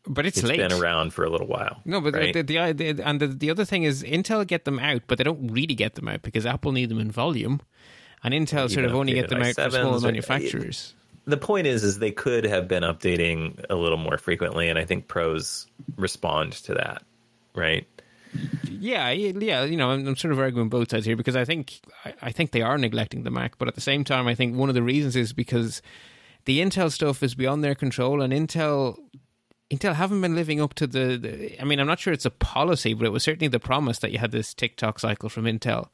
but 0.06 0.26
it's, 0.26 0.38
It's 0.38 0.48
late. 0.48 0.58
been 0.58 0.74
around 0.74 1.14
for 1.14 1.24
a 1.26 1.30
little 1.30 1.48
while. 1.48 1.80
No, 1.86 2.02
but 2.02 2.14
right? 2.14 2.34
the, 2.34 2.42
the, 2.44 2.74
the 2.74 3.02
and 3.06 3.20
the, 3.22 3.28
the 3.28 3.50
other 3.50 3.64
thing 3.66 3.84
is 3.84 4.04
Intel 4.04 4.46
get 4.46 4.66
them 4.66 4.78
out, 4.80 5.02
but 5.08 5.18
they 5.18 5.24
don't 5.24 5.48
really 5.52 5.76
get 5.76 5.96
them 5.96 6.08
out 6.10 6.22
because 6.22 6.46
Apple 6.46 6.72
need 6.74 6.90
them 6.90 7.00
in 7.00 7.10
volume, 7.12 7.62
and 8.24 8.34
Intel 8.34 8.70
sort 8.70 8.86
of 8.86 8.94
only 8.96 9.14
get 9.14 9.30
them 9.30 9.42
out 9.42 9.56
for 9.56 9.62
i7s 9.62 9.72
small 9.72 10.00
manufacturers. 10.02 10.94
the 11.26 11.38
point 11.38 11.68
is, 11.68 11.86
is 11.86 12.00
they 12.00 12.12
could 12.12 12.44
have 12.44 12.68
been 12.68 12.84
updating 12.84 13.64
a 13.70 13.76
little 13.76 13.98
more 13.98 14.18
frequently, 14.18 14.68
and 14.68 14.78
I 14.78 14.84
think 14.84 15.08
pros 15.08 15.68
respond 15.96 16.52
to 16.68 16.74
that, 16.74 17.04
right? 17.56 17.88
Yeah, 18.70 19.12
yeah, 19.12 19.64
you 19.64 19.78
know, 19.78 19.91
I'm, 19.91 20.08
I'm 20.08 20.16
sort 20.16 20.34
of 20.34 20.39
arguing 20.39 20.70
both 20.70 20.91
sides 20.91 21.06
here 21.06 21.16
because 21.16 21.36
I 21.36 21.45
think 21.45 21.80
I, 22.04 22.14
I 22.24 22.32
think 22.32 22.51
they 22.51 22.62
are 22.62 22.78
neglecting 22.78 23.24
the 23.24 23.32
Mac, 23.32 23.58
but 23.58 23.68
at 23.68 23.76
the 23.76 23.82
same 23.82 24.04
time, 24.04 24.28
I 24.28 24.36
think 24.36 24.56
one 24.56 24.70
of 24.70 24.76
the 24.76 24.84
reasons 24.84 25.16
is 25.16 25.34
because 25.34 25.82
the 26.45 26.60
Intel 26.60 26.91
stuff 26.91 27.24
is 27.24 27.36
beyond 27.36 27.64
their 27.64 27.76
control, 27.76 28.22
and 28.22 28.34
Intel 28.34 28.97
Intel 29.72 29.95
haven't 29.95 30.22
been 30.22 30.36
living 30.36 30.62
up 30.62 30.74
to 30.76 30.88
the, 30.88 31.18
the. 31.18 31.62
I 31.62 31.64
mean, 31.64 31.80
I'm 31.80 31.88
not 31.88 31.99
sure 31.99 32.14
it's 32.14 32.26
a 32.26 32.32
policy, 32.32 32.93
but 32.93 33.06
it 33.06 33.12
was 33.12 33.24
certainly 33.24 33.47
the 33.47 33.60
promise 33.60 33.99
that 33.99 34.12
you 34.12 34.20
had 34.20 34.32
this 34.32 34.54
tick 34.54 34.78
tock 34.78 34.99
cycle 34.99 35.30
from 35.30 35.45
Intel 35.45 35.88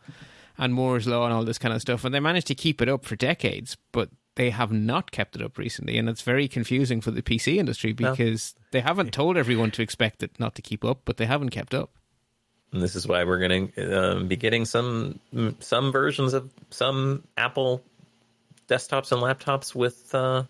and 0.57 0.74
Moore's 0.74 1.07
law 1.07 1.26
and 1.26 1.34
all 1.34 1.45
this 1.45 1.57
kind 1.57 1.74
of 1.74 1.82
stuff, 1.82 2.03
and 2.03 2.14
they 2.14 2.20
managed 2.20 2.47
to 2.47 2.55
keep 2.55 2.82
it 2.82 2.89
up 2.89 3.05
for 3.05 3.16
decades, 3.16 3.78
but 3.91 4.10
they 4.40 4.52
have 4.52 4.72
not 4.72 5.12
kept 5.12 5.36
it 5.36 5.42
up 5.42 5.58
recently, 5.58 5.98
and 5.98 6.08
it's 6.08 6.22
very 6.22 6.48
confusing 6.48 7.02
for 7.02 7.12
the 7.12 7.22
PC 7.22 7.58
industry 7.58 7.92
because 7.92 8.56
they 8.72 8.80
haven't 8.80 9.12
told 9.12 9.36
everyone 9.36 9.70
to 9.72 9.82
expect 9.82 10.24
it 10.24 10.32
not 10.40 10.56
to 10.56 10.62
keep 10.62 10.86
up, 10.86 11.02
but 11.04 11.18
they 11.18 11.26
haven't 11.26 11.50
kept 11.50 11.74
up. 11.74 11.92
And 12.72 12.82
this 12.82 12.96
is 12.96 13.06
why 13.06 13.26
we're 13.26 13.46
going 13.46 13.74
to 13.74 14.02
um, 14.02 14.28
be 14.30 14.38
getting 14.38 14.64
some 14.64 15.20
some 15.60 15.92
versions 15.92 16.34
of 16.34 16.50
some 16.70 17.26
Apple 17.36 17.84
desktops 18.70 19.12
and 19.12 19.22
laptops 19.22 19.76
with 19.76 20.16
uh, 20.16 20.44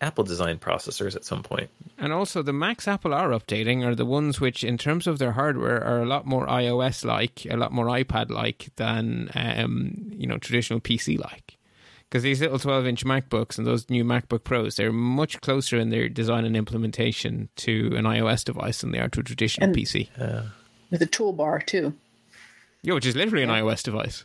Apple 0.00 0.24
design 0.24 0.58
processors 0.58 1.14
at 1.14 1.24
some 1.24 1.44
point. 1.44 1.70
And 1.98 2.12
also, 2.12 2.42
the 2.42 2.52
Macs 2.52 2.88
Apple 2.88 3.14
are 3.14 3.28
updating 3.28 3.86
are 3.86 3.94
the 3.94 4.04
ones 4.04 4.40
which, 4.40 4.64
in 4.64 4.76
terms 4.76 5.06
of 5.06 5.20
their 5.20 5.32
hardware, 5.32 5.84
are 5.84 6.02
a 6.02 6.06
lot 6.06 6.26
more 6.26 6.48
iOS 6.48 7.04
like, 7.04 7.46
a 7.48 7.56
lot 7.56 7.70
more 7.70 7.86
iPad 7.86 8.28
like 8.28 8.70
than 8.74 9.30
um, 9.36 10.10
you 10.16 10.26
know 10.26 10.38
traditional 10.38 10.80
PC 10.80 11.16
like. 11.20 11.55
Because 12.08 12.22
these 12.22 12.40
little 12.40 12.58
12 12.58 12.86
inch 12.86 13.04
MacBooks 13.04 13.58
and 13.58 13.66
those 13.66 13.90
new 13.90 14.04
MacBook 14.04 14.44
Pros, 14.44 14.76
they're 14.76 14.92
much 14.92 15.40
closer 15.40 15.76
in 15.78 15.90
their 15.90 16.08
design 16.08 16.44
and 16.44 16.56
implementation 16.56 17.48
to 17.56 17.92
an 17.96 18.04
iOS 18.04 18.44
device 18.44 18.80
than 18.80 18.92
they 18.92 18.98
are 19.00 19.08
to 19.08 19.20
a 19.20 19.24
traditional 19.24 19.66
And- 19.68 19.76
PC. 19.76 20.08
with 20.90 21.02
a 21.02 21.06
toolbar 21.06 21.64
too. 21.66 21.94
Yeah, 22.82 22.94
which 22.94 23.06
is 23.06 23.16
literally 23.16 23.42
an 23.42 23.50
iOS 23.50 23.82
device. 23.82 24.24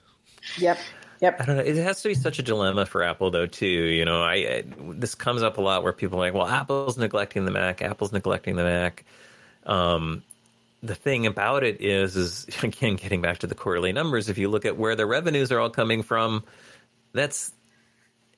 Yep. 0.58 0.78
Yep. 1.22 1.42
I 1.42 1.46
don't 1.46 1.58
know. 1.58 1.64
It 1.64 1.76
has 1.78 2.02
to 2.04 2.10
be 2.10 2.14
such 2.16 2.38
a 2.40 2.44
dilemma 2.44 2.86
for 2.86 3.04
Apple, 3.04 3.32
though. 3.32 3.46
Too, 3.48 3.66
you 3.68 4.06
know, 4.06 4.22
I, 4.22 4.34
I 4.34 4.64
this 4.94 5.16
comes 5.16 5.42
up 5.44 5.58
a 5.58 5.62
lot 5.62 5.84
where 5.84 5.94
people 5.94 6.18
are 6.20 6.22
like, 6.22 6.34
"Well, 6.34 6.48
Apple's 6.48 6.98
neglecting 6.98 7.46
the 7.46 7.52
Mac. 7.52 7.82
Apple's 7.82 8.12
neglecting 8.12 8.56
the 8.56 8.64
Mac." 8.64 9.06
Um, 9.66 10.24
the 10.82 10.96
thing 10.96 11.28
about 11.28 11.64
it 11.64 11.80
is, 11.82 12.16
is 12.16 12.48
again 12.64 12.96
getting 12.96 13.22
back 13.22 13.40
to 13.40 13.48
the 13.48 13.54
quarterly 13.56 13.94
numbers. 13.94 14.30
If 14.30 14.38
you 14.40 14.50
look 14.50 14.66
at 14.66 14.78
where 14.78 14.96
the 14.96 15.06
revenues 15.06 15.52
are 15.52 15.60
all 15.60 15.70
coming 15.70 16.02
from, 16.02 16.44
that's 17.14 17.52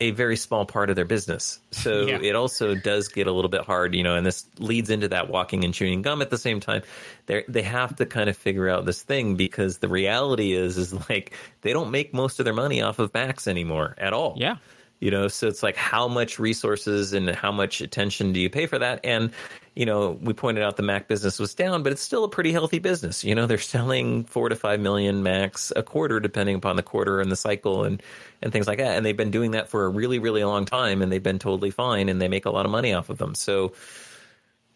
a 0.01 0.11
very 0.11 0.35
small 0.35 0.65
part 0.65 0.89
of 0.89 0.95
their 0.95 1.05
business. 1.05 1.59
So 1.71 2.01
Yeah. 2.07 2.19
it 2.21 2.35
also 2.35 2.75
does 2.75 3.07
get 3.07 3.27
a 3.27 3.31
little 3.31 3.49
bit 3.49 3.61
hard, 3.61 3.95
you 3.95 4.03
know, 4.03 4.15
and 4.15 4.25
this 4.25 4.45
leads 4.59 4.89
into 4.89 5.07
that 5.09 5.29
walking 5.29 5.63
and 5.63 5.73
chewing 5.73 6.01
gum 6.01 6.21
at 6.21 6.29
the 6.29 6.37
same 6.37 6.59
time. 6.59 6.81
They 7.27 7.43
they 7.47 7.61
have 7.61 7.95
to 7.97 8.05
kind 8.05 8.29
of 8.29 8.35
figure 8.35 8.67
out 8.67 8.85
this 8.85 9.01
thing 9.01 9.35
because 9.35 9.77
the 9.77 9.87
reality 9.87 10.53
is 10.53 10.77
is 10.77 10.93
like 11.09 11.33
they 11.61 11.71
don't 11.73 11.91
make 11.91 12.13
most 12.13 12.39
of 12.39 12.45
their 12.45 12.53
money 12.53 12.81
off 12.81 12.99
of 12.99 13.13
Macs 13.13 13.47
anymore 13.47 13.95
at 13.97 14.13
all. 14.13 14.33
Yeah. 14.37 14.57
You 15.03 15.11
know, 15.11 15.27
so 15.27 15.49
it's 15.49 15.61
like 15.61 15.75
how 15.75 16.07
much 16.07 16.39
resources 16.39 17.11
and 17.11 17.29
how 17.29 17.51
much 17.51 17.81
attention 17.81 18.31
do 18.31 18.39
you 18.39 18.49
pay 18.49 18.67
for 18.67 18.79
that? 18.79 19.01
And 19.03 19.31
you 19.75 19.85
know, 19.85 20.11
we 20.11 20.31
pointed 20.31 20.63
out 20.63 20.77
the 20.77 20.83
Mac 20.83 21.09
business 21.09 21.39
was 21.39 21.53
down, 21.53 21.83
but 21.83 21.91
it's 21.91 22.01
still 22.01 22.23
a 22.23 22.29
pretty 22.29 22.53
healthy 22.53 22.79
business. 22.79 23.21
You 23.21 23.35
know, 23.35 23.45
they're 23.45 23.57
selling 23.57 24.23
four 24.23 24.47
to 24.47 24.55
five 24.55 24.79
million 24.79 25.21
Macs 25.21 25.73
a 25.75 25.83
quarter, 25.83 26.21
depending 26.21 26.55
upon 26.55 26.77
the 26.77 26.83
quarter 26.83 27.19
and 27.19 27.29
the 27.29 27.35
cycle 27.35 27.83
and 27.83 28.01
and 28.41 28.53
things 28.53 28.65
like 28.65 28.77
that. 28.77 28.95
And 28.95 29.05
they've 29.05 29.17
been 29.17 29.31
doing 29.31 29.51
that 29.51 29.67
for 29.67 29.83
a 29.83 29.89
really, 29.89 30.19
really 30.19 30.45
long 30.45 30.63
time, 30.63 31.01
and 31.01 31.11
they've 31.11 31.21
been 31.21 31.37
totally 31.37 31.71
fine, 31.71 32.07
and 32.07 32.21
they 32.21 32.29
make 32.29 32.45
a 32.45 32.51
lot 32.51 32.65
of 32.65 32.71
money 32.71 32.93
off 32.93 33.09
of 33.09 33.17
them. 33.17 33.35
So, 33.35 33.73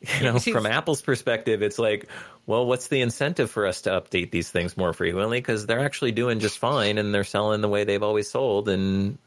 you 0.01 0.23
know, 0.23 0.39
from 0.39 0.65
Apple's 0.65 1.01
perspective, 1.01 1.63
it's 1.63 1.79
like, 1.79 2.09
well, 2.45 2.65
what's 2.65 2.89
the 2.89 2.99
incentive 2.99 3.49
for 3.49 3.65
us 3.65 3.83
to 3.83 3.91
update 3.91 4.31
these 4.31 4.51
things 4.51 4.75
more 4.75 4.91
frequently? 4.91 5.39
Because 5.39 5.67
they're 5.67 5.85
actually 5.85 6.11
doing 6.11 6.41
just 6.41 6.59
fine, 6.59 6.97
and 6.97 7.15
they're 7.15 7.23
selling 7.23 7.61
the 7.61 7.69
way 7.69 7.85
they've 7.85 8.03
always 8.03 8.29
sold, 8.29 8.67
and 8.67 9.19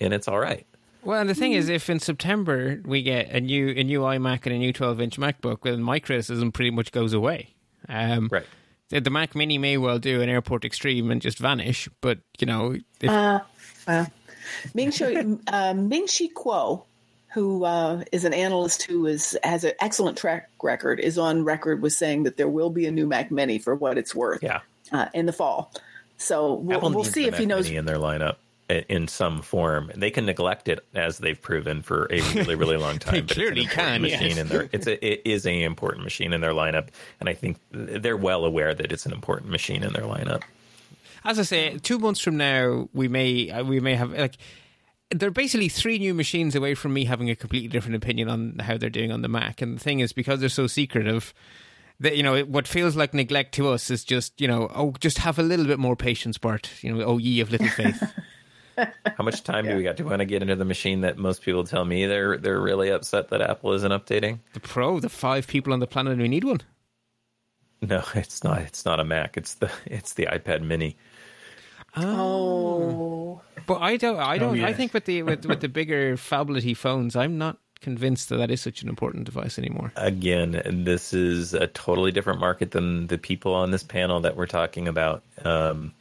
and 0.00 0.12
it's 0.12 0.28
all 0.28 0.38
right. 0.38 0.66
Well, 1.04 1.20
and 1.20 1.28
the 1.28 1.34
thing 1.34 1.52
is, 1.52 1.68
if 1.68 1.90
in 1.90 1.98
September 1.98 2.80
we 2.84 3.02
get 3.02 3.30
a 3.30 3.40
new 3.40 3.70
a 3.70 3.82
new 3.82 4.00
iMac 4.00 4.46
and 4.46 4.54
a 4.54 4.58
new 4.58 4.72
12 4.72 5.00
inch 5.00 5.16
MacBook, 5.18 5.62
then 5.62 5.82
my 5.82 5.98
criticism 5.98 6.52
pretty 6.52 6.70
much 6.70 6.92
goes 6.92 7.12
away. 7.12 7.54
Um, 7.88 8.28
Right. 8.30 8.46
The, 8.90 9.00
the 9.00 9.10
Mac 9.10 9.34
Mini 9.34 9.56
may 9.58 9.78
well 9.78 9.98
do 9.98 10.20
an 10.20 10.28
Airport 10.28 10.64
Extreme 10.64 11.10
and 11.10 11.20
just 11.20 11.38
vanish, 11.38 11.88
but 12.02 12.18
you 12.38 12.46
know, 12.46 12.76
if, 13.00 13.10
Ming 14.74 14.90
Shi, 14.90 15.16
uh, 15.48 15.74
Ming 15.74 16.06
Chi 16.06 16.28
Kuo, 16.34 16.84
who 17.32 17.64
uh, 17.64 18.04
is 18.12 18.24
an 18.24 18.34
analyst 18.34 18.82
who 18.82 19.06
is 19.06 19.36
has 19.42 19.64
an 19.64 19.72
excellent 19.80 20.18
track 20.18 20.50
record, 20.62 21.00
is 21.00 21.18
on 21.18 21.44
record 21.44 21.80
with 21.82 21.92
saying 21.94 22.24
that 22.24 22.36
there 22.36 22.48
will 22.48 22.70
be 22.70 22.86
a 22.86 22.90
new 22.90 23.06
Mac 23.06 23.30
Mini 23.30 23.58
for 23.58 23.74
what 23.74 23.96
it's 23.98 24.14
worth 24.14 24.42
Yeah. 24.42 24.60
uh, 24.92 25.06
in 25.14 25.26
the 25.26 25.32
fall. 25.32 25.72
So 26.18 26.54
we'll, 26.54 26.80
we'll 26.80 27.04
see 27.04 27.22
the 27.22 27.28
if 27.28 27.38
he 27.38 27.46
knows. 27.46 27.64
Mini 27.64 27.76
in 27.78 27.86
their 27.86 27.96
lineup 27.96 28.32
i- 28.32 28.36
in 28.68 29.08
some 29.08 29.42
form. 29.42 29.90
They 29.94 30.10
can 30.10 30.26
neglect 30.26 30.68
it 30.68 30.84
as 30.94 31.18
they've 31.18 31.40
proven 31.40 31.82
for 31.82 32.06
a 32.10 32.20
really, 32.34 32.54
really 32.54 32.76
long 32.76 32.98
time. 33.00 33.26
But 33.26 33.34
clearly 33.34 33.62
it's 33.62 33.72
can, 33.72 34.02
Machine 34.02 34.28
yes. 34.30 34.38
in 34.38 34.48
their, 34.48 34.68
it's 34.72 34.86
a, 34.86 35.04
it 35.12 35.22
is 35.24 35.46
an 35.46 35.54
important 35.54 36.04
machine 36.04 36.32
in 36.32 36.40
their 36.40 36.52
lineup, 36.52 36.88
and 37.20 37.28
I 37.28 37.34
think 37.34 37.58
they're 37.70 38.16
well 38.16 38.44
aware 38.44 38.74
that 38.74 38.92
it's 38.92 39.06
an 39.06 39.12
important 39.12 39.50
machine 39.50 39.82
in 39.82 39.92
their 39.92 40.04
lineup. 40.04 40.42
as 41.24 41.38
I 41.38 41.42
say, 41.42 41.78
two 41.78 41.98
months 41.98 42.20
from 42.20 42.36
now, 42.36 42.88
we 42.92 43.08
may 43.08 43.50
uh, 43.50 43.64
we 43.64 43.80
may 43.80 43.94
have 43.94 44.12
like 44.12 44.36
they're 45.10 45.30
basically 45.30 45.68
three 45.68 45.98
new 45.98 46.14
machines 46.14 46.54
away 46.54 46.74
from 46.74 46.94
me 46.94 47.04
having 47.04 47.28
a 47.30 47.36
completely 47.36 47.68
different 47.68 47.96
opinion 47.96 48.28
on 48.28 48.58
how 48.60 48.78
they're 48.78 48.90
doing 48.90 49.12
on 49.12 49.22
the 49.22 49.28
Mac. 49.28 49.60
And 49.60 49.76
the 49.76 49.80
thing 49.80 50.00
is, 50.00 50.12
because 50.12 50.40
they're 50.40 50.48
so 50.48 50.66
secretive, 50.66 51.34
that 52.00 52.16
you 52.16 52.22
know 52.22 52.40
what 52.42 52.66
feels 52.66 52.96
like 52.96 53.14
neglect 53.14 53.54
to 53.54 53.68
us 53.68 53.90
is 53.90 54.04
just 54.04 54.40
you 54.40 54.48
know 54.48 54.70
oh 54.74 54.92
just 55.00 55.18
have 55.18 55.38
a 55.38 55.42
little 55.42 55.66
bit 55.66 55.78
more 55.78 55.96
patience, 55.96 56.38
Bart. 56.38 56.70
You 56.80 56.94
know, 56.94 57.04
oh 57.04 57.18
ye 57.18 57.40
of 57.40 57.50
little 57.50 57.68
faith. 57.68 58.02
How 59.16 59.24
much 59.24 59.42
time 59.44 59.66
do 59.66 59.76
we 59.76 59.82
got? 59.82 59.96
Do 59.96 60.04
we 60.04 60.10
want 60.10 60.20
to 60.20 60.26
get 60.26 60.42
into 60.42 60.56
the 60.56 60.64
machine 60.64 61.02
that 61.02 61.18
most 61.18 61.42
people 61.42 61.64
tell 61.64 61.84
me 61.84 62.06
they're 62.06 62.38
they're 62.38 62.60
really 62.60 62.90
upset 62.90 63.28
that 63.30 63.40
Apple 63.42 63.72
isn't 63.72 63.92
updating? 63.92 64.38
the 64.52 64.60
Pro, 64.60 65.00
the 65.00 65.08
five 65.08 65.46
people 65.46 65.72
on 65.72 65.80
the 65.80 65.86
planet 65.86 66.18
who 66.18 66.28
need 66.28 66.44
one. 66.44 66.60
No, 67.80 68.02
it's 68.14 68.44
not. 68.44 68.60
It's 68.62 68.84
not 68.84 69.00
a 69.00 69.04
Mac. 69.04 69.36
It's 69.36 69.54
the 69.54 69.70
it's 69.86 70.14
the 70.14 70.26
iPad 70.26 70.62
Mini. 70.62 70.96
Oh, 71.96 73.40
But 73.66 73.80
I 73.82 73.96
don't. 73.96 74.18
I 74.18 74.38
don't. 74.38 74.62
I 74.64 74.72
think 74.72 74.94
with 74.94 75.04
the 75.04 75.22
with, 75.22 75.44
with 75.44 75.60
the 75.60 75.68
bigger 75.80 76.16
phablety 76.16 76.76
phones, 76.76 77.16
I'm 77.16 77.38
not 77.38 77.58
convinced 77.80 78.28
that 78.28 78.36
that 78.36 78.50
is 78.50 78.60
such 78.60 78.82
an 78.82 78.88
important 78.88 79.24
device 79.24 79.58
anymore. 79.58 79.92
again, 79.96 80.62
this 80.84 81.12
is 81.12 81.52
a 81.52 81.66
totally 81.66 82.12
different 82.12 82.38
market 82.38 82.70
than 82.70 83.08
the 83.08 83.18
people 83.18 83.52
on 83.54 83.72
this 83.72 83.82
panel 83.82 84.20
that 84.20 84.36
we're 84.36 84.46
talking 84.46 84.86
about. 84.86 85.22
Um, 85.44 85.92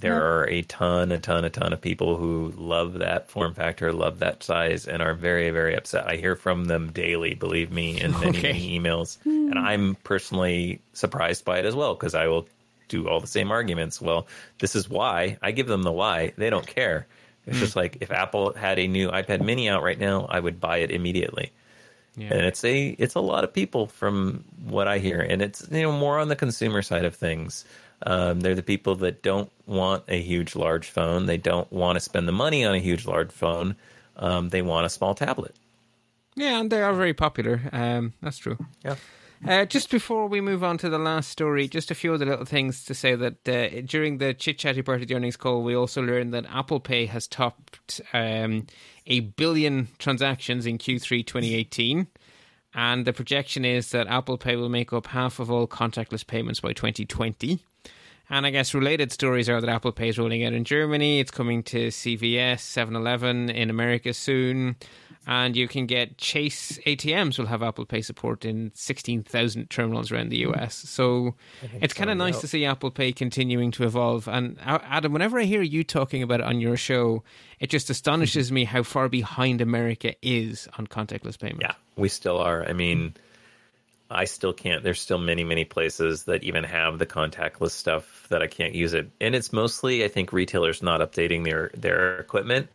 there 0.00 0.22
are 0.40 0.48
a 0.48 0.62
ton, 0.62 1.12
a 1.12 1.18
ton, 1.18 1.44
a 1.44 1.50
ton 1.50 1.72
of 1.72 1.80
people 1.80 2.16
who 2.16 2.52
love 2.56 2.94
that 2.94 3.28
form 3.30 3.54
factor, 3.54 3.92
love 3.92 4.18
that 4.20 4.42
size, 4.42 4.88
and 4.88 5.02
are 5.02 5.14
very, 5.14 5.50
very 5.50 5.76
upset. 5.76 6.06
I 6.08 6.16
hear 6.16 6.36
from 6.36 6.64
them 6.64 6.90
daily, 6.92 7.34
believe 7.34 7.70
me, 7.70 8.00
in 8.00 8.12
many, 8.12 8.38
Okay. 8.38 8.52
many 8.52 8.78
emails. 8.80 9.18
And 9.24 9.52
hmm. 9.54 9.58
I'm 9.58 9.94
personally 10.04 10.80
surprised 10.94 11.44
by 11.44 11.58
it 11.58 11.66
as 11.66 11.74
well 11.74 11.94
because 11.94 12.14
I 12.14 12.26
will 12.28 12.48
do 12.88 13.08
all 13.08 13.20
the 13.20 13.26
same 13.26 13.50
arguments. 13.50 14.00
Well, 14.00 14.26
this 14.58 14.74
is 14.74 14.88
why. 14.88 15.38
I 15.42 15.52
give 15.52 15.66
them 15.68 15.82
the 15.82 15.92
why. 15.92 16.32
They 16.36 16.50
don't 16.50 16.66
care. 16.66 17.06
It's 17.46 17.56
hmm. 17.56 17.64
just 17.64 17.76
like 17.76 17.98
if 18.00 18.10
Apple 18.10 18.52
had 18.54 18.78
a 18.78 18.86
new 18.88 19.10
iPad 19.10 19.44
mini 19.44 19.68
out 19.68 19.82
right 19.82 19.98
now, 19.98 20.26
I 20.28 20.40
would 20.40 20.60
buy 20.60 20.78
it 20.78 20.90
immediately 20.90 21.52
Yeah. 22.16 22.34
and 22.34 22.40
it's 22.46 22.64
a 22.64 22.88
it's 22.98 23.14
a 23.14 23.20
lot 23.20 23.44
of 23.44 23.52
people 23.52 23.86
from 23.86 24.44
what 24.64 24.88
I 24.88 24.98
hear, 24.98 25.20
and 25.20 25.40
it's 25.42 25.66
you 25.70 25.82
know 25.82 25.92
more 25.92 26.18
on 26.18 26.28
the 26.28 26.36
consumer 26.36 26.82
side 26.82 27.04
of 27.04 27.14
things. 27.14 27.64
Um, 28.06 28.40
they're 28.40 28.54
the 28.54 28.62
people 28.62 28.94
that 28.96 29.22
don't 29.22 29.50
want 29.66 30.04
a 30.08 30.20
huge 30.20 30.56
large 30.56 30.88
phone. 30.88 31.26
They 31.26 31.36
don't 31.36 31.70
want 31.72 31.96
to 31.96 32.00
spend 32.00 32.26
the 32.26 32.32
money 32.32 32.64
on 32.64 32.74
a 32.74 32.78
huge 32.78 33.06
large 33.06 33.30
phone. 33.30 33.76
Um, 34.16 34.48
they 34.48 34.62
want 34.62 34.86
a 34.86 34.88
small 34.88 35.14
tablet. 35.14 35.54
Yeah, 36.34 36.60
and 36.60 36.70
they 36.70 36.82
are 36.82 36.94
very 36.94 37.14
popular. 37.14 37.60
Um, 37.72 38.14
that's 38.22 38.38
true. 38.38 38.58
Yeah. 38.84 38.96
Uh, 39.46 39.64
just 39.64 39.90
before 39.90 40.26
we 40.26 40.40
move 40.40 40.62
on 40.62 40.76
to 40.76 40.90
the 40.90 40.98
last 40.98 41.30
story, 41.30 41.66
just 41.66 41.90
a 41.90 41.94
few 41.94 42.12
other 42.12 42.26
little 42.26 42.44
things 42.44 42.84
to 42.84 42.94
say 42.94 43.14
that 43.14 43.48
uh, 43.48 43.80
during 43.86 44.18
the 44.18 44.34
chit 44.34 44.58
chatty 44.58 44.82
part 44.82 45.00
of 45.00 45.08
the 45.08 45.14
earnings 45.14 45.36
call, 45.36 45.62
we 45.62 45.74
also 45.74 46.02
learned 46.02 46.34
that 46.34 46.44
Apple 46.52 46.78
Pay 46.78 47.06
has 47.06 47.26
topped 47.26 48.02
um, 48.12 48.66
a 49.06 49.20
billion 49.20 49.88
transactions 49.98 50.66
in 50.66 50.76
Q3 50.76 51.26
2018. 51.26 52.06
and 52.74 53.06
the 53.06 53.14
projection 53.14 53.64
is 53.64 53.90
that 53.92 54.06
Apple 54.08 54.36
Pay 54.36 54.56
will 54.56 54.68
make 54.68 54.92
up 54.92 55.06
half 55.08 55.38
of 55.40 55.50
all 55.50 55.66
contactless 55.66 56.26
payments 56.26 56.60
by 56.60 56.74
2020. 56.74 57.60
And 58.30 58.46
I 58.46 58.50
guess 58.50 58.74
related 58.74 59.10
stories 59.10 59.48
are 59.48 59.60
that 59.60 59.68
Apple 59.68 59.90
Pay 59.90 60.08
is 60.08 60.18
rolling 60.18 60.44
out 60.44 60.52
in 60.52 60.64
Germany. 60.64 61.18
It's 61.18 61.32
coming 61.32 61.64
to 61.64 61.88
CVS, 61.88 62.60
7 62.60 62.94
Eleven 62.94 63.50
in 63.50 63.70
America 63.70 64.14
soon. 64.14 64.76
And 65.26 65.56
you 65.56 65.68
can 65.68 65.86
get 65.86 66.16
Chase 66.16 66.78
ATMs 66.86 67.38
will 67.38 67.46
have 67.46 67.62
Apple 67.62 67.84
Pay 67.84 68.00
support 68.02 68.44
in 68.44 68.70
16,000 68.74 69.68
terminals 69.68 70.10
around 70.10 70.30
the 70.30 70.38
US. 70.46 70.76
So 70.76 71.34
it's 71.80 71.92
kind 71.92 72.08
of 72.08 72.16
nice 72.16 72.40
to 72.40 72.48
see 72.48 72.64
Apple 72.64 72.90
Pay 72.90 73.12
continuing 73.12 73.72
to 73.72 73.84
evolve. 73.84 74.28
And 74.28 74.58
uh, 74.64 74.78
Adam, 74.84 75.12
whenever 75.12 75.38
I 75.40 75.44
hear 75.44 75.60
you 75.60 75.82
talking 75.82 76.22
about 76.22 76.40
it 76.40 76.46
on 76.46 76.60
your 76.60 76.76
show, 76.76 77.24
it 77.58 77.68
just 77.68 77.90
astonishes 77.90 78.50
me 78.52 78.64
how 78.64 78.84
far 78.84 79.08
behind 79.08 79.60
America 79.60 80.14
is 80.22 80.68
on 80.78 80.86
contactless 80.86 81.38
payment. 81.38 81.62
Yeah, 81.62 81.74
we 81.96 82.08
still 82.08 82.38
are. 82.38 82.64
I 82.64 82.72
mean, 82.72 83.14
I 84.10 84.24
still 84.24 84.52
can't. 84.52 84.82
There's 84.82 85.00
still 85.00 85.18
many, 85.18 85.44
many 85.44 85.64
places 85.64 86.24
that 86.24 86.42
even 86.42 86.64
have 86.64 86.98
the 86.98 87.06
contactless 87.06 87.70
stuff 87.70 88.26
that 88.28 88.42
I 88.42 88.46
can't 88.48 88.74
use 88.74 88.92
it, 88.92 89.10
and 89.20 89.34
it's 89.34 89.52
mostly 89.52 90.04
I 90.04 90.08
think 90.08 90.32
retailers 90.32 90.82
not 90.82 91.00
updating 91.00 91.44
their 91.44 91.70
their 91.74 92.18
equipment. 92.18 92.68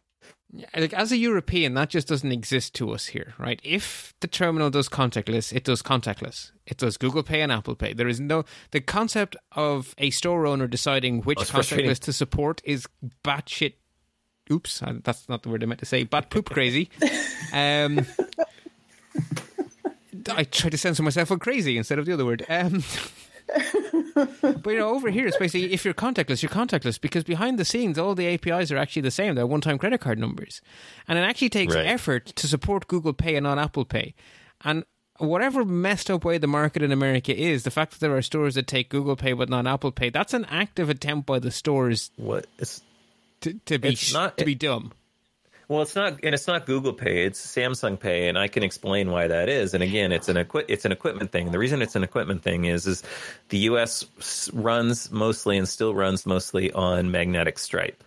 Like 0.74 0.94
as 0.94 1.12
a 1.12 1.18
European, 1.18 1.74
that 1.74 1.90
just 1.90 2.08
doesn't 2.08 2.32
exist 2.32 2.74
to 2.76 2.92
us 2.92 3.08
here, 3.08 3.34
right? 3.38 3.60
If 3.64 4.14
the 4.22 4.28
terminal 4.28 4.70
does 4.70 4.88
contactless, 4.88 5.52
it 5.52 5.66
does 5.66 5.82
contactless. 5.82 6.52
It 6.66 6.78
does 6.78 6.96
Google 6.96 7.24
Pay 7.24 7.42
and 7.42 7.52
Apple 7.52 7.76
Pay. 7.76 7.94
There 7.94 8.08
is 8.08 8.22
no 8.22 8.46
the 8.72 8.80
concept 8.80 9.36
of 9.52 9.94
a 9.98 10.12
store 10.12 10.48
owner 10.48 10.68
deciding 10.68 11.24
which 11.24 11.40
Oh, 11.40 11.44
contactless 11.44 12.00
to 12.00 12.14
support 12.14 12.62
is 12.64 12.88
batshit. 13.24 13.74
Oops, 14.50 14.84
that's 15.04 15.28
not 15.28 15.44
the 15.44 15.50
word 15.50 15.64
I 15.64 15.66
meant 15.66 15.80
to 15.80 15.86
say. 15.86 16.04
Bat 16.04 16.30
poop 16.30 16.50
crazy. 16.50 16.90
Um, 17.54 18.06
I 20.30 20.44
tried 20.44 20.72
to 20.72 20.78
censor 20.78 21.04
myself 21.04 21.32
on 21.32 21.40
crazy 21.40 21.78
instead 21.78 22.00
of 22.00 22.06
the 22.06 22.14
other 22.14 22.26
word. 22.26 22.46
Um, 22.50 22.84
but 24.16 24.66
you 24.72 24.80
know, 24.80 24.90
over 24.96 25.10
here, 25.10 25.28
it's 25.28 25.38
basically 25.38 25.74
if 25.74 25.86
you're 25.86 25.94
contactless, 25.94 26.42
you're 26.42 26.50
contactless 26.50 27.00
because 27.00 27.24
behind 27.24 27.60
the 27.60 27.66
scenes, 27.66 27.98
all 28.00 28.16
the 28.16 28.28
APIs 28.28 28.72
are 28.72 28.78
actually 28.78 29.04
the 29.04 29.12
same. 29.12 29.36
They're 29.36 29.46
one-time 29.48 29.78
credit 29.78 30.02
card 30.02 30.18
numbers, 30.20 30.62
and 31.08 31.20
it 31.20 31.22
actually 31.24 31.50
takes 31.50 31.76
Right. 31.76 31.86
effort 31.86 32.26
to 32.28 32.48
support 32.48 32.88
Google 32.88 33.14
Pay 33.14 33.36
and 33.36 33.44
not 33.44 33.60
Apple 33.60 33.86
Pay. 33.86 34.16
And 34.64 34.84
whatever 35.18 35.64
messed 35.64 36.10
up 36.10 36.26
way 36.26 36.38
the 36.38 36.48
market 36.48 36.82
in 36.82 36.92
America 36.92 37.36
is, 37.36 37.64
the 37.64 37.72
fact 37.72 37.92
that 37.92 38.00
there 38.00 38.16
are 38.16 38.22
stores 38.22 38.56
that 38.56 38.68
take 38.68 38.90
Google 38.90 39.16
Pay 39.16 39.34
but 39.34 39.50
not 39.50 39.68
Apple 39.68 39.92
Pay, 39.92 40.10
that's 40.10 40.34
an 40.34 40.46
active 40.46 40.90
attempt 40.90 41.26
by 41.28 41.40
the 41.40 41.52
stores 41.52 42.12
What? 42.16 42.48
It's 42.58 42.82
to, 43.42 43.54
to 43.66 43.78
be 43.78 43.90
It's 43.90 44.14
not- 44.14 44.38
to 44.40 44.46
be 44.46 44.56
dumb. 44.56 44.92
Well, 45.68 45.82
it's 45.82 45.96
not, 45.96 46.20
and 46.24 46.36
it's 46.36 46.48
not 46.48 46.66
Google 46.66 46.94
Pay. 46.94 47.26
It's 47.26 47.44
Samsung 47.44 48.00
Pay, 48.00 48.28
and 48.28 48.38
I 48.38 48.48
can 48.48 48.62
explain 48.62 49.10
why 49.10 49.28
that 49.28 49.50
is. 49.50 49.74
And 49.74 49.82
again, 49.82 50.12
it's 50.12 50.30
an 50.30 50.38
equi- 50.38 50.66
it's 50.68 50.86
an 50.86 50.92
equipment 50.92 51.32
thing. 51.32 51.52
The 51.52 51.58
reason 51.60 51.82
it's 51.82 51.96
an 51.96 52.04
equipment 52.04 52.44
thing 52.44 52.66
is 52.66 52.86
is 52.86 53.04
the 53.50 53.58
U.S. 53.60 54.50
runs 54.54 55.12
mostly 55.12 55.58
and 55.58 55.68
still 55.68 55.96
runs 55.96 56.26
mostly 56.26 56.72
on 56.72 57.10
magnetic 57.10 57.58
stripe. 57.58 58.04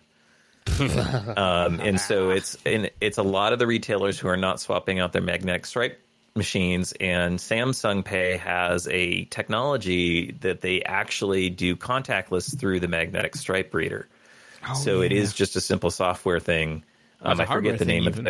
um, 1.36 1.80
and 1.80 1.98
so 1.98 2.30
it's 2.30 2.56
and 2.66 2.90
it's 3.00 3.18
a 3.18 3.22
lot 3.22 3.52
of 3.52 3.58
the 3.58 3.66
retailers 3.66 4.18
who 4.18 4.28
are 4.28 4.36
not 4.36 4.60
swapping 4.60 5.00
out 5.00 5.12
their 5.12 5.22
magnetic 5.22 5.66
stripe 5.66 6.00
machines 6.36 6.92
and 7.00 7.38
Samsung 7.38 8.04
Pay 8.04 8.36
has 8.36 8.86
a 8.88 9.24
technology 9.24 10.32
that 10.40 10.60
they 10.60 10.82
actually 10.82 11.50
do 11.50 11.74
contactless 11.74 12.56
through 12.56 12.80
the 12.80 12.88
magnetic 12.88 13.34
stripe 13.34 13.74
reader. 13.74 14.06
so 14.74 15.02
it 15.02 15.12
is 15.12 15.32
just 15.32 15.56
a 15.56 15.60
simple 15.60 15.90
software 15.90 16.40
thing. 16.40 16.82
Um, 17.22 17.38
a 17.38 17.42
I 17.42 17.46
hardware 17.46 17.72
forget 17.74 17.78
the 17.80 17.84
thing 17.84 18.04
name 18.04 18.06
of 18.06 18.16
the 18.16 18.28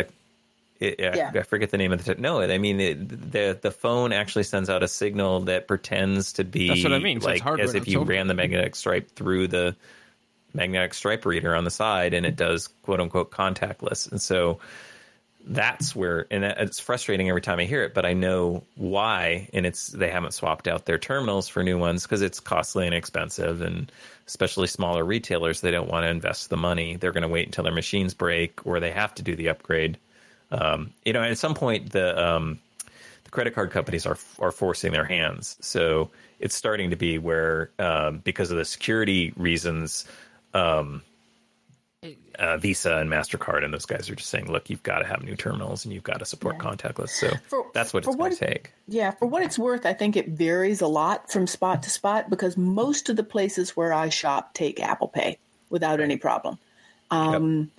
it, 0.79 0.99
I- 1.01 1.17
Yeah. 1.17 1.31
I 1.35 1.43
forget 1.43 1.71
the 1.71 1.77
name 1.77 1.91
of 1.91 1.99
the 2.03 2.05
tech- 2.13 2.19
no. 2.19 2.41
I 2.41 2.57
mean 2.57 2.79
it, 2.79 3.31
the 3.31 3.57
the 3.61 3.71
phone 3.71 4.13
actually 4.13 4.43
sends 4.43 4.69
out 4.69 4.81
a 4.81 4.87
signal 4.87 5.41
that 5.41 5.67
pretends 5.67 6.33
to 6.33 6.43
be 6.43 6.69
That's 6.69 6.83
what 6.83 6.93
I 6.93 6.99
mean. 6.99 7.19
So 7.21 7.29
it's 7.29 7.39
like 7.39 7.41
hardware, 7.41 7.65
as 7.65 7.75
if 7.75 7.87
you 7.87 7.95
software. 7.99 8.15
ran 8.17 8.27
the 8.27 8.33
magnetic 8.33 8.75
stripe 8.75 9.11
through 9.11 9.49
the 9.49 9.75
magnetic 10.53 10.93
stripe 10.93 11.25
reader 11.25 11.53
on 11.55 11.63
the 11.65 11.69
side, 11.71 12.13
and 12.13 12.25
it 12.25 12.35
does 12.35 12.67
quote 12.83 12.99
unquote 13.01 13.29
contactless. 13.31 14.09
And 14.09 14.21
so 14.21 14.59
that's 15.45 15.95
where, 15.95 16.27
and 16.31 16.43
it's 16.43 16.79
frustrating 16.79 17.29
every 17.29 17.41
time 17.41 17.59
I 17.59 17.65
hear 17.65 17.83
it, 17.83 17.93
but 17.93 18.05
I 18.05 18.13
know 18.13 18.63
why. 18.75 19.49
And 19.53 19.65
it's 19.65 19.87
they 19.87 20.09
haven't 20.09 20.33
swapped 20.33 20.67
out 20.67 20.85
their 20.85 20.97
terminals 20.97 21.47
for 21.47 21.63
new 21.63 21.77
ones 21.77 22.03
because 22.03 22.21
it's 22.21 22.39
costly 22.39 22.85
and 22.85 22.93
expensive, 22.93 23.61
and 23.61 23.91
especially 24.27 24.67
smaller 24.67 25.03
retailers, 25.03 25.61
they 25.61 25.71
don't 25.71 25.89
want 25.89 26.03
to 26.03 26.09
invest 26.09 26.49
the 26.49 26.57
money. 26.57 26.97
They're 26.97 27.11
going 27.11 27.23
to 27.23 27.29
wait 27.29 27.47
until 27.47 27.63
their 27.63 27.73
machines 27.73 28.13
break 28.13 28.65
or 28.65 28.79
they 28.79 28.91
have 28.91 29.15
to 29.15 29.23
do 29.23 29.35
the 29.35 29.49
upgrade. 29.49 29.97
Um, 30.51 30.93
you 31.05 31.13
know, 31.13 31.23
at 31.23 31.37
some 31.37 31.55
point, 31.55 31.91
the 31.91 32.27
um, 32.27 32.59
the 33.23 33.29
credit 33.31 33.55
card 33.55 33.71
companies 33.71 34.05
are 34.05 34.17
are 34.39 34.51
forcing 34.51 34.91
their 34.91 35.05
hands. 35.05 35.57
So 35.61 36.11
it's 36.39 36.55
starting 36.55 36.89
to 36.91 36.95
be 36.95 37.17
where, 37.17 37.69
um, 37.79 38.19
because 38.19 38.51
of 38.51 38.57
the 38.57 38.65
security 38.65 39.33
reasons, 39.35 40.05
um, 40.53 41.01
uh, 42.39 42.57
Visa 42.57 42.97
and 42.97 43.09
Mastercard 43.09 43.63
and 43.63 43.73
those 43.73 43.85
guys 43.85 44.09
are 44.09 44.15
just 44.15 44.29
saying, 44.29 44.51
"Look, 44.51 44.69
you've 44.69 44.83
got 44.83 44.99
to 44.99 45.05
have 45.05 45.23
new 45.23 45.35
terminals 45.35 45.83
and 45.83 45.93
you've 45.93 46.03
got 46.03 46.19
to 46.19 46.25
support 46.25 46.57
contactless." 46.57 47.09
So 47.09 47.29
For- 47.47 47.65
that's 47.73 47.93
what 47.93 48.05
it's 48.05 48.15
going 48.15 48.31
to 48.31 48.37
take. 48.37 48.71
Yeah, 48.87 49.11
for 49.11 49.25
what 49.25 49.43
it's 49.43 49.59
worth, 49.59 49.85
I 49.85 49.93
think 49.93 50.15
it 50.15 50.29
varies 50.29 50.81
a 50.81 50.87
lot 50.87 51.29
from 51.31 51.45
spot 51.47 51.83
to 51.83 51.89
spot 51.89 52.29
because 52.29 52.55
most 52.57 53.09
of 53.09 53.17
the 53.17 53.23
places 53.23 53.75
where 53.75 53.91
I 53.91 54.09
shop 54.09 54.53
take 54.53 54.79
Apple 54.79 55.09
Pay 55.09 55.37
without 55.69 55.99
any 55.99 56.17
problem. 56.17 56.57
Um, 57.11 57.71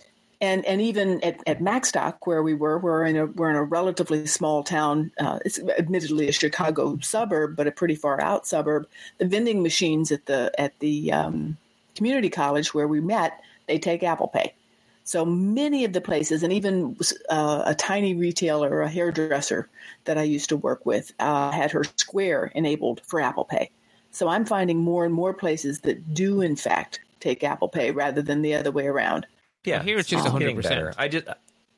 And 0.42 0.64
and 0.64 0.80
even 0.80 1.22
at, 1.22 1.38
at 1.46 1.60
Macstock, 1.60 2.14
where 2.24 2.42
we 2.42 2.54
were, 2.54 2.78
we're 2.78 3.04
in 3.04 3.16
a 3.16 3.26
we're 3.26 3.50
in 3.50 3.56
a 3.56 3.62
relatively 3.62 4.26
small 4.26 4.62
town. 4.62 5.12
Uh, 5.18 5.38
it's 5.44 5.58
admittedly 5.78 6.28
a 6.28 6.32
Chicago 6.32 6.98
suburb, 7.02 7.56
but 7.56 7.66
a 7.66 7.70
pretty 7.70 7.94
far 7.94 8.20
out 8.22 8.46
suburb. 8.46 8.86
The 9.18 9.26
vending 9.26 9.62
machines 9.62 10.10
at 10.10 10.24
the 10.26 10.50
at 10.58 10.78
the 10.78 11.12
um, 11.12 11.58
community 11.94 12.30
college 12.30 12.72
where 12.72 12.88
we 12.88 13.02
met, 13.02 13.38
they 13.70 13.78
take 13.78 14.02
Apple 14.02 14.26
Pay. 14.26 14.52
So 15.04 15.24
many 15.24 15.84
of 15.84 15.92
the 15.92 16.00
places, 16.00 16.42
and 16.42 16.52
even 16.52 16.96
uh, 17.30 17.62
a 17.66 17.74
tiny 17.74 18.14
retailer, 18.14 18.82
a 18.82 18.88
hairdresser 18.88 19.68
that 20.06 20.18
I 20.18 20.24
used 20.24 20.48
to 20.48 20.56
work 20.56 20.84
with, 20.84 21.12
uh, 21.20 21.52
had 21.52 21.70
her 21.70 21.84
Square 21.96 22.52
enabled 22.56 23.00
for 23.06 23.20
Apple 23.20 23.44
Pay. 23.44 23.70
So 24.10 24.28
I'm 24.28 24.44
finding 24.44 24.78
more 24.78 25.04
and 25.04 25.14
more 25.14 25.32
places 25.32 25.80
that 25.80 26.14
do, 26.14 26.40
in 26.40 26.56
fact, 26.56 26.98
take 27.20 27.44
Apple 27.44 27.68
Pay 27.68 27.92
rather 27.92 28.22
than 28.22 28.42
the 28.42 28.54
other 28.54 28.72
way 28.72 28.86
around. 28.86 29.24
Yeah, 29.64 29.82
here 29.82 29.98
it's 29.98 30.08
just 30.08 30.24
getting 30.24 30.56
100%. 30.56 30.94
I 30.98 31.06
just 31.08 31.26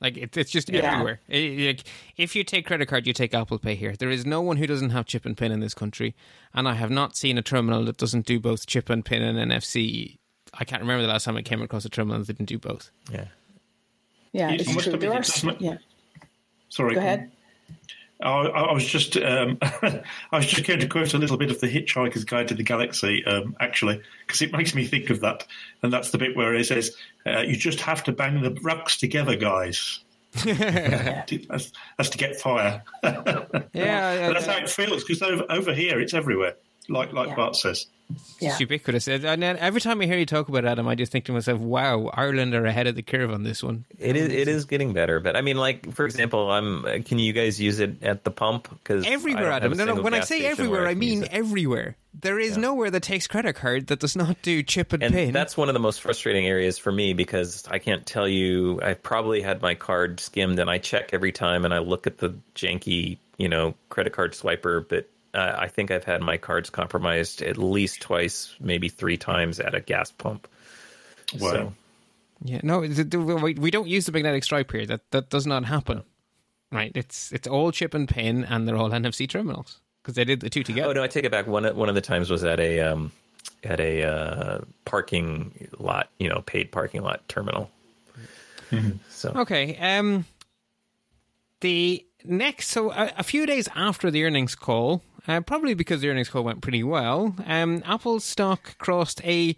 Like 0.01 0.17
it, 0.17 0.37
it's 0.37 0.51
just 0.51 0.69
Yeah. 0.71 0.93
everywhere. 0.93 1.21
It- 1.29 1.67
like, 1.67 1.85
if 2.17 2.35
you 2.35 2.43
take 2.45 2.67
credit 2.67 2.87
card, 2.87 3.07
you 3.07 3.13
take 3.13 3.35
Apple 3.35 3.59
Pay 3.59 3.75
here. 3.77 3.95
There 3.97 4.11
is 4.11 4.25
no 4.27 4.41
one 4.41 4.57
who 4.57 4.67
doesn't 4.67 4.91
have 4.91 5.05
chip 5.07 5.25
and 5.27 5.37
pin 5.37 5.53
in 5.53 5.61
this 5.61 5.75
country, 5.75 6.15
and 6.55 6.67
I 6.67 6.75
have 6.75 6.91
not 6.91 7.17
seen 7.17 7.37
a 7.39 7.43
terminal 7.43 7.85
that 7.85 7.99
doesn't 7.99 8.27
do 8.27 8.41
both 8.41 8.67
chip 8.67 8.89
and 8.91 9.05
pin 9.05 9.23
and 9.23 9.39
NFC. 9.39 10.19
I 10.55 10.65
can't 10.65 10.83
remember 10.83 11.03
the 11.03 11.09
last 11.09 11.25
time 11.25 11.37
I 11.37 11.43
came 11.43 11.63
across 11.63 11.85
a 11.85 11.89
terminal 11.89 12.19
that 12.19 12.27
didn't 12.27 12.47
do 12.49 12.59
both. 12.59 12.91
yeah. 13.11 13.25
Yeah, 14.33 14.49
You 14.51 14.55
it's 14.61 14.83
true. 14.83 14.97
There 14.97 15.11
are, 15.13 15.17
doesn't- 15.21 15.61
yeah. 15.61 15.77
Sorry. 16.71 16.95
Go 16.95 17.01
ahead. 17.01 17.31
I, 18.23 18.29
I 18.29 18.73
was 18.73 18.87
just 18.87 19.17
um, 19.17 19.59
I 19.63 20.03
was 20.33 20.47
just 20.47 20.65
going 20.67 20.79
to 20.81 20.87
quote 20.87 21.13
a 21.13 21.19
little 21.19 21.37
bit 21.37 21.51
of 21.51 21.61
the 21.61 21.67
Hitchhiker's 21.67 22.25
Guide 22.25 22.49
to 22.49 22.55
the 22.55 22.63
Galaxy, 22.63 23.25
um, 23.27 23.57
actually, 23.61 24.01
because 24.27 24.41
it 24.41 24.53
makes 24.53 24.75
me 24.77 24.87
think 24.87 25.11
of 25.11 25.21
that, 25.21 25.45
and 25.83 25.93
that's 25.93 26.13
the 26.13 26.19
bit 26.19 26.37
where 26.37 26.55
it 26.55 26.65
says, 26.65 26.97
uh, 27.27 27.41
"You 27.41 27.57
just 27.57 27.81
have 27.81 28.05
to 28.05 28.13
bang 28.13 28.41
the 28.41 28.53
rucks 28.53 28.97
together, 28.99 29.35
guys." 29.37 30.01
that's, 30.45 31.73
that's 31.99 32.09
to 32.11 32.17
get 32.19 32.37
fire. 32.41 32.83
Yeah, 33.75 34.29
But 34.29 34.35
that's 34.35 34.47
how 34.47 34.57
it 34.59 34.71
feels 34.71 35.03
because 35.05 35.21
over, 35.23 35.45
over 35.51 35.75
here 35.75 36.01
it's 36.01 36.15
everywhere, 36.15 36.55
like 36.89 37.13
like 37.13 37.29
Yeah. 37.31 37.35
Bart 37.35 37.57
says. 37.57 37.87
Yeah. 38.39 38.51
it's 38.51 38.61
ubiquitous. 38.61 39.09
And 39.09 39.43
then 39.43 39.57
every 39.57 39.81
time 39.81 40.01
I 40.01 40.07
hear 40.07 40.19
you 40.19 40.27
talk 40.27 40.49
about 40.49 40.65
Adam, 40.65 40.89
I 40.89 40.95
just 40.95 41.13
think 41.13 41.25
to 41.27 41.33
myself, 41.33 41.61
"Wow, 41.61 42.11
Ireland 42.13 42.55
are 42.55 42.65
ahead 42.67 42.87
of 42.87 42.95
the 42.95 43.03
curve 43.03 43.31
on 43.31 43.43
this 43.43 43.63
one." 43.63 43.85
It 43.99 44.17
is. 44.17 44.33
It 44.33 44.49
is 44.49 44.65
getting 44.65 44.93
better, 44.93 45.21
but 45.21 45.37
I 45.37 45.41
mean, 45.41 45.57
like 45.57 45.93
for 45.93 46.05
example, 46.05 46.51
I'm. 46.51 47.03
Can 47.05 47.19
you 47.19 47.33
guys 47.33 47.61
use 47.61 47.81
it 47.81 48.03
at 48.03 48.25
the 48.25 48.31
pump? 48.31 48.69
Because 48.71 49.07
Everywhere, 49.07 49.53
Adam. 49.53 49.77
No, 49.77 49.85
no. 49.85 50.03
When 50.03 50.15
I 50.15 50.21
say 50.21 50.45
everywhere, 50.45 50.87
I 50.87 50.95
mean 50.95 51.27
everywhere. 51.31 51.97
There 52.15 52.39
is 52.39 52.59
nowhere 52.59 52.91
that 52.91 53.03
takes 53.03 53.27
credit 53.27 53.55
card 53.55 53.87
that 53.87 53.99
does 53.99 54.15
not 54.15 54.43
do 54.43 54.63
chip 54.63 54.93
and, 54.93 55.03
and 55.03 55.15
pin. 55.15 55.33
that's 55.33 55.57
one 55.57 55.69
of 55.69 55.73
the 55.73 55.81
most 55.81 56.03
frustrating 56.03 56.47
areas 56.47 56.77
for 56.77 56.93
me 56.93 57.15
because 57.15 57.65
I 57.71 57.79
can't 57.79 58.05
tell 58.05 58.29
you. 58.29 58.81
I've 58.83 59.03
probably 59.03 59.41
had 59.41 59.63
my 59.63 59.75
card 59.75 60.21
skimmed, 60.21 60.59
and 60.59 60.69
I 60.69 60.79
check 60.79 61.11
every 61.15 61.33
time, 61.33 61.65
and 61.65 61.73
I 61.73 61.79
look 61.79 62.07
at 62.07 62.19
the 62.19 62.35
janky, 62.55 63.19
you 63.39 63.49
know, 63.49 63.75
credit 63.89 64.13
card 64.13 64.33
swiper. 64.33 64.87
But 64.87 65.09
uh, 65.35 65.55
I 65.59 65.69
think 65.69 65.91
I've 65.91 66.05
had 66.05 66.21
my 66.21 66.37
cards 66.37 66.71
compromised 66.71 67.43
at 67.43 67.57
least 67.57 68.01
twice, 68.03 68.55
maybe 68.61 68.89
three 68.89 69.17
times 69.17 69.61
at 69.61 69.75
a 69.75 69.81
gas 69.81 70.11
pump. 70.11 70.49
Wow. 71.39 71.51
So, 71.53 71.73
Yeah, 72.45 72.61
no, 72.63 72.87
th- 72.87 73.11
th- 73.11 73.25
we 73.25 73.55
we 73.55 73.71
don't 73.71 73.89
use 73.89 74.07
the 74.07 74.13
magnetic 74.13 74.45
stripe 74.45 74.71
here. 74.73 74.87
That 74.87 75.11
that 75.11 75.31
does 75.31 75.47
not 75.47 75.65
happen. 75.65 76.03
Right? 76.71 76.93
It's 76.95 77.33
it's 77.33 77.47
all 77.49 77.73
chip 77.73 77.95
and 77.95 78.09
pin, 78.09 78.45
and 78.45 78.67
they're 78.67 78.77
all 78.77 78.91
NFC 79.01 79.29
terminals 79.29 79.81
because 80.03 80.15
they 80.17 80.25
did 80.25 80.41
the 80.41 80.51
two 80.51 80.63
together. 80.63 80.91
oh 80.91 80.93
no, 80.93 81.03
I 81.03 81.09
take 81.09 81.25
it 81.25 81.31
back. 81.31 81.47
One 81.47 81.65
one 81.77 81.89
of 81.89 81.95
the 81.95 82.01
times 82.01 82.31
was 82.31 82.45
at 82.45 82.61
a 82.61 82.81
um, 82.81 83.13
at 83.65 83.81
a 83.81 84.03
uh, 84.03 84.59
parking 84.85 85.69
lot, 85.79 86.11
you 86.19 86.29
know, 86.29 86.43
paid 86.47 86.73
parking 86.73 87.03
lot 87.03 87.27
terminal. 87.29 87.71
So 89.11 89.33
Okay. 89.37 89.77
Um, 89.77 90.25
the 91.61 92.05
next, 92.25 92.69
so 92.69 92.91
a, 92.93 93.13
a, 93.19 93.23
few 93.23 93.47
days 93.47 93.69
after 93.75 94.11
the 94.11 94.25
earnings 94.25 94.55
call, 94.55 95.03
uh, 95.29 95.41
probably 95.41 95.75
because 95.75 96.01
the 96.01 96.09
earnings 96.09 96.29
call 96.29 96.45
went 96.45 96.61
pretty 96.61 96.83
well, 96.83 97.35
um, 97.47 97.83
Apple's 97.87 98.25
stock 98.25 98.77
crossed 98.79 99.25
a 99.25 99.57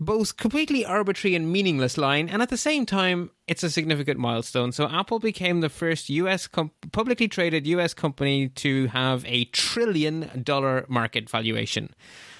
both 0.00 0.36
completely 0.36 0.84
arbitrary 0.84 1.34
and 1.34 1.50
meaningless 1.50 1.98
line, 1.98 2.28
and 2.28 2.40
at 2.40 2.50
the 2.50 2.56
same 2.56 2.86
time, 2.86 3.30
it's 3.48 3.64
a 3.64 3.70
significant 3.70 4.18
milestone. 4.18 4.70
So, 4.70 4.88
Apple 4.88 5.18
became 5.18 5.60
the 5.60 5.68
first 5.68 6.08
US 6.08 6.48
publicly 6.92 7.26
traded 7.26 7.66
US 7.66 7.94
company 7.94 8.48
to 8.50 8.86
have 8.88 9.24
a 9.26 9.46
trillion 9.46 10.42
dollar 10.44 10.86
market 10.88 11.28
valuation. 11.28 11.94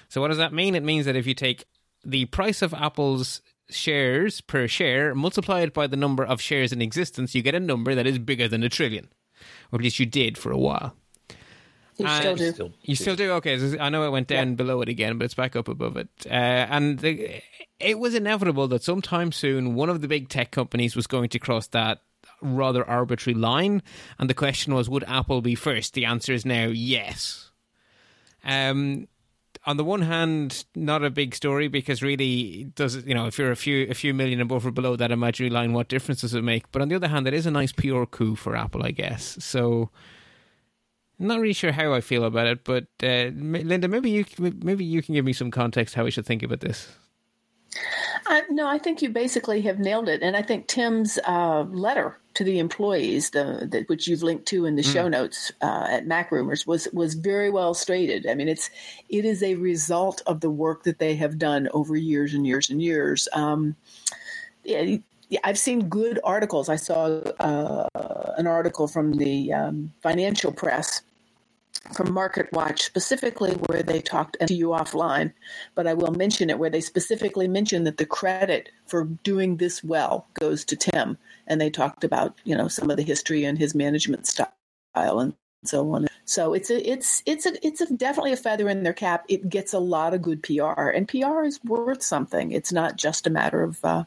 So, 0.09 0.20
what 0.20 0.28
does 0.28 0.39
that 0.39 0.52
mean? 0.52 0.74
It 0.74 0.85
means 0.85 1.05
that 1.06 1.16
if 1.16 1.26
you 1.26 1.35
take 1.35 1.64
the 2.05 2.26
price 2.26 2.62
of 2.62 2.72
Apple's 2.74 3.43
shares 3.70 4.40
per 4.40 4.66
share, 4.66 5.14
multiply 5.14 5.60
it 5.60 5.74
by 5.74 5.86
the 5.86 5.97
number 5.97 6.24
of 6.24 6.40
shares 6.40 6.72
in 6.72 6.80
existence, 6.80 7.35
you 7.35 7.43
get 7.43 7.55
a 7.55 7.60
number 7.60 7.94
that 7.94 8.06
is 8.06 8.18
bigger 8.18 8.48
than 8.48 8.62
a 8.62 8.68
trillion. 8.68 9.09
Or 9.73 9.78
at 9.78 9.82
least 9.82 9.98
you 9.98 10.06
did 10.06 10.39
for 10.39 10.51
a 10.51 10.59
while. 10.59 10.94
You 11.98 12.09
still 12.09 12.36
do. 12.36 12.52
Still 12.52 12.73
you 12.82 12.94
still 12.94 13.16
do. 13.16 13.32
Okay, 13.32 13.78
I 13.78 13.89
know 13.89 14.05
it 14.05 14.10
went 14.10 14.28
down 14.28 14.51
yeah. 14.51 14.55
below 14.55 14.81
it 14.82 14.89
again, 14.89 15.19
but 15.19 15.24
it's 15.24 15.35
back 15.35 15.56
up 15.56 15.66
above 15.66 15.97
it. 15.97 16.09
Uh, 16.27 16.31
and 16.31 17.01
the, 17.01 17.43
it 17.81 17.98
was 17.98 18.15
inevitable 18.15 18.69
that 18.69 18.85
sometime 18.85 19.32
soon 19.32 19.74
one 19.74 19.90
of 19.90 20.01
the 20.01 20.09
big 20.09 20.28
tech 20.28 20.52
companies 20.52 20.94
was 20.94 21.09
going 21.09 21.28
to 21.31 21.40
cross 21.40 21.66
that 21.69 22.02
rather 22.40 22.89
arbitrary 22.89 23.36
line. 23.36 23.82
And 24.19 24.31
the 24.31 24.35
question 24.35 24.74
was, 24.74 24.89
would 24.89 25.05
Apple 25.05 25.43
be 25.43 25.56
first? 25.56 25.94
The 25.94 26.05
answer 26.05 26.32
is 26.32 26.47
now 26.47 26.66
yes. 26.66 27.51
Um, 28.44 29.09
on 29.69 29.77
the 29.77 29.85
one 29.85 30.01
hand, 30.01 30.65
not 30.74 31.05
a 31.05 31.11
big 31.11 31.35
story 31.35 31.69
because 31.69 32.03
really, 32.03 32.73
does 32.74 33.05
you 33.05 33.15
know 33.15 33.27
if 33.27 33.39
you're 33.39 33.51
a 33.51 33.57
few 33.57 33.86
a 33.90 33.95
few 33.95 34.15
million 34.15 34.40
above 34.40 34.66
or 34.66 34.70
below 34.70 34.97
that 34.97 35.12
imaginary 35.12 35.51
line, 35.51 35.74
what 35.74 35.89
difference 35.89 36.23
does 36.23 36.32
it 36.32 36.43
make? 36.43 36.73
But 36.73 36.81
on 36.81 36.89
the 36.89 36.97
other 36.97 37.09
hand, 37.09 37.28
it 37.28 37.35
is 37.35 37.45
a 37.45 37.51
nice 37.51 37.70
PR 37.70 38.05
coup 38.05 38.35
for 38.35 38.57
Apple, 38.57 38.82
I 38.82 38.93
guess. 38.93 39.36
So 39.45 39.90
not 41.19 41.39
really 41.39 41.53
sure 41.53 41.73
how 41.73 41.93
I 41.93 42.01
feel 42.01 42.24
about 42.24 42.47
it, 42.47 42.65
but 42.65 42.86
uh, 43.03 43.28
Linda, 43.35 43.89
maybe 43.89 44.09
you 44.09 44.24
maybe 44.39 44.86
you 44.86 45.03
can 45.03 45.15
give 45.15 45.27
me 45.27 45.35
some 45.35 45.51
context 45.51 45.95
how 45.95 46.05
we 46.05 46.11
should 46.11 46.24
think 46.24 46.43
about 46.43 46.61
this. 46.61 46.89
Uh, 48.27 48.40
no, 48.49 48.66
I 48.66 48.78
think 48.78 49.03
you 49.03 49.11
basically 49.11 49.61
have 49.62 49.78
nailed 49.78 50.09
it, 50.09 50.23
and 50.23 50.35
I 50.35 50.40
think 50.40 50.66
Tim's 50.66 51.19
uh, 51.27 51.66
letter 51.69 52.16
to 52.39 52.44
the 52.44 52.60
employees, 52.60 53.31
the, 53.31 53.66
the, 53.69 53.82
which 53.89 54.06
you've 54.06 54.23
linked 54.23 54.47
to 54.47 54.65
in 54.65 54.77
the 54.77 54.82
mm. 54.82 54.93
show 54.93 55.09
notes 55.09 55.51
uh, 55.60 55.89
at 55.90 56.06
MacRumors, 56.06 56.69
was 56.69 56.86
was 56.93 57.15
very 57.15 57.51
well 57.51 57.74
stated. 57.74 58.28
I 58.28 58.35
mean, 58.35 58.47
it's 58.47 58.70
it 59.09 59.24
is 59.24 59.43
a 59.43 59.56
result 59.56 60.23
of 60.24 60.40
the 60.40 60.48
work 60.48 60.85
that 60.85 61.01
they 61.01 61.16
have 61.16 61.36
done 61.36 61.69
over 61.74 61.97
years 61.97 62.35
and 62.35 62.47
years 62.47 62.70
and 62.70 62.81
years. 62.81 63.27
Um, 63.32 63.74
yeah, 64.62 64.98
I've 65.43 65.59
seen 65.59 65.89
good 65.89 66.20
articles. 66.23 66.69
I 66.69 66.77
saw 66.77 67.06
uh, 67.40 67.89
an 68.39 68.47
article 68.47 68.86
from 68.86 69.15
the 69.15 69.52
um, 69.52 69.93
financial 70.01 70.52
press 70.52 71.02
from 71.93 72.13
Market 72.13 72.53
Watch 72.53 72.83
specifically 72.83 73.53
where 73.53 73.83
they 73.83 74.01
talked 74.01 74.37
to 74.41 74.55
you 74.55 74.69
offline, 74.69 75.33
but 75.75 75.87
I 75.87 75.95
will 75.95 76.13
mention 76.13 76.51
it 76.51 76.59
where 76.59 76.71
they 76.71 76.81
specifically 76.81 77.49
mentioned 77.49 77.87
that 77.87 77.97
the 77.97 78.07
credit 78.07 78.71
for 78.87 79.05
doing 79.05 79.57
this 79.57 79.83
well 79.83 80.27
goes 80.35 80.65
to 80.67 80.77
Tim, 80.77 81.19
and 81.47 81.61
they 81.61 81.71
talked 81.71 82.05
about 82.05 82.39
you 82.45 82.57
know 82.57 82.69
some 82.69 82.91
of 82.91 82.97
the 82.97 83.03
history 83.03 83.45
and 83.45 83.59
his 83.59 83.75
management 83.75 84.27
style 84.27 84.49
and 84.95 85.35
so 85.65 85.91
on. 85.93 86.09
So 86.25 86.55
it's 86.55 86.71
a 86.71 86.89
it's 86.89 87.23
it's 87.27 87.47
a 87.47 87.67
it's 87.67 87.81
a, 87.81 87.93
definitely 87.95 88.33
a 88.33 88.37
feather 88.37 88.69
in 88.69 88.83
their 88.83 88.93
cap. 88.93 89.25
It 89.29 89.49
gets 89.49 89.73
a 89.73 89.79
lot 89.79 90.15
of 90.15 90.23
good 90.23 90.43
PR, 90.43 90.91
and 90.91 91.09
PR 91.09 91.45
is 91.45 91.63
worth 91.65 92.03
something. 92.03 92.53
It's 92.53 92.73
not 92.73 92.97
just 92.97 93.27
a 93.27 93.31
matter 93.31 93.63
of 93.63 93.85
uh, 93.85 94.05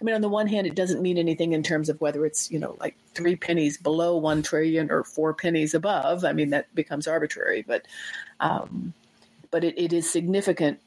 I 0.00 0.04
mean, 0.04 0.14
on 0.14 0.20
the 0.20 0.28
one 0.28 0.46
hand, 0.46 0.66
it 0.66 0.74
doesn't 0.74 1.02
mean 1.02 1.18
anything 1.18 1.52
in 1.52 1.62
terms 1.62 1.88
of 1.88 2.00
whether 2.00 2.26
it's, 2.26 2.50
you 2.50 2.58
know, 2.58 2.76
like 2.80 2.96
three 3.14 3.36
pennies 3.36 3.78
below 3.78 4.16
one 4.16 4.42
trillion 4.42 4.90
or 4.90 5.04
four 5.04 5.34
pennies 5.34 5.74
above. 5.74 6.24
I 6.24 6.32
mean, 6.32 6.50
that 6.50 6.74
becomes 6.74 7.06
arbitrary, 7.06 7.62
but, 7.66 7.86
um, 8.40 8.92
but 9.50 9.64
it, 9.64 9.78
it 9.78 9.92
is 9.92 10.10
significant 10.10 10.80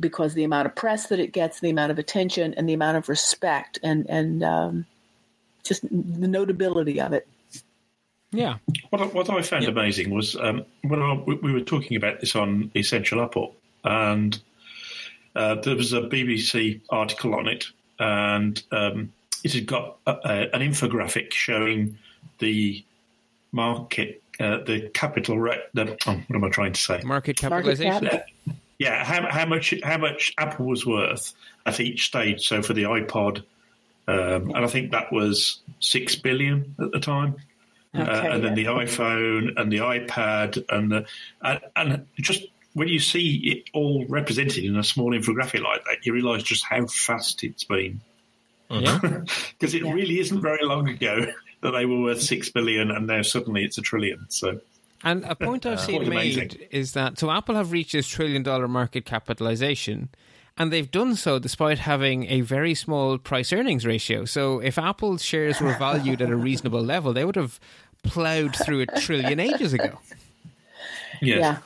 because 0.00 0.34
the 0.34 0.44
amount 0.44 0.66
of 0.66 0.74
press 0.74 1.06
that 1.08 1.20
it 1.20 1.32
gets, 1.32 1.60
the 1.60 1.70
amount 1.70 1.92
of 1.92 1.98
attention, 1.98 2.54
and 2.54 2.68
the 2.68 2.72
amount 2.74 2.96
of 2.96 3.08
respect, 3.08 3.78
and 3.82 4.08
and 4.08 4.42
um, 4.42 4.86
just 5.62 5.82
the 5.82 6.28
notability 6.28 7.00
of 7.00 7.12
it. 7.12 7.26
Yeah. 8.32 8.56
What, 8.90 9.14
what 9.14 9.30
I 9.30 9.42
found 9.42 9.62
yeah. 9.62 9.70
amazing 9.70 10.10
was 10.10 10.34
um, 10.36 10.64
when 10.82 11.00
I, 11.00 11.14
we 11.14 11.52
were 11.52 11.60
talking 11.60 11.96
about 11.96 12.20
this 12.20 12.34
on 12.34 12.70
Essential 12.74 13.22
Apple, 13.22 13.54
and 13.84 14.40
uh, 15.36 15.56
there 15.56 15.76
was 15.76 15.92
a 15.92 16.02
BBC 16.02 16.80
article 16.90 17.34
on 17.34 17.48
it 17.48 17.66
and 17.98 18.62
um, 18.72 19.12
it 19.44 19.52
had 19.52 19.66
got 19.66 19.96
a, 20.06 20.12
a, 20.12 20.54
an 20.54 20.60
infographic 20.60 21.32
showing 21.32 21.98
the 22.38 22.84
market, 23.52 24.22
uh, 24.40 24.58
the 24.64 24.90
capital, 24.94 25.38
re- 25.38 25.62
the, 25.74 25.96
oh, 26.06 26.20
what 26.26 26.36
am 26.36 26.44
I 26.44 26.48
trying 26.48 26.72
to 26.72 26.80
say? 26.80 27.00
Market 27.04 27.36
capitalization. 27.36 28.04
Market 28.04 28.10
cap. 28.10 28.56
yeah, 28.78 29.04
how, 29.04 29.28
how, 29.30 29.46
much 29.46 29.74
how 29.82 29.98
much 29.98 30.34
Apple 30.38 30.66
was 30.66 30.84
worth 30.84 31.34
at 31.66 31.80
each 31.80 32.06
stage. 32.06 32.46
So 32.46 32.62
for 32.62 32.72
the 32.72 32.84
iPod, 32.84 33.44
um, 34.06 34.50
and 34.50 34.58
I 34.58 34.66
think 34.66 34.90
that 34.90 35.12
was 35.12 35.60
six 35.80 36.16
billion 36.16 36.74
at 36.78 36.92
the 36.92 37.00
time. 37.00 37.36
Uh, 37.94 38.02
okay, 38.02 38.10
uh, 38.10 38.34
and 38.34 38.42
yeah. 38.42 38.48
then 38.48 38.54
the 38.56 38.64
iPhone 38.64 39.52
and 39.56 39.70
the 39.70 39.78
iPad 39.78 40.64
and 40.68 40.90
the 40.90 41.06
and, 41.42 41.60
and 41.76 42.06
just 42.16 42.44
when 42.74 42.88
you 42.88 42.98
see 42.98 43.36
it 43.44 43.70
all 43.72 44.04
represented 44.08 44.64
in 44.64 44.76
a 44.76 44.84
small 44.84 45.12
infographic 45.12 45.62
like 45.62 45.84
that, 45.84 46.04
you 46.04 46.12
realise 46.12 46.42
just 46.42 46.64
how 46.64 46.86
fast 46.86 47.42
it's 47.42 47.64
been. 47.64 48.00
Yeah, 48.68 48.98
because 49.58 49.74
it 49.74 49.84
yeah. 49.84 49.92
really 49.92 50.18
isn't 50.18 50.42
very 50.42 50.64
long 50.64 50.88
ago 50.88 51.26
that 51.62 51.70
they 51.70 51.86
were 51.86 52.00
worth 52.00 52.20
six 52.20 52.50
billion, 52.50 52.90
and 52.90 53.06
now 53.06 53.22
suddenly 53.22 53.64
it's 53.64 53.78
a 53.78 53.82
trillion. 53.82 54.26
So. 54.28 54.60
And 55.02 55.24
a 55.24 55.34
point 55.34 55.66
I've 55.66 55.78
uh, 55.78 55.82
seen 55.82 56.08
made 56.08 56.68
is 56.70 56.92
that 56.92 57.18
so 57.18 57.30
Apple 57.30 57.54
have 57.54 57.72
reached 57.72 57.92
this 57.92 58.08
trillion 58.08 58.42
dollar 58.42 58.66
market 58.66 59.04
capitalization, 59.04 60.08
and 60.58 60.72
they've 60.72 60.90
done 60.90 61.14
so 61.14 61.38
despite 61.38 61.78
having 61.78 62.26
a 62.28 62.40
very 62.40 62.74
small 62.74 63.18
price 63.18 63.52
earnings 63.52 63.86
ratio. 63.86 64.24
So 64.24 64.58
if 64.58 64.78
Apple's 64.78 65.22
shares 65.22 65.60
were 65.60 65.74
valued 65.74 66.22
at 66.22 66.30
a 66.30 66.36
reasonable 66.36 66.82
level, 66.82 67.12
they 67.12 67.24
would 67.24 67.36
have 67.36 67.60
plowed 68.02 68.56
through 68.56 68.80
a 68.80 68.86
trillion 68.86 69.38
ages 69.38 69.72
ago. 69.72 70.00
Yes. 71.20 71.40
Yeah. 71.40 71.58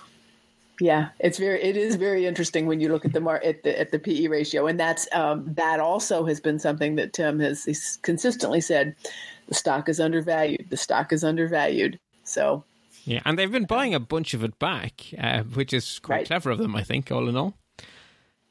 Yeah, 0.81 1.09
it's 1.19 1.39
very 1.39 1.63
it 1.63 1.77
is 1.77 1.97
very 1.97 2.27
interesting 2.27 2.67
when 2.67 2.81
you 2.81 2.89
look 2.89 3.05
at 3.05 3.13
the 3.13 3.21
mar- 3.21 3.43
at 3.45 3.63
the 3.65 3.79
at 3.79 3.91
the 3.91 3.99
PE 3.99 4.29
ratio, 4.29 4.67
and 4.67 4.79
that's 4.79 5.09
um, 5.13 5.45
that 5.55 5.81
also 5.81 6.25
has 6.25 6.41
been 6.41 6.59
something 6.59 6.95
that 6.97 7.13
Tim 7.13 7.41
has 7.41 7.99
consistently 8.03 8.61
said. 8.61 8.95
The 9.49 9.55
stock 9.55 9.89
is 9.89 9.99
undervalued. 9.99 10.67
The 10.71 10.77
stock 10.77 11.13
is 11.13 11.25
undervalued. 11.25 11.99
So 12.23 12.65
yeah, 13.05 13.23
and 13.25 13.39
they've 13.39 13.51
been 13.51 13.65
buying 13.65 13.95
a 13.95 14.01
bunch 14.01 14.35
of 14.35 14.45
it 14.45 14.59
back, 14.59 15.03
uh, 15.19 15.43
which 15.43 15.73
is 15.73 15.99
quite 15.99 16.17
right. 16.17 16.27
clever 16.27 16.51
of 16.51 16.59
them, 16.59 16.77
I 16.77 16.85
think, 16.85 17.11
all 17.11 17.29
in 17.29 17.37
all. 17.37 17.55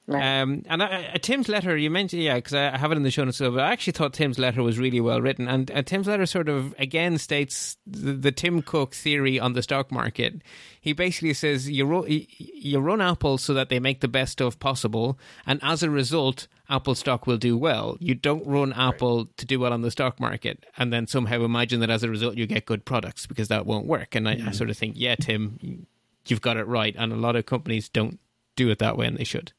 Right. 0.07 0.39
Um, 0.39 0.63
and 0.67 0.81
uh, 0.81 1.17
Tim's 1.21 1.49
letter, 1.49 1.75
you 1.75 1.89
mentioned, 1.89 2.23
yeah, 2.23 2.35
because 2.35 2.53
I 2.53 2.77
have 2.77 2.93
it 2.93 2.95
in 2.95 3.03
the 3.03 3.11
show 3.11 3.25
notes, 3.25 3.39
but 3.39 3.59
I 3.59 3.73
actually 3.73 3.91
thought 3.91 4.13
Tim's 4.13 4.39
letter 4.39 4.63
was 4.63 4.79
really 4.79 5.01
well 5.01 5.21
written. 5.21 5.49
And 5.49 5.69
uh, 5.69 5.81
Tim's 5.81 6.07
letter 6.07 6.25
sort 6.25 6.47
of, 6.47 6.73
again, 6.79 7.17
states 7.17 7.75
the, 7.85 8.13
the, 8.13 8.31
Tim 8.31 8.61
Cook 8.61 8.95
theory 8.95 9.37
on 9.37 9.51
the 9.51 9.61
stock 9.61 9.91
market. 9.91 10.41
He 10.79 10.93
basically 10.93 11.33
says 11.33 11.69
you, 11.69 11.85
ro- 11.85 12.05
you 12.07 12.79
run 12.79 13.01
Apple 13.01 13.37
so 13.37 13.53
that 13.53 13.67
they 13.67 13.81
make 13.81 13.99
the 13.99 14.07
best 14.07 14.31
stuff 14.31 14.57
possible, 14.57 15.19
and 15.45 15.59
as 15.61 15.83
a 15.83 15.89
result, 15.89 16.47
Apple 16.69 16.95
stock 16.95 17.27
will 17.27 17.37
do 17.37 17.57
well. 17.57 17.97
You 17.99 18.15
don't 18.15 18.45
run 18.47 18.71
Apple 18.71 19.25
right. 19.25 19.37
to 19.37 19.45
do 19.45 19.59
well 19.59 19.73
on 19.73 19.81
the 19.81 19.91
stock 19.91 20.19
market 20.19 20.65
and 20.77 20.91
then 20.91 21.07
somehow 21.07 21.43
imagine 21.43 21.79
that 21.79 21.89
as 21.89 22.03
a 22.03 22.09
result 22.09 22.35
you 22.35 22.45
get 22.45 22.65
good 22.65 22.83
products 22.83 23.25
because 23.25 23.47
that 23.47 23.65
won't 23.65 23.85
work. 23.85 24.15
And 24.15 24.27
I, 24.27 24.35
mm. 24.35 24.47
I 24.49 24.51
sort 24.51 24.69
of 24.69 24.77
think, 24.77 24.95
yeah, 24.97 25.15
Tim, 25.15 25.87
you've 26.25 26.41
got 26.41 26.57
it 26.57 26.67
right. 26.67 26.93
And 26.97 27.13
a 27.13 27.17
lot 27.17 27.37
of 27.37 27.45
companies 27.45 27.87
don't 27.87 28.19
do 28.57 28.69
it 28.69 28.79
that 28.79 28.97
way, 28.97 29.05
and 29.07 29.17
they 29.17 29.23
should. 29.23 29.53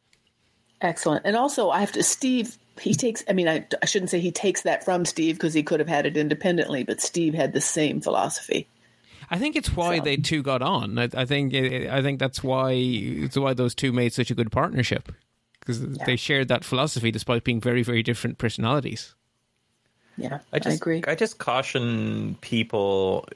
Excellent. 0.81 1.23
And 1.25 1.37
also, 1.37 1.71
I 1.71 1.81
have 1.81 1.93
to, 1.93 2.03
Steve, 2.03 2.57
he 2.81 2.95
takes, 2.95 3.25
I 3.29 3.33
mean, 3.33 3.49
I, 3.49 3.67
I 3.83 3.87
shouldn't 3.87 4.11
say 4.11 4.21
he 4.21 4.31
takes 4.31 4.63
that 4.63 4.85
from 4.85 5.05
Steve 5.05 5.37
because 5.37 5.55
he 5.55 5.63
could 5.63 5.81
have 5.81 5.89
had 5.89 6.07
it 6.07 6.17
independently, 6.17 6.85
but 6.85 7.01
Steve 7.01 7.35
had 7.35 7.53
the 7.53 7.61
same 7.61 8.01
philosophy. 8.01 8.69
I 9.31 9.39
think 9.39 9.57
it's 9.57 9.75
why 9.77 9.99
so. 9.99 10.05
they 10.05 10.17
two 10.17 10.43
got 10.43 10.63
on. 10.63 10.99
I, 10.99 11.09
I, 11.15 11.25
think 11.25 11.55
I 11.55 12.01
think 12.01 12.19
that's 12.19 12.43
why 12.43 12.73
it's 12.73 13.37
why 13.37 13.55
those 13.55 13.75
two 13.75 13.93
made 13.93 14.13
such 14.13 14.31
a 14.31 14.35
good 14.35 14.51
partnership 14.51 15.13
because 15.61 15.83
yeah. 15.83 16.05
they 16.07 16.17
shared 16.17 16.49
that 16.49 16.65
philosophy 16.65 17.11
despite 17.11 17.45
being 17.45 17.61
very 17.61 17.83
very 17.83 18.03
different 18.03 18.39
personalities. 18.39 19.15
Yeah, 20.17 20.41
I, 20.53 20.59
just, 20.59 20.73
I 20.73 20.77
agree. 20.77 21.05
I 21.07 21.15
just 21.15 21.39
caution 21.39 22.37
people. 22.41 23.29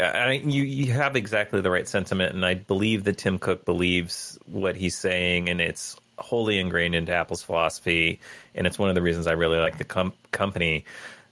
I, 0.00 0.42
you 0.44 0.62
you 0.62 0.92
have 0.92 1.16
exactly 1.16 1.60
the 1.60 1.70
right 1.70 1.86
sentiment, 1.86 2.34
and 2.34 2.46
I 2.46 2.54
believe 2.54 3.04
that 3.04 3.18
Tim 3.18 3.38
Cook 3.38 3.64
believes 3.64 4.38
what 4.46 4.76
he's 4.76 4.96
saying, 4.96 5.50
and 5.50 5.60
it's 5.60 5.96
wholly 6.18 6.58
ingrained 6.58 6.94
into 6.94 7.12
Apple's 7.12 7.42
philosophy, 7.42 8.20
and 8.54 8.66
it's 8.66 8.78
one 8.78 8.88
of 8.88 8.94
the 8.94 9.02
reasons 9.02 9.26
I 9.26 9.32
really 9.32 9.58
like 9.58 9.78
the 9.78 9.84
com- 9.84 10.12
company. 10.30 10.84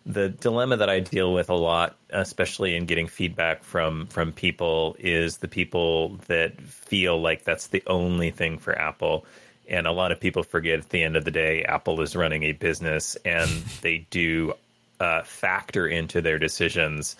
The 0.05 0.29
dilemma 0.29 0.79
that 0.79 0.91
I 0.91 1.01
deal 1.01 1.33
with 1.33 1.49
a 1.49 1.55
lot, 1.55 1.97
especially 2.11 2.75
in 2.75 2.87
getting 2.87 3.07
feedback 3.07 3.63
from 3.63 4.07
from 4.09 4.33
people, 4.33 4.97
is 4.99 5.39
the 5.39 5.49
people 5.49 6.19
that 6.27 6.61
feel 6.61 7.21
like 7.21 7.45
that's 7.45 7.69
the 7.69 7.83
only 7.87 8.31
thing 8.31 8.59
for 8.59 8.77
Apple. 8.77 9.25
And 9.69 9.87
a 9.87 9.93
lot 9.93 10.11
of 10.11 10.19
people 10.19 10.43
forget 10.43 10.81
at 10.81 10.91
the 10.91 11.03
end 11.03 11.17
of 11.17 11.25
the 11.25 11.31
day, 11.31 11.63
Apple 11.63 12.01
is 12.01 12.17
running 12.17 12.43
a 12.43 12.53
business, 12.53 13.17
and 13.25 13.49
they 13.83 14.07
do 14.11 14.55
uh, 14.99 15.23
factor 15.23 15.87
into 15.87 16.21
their 16.21 16.39
decisions 16.39 17.17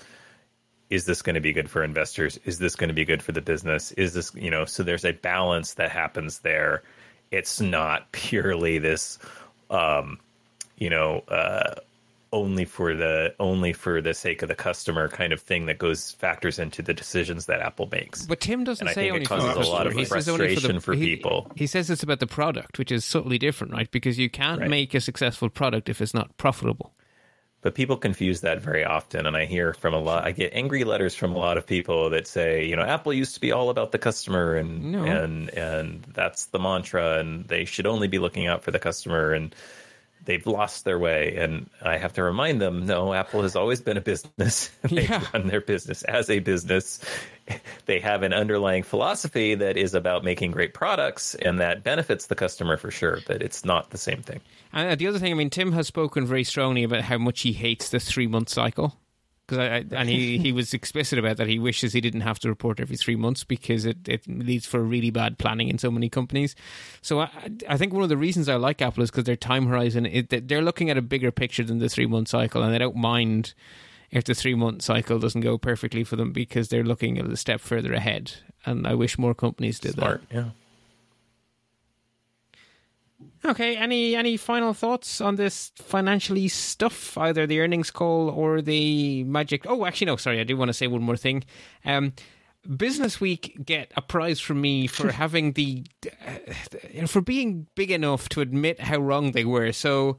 is 0.93 1.07
this 1.07 1.23
going 1.23 1.37
to 1.37 1.41
be 1.41 1.55
good 1.55 1.71
for 1.71 1.83
investors? 1.83 2.39
Is 2.45 2.59
this 2.59 2.77
going 2.77 2.89
to 2.89 2.95
be 2.95 3.07
good 3.07 3.23
for 3.23 3.33
the 3.33 3.41
business? 3.41 3.93
Is 3.93 4.13
this, 4.13 4.35
you 4.35 4.51
know, 4.51 4.67
so 4.67 4.83
there's 4.83 5.07
a 5.07 5.13
balance 5.13 5.73
that 5.75 5.91
happens 5.91 6.41
there. 6.41 6.83
It's 7.33 7.61
not 7.61 8.13
purely 8.13 8.79
this, 8.79 9.19
um, 9.71 10.19
you 10.77 10.91
know, 10.91 11.21
uh, 11.29 11.75
only 12.35 12.65
for 12.65 12.95
the 12.95 13.35
only 13.41 13.75
for 13.75 14.01
the 14.01 14.15
sake 14.15 14.41
of 14.41 14.49
the 14.49 14.55
customer 14.55 15.07
kind 15.09 15.35
of 15.35 15.41
thing 15.41 15.67
that 15.67 15.77
goes 15.79 16.13
factors 16.13 16.59
into 16.59 16.81
the 16.81 16.95
decisions 16.95 17.45
that 17.47 17.61
Apple 17.61 17.89
makes. 17.93 18.25
But 18.25 18.41
Tim 18.41 18.65
doesn't 18.65 18.89
say 18.89 19.11
only 19.11 19.27
for 19.27 19.37
the 19.37 19.43
causes 19.43 19.67
a 19.69 19.71
lot 19.71 19.85
customer. 19.85 19.91
of 19.91 19.93
He 19.99 20.05
says 20.07 20.29
only 20.31 20.39
frustration 20.49 20.81
for 20.81 20.95
he- 20.95 21.17
people. 21.17 21.51
He 21.57 21.67
says 21.67 21.91
it's 21.91 22.03
about 22.03 22.21
the 22.21 22.27
product, 22.27 22.79
which 22.79 22.91
is 22.91 23.05
subtly 23.05 23.37
different, 23.37 23.75
right? 23.75 23.91
Because 23.91 24.19
you 24.19 24.31
can't 24.31 24.61
Right. 24.63 24.71
make 24.71 24.95
a 24.95 25.01
successful 25.01 25.51
product 25.51 25.91
if 25.91 26.01
it's 26.01 26.15
not 26.15 26.35
profitable. 26.39 26.95
But 27.63 27.77
people 27.77 27.97
confuse 27.97 28.41
that 28.41 28.61
very 28.61 28.85
often, 28.85 29.25
and 29.25 29.37
I 29.37 29.45
hear 29.47 29.73
from 29.73 29.95
a 29.95 30.01
lot. 30.01 30.25
I 30.25 30.33
get 30.33 30.53
angry 30.53 30.83
letters 30.83 31.15
from 31.15 31.33
a 31.33 31.39
lot 31.39 31.57
of 31.59 31.65
people 31.67 32.11
that 32.11 32.27
say, 32.27 32.65
you 32.67 32.75
know, 32.75 32.83
Apple 32.83 33.13
used 33.13 33.35
to 33.35 33.41
be 33.41 33.53
all 33.53 33.71
about 33.71 33.93
the 33.93 33.99
customer, 33.99 34.57
and 34.57 34.91
No. 34.93 35.05
and 35.05 35.49
and 35.51 36.03
that's 36.13 36.47
the 36.47 36.59
mantra, 36.59 37.19
and 37.21 37.47
they 37.47 37.65
should 37.65 37.87
only 37.87 38.09
be 38.09 38.19
looking 38.19 38.49
out 38.49 38.65
for 38.65 38.73
the 38.73 38.81
customer, 38.81 39.33
and 39.33 39.55
they've 40.25 40.45
lost 40.47 40.85
their 40.85 40.99
way. 40.99 41.37
And 41.37 41.71
I 41.81 41.99
have 41.99 42.13
to 42.15 42.23
remind 42.25 42.61
them, 42.61 42.87
no, 42.87 43.13
Apple 43.15 43.43
has 43.43 43.55
always 43.57 43.81
been 43.81 43.97
a 43.97 44.01
business. 44.01 44.69
they 44.83 45.03
Yeah. 45.07 45.25
run 45.33 45.47
their 45.47 45.61
business 45.61 46.03
as 46.03 46.31
a 46.31 46.41
business. 46.41 46.99
They 47.87 47.99
have 47.99 48.23
an 48.23 48.33
underlying 48.33 48.85
philosophy 48.85 49.57
that 49.57 49.77
is 49.77 49.93
about 49.93 50.23
making 50.23 50.53
great 50.53 50.73
products, 50.73 51.35
and 51.35 51.59
that 51.59 51.83
benefits 51.83 52.27
the 52.27 52.37
customer 52.37 52.77
for 52.77 52.93
sure. 52.93 53.19
But 53.27 53.43
it's 53.43 53.65
not 53.65 53.91
the 53.91 53.99
same 53.99 54.23
thing. 54.23 54.41
And 54.73 54.91
uh, 54.91 54.95
the 54.95 55.09
other 55.09 55.19
thing, 55.19 55.33
I 55.33 55.35
mean, 55.35 55.51
Tim 55.51 55.73
has 55.73 55.89
spoken 55.89 56.25
very 56.25 56.45
strongly 56.45 56.85
about 56.85 57.03
how 57.03 57.19
much 57.19 57.41
he 57.41 57.53
hates 57.53 57.91
the 57.91 57.99
three 57.99 58.29
month 58.29 58.49
cycle. 58.49 58.97
Because 59.47 59.59
I, 59.59 59.65
I, 59.65 59.85
and 60.01 60.09
he, 60.09 60.39
he 60.39 60.53
was 60.53 60.73
explicit 60.73 61.19
about 61.19 61.37
that. 61.39 61.49
He 61.49 61.59
wishes 61.59 61.93
he 61.93 62.01
didn't 62.01 62.21
have 62.21 62.39
to 62.41 62.49
report 62.49 62.79
every 62.79 62.97
three 62.97 63.17
months 63.17 63.43
because 63.43 63.85
it, 63.85 64.09
it 64.09 64.27
leads 64.29 64.65
for 64.65 64.81
really 64.81 65.11
bad 65.11 65.39
planning 65.39 65.69
in 65.69 65.79
so 65.79 65.91
many 65.91 66.09
companies. 66.09 66.55
So 67.03 67.21
I, 67.21 67.51
I 67.69 67.77
think 67.77 67.93
one 67.93 68.05
of 68.05 68.09
the 68.09 68.17
reasons 68.17 68.49
I 68.49 68.55
like 68.55 68.81
Apple 68.81 69.03
is 69.03 69.11
because 69.11 69.25
their 69.25 69.37
time 69.37 69.67
horizon, 69.67 70.07
it, 70.07 70.49
they're 70.49 70.63
looking 70.63 70.91
at 70.91 70.97
a 70.97 71.03
bigger 71.03 71.33
picture 71.33 71.65
than 71.65 71.79
the 71.79 71.89
three 71.89 72.07
month 72.07 72.29
cycle, 72.29 72.63
and 72.63 72.73
they 72.73 72.79
don't 72.79 72.97
mind 72.97 73.55
if 74.13 74.25
the 74.25 74.35
three 74.35 74.55
month 74.55 74.83
cycle 74.83 75.19
doesn't 75.19 75.41
go 75.41 75.59
perfectly 75.59 76.05
for 76.05 76.17
them 76.17 76.33
because 76.33 76.69
they're 76.69 76.85
looking 76.85 77.19
a 77.19 77.37
step 77.37 77.61
further 77.61 77.93
ahead. 77.95 78.33
And 78.65 78.87
I 78.87 78.95
wish 78.95 79.19
more 79.19 79.35
companies 79.35 79.81
did 79.81 79.95
Smart, 79.95 80.23
yeah. 80.31 80.41
that. 80.41 80.53
Okay, 83.45 83.77
any 83.77 84.15
any 84.15 84.37
final 84.37 84.73
thoughts 84.73 85.21
on 85.21 85.35
this 85.35 85.73
financially 85.77 86.47
stuff, 86.47 87.19
either 87.19 87.45
the 87.47 87.61
earnings 87.61 87.91
call 87.91 88.31
or 88.31 88.63
the 88.63 89.25
magic? 89.25 89.67
Oh, 89.67 89.85
actually, 89.85 90.07
no. 90.07 90.17
Sorry, 90.17 90.39
I 90.39 90.45
do 90.45 90.57
want 90.57 90.69
to 90.69 90.73
say 90.73 90.87
one 90.87 91.03
more 91.03 91.17
thing. 91.17 91.43
Um, 91.85 92.13
Business 92.77 93.21
Week 93.21 93.57
get 93.65 93.91
a 93.97 94.03
prize 94.03 94.39
from 94.39 94.61
me 94.61 94.87
for 94.87 95.11
having 95.23 95.53
the 95.53 95.85
uh, 96.07 97.07
for 97.07 97.21
being 97.21 97.67
big 97.75 97.91
enough 97.91 98.29
to 98.31 98.41
admit 98.41 98.79
how 98.81 98.99
wrong 98.99 99.33
they 99.33 99.45
were. 99.45 99.73
So 99.73 100.19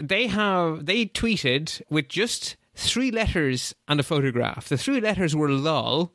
they 0.00 0.28
have 0.28 0.86
they 0.86 1.06
tweeted 1.06 1.82
with 1.90 2.08
just 2.08 2.56
three 2.78 3.10
letters 3.10 3.74
and 3.88 3.98
a 3.98 4.04
photograph. 4.04 4.68
The 4.68 4.78
three 4.78 5.00
letters 5.00 5.34
were 5.34 5.50
lol, 5.50 6.12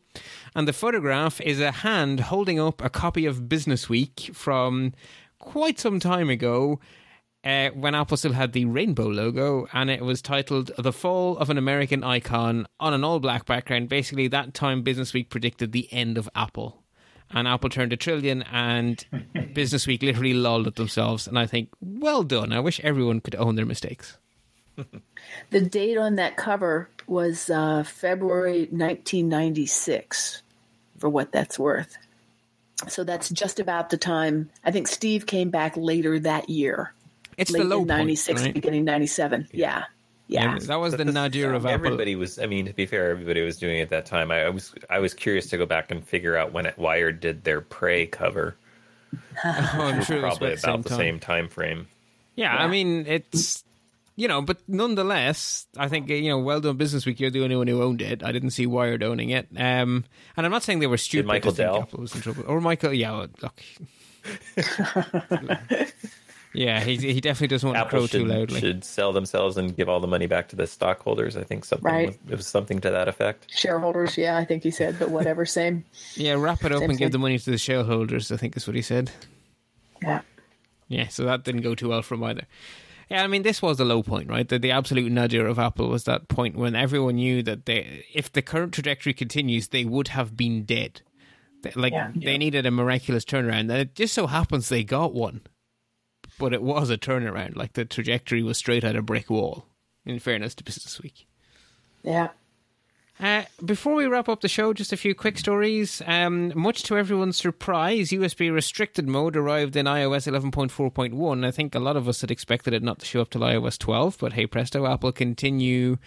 and 0.56 0.65
the 0.68 0.73
photograph 0.73 1.41
is 1.41 1.60
a 1.60 1.72
hand 1.72 2.22
holding 2.22 2.60
up 2.60 2.81
a 2.81 2.90
copy 2.90 3.26
of 3.26 3.49
Business 3.49 3.90
Week 3.90 4.31
from 4.34 4.94
quite 5.40 5.77
some 5.80 5.99
time 5.99 6.30
ago. 6.30 6.80
Uh, 7.44 7.72
when 7.72 7.94
Apple 7.94 8.15
still 8.15 8.31
had 8.31 8.53
the 8.53 8.64
rainbow 8.64 9.06
logo, 9.07 9.68
and 9.73 9.90
it 9.90 10.02
was 10.02 10.22
titled 10.22 10.72
"The 10.77 10.94
Fall 10.94 11.38
of 11.38 11.49
an 11.49 11.57
American 11.57 12.02
Icon" 12.02 12.65
on 12.80 12.94
an 12.94 13.03
all-black 13.03 13.45
background. 13.45 13.90
Basically, 13.90 14.30
that 14.30 14.53
time 14.53 14.81
Business 14.81 15.14
Week 15.14 15.30
predicted 15.30 15.73
the 15.73 15.91
end 15.91 16.18
of 16.18 16.30
Apple, 16.34 16.81
and 17.31 17.45
Apple 17.45 17.69
turned 17.69 17.91
a 17.91 17.98
trillion, 17.98 18.44
and 18.44 19.06
Business 19.53 19.85
Week 19.85 20.02
literally 20.02 20.34
lolled 20.34 20.68
at 20.68 20.76
themselves. 20.76 21.27
And 21.27 21.38
I 21.38 21.45
think, 21.45 21.68
well 21.81 22.23
done. 22.23 22.53
I 22.53 22.61
wish 22.61 22.80
everyone 22.80 23.19
could 23.19 23.35
own 23.35 23.56
their 23.56 23.65
mistakes. 23.65 24.18
The 25.49 25.61
date 25.61 25.97
on 25.97 26.15
that 26.15 26.35
cover 26.35 26.89
was 27.07 27.49
uh, 27.49 27.83
February 27.83 28.67
1996, 28.71 30.41
for 30.97 31.09
what 31.09 31.31
that's 31.31 31.57
worth. 31.57 31.97
So 32.87 33.03
that's 33.03 33.29
just 33.29 33.59
about 33.59 33.89
the 33.89 33.97
time. 33.97 34.49
I 34.63 34.71
think 34.71 34.87
Steve 34.87 35.25
came 35.25 35.49
back 35.49 35.77
later 35.77 36.19
that 36.19 36.49
year. 36.49 36.93
It's 37.37 37.51
late 37.51 37.59
the 37.59 37.65
low 37.65 37.81
in 37.81 37.87
96, 37.87 38.41
point, 38.41 38.45
right? 38.45 38.53
beginning 38.53 38.85
97. 38.85 39.47
Yeah. 39.51 39.85
Yeah. 40.27 40.53
Yeah, 40.53 40.59
that 40.59 40.75
was 40.75 40.95
the 40.95 41.05
nadir 41.05 41.53
of 41.53 41.65
Apple. 41.65 41.73
Everybody 41.73 42.15
was. 42.15 42.39
I 42.39 42.45
mean, 42.45 42.65
to 42.65 42.73
be 42.73 42.85
fair, 42.85 43.11
everybody 43.11 43.41
was 43.41 43.57
doing 43.57 43.79
it 43.79 43.83
at 43.83 43.89
that 43.89 44.05
time. 44.05 44.31
I, 44.31 44.45
I 44.45 44.49
was. 44.49 44.73
I 44.89 44.99
was 44.99 45.13
curious 45.13 45.47
to 45.49 45.57
go 45.57 45.65
back 45.65 45.91
and 45.91 46.05
figure 46.07 46.37
out 46.37 46.53
when 46.53 46.65
it, 46.65 46.77
Wired 46.77 47.19
did 47.19 47.43
their 47.43 47.61
Pray 47.61 48.07
cover. 48.07 48.55
Oh, 49.45 49.49
I'm 49.49 50.03
sure 50.03 50.17
it 50.17 50.23
was 50.23 50.37
Probably 50.37 50.53
about 50.53 50.63
about 50.63 50.83
the 50.83 50.95
same 50.95 51.19
time 51.19 51.47
frame. 51.47 51.87
Yeah, 52.35 52.55
I 52.55 52.67
mean 52.67 53.05
it's 53.05 53.63
you 54.15 54.27
know, 54.27 54.41
but 54.41 54.57
nonetheless, 54.68 55.65
I 55.77 55.88
think 55.88 56.10
you 56.10 56.30
know, 56.30 56.40
well 56.40 56.61
done, 56.61 56.77
Business 56.77 57.06
Week. 57.06 57.19
You're 57.19 57.30
the 57.31 57.44
only 57.44 57.56
one 57.56 57.68
who 57.68 57.81
owned 57.81 58.02
it. 58.02 58.23
I 58.23 58.31
didn't 58.31 58.52
see 58.52 58.65
Wired 58.65 59.03
owning 59.03 59.30
it. 59.30 59.48
Um, 59.57 60.06
and 60.38 60.45
I'm 60.45 60.52
not 60.52 60.64
saying 60.64 60.80
they 60.80 60.88
were 60.88 60.98
stupid. 60.98 61.23
Did 61.23 61.27
Michael 61.27 61.52
Dell? 61.52 61.81
Apple 61.84 61.99
was 62.02 62.14
in 62.15 62.22
trouble, 62.22 62.44
or 62.48 62.61
Michael? 62.61 62.94
Yeah, 62.94 63.11
well, 63.11 63.27
look. 63.41 63.61
yeah, 66.53 66.81
he 66.81 66.95
he 66.98 67.19
definitely 67.19 67.48
doesn't 67.48 67.68
want 67.68 67.76
to 67.77 67.80
Apple 67.80 67.90
crow 67.99 68.07
should, 68.07 68.19
too 68.19 68.26
loudly. 68.26 68.60
should 68.60 68.84
sell 68.84 69.11
themselves 69.11 69.57
and 69.57 69.76
give 69.76 69.90
all 69.90 69.99
the 69.99 70.07
money 70.07 70.27
back 70.27 70.49
to 70.49 70.56
the 70.56 70.68
stockholders. 70.68 71.35
I 71.35 71.44
think 71.44 71.65
something 71.65 71.84
Right. 71.91 72.07
was, 72.07 72.15
it 72.30 72.35
was 72.38 72.48
something 72.48 72.80
to 72.81 72.91
that 72.91 73.07
effect. 73.07 73.52
Shareholders, 73.52 74.18
yeah, 74.18 74.38
I 74.38 74.45
think 74.45 74.61
he 74.64 74.69
said, 74.72 74.98
but 74.99 75.10
whatever, 75.10 75.45
same. 75.45 75.84
Yeah, 76.15 76.34
wrap 76.34 76.64
it 76.64 76.72
up 76.72 76.80
Same 76.81 76.91
and 76.91 76.99
give 76.99 77.07
thing. 77.07 77.11
the 77.14 77.18
money 77.19 77.40
to 77.40 77.49
the 77.52 77.57
shareholders. 77.57 78.31
I 78.31 78.38
think 78.38 78.56
is 78.56 78.68
what 78.68 78.76
he 78.76 78.81
said. 78.84 79.10
Yeah. 80.03 80.22
Yeah, 80.90 81.07
so 81.07 81.23
that 81.26 81.44
didn't 81.44 81.61
go 81.61 81.73
too 81.73 81.90
well 81.90 82.03
for 82.03 82.14
him 82.15 82.23
either. 82.23 82.44
Yeah, 83.14 83.23
I 83.23 83.27
mean, 83.27 83.44
this 83.44 83.61
was 83.61 83.77
the 83.77 83.85
low 83.85 84.02
point, 84.02 84.27
right? 84.27 84.49
The, 84.49 84.57
the 84.57 84.72
absolute 84.72 85.11
nadir 85.11 85.45
of 85.45 85.60
Apple 85.60 85.88
was 85.88 86.06
that 86.06 86.30
point 86.30 86.56
when 86.56 86.76
everyone 86.76 87.18
knew 87.18 87.44
that 87.44 87.68
they, 87.68 88.03
if 88.11 88.31
the 88.34 88.41
current 88.41 88.73
trajectory 88.73 89.14
continues, 89.14 89.68
they 89.68 89.85
would 89.85 90.07
have 90.07 90.35
been 90.35 90.64
dead. 90.65 91.03
Like, 91.76 91.94
Yeah. 91.94 92.11
they 92.15 92.40
needed 92.40 92.65
a 92.65 92.72
miraculous 92.72 93.23
turnaround. 93.23 93.69
And 93.69 93.73
it 93.73 93.94
just 93.94 94.15
so 94.15 94.26
happens 94.26 94.68
they 94.68 94.84
got 94.84 95.14
one. 95.14 95.41
But 96.40 96.53
it 96.53 96.64
was 96.64 96.90
a 96.90 96.98
turnaround. 96.98 97.56
Like, 97.56 97.73
the 97.73 97.85
trajectory 97.85 98.41
was 98.41 98.57
straight 98.57 98.84
at 98.84 98.95
a 98.95 99.03
brick 99.03 99.30
wall, 99.30 99.68
in 100.07 100.18
fairness 100.18 100.56
to 100.56 100.64
Business 100.64 100.99
Week. 100.99 101.27
Yeah. 102.02 102.30
Uh, 103.23 103.45
before 103.63 103.95
we 103.95 104.05
wrap 104.05 104.27
up 104.27 104.41
the 104.41 104.49
show, 104.49 104.73
just 104.73 104.91
a 104.91 104.97
few 104.97 105.15
quick 105.15 105.37
stories. 105.37 106.01
Um, 106.05 106.51
much 106.59 106.83
to 106.83 106.97
everyone's 106.97 107.37
surprise, 107.37 108.09
USB 108.09 108.53
restricted 108.53 109.07
mode 109.07 109.37
arrived 109.37 109.77
in 109.77 109.85
iOS 109.85 110.29
11.4.1. 110.29 111.45
I 111.45 111.51
think 111.51 111.73
a 111.73 111.79
lot 111.79 111.95
of 111.95 112.09
us 112.09 112.19
had 112.19 112.31
expected 112.31 112.73
it 112.73 112.83
not 112.83 112.99
to 112.99 113.05
show 113.05 113.21
up 113.21 113.29
till 113.29 113.39
iOS 113.39 113.79
12, 113.79 114.17
but 114.19 114.33
hey 114.33 114.45
presto, 114.45 114.85
Apple 114.85 115.13
continue 115.13 115.99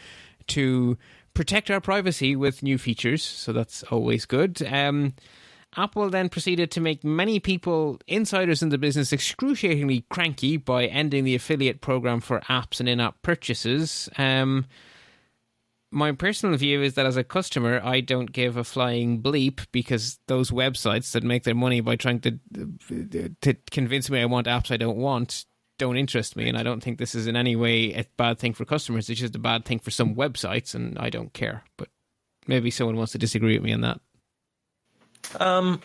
to 0.49 0.99
protect 1.33 1.71
our 1.71 1.81
privacy 1.81 2.37
with 2.37 2.63
new 2.63 2.77
features, 2.77 3.23
so 3.23 3.51
that's 3.51 3.83
always 3.85 4.27
good. 4.27 4.63
Um, 4.71 5.15
Apple 5.75 6.11
then 6.11 6.29
proceeded 6.29 6.71
to 6.73 6.83
make 6.83 7.03
many 7.03 7.41
people, 7.41 7.99
insiders 8.07 8.63
in 8.63 8.69
the 8.69 8.77
business, 8.77 9.11
excruciatingly 9.11 10.05
cranky 10.11 10.59
by 10.59 10.85
ending 10.85 11.25
the 11.25 11.35
affiliate 11.35 11.81
program 11.81 12.21
for 12.21 12.41
apps 12.41 12.79
and 12.79 12.91
in 12.91 13.01
app 13.01 13.23
purchases. 13.23 14.11
Um, 14.19 14.67
my 15.97 16.13
personal 16.13 16.57
view 16.59 16.83
is 16.83 16.95
that 16.95 17.07
as 17.07 17.17
a 17.17 17.25
customer, 17.25 17.81
I 17.83 18.01
don't 18.01 18.31
give 18.31 18.59
a 18.59 18.65
flying 18.65 19.23
bleep 19.23 19.67
because 19.73 20.19
those 20.29 20.51
websites 20.51 21.13
that 21.13 21.25
make 21.25 21.45
their 21.45 21.55
money 21.55 21.81
by 21.81 21.97
trying 21.97 22.21
to 22.21 22.39
to 23.41 23.55
convince 23.71 24.11
me 24.11 24.21
I 24.21 24.27
want 24.27 24.47
apps 24.47 24.71
I 24.71 24.77
don't 24.77 24.99
want 24.99 25.47
don't 25.79 25.97
interest 25.97 26.37
me, 26.37 26.49
and 26.49 26.57
I 26.57 26.63
don't 26.63 26.83
think 26.83 26.99
this 26.99 27.15
is 27.15 27.27
in 27.27 27.37
any 27.37 27.57
way 27.57 27.93
a 27.93 28.05
bad 28.17 28.39
thing 28.39 28.53
for 28.53 28.65
customers. 28.65 29.11
It's 29.11 29.21
just 29.21 29.37
a 29.37 29.39
bad 29.39 29.65
thing 29.65 29.79
for 29.79 29.91
some 29.91 30.15
websites, 30.15 30.75
and 30.75 30.99
I 30.99 31.11
don't 31.11 31.33
care. 31.33 31.65
But 31.77 31.89
maybe 32.47 32.71
someone 32.71 32.97
wants 32.97 33.13
to 33.13 33.19
disagree 33.19 33.55
with 33.55 33.65
me 33.65 33.73
on 33.73 33.81
that. 33.81 34.01
Um, 35.41 35.81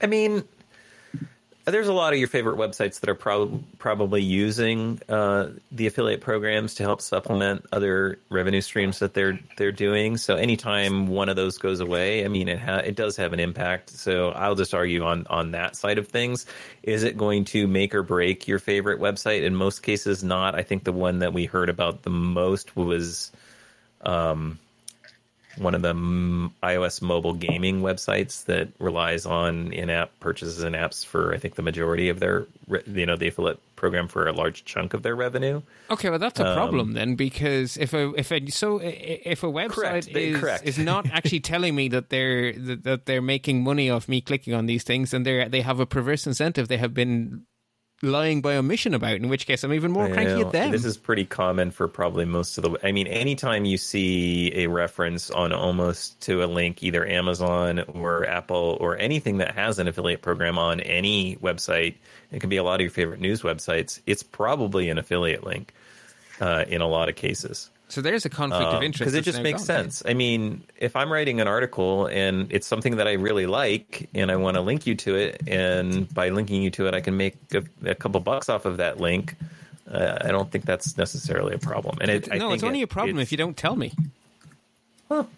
I 0.00 0.06
mean, 0.06 0.44
there's 1.66 1.88
a 1.88 1.92
lot 1.92 2.12
of 2.12 2.18
your 2.20 2.28
favorite 2.28 2.56
websites 2.56 3.00
that 3.00 3.10
are 3.10 3.14
prob- 3.16 3.60
probably 3.78 4.22
using 4.22 5.00
uh, 5.08 5.48
the 5.72 5.88
affiliate 5.88 6.20
programs 6.20 6.76
to 6.76 6.84
help 6.84 7.00
supplement 7.00 7.66
other 7.72 8.20
revenue 8.30 8.60
streams 8.60 9.00
that 9.00 9.14
they're 9.14 9.38
they're 9.56 9.72
doing. 9.72 10.16
So 10.16 10.36
anytime 10.36 11.08
one 11.08 11.28
of 11.28 11.34
those 11.34 11.58
goes 11.58 11.80
away, 11.80 12.24
I 12.24 12.28
mean, 12.28 12.48
it 12.48 12.60
ha- 12.60 12.82
it 12.84 12.94
does 12.94 13.16
have 13.16 13.32
an 13.32 13.40
impact. 13.40 13.90
So 13.90 14.30
I'll 14.30 14.54
just 14.54 14.74
argue 14.74 15.04
on 15.04 15.26
on 15.28 15.50
that 15.52 15.74
side 15.74 15.98
of 15.98 16.06
things. 16.06 16.46
Is 16.84 17.02
it 17.02 17.16
going 17.16 17.44
to 17.46 17.66
make 17.66 17.94
or 17.96 18.04
break 18.04 18.46
your 18.46 18.60
favorite 18.60 19.00
website? 19.00 19.42
In 19.42 19.56
most 19.56 19.82
cases, 19.82 20.22
not. 20.22 20.54
I 20.54 20.62
think 20.62 20.84
the 20.84 20.92
one 20.92 21.18
that 21.18 21.32
we 21.32 21.46
heard 21.46 21.68
about 21.68 22.02
the 22.02 22.10
most 22.10 22.76
was 22.76 23.32
one 25.58 25.74
of 25.74 25.82
the 25.82 25.92
iOS 25.94 27.02
mobile 27.02 27.32
gaming 27.34 27.80
websites 27.80 28.44
that 28.44 28.68
relies 28.78 29.26
on 29.26 29.72
in-app 29.72 30.10
purchases 30.20 30.62
and 30.62 30.74
apps 30.74 31.04
for 31.04 31.34
I 31.34 31.38
think 31.38 31.54
the 31.54 31.62
majority 31.62 32.08
of 32.08 32.20
their 32.20 32.46
re- 32.68 32.82
you 32.86 33.06
know 33.06 33.16
the 33.16 33.28
affiliate 33.28 33.60
program 33.76 34.08
for 34.08 34.26
a 34.26 34.32
large 34.32 34.64
chunk 34.64 34.94
of 34.94 35.02
their 35.02 35.14
revenue. 35.14 35.62
Okay, 35.90 36.10
well 36.10 36.18
that's 36.18 36.40
a 36.40 36.46
um, 36.46 36.56
problem 36.56 36.92
then 36.92 37.14
because 37.14 37.76
if 37.76 37.92
a 37.94 38.12
if 38.14 38.30
a 38.32 38.50
so 38.50 38.80
if 38.82 39.42
a 39.42 39.46
website 39.46 39.70
Correct, 39.70 40.12
they- 40.12 40.28
is 40.28 40.40
correct. 40.40 40.64
is 40.64 40.78
not 40.78 41.06
actually 41.12 41.40
telling 41.40 41.74
me 41.74 41.88
that 41.88 42.10
they're 42.10 42.52
that, 42.52 42.84
that 42.84 43.06
they're 43.06 43.22
making 43.22 43.62
money 43.62 43.90
off 43.90 44.08
me 44.08 44.20
clicking 44.20 44.54
on 44.54 44.66
these 44.66 44.82
things, 44.82 45.14
and 45.14 45.24
they 45.26 45.46
they 45.48 45.62
have 45.62 45.80
a 45.80 45.86
perverse 45.86 46.26
incentive 46.26 46.68
they 46.68 46.78
have 46.78 46.94
been 46.94 47.44
lying 48.02 48.40
by 48.40 48.56
omission 48.56 48.94
about. 48.94 49.14
In 49.14 49.28
which 49.28 49.46
case, 49.46 49.64
I'm 49.64 49.72
even 49.72 49.90
more 49.90 50.08
cranky 50.08 50.34
Well, 50.34 50.46
at 50.46 50.52
them. 50.52 50.70
This 50.70 50.84
is 50.84 50.96
pretty 50.96 51.24
common 51.24 51.70
for 51.70 51.88
probably 51.88 52.24
most 52.24 52.58
of 52.58 52.64
the. 52.64 52.78
I 52.86 52.92
mean, 52.92 53.06
anytime 53.06 53.64
you 53.64 53.78
see 53.78 54.52
a 54.54 54.66
reference 54.66 55.30
on 55.30 55.52
almost 55.52 56.20
to 56.22 56.42
a 56.42 56.46
link, 56.46 56.82
either 56.82 57.06
Amazon 57.06 57.80
or 57.80 58.26
Apple 58.26 58.76
or 58.80 58.98
anything 58.98 59.38
that 59.38 59.54
has 59.54 59.78
an 59.78 59.88
affiliate 59.88 60.22
program 60.22 60.58
on 60.58 60.80
any 60.80 61.36
website, 61.36 61.94
it 62.32 62.40
can 62.40 62.50
be 62.50 62.56
a 62.56 62.62
lot 62.62 62.74
of 62.74 62.80
your 62.82 62.90
favorite 62.90 63.20
news 63.20 63.42
websites. 63.42 64.00
It's 64.06 64.22
probably 64.22 64.90
an 64.90 64.98
affiliate 64.98 65.44
link 65.44 65.72
uh, 66.40 66.64
in 66.68 66.80
a 66.80 66.88
lot 66.88 67.08
of 67.08 67.16
cases 67.16 67.70
so 67.88 68.00
there's 68.00 68.24
a 68.24 68.28
conflict 68.30 68.64
of 68.64 68.82
interest 68.82 68.98
because 69.00 69.14
Um, 69.14 69.18
it 69.18 69.22
just 69.22 69.42
makes 69.42 69.60
gone. 69.60 69.66
sense. 69.66 70.02
I 70.06 70.14
mean, 70.14 70.62
if 70.78 70.96
I'm 70.96 71.12
writing 71.12 71.40
an 71.40 71.48
article 71.48 72.06
and 72.06 72.50
it's 72.52 72.66
something 72.66 72.96
that 72.96 73.06
I 73.06 73.12
really 73.12 73.46
like 73.46 74.08
and 74.14 74.30
I 74.30 74.36
want 74.36 74.56
to 74.56 74.60
link 74.60 74.86
you 74.86 74.94
to 74.96 75.14
it, 75.14 75.42
and 75.46 76.12
by 76.12 76.30
linking 76.30 76.62
you 76.62 76.70
to 76.72 76.86
it, 76.88 76.94
I 76.94 77.00
can 77.00 77.16
make 77.16 77.36
a, 77.54 77.62
a 77.84 77.94
couple 77.94 78.20
bucks 78.20 78.48
off 78.48 78.64
of 78.64 78.78
that 78.78 78.98
link. 79.00 79.34
Uh, 79.90 80.18
I 80.20 80.28
don't 80.32 80.50
think 80.50 80.64
that's 80.64 80.96
necessarily 80.98 81.54
a 81.54 81.58
problem. 81.58 81.98
And 82.00 82.10
it, 82.10 82.28
I 82.32 82.38
no, 82.38 82.52
it's 82.52 82.64
only 82.64 82.80
it- 82.80 82.84
a 82.84 82.88
problem 82.88 83.18
if 83.20 83.30
you 83.30 83.38
don't 83.38 83.56
tell 83.56 83.76
me. 83.76 83.92
No, 85.08 85.28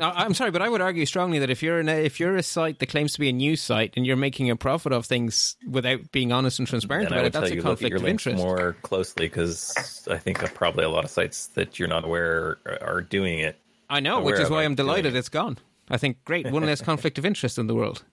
I'm 0.00 0.34
sorry, 0.34 0.50
but 0.50 0.62
I 0.62 0.68
would 0.68 0.80
argue 0.80 1.06
strongly 1.06 1.38
that 1.40 1.50
if 1.50 1.62
you're 1.62 1.80
in 1.80 1.88
a, 1.88 1.92
if 1.92 2.20
you're 2.20 2.36
a 2.36 2.42
site 2.42 2.78
that 2.78 2.86
claims 2.86 3.12
to 3.14 3.20
be 3.20 3.28
a 3.28 3.32
news 3.32 3.60
site 3.60 3.94
and 3.96 4.06
you're 4.06 4.16
making 4.16 4.50
a 4.50 4.56
profit 4.56 4.92
of 4.92 5.06
things 5.06 5.56
without 5.68 6.10
being 6.12 6.32
honest 6.32 6.58
and 6.58 6.68
transparent 6.68 7.08
Then 7.08 7.18
about 7.18 7.26
it, 7.26 7.32
that's 7.32 7.50
a 7.50 7.60
conflict 7.60 7.96
of 7.96 8.06
interest. 8.06 8.38
more 8.38 8.76
closely 8.82 9.26
because 9.26 10.06
I 10.10 10.18
think 10.18 10.38
probably 10.54 10.84
a 10.84 10.90
lot 10.90 11.04
of 11.04 11.10
sites 11.10 11.48
that 11.48 11.78
you're 11.78 11.88
not 11.88 12.04
aware 12.04 12.58
are, 12.66 12.78
are 12.82 13.00
doing 13.00 13.40
it. 13.40 13.58
I 13.88 14.00
know, 14.00 14.20
which 14.20 14.38
is 14.38 14.48
why 14.50 14.64
I'm 14.64 14.74
delighted 14.74 15.14
it. 15.14 15.18
it's 15.18 15.28
gone. 15.28 15.58
I 15.88 15.96
think 15.96 16.24
great, 16.24 16.50
one 16.50 16.64
less 16.64 16.80
conflict 16.80 17.18
of 17.18 17.26
interest 17.26 17.58
in 17.58 17.66
the 17.66 17.74
world. 17.74 18.04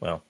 Well, 0.00 0.22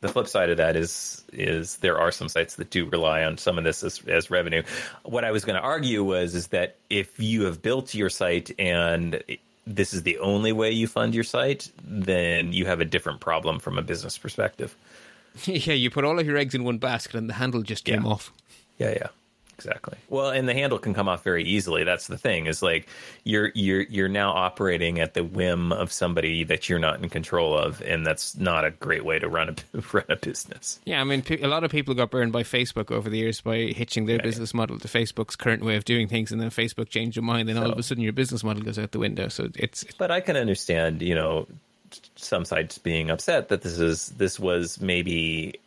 the 0.00 0.08
flip 0.08 0.28
side 0.28 0.50
of 0.50 0.58
that 0.58 0.76
is 0.76 1.24
is 1.32 1.78
there 1.78 1.98
are 1.98 2.12
some 2.12 2.28
sites 2.28 2.56
that 2.56 2.70
do 2.70 2.86
rely 2.86 3.24
on 3.24 3.38
some 3.38 3.58
of 3.58 3.64
this 3.64 3.82
as, 3.82 4.00
as 4.06 4.30
revenue. 4.30 4.62
What 5.04 5.24
I 5.24 5.32
was 5.32 5.44
going 5.44 5.56
to 5.56 5.62
argue 5.62 6.04
was 6.04 6.34
is 6.34 6.48
that 6.48 6.76
if 6.90 7.18
you 7.18 7.44
have 7.44 7.62
built 7.62 7.94
your 7.94 8.10
site 8.10 8.52
and 8.58 9.22
this 9.66 9.92
is 9.92 10.02
the 10.04 10.18
only 10.18 10.52
way 10.52 10.70
you 10.70 10.86
fund 10.86 11.14
your 11.14 11.24
site, 11.24 11.70
then 11.82 12.52
you 12.52 12.66
have 12.66 12.80
a 12.80 12.84
different 12.84 13.20
problem 13.20 13.58
from 13.58 13.76
a 13.78 13.82
business 13.82 14.16
perspective. 14.16 14.76
yeah, 15.44 15.74
you 15.74 15.90
put 15.90 16.04
all 16.04 16.18
of 16.18 16.26
your 16.26 16.36
eggs 16.36 16.54
in 16.54 16.64
one 16.64 16.78
basket 16.78 17.16
and 17.16 17.28
the 17.28 17.34
handle 17.34 17.62
just 17.62 17.84
came 17.84 18.02
Yeah. 18.02 18.08
off. 18.08 18.32
Yeah, 18.78 18.90
yeah. 18.90 19.08
Exactly. 19.58 19.96
Well, 20.10 20.28
and 20.28 20.46
the 20.46 20.52
handle 20.52 20.78
can 20.78 20.92
come 20.92 21.08
off 21.08 21.24
very 21.24 21.42
easily. 21.42 21.82
That's 21.82 22.08
the 22.08 22.18
thing. 22.18 22.46
Is 22.46 22.62
like 22.62 22.88
you're 23.24 23.52
you're 23.54 23.82
you're 23.82 24.08
now 24.08 24.32
operating 24.32 25.00
at 25.00 25.14
the 25.14 25.24
whim 25.24 25.72
of 25.72 25.90
somebody 25.90 26.44
that 26.44 26.68
you're 26.68 26.78
not 26.78 27.02
in 27.02 27.08
control 27.08 27.56
of, 27.56 27.80
and 27.82 28.04
that's 28.04 28.36
not 28.36 28.66
a 28.66 28.70
great 28.70 29.04
way 29.04 29.18
to 29.18 29.28
run 29.28 29.48
a 29.48 29.80
run 29.92 30.04
a 30.10 30.16
business. 30.16 30.78
Yeah, 30.84 31.00
I 31.00 31.04
mean, 31.04 31.24
a 31.40 31.48
lot 31.48 31.64
of 31.64 31.70
people 31.70 31.94
got 31.94 32.10
burned 32.10 32.32
by 32.32 32.42
Facebook 32.42 32.90
over 32.90 33.08
the 33.08 33.16
years 33.16 33.40
by 33.40 33.72
hitching 33.74 34.04
their 34.04 34.18
business 34.18 34.52
model 34.52 34.78
to 34.78 34.88
Facebook's 34.88 35.36
current 35.36 35.64
way 35.64 35.76
of 35.76 35.86
doing 35.86 36.06
things, 36.06 36.32
and 36.32 36.40
then 36.40 36.50
Facebook 36.50 36.90
changed 36.90 37.16
their 37.16 37.24
mind, 37.24 37.48
and 37.48 37.58
all 37.58 37.72
of 37.72 37.78
a 37.78 37.82
sudden 37.82 38.02
your 38.02 38.12
business 38.12 38.44
model 38.44 38.62
goes 38.62 38.78
out 38.78 38.92
the 38.92 38.98
window. 38.98 39.28
So 39.28 39.48
it's 39.54 39.84
But 39.96 40.10
I 40.10 40.20
can 40.20 40.36
understand, 40.36 41.00
you 41.00 41.14
know, 41.14 41.46
some 42.16 42.44
sites 42.44 42.78
being 42.78 43.10
upset 43.10 43.48
that 43.48 43.62
this 43.62 43.78
is 43.78 44.08
this 44.10 44.38
was 44.38 44.80
maybe 44.80 45.58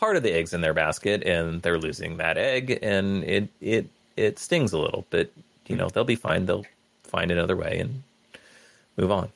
part 0.00 0.16
of 0.16 0.22
the 0.22 0.32
eggs 0.32 0.52
in 0.54 0.62
their 0.62 0.74
basket, 0.74 1.22
and 1.22 1.60
they're 1.62 1.78
losing 1.78 2.16
that 2.16 2.38
egg, 2.38 2.78
and 2.82 3.22
it 3.22 3.48
it 3.60 3.86
it 4.16 4.38
stings 4.38 4.72
a 4.72 4.78
little. 4.78 5.06
But 5.10 5.30
you 5.68 5.76
know, 5.76 5.88
they'll 5.88 6.04
be 6.04 6.16
fine. 6.16 6.46
They'll 6.46 6.66
find 7.04 7.30
another 7.30 7.54
way 7.54 7.78
and 7.78 8.02
move 8.96 9.12
on. 9.12 9.28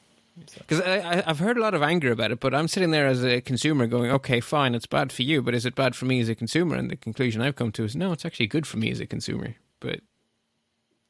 Because 0.58 0.80
I, 0.80 1.22
I've 1.24 1.38
heard 1.38 1.56
a 1.56 1.60
lot 1.60 1.74
of 1.74 1.82
anger 1.82 2.10
about 2.10 2.32
it, 2.32 2.40
but 2.40 2.54
I'm 2.54 2.66
sitting 2.66 2.90
there 2.90 3.06
as 3.06 3.24
a 3.24 3.40
consumer 3.40 3.86
going, 3.86 4.10
okay, 4.10 4.40
fine, 4.40 4.74
it's 4.74 4.86
bad 4.86 5.12
for 5.12 5.22
you, 5.22 5.42
but 5.42 5.54
is 5.54 5.64
it 5.64 5.76
bad 5.76 5.94
for 5.94 6.06
me 6.06 6.18
as 6.18 6.28
a 6.28 6.34
consumer? 6.34 6.74
And 6.74 6.90
the 6.90 6.96
conclusion 6.96 7.40
I've 7.40 7.54
come 7.54 7.70
to 7.72 7.84
is, 7.84 7.94
no, 7.94 8.10
it's 8.10 8.24
actually 8.24 8.48
good 8.48 8.66
for 8.66 8.78
me 8.78 8.90
as 8.90 8.98
a 8.98 9.06
consumer. 9.06 9.54
But 9.78 10.00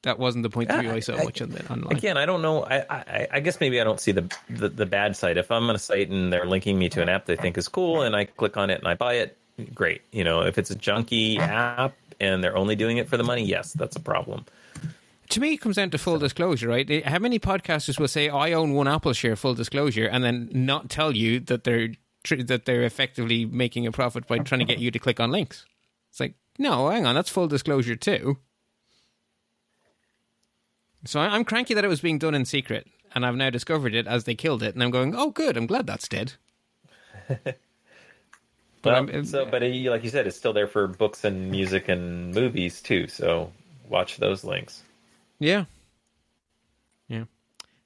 that 0.02 0.18
wasn't 0.18 0.42
the 0.42 0.50
point 0.50 0.70
of 0.70 0.80
view 0.80 0.90
I 0.90 1.00
saw 1.00 1.16
much 1.16 1.40
on 1.40 1.50
the, 1.50 1.66
online. 1.72 1.96
Again, 1.96 2.18
I 2.18 2.26
don't 2.26 2.42
know. 2.42 2.64
I, 2.64 2.84
I, 2.90 3.28
I 3.32 3.40
guess 3.40 3.60
maybe 3.60 3.80
I 3.80 3.84
don't 3.84 3.98
see 3.98 4.12
the, 4.12 4.30
the 4.50 4.68
the 4.68 4.84
bad 4.84 5.16
side. 5.16 5.38
If 5.38 5.50
I'm 5.50 5.70
on 5.70 5.74
a 5.74 5.78
site 5.78 6.10
and 6.10 6.30
they're 6.30 6.44
linking 6.44 6.78
me 6.78 6.90
to 6.90 7.00
an 7.00 7.08
app 7.08 7.24
they 7.24 7.36
think 7.36 7.56
is 7.56 7.68
cool, 7.68 8.02
and 8.02 8.14
I 8.14 8.24
click 8.26 8.58
on 8.58 8.68
it 8.68 8.78
and 8.78 8.86
I 8.86 8.94
buy 8.94 9.14
it, 9.14 9.38
great. 9.74 10.02
You 10.12 10.24
know, 10.24 10.42
if 10.42 10.58
it's 10.58 10.70
a 10.70 10.74
junky 10.74 11.38
app 11.38 11.94
and 12.20 12.42
they're 12.42 12.56
only 12.56 12.76
doing 12.76 12.96
it 12.98 13.08
for 13.08 13.16
the 13.16 13.24
money, 13.24 13.44
yes, 13.44 13.72
that's 13.72 13.96
a 13.96 14.00
problem. 14.00 14.44
to 15.30 15.40
me, 15.40 15.54
it 15.54 15.58
comes 15.58 15.76
down 15.76 15.90
to 15.90 15.98
full 15.98 16.18
disclosure, 16.18 16.68
right? 16.68 17.04
How 17.06 17.18
many 17.18 17.38
podcasters 17.38 17.98
will 17.98 18.08
say, 18.08 18.28
"I 18.28 18.52
own 18.52 18.72
one 18.74 18.88
Apple 18.88 19.12
share," 19.12 19.36
full 19.36 19.54
disclosure, 19.54 20.06
and 20.06 20.22
then 20.22 20.48
not 20.52 20.90
tell 20.90 21.16
you 21.16 21.40
that 21.40 21.64
they're 21.64 21.90
tr- 22.24 22.42
that 22.42 22.64
they're 22.64 22.82
effectively 22.82 23.44
making 23.44 23.86
a 23.86 23.92
profit 23.92 24.26
by 24.26 24.38
trying 24.38 24.60
to 24.60 24.64
get 24.64 24.78
you 24.78 24.90
to 24.90 24.98
click 24.98 25.20
on 25.20 25.30
links? 25.30 25.64
It's 26.10 26.20
like, 26.20 26.34
no, 26.58 26.88
hang 26.88 27.06
on, 27.06 27.14
that's 27.14 27.30
full 27.30 27.48
disclosure 27.48 27.96
too. 27.96 28.38
So 31.04 31.20
I'm 31.20 31.44
cranky 31.44 31.74
that 31.74 31.84
it 31.84 31.88
was 31.88 32.00
being 32.00 32.18
done 32.18 32.34
in 32.34 32.44
secret, 32.44 32.86
and 33.14 33.26
I've 33.26 33.36
now 33.36 33.50
discovered 33.50 33.94
it 33.94 34.06
as 34.06 34.24
they 34.24 34.34
killed 34.34 34.62
it, 34.62 34.74
and 34.74 34.82
I'm 34.82 34.90
going, 34.90 35.14
"Oh, 35.14 35.30
good, 35.30 35.56
I'm 35.56 35.66
glad 35.66 35.86
that's 35.86 36.08
dead." 36.08 36.34
But 38.84 39.12
Well, 39.12 39.24
so, 39.24 39.46
but 39.46 39.62
uh, 39.62 39.66
like 39.66 40.04
you 40.04 40.10
said, 40.10 40.26
it's 40.26 40.36
still 40.36 40.52
there 40.52 40.66
for 40.68 40.86
books 40.86 41.24
and 41.24 41.50
music 41.50 41.88
and 41.88 42.34
movies 42.34 42.80
too. 42.80 43.08
So 43.08 43.50
watch 43.88 44.18
those 44.18 44.44
links. 44.44 44.82
Yeah. 45.38 45.64
Yeah. 47.08 47.24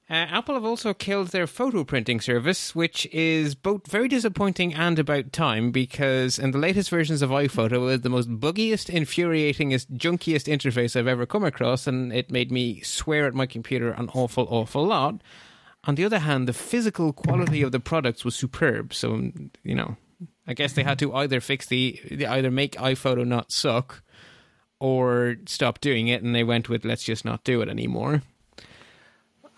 Uh, 0.09 0.25
Apple 0.31 0.55
have 0.55 0.65
also 0.65 0.93
killed 0.93 1.27
their 1.27 1.45
photo 1.45 1.83
printing 1.83 2.19
service, 2.19 2.73
which 2.73 3.05
is 3.11 3.53
both 3.53 3.85
very 3.87 4.07
disappointing 4.07 4.73
and 4.73 4.97
about 4.97 5.31
time 5.31 5.71
because 5.71 6.39
in 6.39 6.49
the 6.49 6.57
latest 6.57 6.89
versions 6.89 7.21
of 7.21 7.29
iPhoto, 7.29 7.73
it 7.73 7.77
was 7.77 8.01
the 8.01 8.09
most 8.09 8.27
buggiest, 8.27 8.91
infuriatingest, 8.91 9.85
junkiest 9.97 10.51
interface 10.51 10.95
I've 10.95 11.05
ever 11.05 11.27
come 11.27 11.43
across, 11.43 11.85
and 11.85 12.11
it 12.11 12.31
made 12.31 12.51
me 12.51 12.81
swear 12.81 13.27
at 13.27 13.35
my 13.35 13.45
computer 13.45 13.91
an 13.91 14.09
awful, 14.15 14.47
awful 14.49 14.83
lot. 14.85 15.21
On 15.83 15.93
the 15.93 16.05
other 16.05 16.19
hand, 16.19 16.47
the 16.47 16.53
physical 16.53 17.13
quality 17.13 17.61
of 17.61 17.71
the 17.71 17.79
products 17.79 18.25
was 18.25 18.35
superb. 18.35 18.95
So, 18.95 19.31
you 19.63 19.75
know, 19.75 19.95
I 20.47 20.53
guess 20.53 20.73
they 20.73 20.83
had 20.83 20.99
to 20.99 21.13
either 21.13 21.39
fix 21.39 21.67
the, 21.67 21.99
they 22.09 22.25
either 22.25 22.51
make 22.51 22.73
iPhoto 22.73 23.25
not 23.25 23.51
suck 23.51 24.03
or 24.79 25.35
stop 25.45 25.79
doing 25.81 26.07
it, 26.07 26.23
and 26.23 26.33
they 26.33 26.43
went 26.43 26.69
with 26.69 26.85
let's 26.85 27.03
just 27.03 27.25
not 27.25 27.43
do 27.43 27.61
it 27.61 27.69
anymore. 27.69 28.21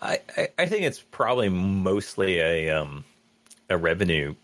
I, 0.00 0.20
I, 0.36 0.48
I 0.58 0.66
think 0.66 0.82
it's 0.82 1.00
probably 1.00 1.48
mostly 1.48 2.40
a 2.40 2.70
um, 2.70 3.04
a 3.70 3.76
revenue 3.76 4.34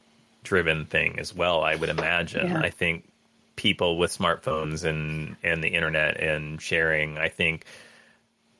driven 0.44 0.86
thing 0.86 1.18
as 1.18 1.34
well. 1.34 1.62
I 1.62 1.74
would 1.74 1.88
imagine. 1.88 2.48
Yeah. 2.48 2.60
I 2.60 2.70
think 2.70 3.08
people 3.56 3.98
with 3.98 4.16
smartphones 4.16 4.84
and 4.84 5.36
and 5.42 5.62
the 5.62 5.68
internet 5.68 6.20
and 6.20 6.62
sharing. 6.62 7.18
I 7.18 7.28
think 7.28 7.64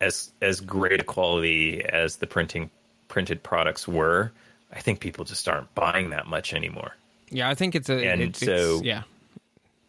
as 0.00 0.30
as 0.42 0.60
great 0.60 1.00
a 1.00 1.04
quality 1.04 1.84
as 1.84 2.16
the 2.16 2.26
printing 2.26 2.70
printed 3.06 3.42
products 3.42 3.88
were, 3.88 4.32
I 4.72 4.80
think 4.80 5.00
people 5.00 5.24
just 5.24 5.48
aren't 5.48 5.72
buying 5.74 6.10
that 6.10 6.26
much 6.26 6.52
anymore. 6.52 6.92
Yeah, 7.30 7.48
I 7.48 7.54
think 7.54 7.74
it's 7.74 7.88
a 7.90 8.04
And 8.10 8.22
it's, 8.22 8.40
so- 8.40 8.76
it's, 8.76 8.82
yeah. 8.82 9.02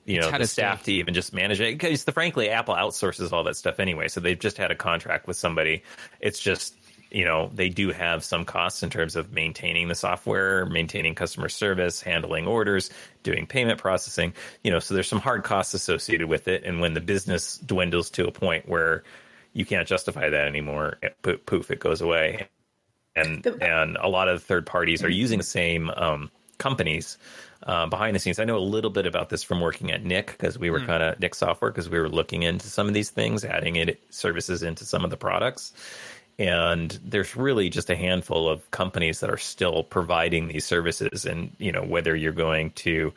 you 0.05 0.19
know 0.19 0.29
the 0.31 0.35
its 0.41 0.55
day. 0.55 0.61
staff 0.61 0.83
to 0.83 0.93
even 0.93 1.13
just 1.13 1.33
manage 1.33 1.59
it 1.61 1.77
because 1.77 2.03
the 2.05 2.11
frankly 2.11 2.49
apple 2.49 2.73
outsources 2.75 3.31
all 3.31 3.43
that 3.43 3.55
stuff 3.55 3.79
anyway 3.79 4.07
so 4.07 4.19
they've 4.19 4.39
just 4.39 4.57
had 4.57 4.71
a 4.71 4.75
contract 4.75 5.27
with 5.27 5.37
somebody 5.37 5.83
it's 6.19 6.39
just 6.39 6.73
you 7.11 7.25
know 7.25 7.49
they 7.53 7.69
do 7.69 7.91
have 7.91 8.23
some 8.23 8.43
costs 8.45 8.81
in 8.81 8.89
terms 8.89 9.15
of 9.15 9.31
maintaining 9.33 9.87
the 9.87 9.93
software 9.95 10.65
maintaining 10.65 11.13
customer 11.13 11.47
service 11.49 12.01
handling 12.01 12.47
orders 12.47 12.89
doing 13.23 13.45
payment 13.45 13.77
processing 13.79 14.33
you 14.63 14.71
know 14.71 14.79
so 14.79 14.93
there's 14.95 15.07
some 15.07 15.19
hard 15.19 15.43
costs 15.43 15.73
associated 15.75 16.27
with 16.27 16.47
it 16.47 16.63
and 16.63 16.79
when 16.81 16.93
the 16.95 17.01
business 17.01 17.57
dwindles 17.59 18.09
to 18.09 18.25
a 18.27 18.31
point 18.31 18.67
where 18.67 19.03
you 19.53 19.65
can't 19.65 19.87
justify 19.87 20.29
that 20.29 20.47
anymore 20.47 20.97
it- 21.03 21.21
poof, 21.21 21.45
poof 21.45 21.71
it 21.71 21.79
goes 21.79 22.01
away 22.01 22.47
and 23.15 23.43
The- 23.43 23.61
and 23.63 23.95
a 23.97 24.07
lot 24.07 24.27
of 24.27 24.41
third 24.43 24.65
parties 24.65 25.03
are 25.03 25.09
using 25.09 25.37
the 25.37 25.43
same 25.43 25.89
um, 25.91 26.31
companies 26.59 27.17
uh, 27.63 27.87
behind 27.87 28.15
the 28.15 28.19
scenes. 28.19 28.39
I 28.39 28.43
know 28.45 28.57
a 28.57 28.59
little 28.59 28.91
bit 28.91 29.07
about 29.07 29.29
this 29.29 29.41
from 29.41 29.59
working 29.59 29.91
at 29.91 30.05
Nik 30.05 30.27
because 30.27 30.59
we 30.59 30.69
were 30.69 30.79
kind 30.79 31.01
of 31.01 31.19
Nik 31.19 31.33
Software 31.33 31.71
because 31.71 31.89
we 31.89 31.99
were 31.99 32.09
looking 32.09 32.43
into 32.43 32.67
some 32.67 32.87
of 32.87 32.93
these 32.93 33.09
things, 33.09 33.43
adding 33.43 33.75
it 33.75 33.99
services 34.11 34.61
into 34.61 34.85
some 34.85 35.03
of 35.03 35.09
the 35.09 35.17
products. 35.17 35.73
And 36.37 36.97
there's 37.03 37.35
really 37.35 37.69
just 37.69 37.89
a 37.89 37.97
handful 37.97 38.47
of 38.47 38.69
companies 38.71 39.19
that 39.19 39.29
are 39.29 39.37
still 39.37 39.83
providing 39.83 40.47
these 40.47 40.65
services. 40.65 41.25
And 41.25 41.51
you 41.57 41.71
know 41.71 41.83
whether 41.83 42.15
you're 42.15 42.31
going 42.31 42.71
to, 42.71 43.11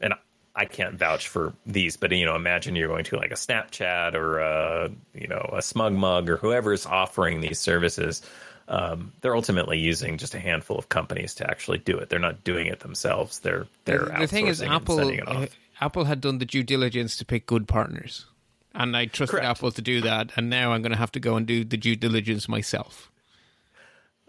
and 0.00 0.14
I 0.56 0.64
can't 0.64 0.96
vouch 0.96 1.28
for 1.28 1.52
these, 1.66 1.96
but 1.96 2.10
you 2.10 2.26
know, 2.26 2.34
imagine 2.34 2.74
you're 2.74 2.88
going 2.88 3.04
to 3.04 3.16
like 3.16 3.30
a 3.30 3.34
Snapchat 3.34 4.14
or 4.14 4.38
a 4.40 4.90
you 5.14 5.28
know 5.28 5.50
a 5.52 5.58
SmugMug 5.58 6.28
or 6.28 6.36
whoever 6.36 6.72
is 6.72 6.86
offering 6.86 7.40
these 7.40 7.60
services. 7.60 8.22
Um, 8.68 9.12
they're 9.20 9.36
ultimately 9.36 9.78
using 9.78 10.16
just 10.18 10.34
a 10.34 10.38
handful 10.38 10.78
of 10.78 10.88
companies 10.88 11.34
to 11.36 11.48
actually 11.50 11.78
do 11.78 11.98
it. 11.98 12.08
They're 12.08 12.18
not 12.18 12.44
doing 12.44 12.66
it 12.66 12.80
themselves. 12.80 13.40
They're 13.40 13.66
they're 13.84 13.98
the, 14.06 14.16
the 14.20 14.26
thing 14.26 14.46
is, 14.46 14.60
outsourcing 14.60 14.64
and 14.64 14.72
Apple 14.72 14.96
sending 14.96 15.18
it 15.18 15.28
off. 15.28 15.48
Apple 15.80 16.04
had 16.04 16.20
done 16.20 16.38
the 16.38 16.44
due 16.46 16.62
diligence 16.62 17.16
to 17.18 17.24
pick 17.24 17.46
good 17.46 17.68
partners, 17.68 18.26
and 18.74 18.96
I 18.96 19.06
trusted 19.06 19.40
Correct. 19.40 19.46
Apple 19.46 19.70
to 19.72 19.82
do 19.82 20.00
that. 20.02 20.30
And 20.36 20.48
now 20.48 20.72
I'm 20.72 20.82
going 20.82 20.92
to 20.92 20.98
have 20.98 21.12
to 21.12 21.20
go 21.20 21.36
and 21.36 21.46
do 21.46 21.64
the 21.64 21.76
due 21.76 21.96
diligence 21.96 22.48
myself. 22.48 23.10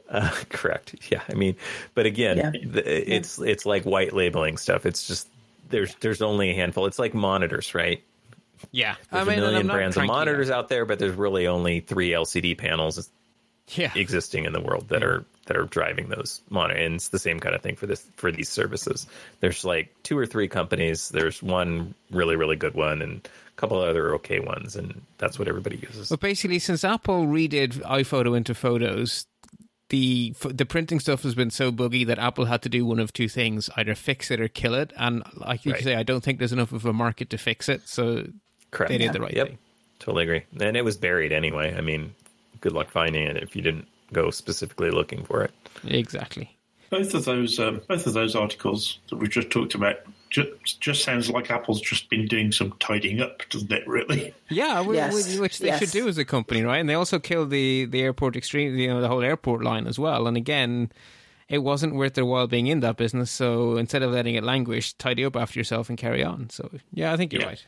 Uh, 0.10 0.30
correct. 0.50 0.96
Yeah. 1.12 1.22
I 1.30 1.34
mean, 1.34 1.56
but 1.94 2.06
again, 2.06 2.38
Yeah. 2.38 2.52
the, 2.52 3.14
it's 3.16 3.40
it's 3.40 3.66
like 3.66 3.84
white 3.86 4.14
labeling 4.14 4.58
stuff. 4.58 4.86
It's 4.86 5.08
just 5.08 5.28
there's 5.70 5.96
there's 5.96 6.22
only 6.22 6.52
a 6.52 6.56
handful. 6.56 6.86
It's 6.88 7.00
like 7.00 7.14
monitors, 7.14 7.74
right? 7.74 8.04
Yeah, 8.72 8.96
There's 9.12 9.28
I 9.28 9.30
mean, 9.30 9.40
a 9.40 9.42
million 9.42 9.68
brands 9.68 9.98
of 9.98 10.06
monitors 10.06 10.50
out 10.50 10.70
there, 10.70 10.86
but 10.86 10.98
there's 10.98 11.14
really 11.16 11.46
only 11.46 11.82
three 11.82 12.12
LCD 12.12 12.58
panels 12.58 13.10
Yeah, 13.70 13.92
existing 13.96 14.46
in 14.46 14.54
the 14.54 14.62
world 14.62 14.90
that 14.90 15.04
are 15.04 15.26
that 15.48 15.58
are 15.58 15.66
driving 15.66 16.10
those 16.10 16.42
monitor 16.50 16.80
and 16.80 16.96
it's 16.96 17.10
the 17.10 17.20
same 17.20 17.40
kind 17.40 17.56
of 17.56 17.62
thing 17.62 17.76
for 17.76 17.88
this 17.88 18.06
for 18.16 18.32
these 18.32 18.48
services. 18.50 19.08
There's 19.40 19.66
like 19.66 19.94
two 20.04 20.18
or 20.18 20.26
three 20.26 20.48
companies. 20.48 21.10
There's 21.10 21.42
one 21.42 21.96
really 22.12 22.36
really 22.36 22.56
good 22.56 22.76
one 22.76 23.02
and 23.02 23.26
a 23.26 23.60
couple 23.60 23.80
other 23.80 24.14
okay 24.16 24.40
ones 24.40 24.76
and 24.76 25.02
that's 25.18 25.40
what 25.40 25.48
everybody 25.48 25.78
uses. 25.78 26.10
But 26.10 26.20
basically, 26.20 26.60
since 26.60 26.84
Apple 26.84 27.26
redid 27.26 27.82
iPhoto 27.84 28.38
into 28.38 28.54
photos, 28.54 29.26
the 29.90 30.36
the 30.44 30.66
printing 30.66 31.00
stuff 31.00 31.24
has 31.24 31.34
been 31.36 31.50
so 31.52 31.72
buggy 31.72 32.04
that 32.06 32.20
Apple 32.20 32.46
had 32.46 32.62
to 32.64 32.70
do 32.70 32.86
one 32.86 33.00
of 33.00 33.14
two 33.14 33.28
things: 33.28 33.70
either 33.78 33.96
fix 33.96 34.30
it 34.30 34.40
or 34.40 34.48
kill 34.48 34.76
it. 34.76 34.94
And 34.98 35.24
like 35.36 35.66
you 35.66 35.74
Right. 35.74 35.84
say, 35.84 35.96
I 35.96 36.04
don't 36.04 36.24
think 36.24 36.38
there's 36.40 36.54
enough 36.54 36.72
of 36.72 36.86
a 36.86 36.94
market 36.94 37.30
to 37.32 37.38
fix 37.38 37.68
it. 37.70 37.88
So 37.88 38.28
correct. 38.72 38.90
they 38.90 38.98
did 39.00 39.14
the 39.14 39.22
right 39.22 39.34
yep. 39.34 39.48
thing. 39.48 39.58
totally 40.00 40.24
agree. 40.24 40.44
And 40.60 40.76
it 40.78 40.84
was 40.84 40.98
buried 40.98 41.32
anyway. 41.32 41.76
I 41.76 41.82
mean 41.82 42.14
good 42.62 42.72
luck 42.74 42.90
finding 42.90 43.24
it 43.24 43.38
if 43.38 43.56
you 43.56 43.62
didn't 43.62 43.88
go 44.14 44.30
specifically 44.32 44.92
looking 44.92 45.24
for 45.24 45.44
it 45.44 45.52
exactly. 45.88 46.52
Both 46.92 47.16
of 47.16 47.26
those, 47.26 47.60
um, 47.60 47.82
both 47.90 48.06
of 48.06 48.14
those 48.14 48.36
articles 48.36 49.00
that 49.10 49.16
we've 49.16 49.30
just 49.30 49.50
talked 49.50 49.74
about, 49.74 49.96
just, 50.30 50.80
just 50.80 51.04
sounds 51.04 51.32
like 51.32 51.50
Apple's 51.50 51.82
just 51.82 52.08
been 52.12 52.28
doing 52.28 52.52
some 52.52 52.74
tidying 52.80 53.22
up, 53.22 53.42
doesn't 53.50 53.72
it? 53.72 53.86
Really? 53.88 54.34
Yeah, 54.50 54.84
wh- 54.84 54.94
Yes, 54.94 55.36
wh- 55.36 55.42
which 55.42 55.58
they 55.58 55.68
yes. 55.68 55.80
should 55.80 55.90
do 55.90 56.08
as 56.08 56.20
a 56.20 56.24
company, 56.24 56.62
right? 56.62 56.78
And 56.78 56.88
they 56.88 56.94
also 56.94 57.18
killed 57.18 57.50
the 57.50 57.86
the 57.86 58.02
airport 58.04 58.36
extreme, 58.36 58.78
you 58.78 58.88
know, 58.88 59.02
the 59.02 59.08
whole 59.08 59.24
airport 59.24 59.64
line 59.64 59.88
as 59.88 59.98
well. 59.98 60.28
And 60.28 60.38
again, 60.38 60.92
it 61.50 61.60
wasn't 61.60 61.96
worth 61.96 62.14
their 62.14 62.26
while 62.26 62.46
being 62.48 62.68
in 62.68 62.82
that 62.82 62.98
business. 62.98 63.32
So 63.32 63.78
instead 63.78 64.04
of 64.04 64.12
letting 64.12 64.36
it 64.36 64.44
languish, 64.44 64.94
tidy 64.94 65.26
up 65.26 65.36
after 65.36 65.60
yourself 65.60 65.90
and 65.90 65.98
carry 65.98 66.24
on. 66.24 66.52
So 66.52 66.70
yeah, 66.94 67.12
I 67.14 67.18
think 67.18 67.34
you're 67.34 67.42
Yeah. 67.42 67.48
right. 67.50 67.66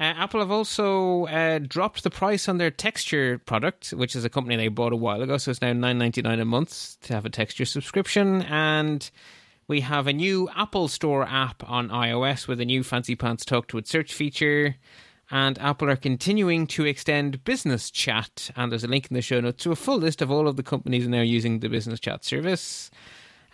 Uh, 0.00 0.14
Apple 0.16 0.40
have 0.40 0.50
also 0.50 1.26
uh, 1.26 1.58
dropped 1.58 2.04
the 2.04 2.10
price 2.10 2.48
on 2.48 2.56
their 2.56 2.70
texture 2.70 3.36
product, 3.36 3.90
which 3.90 4.16
is 4.16 4.24
a 4.24 4.30
company 4.30 4.56
they 4.56 4.68
bought 4.68 4.94
a 4.94 4.96
while 4.96 5.20
ago. 5.20 5.36
So 5.36 5.50
it's 5.50 5.60
now 5.60 5.74
nine 5.74 5.98
ninety 5.98 6.22
nine 6.22 6.40
a 6.40 6.46
month 6.46 6.96
to 7.02 7.12
have 7.12 7.26
a 7.26 7.30
texture 7.30 7.66
subscription, 7.66 8.40
and 8.42 9.10
we 9.68 9.82
have 9.82 10.06
a 10.06 10.14
new 10.14 10.48
Apple 10.56 10.88
Store 10.88 11.24
app 11.28 11.62
on 11.68 11.90
iOS 11.90 12.48
with 12.48 12.62
a 12.62 12.64
new 12.64 12.82
Fancy 12.82 13.14
Pants 13.14 13.44
Talk 13.44 13.68
to 13.68 13.78
It 13.78 13.86
search 13.86 14.14
feature. 14.14 14.76
And 15.32 15.58
Apple 15.60 15.90
are 15.90 15.96
continuing 15.96 16.66
to 16.68 16.86
extend 16.86 17.44
Business 17.44 17.88
Chat, 17.90 18.50
and 18.56 18.72
there's 18.72 18.82
a 18.82 18.88
link 18.88 19.08
in 19.10 19.14
the 19.14 19.22
show 19.22 19.40
notes 19.40 19.62
to 19.62 19.70
a 19.70 19.76
full 19.76 19.98
list 19.98 20.22
of 20.22 20.30
all 20.30 20.48
of 20.48 20.56
the 20.56 20.64
companies 20.64 21.06
now 21.06 21.20
using 21.20 21.60
the 21.60 21.68
Business 21.68 22.00
Chat 22.00 22.24
service. 22.24 22.90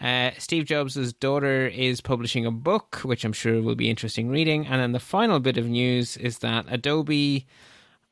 Uh, 0.00 0.30
Steve 0.38 0.66
Jobs' 0.66 1.12
daughter 1.14 1.66
is 1.66 2.00
publishing 2.00 2.44
a 2.44 2.50
book, 2.50 3.00
which 3.02 3.24
I'm 3.24 3.32
sure 3.32 3.62
will 3.62 3.74
be 3.74 3.88
interesting 3.88 4.28
reading. 4.28 4.66
And 4.66 4.80
then 4.80 4.92
the 4.92 5.00
final 5.00 5.40
bit 5.40 5.56
of 5.56 5.66
news 5.66 6.16
is 6.16 6.38
that 6.38 6.66
Adobe 6.68 7.46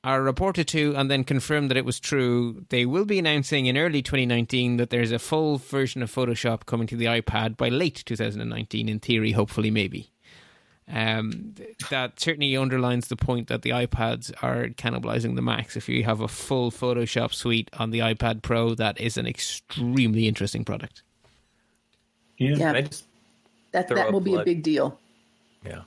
are 0.02 0.22
reported 0.22 0.68
to 0.68 0.94
and 0.96 1.10
then 1.10 1.24
confirmed 1.24 1.70
that 1.70 1.76
it 1.76 1.84
was 1.84 1.98
true. 1.98 2.64
They 2.68 2.84
will 2.84 3.06
be 3.06 3.18
announcing 3.18 3.66
in 3.66 3.78
early 3.78 4.02
2019 4.02 4.76
that 4.76 4.90
there's 4.90 5.12
a 5.12 5.18
full 5.18 5.58
version 5.58 6.02
of 6.02 6.14
Photoshop 6.14 6.66
coming 6.66 6.86
to 6.88 6.96
the 6.96 7.06
iPad 7.06 7.56
by 7.56 7.70
late 7.70 8.02
2019, 8.04 8.88
in 8.88 9.00
theory, 9.00 9.32
hopefully, 9.32 9.70
maybe. 9.70 10.10
Um, 10.86 11.54
that 11.88 12.20
certainly 12.20 12.54
underlines 12.56 13.08
the 13.08 13.16
point 13.16 13.48
that 13.48 13.62
the 13.62 13.70
iPads 13.70 14.30
are 14.42 14.68
cannibalizing 14.68 15.34
the 15.34 15.42
Macs. 15.42 15.76
If 15.76 15.88
you 15.88 16.04
have 16.04 16.20
a 16.20 16.28
full 16.28 16.70
Photoshop 16.70 17.32
suite 17.32 17.70
on 17.78 17.90
the 17.90 18.00
iPad 18.00 18.42
Pro, 18.42 18.74
that 18.74 19.00
is 19.00 19.16
an 19.16 19.26
extremely 19.26 20.28
interesting 20.28 20.64
product. 20.64 21.02
Yeah. 22.44 22.56
Yeah. 22.56 22.72
I 22.72 22.80
just 22.82 23.04
That 23.72 23.88
that 23.88 24.08
a 24.08 24.12
will 24.12 24.20
be 24.20 24.34
a 24.34 24.44
big 24.44 24.62
deal. 24.62 24.98
yeah 25.64 25.82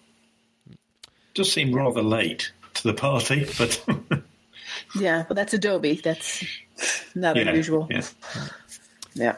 Does 1.34 1.52
seem 1.52 1.74
rather 1.74 2.02
late 2.02 2.52
to 2.76 2.84
the 2.84 2.94
party, 2.94 3.48
but 3.58 3.84
Yeah, 4.96 5.26
well, 5.28 5.36
that's 5.36 5.54
Adobe. 5.54 5.96
That's 5.96 6.44
not 7.16 7.36
yeah, 7.36 7.50
unusual. 7.50 7.88
Yeah. 7.90 8.04
Yeah. 9.14 9.36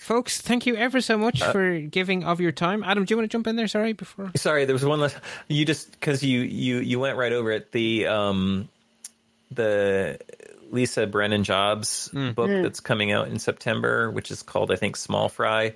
Folks, 0.00 0.40
thank 0.40 0.66
you 0.66 0.76
ever 0.76 1.00
so 1.00 1.16
much 1.16 1.40
uh, 1.40 1.52
for 1.52 1.78
giving 1.78 2.24
of 2.24 2.40
your 2.40 2.52
time. 2.52 2.82
Adam, 2.82 3.04
do 3.04 3.12
you 3.12 3.16
want 3.16 3.30
to 3.30 3.34
jump 3.34 3.46
in 3.46 3.56
there? 3.56 3.68
Sorry, 3.68 3.92
before. 3.92 4.32
Sorry, 4.36 4.64
there 4.64 4.74
was 4.74 4.84
one 4.84 5.00
last. 5.00 5.16
You 5.48 5.64
just 5.64 5.92
because 5.92 6.22
you 6.24 6.40
you 6.40 6.78
you 6.78 6.98
went 6.98 7.16
right 7.16 7.32
over 7.32 7.52
it. 7.52 7.72
The 7.72 8.08
um 8.08 8.68
the 9.52 10.18
Lisa 10.70 11.06
Brennan 11.06 11.44
Jobs 11.44 12.08
hmm. 12.08 12.32
book 12.32 12.50
hmm. 12.50 12.62
that's 12.62 12.80
coming 12.80 13.12
out 13.12 13.28
in 13.28 13.38
September, 13.38 14.10
which 14.10 14.30
is 14.30 14.42
called 14.42 14.72
I 14.72 14.76
think 14.76 14.96
Small 14.96 15.28
Fry. 15.28 15.74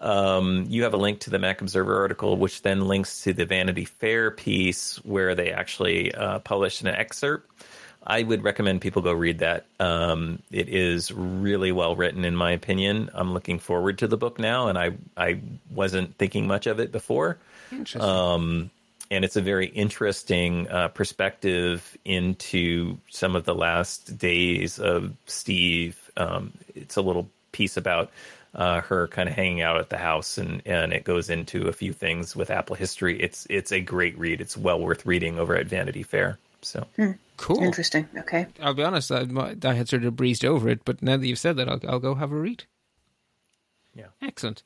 Um, 0.00 0.66
you 0.68 0.84
have 0.84 0.94
a 0.94 0.98
link 0.98 1.20
to 1.20 1.30
the 1.30 1.38
Mac 1.38 1.60
Observer 1.60 2.00
article, 2.00 2.36
which 2.36 2.62
then 2.62 2.86
links 2.86 3.22
to 3.22 3.32
the 3.32 3.44
Vanity 3.44 3.84
Fair 3.84 4.30
piece 4.30 4.96
where 5.04 5.34
they 5.34 5.50
actually 5.50 6.14
uh, 6.14 6.38
published 6.40 6.82
an 6.82 6.88
excerpt. 6.88 7.50
I 8.06 8.22
would 8.22 8.42
recommend 8.42 8.80
people 8.80 9.02
go 9.02 9.12
read 9.12 9.40
that. 9.40 9.66
Um, 9.80 10.40
it 10.50 10.68
is 10.68 11.12
really 11.12 11.72
well 11.72 11.96
written, 11.96 12.24
in 12.24 12.36
my 12.36 12.52
opinion. 12.52 13.10
I'm 13.12 13.34
looking 13.34 13.58
forward 13.58 13.98
to 13.98 14.06
the 14.06 14.16
book 14.16 14.38
now, 14.38 14.68
and 14.68 14.78
I 14.78 14.92
I 15.16 15.40
wasn't 15.70 16.16
thinking 16.16 16.46
much 16.46 16.66
of 16.66 16.80
it 16.80 16.92
before. 16.92 17.38
Interesting. 17.70 18.00
Um, 18.00 18.70
and 19.10 19.24
it's 19.24 19.36
a 19.36 19.42
very 19.42 19.66
interesting 19.66 20.68
uh, 20.68 20.88
perspective 20.88 21.96
into 22.04 22.98
some 23.10 23.36
of 23.36 23.44
the 23.44 23.54
last 23.54 24.16
days 24.18 24.78
of 24.78 25.14
Steve. 25.26 26.10
Um, 26.16 26.52
it's 26.74 26.96
a 26.96 27.02
little 27.02 27.28
piece 27.52 27.76
about 27.76 28.10
uh, 28.58 28.80
her 28.80 29.06
kind 29.06 29.28
of 29.28 29.36
hanging 29.36 29.62
out 29.62 29.78
at 29.78 29.88
the 29.88 29.96
house, 29.96 30.36
and, 30.36 30.60
and 30.66 30.92
it 30.92 31.04
goes 31.04 31.30
into 31.30 31.68
a 31.68 31.72
few 31.72 31.92
things 31.92 32.34
with 32.34 32.50
Apple 32.50 32.74
history. 32.74 33.18
It's 33.22 33.46
it's 33.48 33.70
a 33.70 33.80
great 33.80 34.18
read. 34.18 34.40
It's 34.40 34.56
well 34.56 34.80
worth 34.80 35.06
reading 35.06 35.38
over 35.38 35.54
at 35.54 35.68
Vanity 35.68 36.02
Fair. 36.02 36.38
So 36.60 36.84
cool. 37.36 37.62
Interesting. 37.62 38.08
Okay. 38.18 38.48
I'll 38.60 38.74
be 38.74 38.82
honest, 38.82 39.12
I, 39.12 39.26
I 39.62 39.74
had 39.74 39.88
sort 39.88 40.04
of 40.04 40.16
breezed 40.16 40.44
over 40.44 40.68
it, 40.68 40.84
but 40.84 41.00
now 41.00 41.16
that 41.16 41.26
you've 41.26 41.38
said 41.38 41.56
that, 41.56 41.68
I'll, 41.68 41.80
I'll 41.88 42.00
go 42.00 42.16
have 42.16 42.32
a 42.32 42.36
read. 42.36 42.64
Yeah. 43.94 44.06
Excellent. 44.20 44.64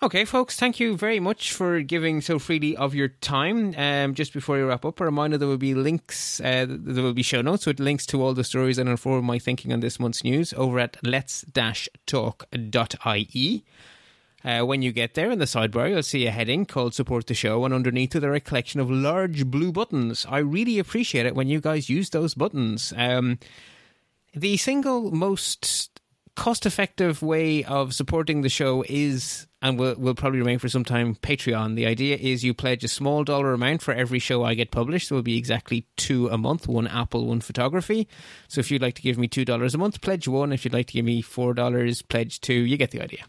Okay, 0.00 0.24
folks, 0.24 0.54
thank 0.54 0.78
you 0.78 0.96
very 0.96 1.18
much 1.18 1.52
for 1.52 1.80
giving 1.80 2.20
so 2.20 2.38
freely 2.38 2.76
of 2.76 2.94
your 2.94 3.08
time. 3.08 3.74
Um, 3.76 4.14
just 4.14 4.32
before 4.32 4.54
we 4.56 4.62
wrap 4.62 4.84
up, 4.84 5.00
a 5.00 5.04
reminder 5.04 5.36
there 5.36 5.48
will 5.48 5.56
be 5.56 5.74
links, 5.74 6.40
uh, 6.40 6.66
there 6.68 7.02
will 7.02 7.14
be 7.14 7.24
show 7.24 7.42
notes 7.42 7.66
with 7.66 7.80
links 7.80 8.06
to 8.06 8.22
all 8.22 8.32
the 8.32 8.44
stories 8.44 8.76
that 8.76 8.86
inform 8.86 9.24
my 9.24 9.40
thinking 9.40 9.72
on 9.72 9.80
this 9.80 9.98
month's 9.98 10.22
news 10.22 10.54
over 10.56 10.78
at 10.78 10.98
let's-talk.ie. 11.02 11.64
Uh, 14.44 14.60
when 14.60 14.82
you 14.82 14.92
get 14.92 15.14
there 15.14 15.32
in 15.32 15.40
the 15.40 15.46
sidebar, 15.46 15.90
you'll 15.90 16.04
see 16.04 16.28
a 16.28 16.30
heading 16.30 16.64
called 16.64 16.94
Support 16.94 17.26
the 17.26 17.34
Show, 17.34 17.64
and 17.64 17.74
underneath 17.74 18.14
it 18.14 18.22
are 18.22 18.34
a 18.34 18.40
collection 18.40 18.78
of 18.78 18.88
large 18.88 19.46
blue 19.46 19.72
buttons. 19.72 20.24
I 20.28 20.38
really 20.38 20.78
appreciate 20.78 21.26
it 21.26 21.34
when 21.34 21.48
you 21.48 21.60
guys 21.60 21.90
use 21.90 22.10
those 22.10 22.34
buttons. 22.34 22.92
Um, 22.96 23.40
the 24.32 24.58
single 24.58 25.10
most 25.10 25.98
cost 26.38 26.66
effective 26.66 27.20
way 27.20 27.64
of 27.64 27.92
supporting 27.92 28.42
the 28.42 28.48
show 28.48 28.84
is 28.88 29.48
and 29.60 29.76
will, 29.76 29.96
will 29.96 30.14
probably 30.14 30.38
remain 30.38 30.60
for 30.60 30.68
some 30.68 30.84
time 30.84 31.16
patreon. 31.16 31.74
The 31.74 31.84
idea 31.84 32.16
is 32.16 32.44
you 32.44 32.54
pledge 32.54 32.84
a 32.84 32.88
small 32.88 33.24
dollar 33.24 33.52
amount 33.52 33.82
for 33.82 33.92
every 33.92 34.20
show 34.20 34.44
i 34.44 34.54
get 34.54 34.70
published. 34.70 35.08
There 35.08 35.16
will 35.16 35.24
be 35.24 35.36
exactly 35.36 35.84
two 35.96 36.28
a 36.28 36.38
month 36.38 36.68
one 36.68 36.86
apple 36.86 37.26
one 37.26 37.40
photography. 37.40 38.06
So 38.46 38.60
if 38.60 38.70
you'd 38.70 38.80
like 38.80 38.94
to 38.94 39.02
give 39.02 39.18
me 39.18 39.26
two 39.26 39.44
dollars 39.44 39.74
a 39.74 39.78
month 39.78 40.00
pledge 40.00 40.28
one. 40.28 40.52
If 40.52 40.64
you'd 40.64 40.72
like 40.72 40.86
to 40.86 40.92
give 40.92 41.04
me 41.04 41.22
four 41.22 41.54
dollars 41.54 42.02
pledge 42.02 42.40
two. 42.40 42.54
You 42.54 42.76
get 42.76 42.92
the 42.92 43.02
idea 43.02 43.24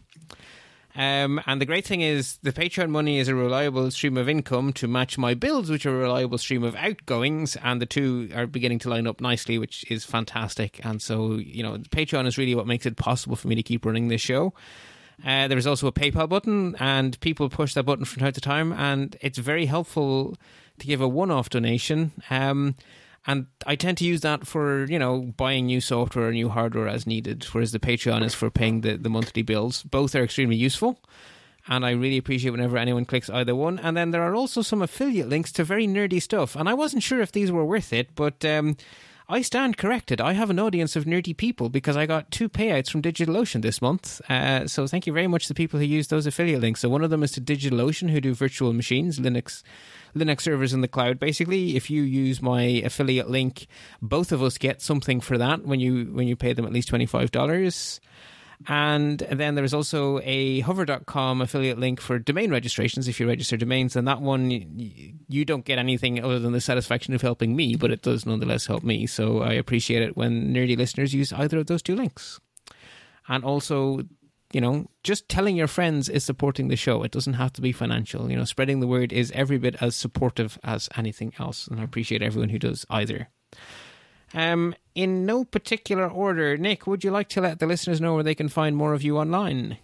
um, 1.00 1.40
and 1.46 1.62
the 1.62 1.64
great 1.64 1.86
thing 1.86 2.02
is, 2.02 2.36
the 2.42 2.52
Patreon 2.52 2.90
money 2.90 3.18
is 3.18 3.28
a 3.28 3.34
reliable 3.34 3.90
stream 3.90 4.18
of 4.18 4.28
income 4.28 4.70
to 4.74 4.86
match 4.86 5.16
my 5.16 5.32
bills, 5.32 5.70
which 5.70 5.86
are 5.86 5.96
a 5.96 5.98
reliable 5.98 6.36
stream 6.36 6.62
of 6.62 6.76
outgoings, 6.76 7.56
and 7.56 7.80
the 7.80 7.86
two 7.86 8.28
are 8.34 8.46
beginning 8.46 8.80
to 8.80 8.90
line 8.90 9.06
up 9.06 9.18
nicely, 9.18 9.56
which 9.56 9.90
is 9.90 10.04
fantastic. 10.04 10.78
And 10.84 11.00
so, 11.00 11.36
you 11.36 11.62
know, 11.62 11.78
Patreon 11.78 12.26
is 12.26 12.36
really 12.36 12.54
what 12.54 12.66
makes 12.66 12.84
it 12.84 12.96
possible 12.96 13.34
for 13.34 13.48
me 13.48 13.54
to 13.54 13.62
keep 13.62 13.86
running 13.86 14.08
this 14.08 14.20
show. 14.20 14.52
Uh, 15.24 15.48
there 15.48 15.56
is 15.56 15.66
also 15.66 15.86
a 15.86 15.92
PayPal 15.92 16.28
button, 16.28 16.76
and 16.78 17.18
people 17.20 17.48
push 17.48 17.72
that 17.72 17.84
button 17.84 18.04
from 18.04 18.20
time 18.20 18.32
to 18.32 18.40
time, 18.42 18.70
and 18.74 19.16
it's 19.22 19.38
very 19.38 19.64
helpful 19.64 20.36
to 20.80 20.86
give 20.86 21.00
a 21.00 21.08
one-off 21.08 21.48
donation. 21.48 22.12
Um, 22.28 22.74
and 23.26 23.46
I 23.66 23.76
tend 23.76 23.98
to 23.98 24.04
use 24.04 24.22
that 24.22 24.46
for 24.46 24.84
you 24.86 24.98
know 24.98 25.32
buying 25.36 25.66
new 25.66 25.80
software 25.80 26.28
or 26.28 26.32
new 26.32 26.48
hardware 26.48 26.88
as 26.88 27.06
needed, 27.06 27.44
whereas 27.52 27.72
the 27.72 27.78
Patreon 27.78 28.22
is 28.22 28.34
for 28.34 28.50
paying 28.50 28.80
the, 28.80 28.96
the 28.96 29.10
monthly 29.10 29.42
bills. 29.42 29.82
Both 29.82 30.14
are 30.14 30.24
extremely 30.24 30.56
useful, 30.56 30.98
and 31.68 31.84
I 31.84 31.90
really 31.90 32.18
appreciate 32.18 32.50
whenever 32.50 32.76
anyone 32.78 33.04
clicks 33.04 33.30
either 33.30 33.54
one. 33.54 33.78
And 33.78 33.96
then 33.96 34.10
there 34.10 34.22
are 34.22 34.34
also 34.34 34.62
some 34.62 34.82
affiliate 34.82 35.28
links 35.28 35.52
to 35.52 35.64
very 35.64 35.86
nerdy 35.86 36.20
stuff, 36.20 36.56
and 36.56 36.68
I 36.68 36.74
wasn't 36.74 37.02
sure 37.02 37.20
if 37.20 37.32
these 37.32 37.52
were 37.52 37.64
worth 37.64 37.92
it, 37.92 38.14
but 38.14 38.44
um, 38.44 38.76
I 39.30 39.42
stand 39.42 39.76
corrected. 39.76 40.20
I 40.20 40.32
have 40.32 40.50
an 40.50 40.58
audience 40.58 40.96
of 40.96 41.04
nerdy 41.04 41.36
people 41.36 41.68
because 41.68 41.96
I 41.96 42.04
got 42.04 42.32
two 42.32 42.48
payouts 42.48 42.90
from 42.90 43.00
DigitalOcean 43.00 43.62
this 43.62 43.80
month. 43.80 44.20
Uh, 44.28 44.66
so 44.66 44.88
thank 44.88 45.06
you 45.06 45.12
very 45.12 45.28
much 45.28 45.44
to 45.44 45.48
the 45.48 45.54
people 45.54 45.78
who 45.78 45.86
use 45.86 46.08
those 46.08 46.26
affiliate 46.26 46.60
links. 46.60 46.80
So 46.80 46.88
one 46.88 47.04
of 47.04 47.10
them 47.10 47.22
is 47.22 47.30
to 47.32 47.40
DigitalOcean, 47.40 48.10
who 48.10 48.20
do 48.20 48.34
virtual 48.34 48.72
machines, 48.72 49.20
Linux, 49.20 49.62
Linux 50.14 50.42
servers 50.42 50.72
in 50.72 50.80
the 50.80 50.88
cloud. 50.88 51.18
Basically, 51.18 51.76
if 51.76 51.90
you 51.90 52.02
use 52.02 52.42
my 52.42 52.62
affiliate 52.62 53.30
link, 53.30 53.66
both 54.02 54.32
of 54.32 54.42
us 54.42 54.58
get 54.58 54.82
something 54.82 55.20
for 55.20 55.38
that 55.38 55.64
when 55.64 55.80
you 55.80 56.06
when 56.06 56.26
you 56.26 56.36
pay 56.36 56.52
them 56.52 56.64
at 56.64 56.72
least 56.72 56.88
twenty 56.88 57.06
five 57.06 57.30
dollars. 57.30 58.00
And 58.68 59.20
then 59.20 59.54
there's 59.54 59.72
also 59.72 60.20
a 60.22 60.60
hover.com 60.60 61.40
affiliate 61.40 61.78
link 61.78 61.98
for 61.98 62.18
domain 62.18 62.50
registrations 62.50 63.08
if 63.08 63.18
you 63.18 63.26
register 63.26 63.56
domains. 63.56 63.96
And 63.96 64.06
that 64.06 64.20
one, 64.20 64.50
you 64.50 65.44
don't 65.46 65.64
get 65.64 65.78
anything 65.78 66.22
other 66.22 66.38
than 66.38 66.52
the 66.52 66.60
satisfaction 66.60 67.14
of 67.14 67.22
helping 67.22 67.56
me, 67.56 67.74
but 67.76 67.90
it 67.90 68.02
does 68.02 68.26
nonetheless 68.26 68.66
help 68.66 68.82
me. 68.82 69.06
So 69.06 69.40
I 69.40 69.54
appreciate 69.54 70.02
it 70.02 70.14
when 70.14 70.52
nerdy 70.52 70.76
listeners 70.76 71.14
use 71.14 71.32
either 71.32 71.58
of 71.60 71.68
those 71.68 71.82
two 71.82 71.96
links. 71.96 72.38
And 73.28 73.44
also, 73.44 74.00
you 74.52 74.60
know, 74.60 74.88
just 75.04 75.28
telling 75.28 75.56
your 75.56 75.68
friends 75.68 76.08
is 76.08 76.24
supporting 76.24 76.68
the 76.68 76.76
show. 76.76 77.02
It 77.02 77.12
doesn't 77.12 77.34
have 77.34 77.52
to 77.54 77.60
be 77.60 77.72
financial. 77.72 78.30
You 78.30 78.36
know, 78.36 78.44
spreading 78.44 78.80
the 78.80 78.86
word 78.86 79.12
is 79.12 79.30
every 79.32 79.58
bit 79.58 79.76
as 79.80 79.94
supportive 79.94 80.58
as 80.64 80.88
anything 80.96 81.32
else. 81.38 81.66
And 81.66 81.80
I 81.80 81.84
appreciate 81.84 82.22
everyone 82.22 82.48
who 82.48 82.58
does 82.58 82.84
either. 82.90 83.28
Um, 84.34 84.74
in 84.94 85.26
no 85.26 85.44
particular 85.44 86.08
order, 86.08 86.56
Nick, 86.56 86.86
would 86.86 87.04
you 87.04 87.10
like 87.10 87.28
to 87.30 87.40
let 87.40 87.58
the 87.58 87.66
listeners 87.66 88.00
know 88.00 88.14
where 88.14 88.22
they 88.22 88.34
can 88.34 88.48
find 88.48 88.76
more 88.76 88.92
of 88.92 89.02
you 89.02 89.18
online? 89.18 89.78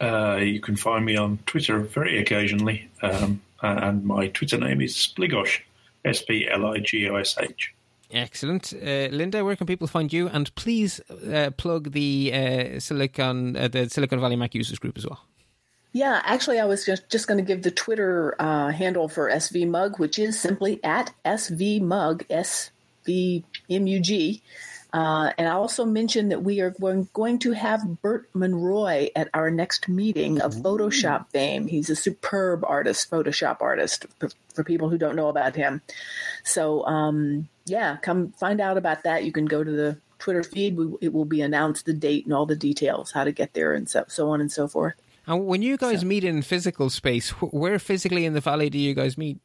Uh, 0.00 0.36
you 0.36 0.60
can 0.60 0.76
find 0.76 1.04
me 1.04 1.16
on 1.16 1.38
Twitter 1.46 1.80
very 1.80 2.18
occasionally, 2.18 2.88
um, 3.02 3.40
and 3.62 4.04
my 4.04 4.28
Twitter 4.28 4.56
name 4.56 4.80
is 4.80 4.94
Spligosh, 4.94 5.60
S 6.04 6.22
P 6.22 6.48
L 6.48 6.66
I 6.66 6.78
G 6.78 7.08
O 7.08 7.16
S 7.16 7.36
H. 7.40 7.74
Excellent, 8.10 8.72
uh, 8.72 9.08
Linda. 9.10 9.44
Where 9.44 9.56
can 9.56 9.66
people 9.66 9.86
find 9.86 10.10
you? 10.12 10.28
And 10.28 10.54
please 10.54 11.00
uh, 11.10 11.50
plug 11.56 11.92
the 11.92 12.32
uh, 12.32 12.80
Silicon 12.80 13.56
uh, 13.56 13.68
the 13.68 13.88
Silicon 13.90 14.20
Valley 14.20 14.36
Mac 14.36 14.54
Users 14.54 14.78
Group 14.78 14.96
as 14.96 15.06
well. 15.06 15.20
Yeah, 15.92 16.20
actually, 16.24 16.60
I 16.60 16.64
was 16.64 16.84
just, 16.84 17.08
just 17.08 17.26
going 17.26 17.38
to 17.38 17.44
give 17.44 17.62
the 17.62 17.70
Twitter 17.70 18.34
uh, 18.38 18.70
handle 18.70 19.08
for 19.08 19.30
SV 19.30 19.68
Mug, 19.68 19.98
which 19.98 20.18
is 20.18 20.38
simply 20.38 20.80
at 20.84 21.12
SV 21.24 21.80
Mug, 21.80 22.24
S 22.30 22.70
V 23.04 23.44
M 23.70 23.86
U 23.86 24.00
G. 24.00 24.42
Uh, 24.92 25.32
and 25.36 25.46
I 25.46 25.52
also 25.52 25.84
mentioned 25.84 26.30
that 26.32 26.42
we 26.42 26.60
are 26.60 26.70
going, 26.70 27.08
going 27.12 27.38
to 27.40 27.52
have 27.52 28.00
Bert 28.00 28.28
Monroy 28.32 29.08
at 29.14 29.28
our 29.34 29.50
next 29.50 29.86
meeting 29.86 30.40
of 30.40 30.54
Photoshop 30.54 31.28
fame. 31.30 31.66
He's 31.66 31.90
a 31.90 31.96
superb 31.96 32.64
artist, 32.64 33.10
Photoshop 33.10 33.58
artist, 33.60 34.06
for, 34.18 34.30
for 34.54 34.64
people 34.64 34.88
who 34.88 34.96
don't 34.96 35.16
know 35.16 35.28
about 35.28 35.56
him. 35.56 35.82
So, 36.42 36.86
um, 36.86 37.48
yeah, 37.70 37.96
come 37.96 38.32
find 38.32 38.60
out 38.60 38.76
about 38.76 39.04
that. 39.04 39.24
You 39.24 39.32
can 39.32 39.46
go 39.46 39.62
to 39.62 39.70
the 39.70 39.98
Twitter 40.18 40.42
feed. 40.42 40.76
We, 40.76 40.88
it 41.00 41.12
will 41.12 41.24
be 41.24 41.40
announced 41.40 41.86
the 41.86 41.92
date 41.92 42.24
and 42.24 42.34
all 42.34 42.46
the 42.46 42.56
details, 42.56 43.12
how 43.12 43.24
to 43.24 43.32
get 43.32 43.54
there, 43.54 43.72
and 43.72 43.88
so, 43.88 44.04
so 44.08 44.30
on 44.30 44.40
and 44.40 44.50
so 44.50 44.68
forth. 44.68 44.94
And 45.26 45.46
when 45.46 45.62
you 45.62 45.76
guys 45.76 46.00
so, 46.00 46.06
meet 46.06 46.24
in 46.24 46.42
physical 46.42 46.90
space, 46.90 47.30
where 47.30 47.78
physically 47.78 48.24
in 48.24 48.32
the 48.32 48.40
valley 48.40 48.70
do 48.70 48.78
you 48.78 48.94
guys 48.94 49.18
meet? 49.18 49.38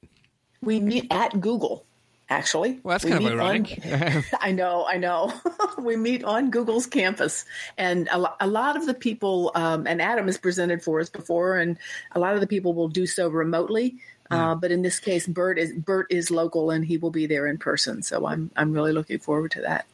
We 0.61 0.79
meet 0.79 1.07
at 1.11 1.39
Google 1.41 1.85
actually. 2.33 2.79
Well, 2.83 2.93
that's 2.93 3.05
we 3.05 3.11
kind 3.11 3.25
of 3.25 3.31
ironic. 3.33 3.79
On, 3.85 4.23
I 4.39 4.51
know, 4.51 4.85
I 4.87 4.97
know. 4.97 5.33
we 5.77 5.95
meet 5.95 6.23
on 6.23 6.49
Google's 6.49 6.87
campus, 6.87 7.45
and 7.77 8.07
a, 8.07 8.45
a 8.45 8.47
lot 8.47 8.75
of 8.75 8.85
the 8.85 8.93
people, 8.93 9.51
um, 9.55 9.85
and 9.87 10.01
Adam 10.01 10.25
has 10.25 10.37
presented 10.37 10.83
for 10.83 10.99
us 10.99 11.09
before, 11.09 11.57
and 11.57 11.77
a 12.13 12.19
lot 12.19 12.33
of 12.33 12.41
the 12.41 12.47
people 12.47 12.73
will 12.73 12.87
do 12.87 13.05
so 13.05 13.27
remotely. 13.29 13.97
Uh, 14.33 14.55
but 14.55 14.71
in 14.71 14.81
this 14.81 14.99
case, 14.99 15.27
Bert 15.27 15.57
is 15.59 15.73
Bert 15.73 16.07
is 16.09 16.31
local, 16.31 16.71
and 16.71 16.85
he 16.85 16.97
will 16.97 17.11
be 17.11 17.25
there 17.25 17.47
in 17.47 17.57
person. 17.57 18.03
So 18.03 18.25
I'm 18.25 18.51
I'm 18.55 18.73
really 18.73 18.93
looking 18.93 19.19
forward 19.19 19.51
to 19.51 19.61
that. 19.61 19.85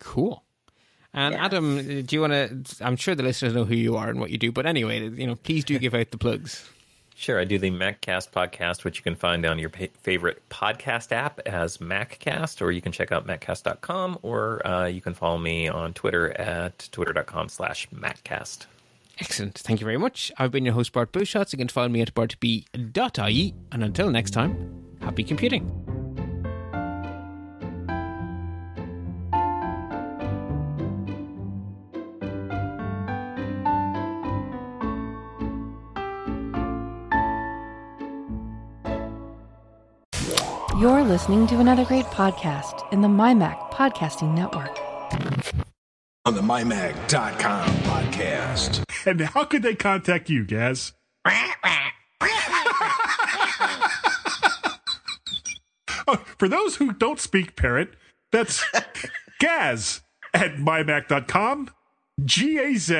Cool. 0.00 0.42
And 1.12 1.34
yeah. 1.34 1.44
Adam, 1.44 2.02
do 2.02 2.16
you 2.16 2.20
want 2.20 2.32
to? 2.32 2.84
I'm 2.84 2.96
sure 2.96 3.14
the 3.14 3.22
listeners 3.22 3.54
know 3.54 3.64
who 3.64 3.76
you 3.76 3.96
are 3.96 4.08
and 4.08 4.18
what 4.18 4.30
you 4.30 4.38
do, 4.38 4.50
but 4.50 4.66
anyway, 4.66 5.08
you 5.08 5.26
know, 5.26 5.36
please 5.36 5.64
do 5.64 5.78
give 5.78 5.94
out 5.94 6.10
the 6.10 6.18
plugs. 6.18 6.68
Sure, 7.16 7.38
I 7.38 7.44
do 7.44 7.60
the 7.60 7.70
MacCast 7.70 8.32
podcast, 8.32 8.82
which 8.82 8.98
you 8.98 9.04
can 9.04 9.14
find 9.14 9.46
on 9.46 9.56
your 9.60 9.70
favorite 9.70 10.42
podcast 10.48 11.12
app 11.12 11.38
as 11.46 11.78
MacCast, 11.78 12.60
or 12.60 12.72
you 12.72 12.82
can 12.82 12.90
check 12.90 13.12
out 13.12 13.24
MacCast.com, 13.24 14.18
or 14.22 14.66
uh, 14.66 14.86
you 14.86 15.00
can 15.00 15.14
follow 15.14 15.38
me 15.38 15.68
on 15.68 15.92
Twitter 15.92 16.32
at 16.32 16.88
twitter.com 16.90 17.48
slash 17.48 17.88
MacCast. 17.90 18.66
Excellent. 19.20 19.58
Thank 19.58 19.80
you 19.80 19.84
very 19.84 19.98
much. 19.98 20.32
I've 20.38 20.50
been 20.50 20.64
your 20.64 20.74
host, 20.74 20.92
Bart 20.92 21.12
Busschots. 21.12 21.52
You 21.52 21.58
can 21.58 21.68
find 21.68 21.92
me 21.92 22.00
at 22.00 22.14
bartb.ie. 22.14 23.54
And 23.72 23.84
until 23.84 24.10
next 24.10 24.30
time, 24.30 24.96
happy 25.00 25.24
computing. 25.24 25.70
You're 40.80 41.04
listening 41.04 41.46
to 41.46 41.60
another 41.60 41.84
great 41.84 42.04
podcast 42.06 42.92
in 42.92 43.00
the 43.00 43.08
MyMac 43.08 43.70
Podcasting 43.70 44.34
Network. 44.34 44.76
On 46.26 46.34
the 46.34 46.42
MyMac.com 46.42 47.68
podcast. 47.84 48.82
And 49.06 49.20
how 49.20 49.44
could 49.44 49.62
they 49.62 49.74
contact 49.74 50.30
you, 50.30 50.44
Gaz? 50.44 50.92
oh, 56.06 56.16
for 56.38 56.48
those 56.48 56.76
who 56.76 56.92
don't 56.92 57.20
speak 57.20 57.56
parrot, 57.56 57.96
that's 58.32 58.64
Gaz 59.40 60.02
at 60.32 60.56
MyMac.com, 60.56 61.70
G 62.24 62.58
A 62.58 62.74
Z 62.76 62.94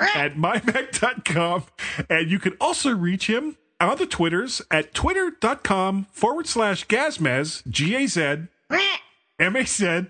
at 0.00 0.36
MyMac.com, 0.36 1.64
and 2.10 2.30
you 2.30 2.38
can 2.38 2.54
also 2.60 2.90
reach 2.90 3.28
him 3.28 3.56
on 3.80 3.96
the 3.98 4.06
Twitters 4.06 4.60
at 4.70 4.94
twitter.com 4.94 6.06
forward 6.10 6.46
slash 6.46 6.86
Gazmaz, 6.86 7.66
G 7.68 7.94
A 7.94 8.06
Z 8.06 8.20
M 9.38 9.56
A 9.56 9.64
Z. 9.64 10.06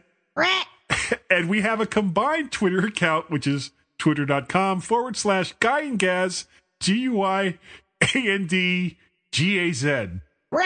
And 1.31 1.49
we 1.49 1.61
have 1.63 1.81
a 1.81 1.87
combined 1.87 2.53
Twitter 2.53 2.79
account, 2.87 3.31
which 3.31 3.47
is 3.47 3.73
twitter.com 3.99 4.81
forward 4.81 5.17
slash 5.17 5.55
Guy 5.61 5.83
and 5.83 5.99
Gaz, 5.99 6.47
G 6.81 6.95
U 7.01 7.23
I 7.23 7.59
A 8.03 8.19
N 8.19 8.47
D 8.47 8.99
G 9.33 9.59
A 9.59 9.73
Z. 9.73 10.09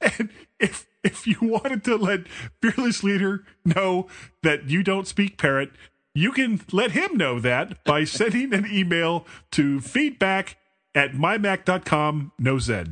And 0.00 0.28
if 0.60 0.86
if 1.02 1.26
you 1.26 1.36
wanted 1.40 1.84
to 1.84 1.96
let 1.96 2.28
Fearless 2.60 3.02
Leader 3.02 3.44
know 3.64 4.08
that 4.42 4.68
you 4.68 4.82
don't 4.82 5.06
speak 5.06 5.38
parrot, 5.38 5.70
you 6.14 6.32
can 6.32 6.60
let 6.72 6.92
him 6.92 7.16
know 7.16 7.40
that 7.40 7.82
by 7.84 8.04
sending 8.04 8.52
an 8.54 8.66
email 8.70 9.26
to 9.52 9.80
feedback 9.80 10.56
at 10.94 11.12
mymac.com, 11.12 12.32
no 12.38 12.58
Z. 12.58 12.84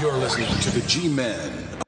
You're 0.00 0.16
listening 0.16 0.48
to 0.60 0.70
the 0.70 0.84
G 0.86 1.08
Men 1.08 1.79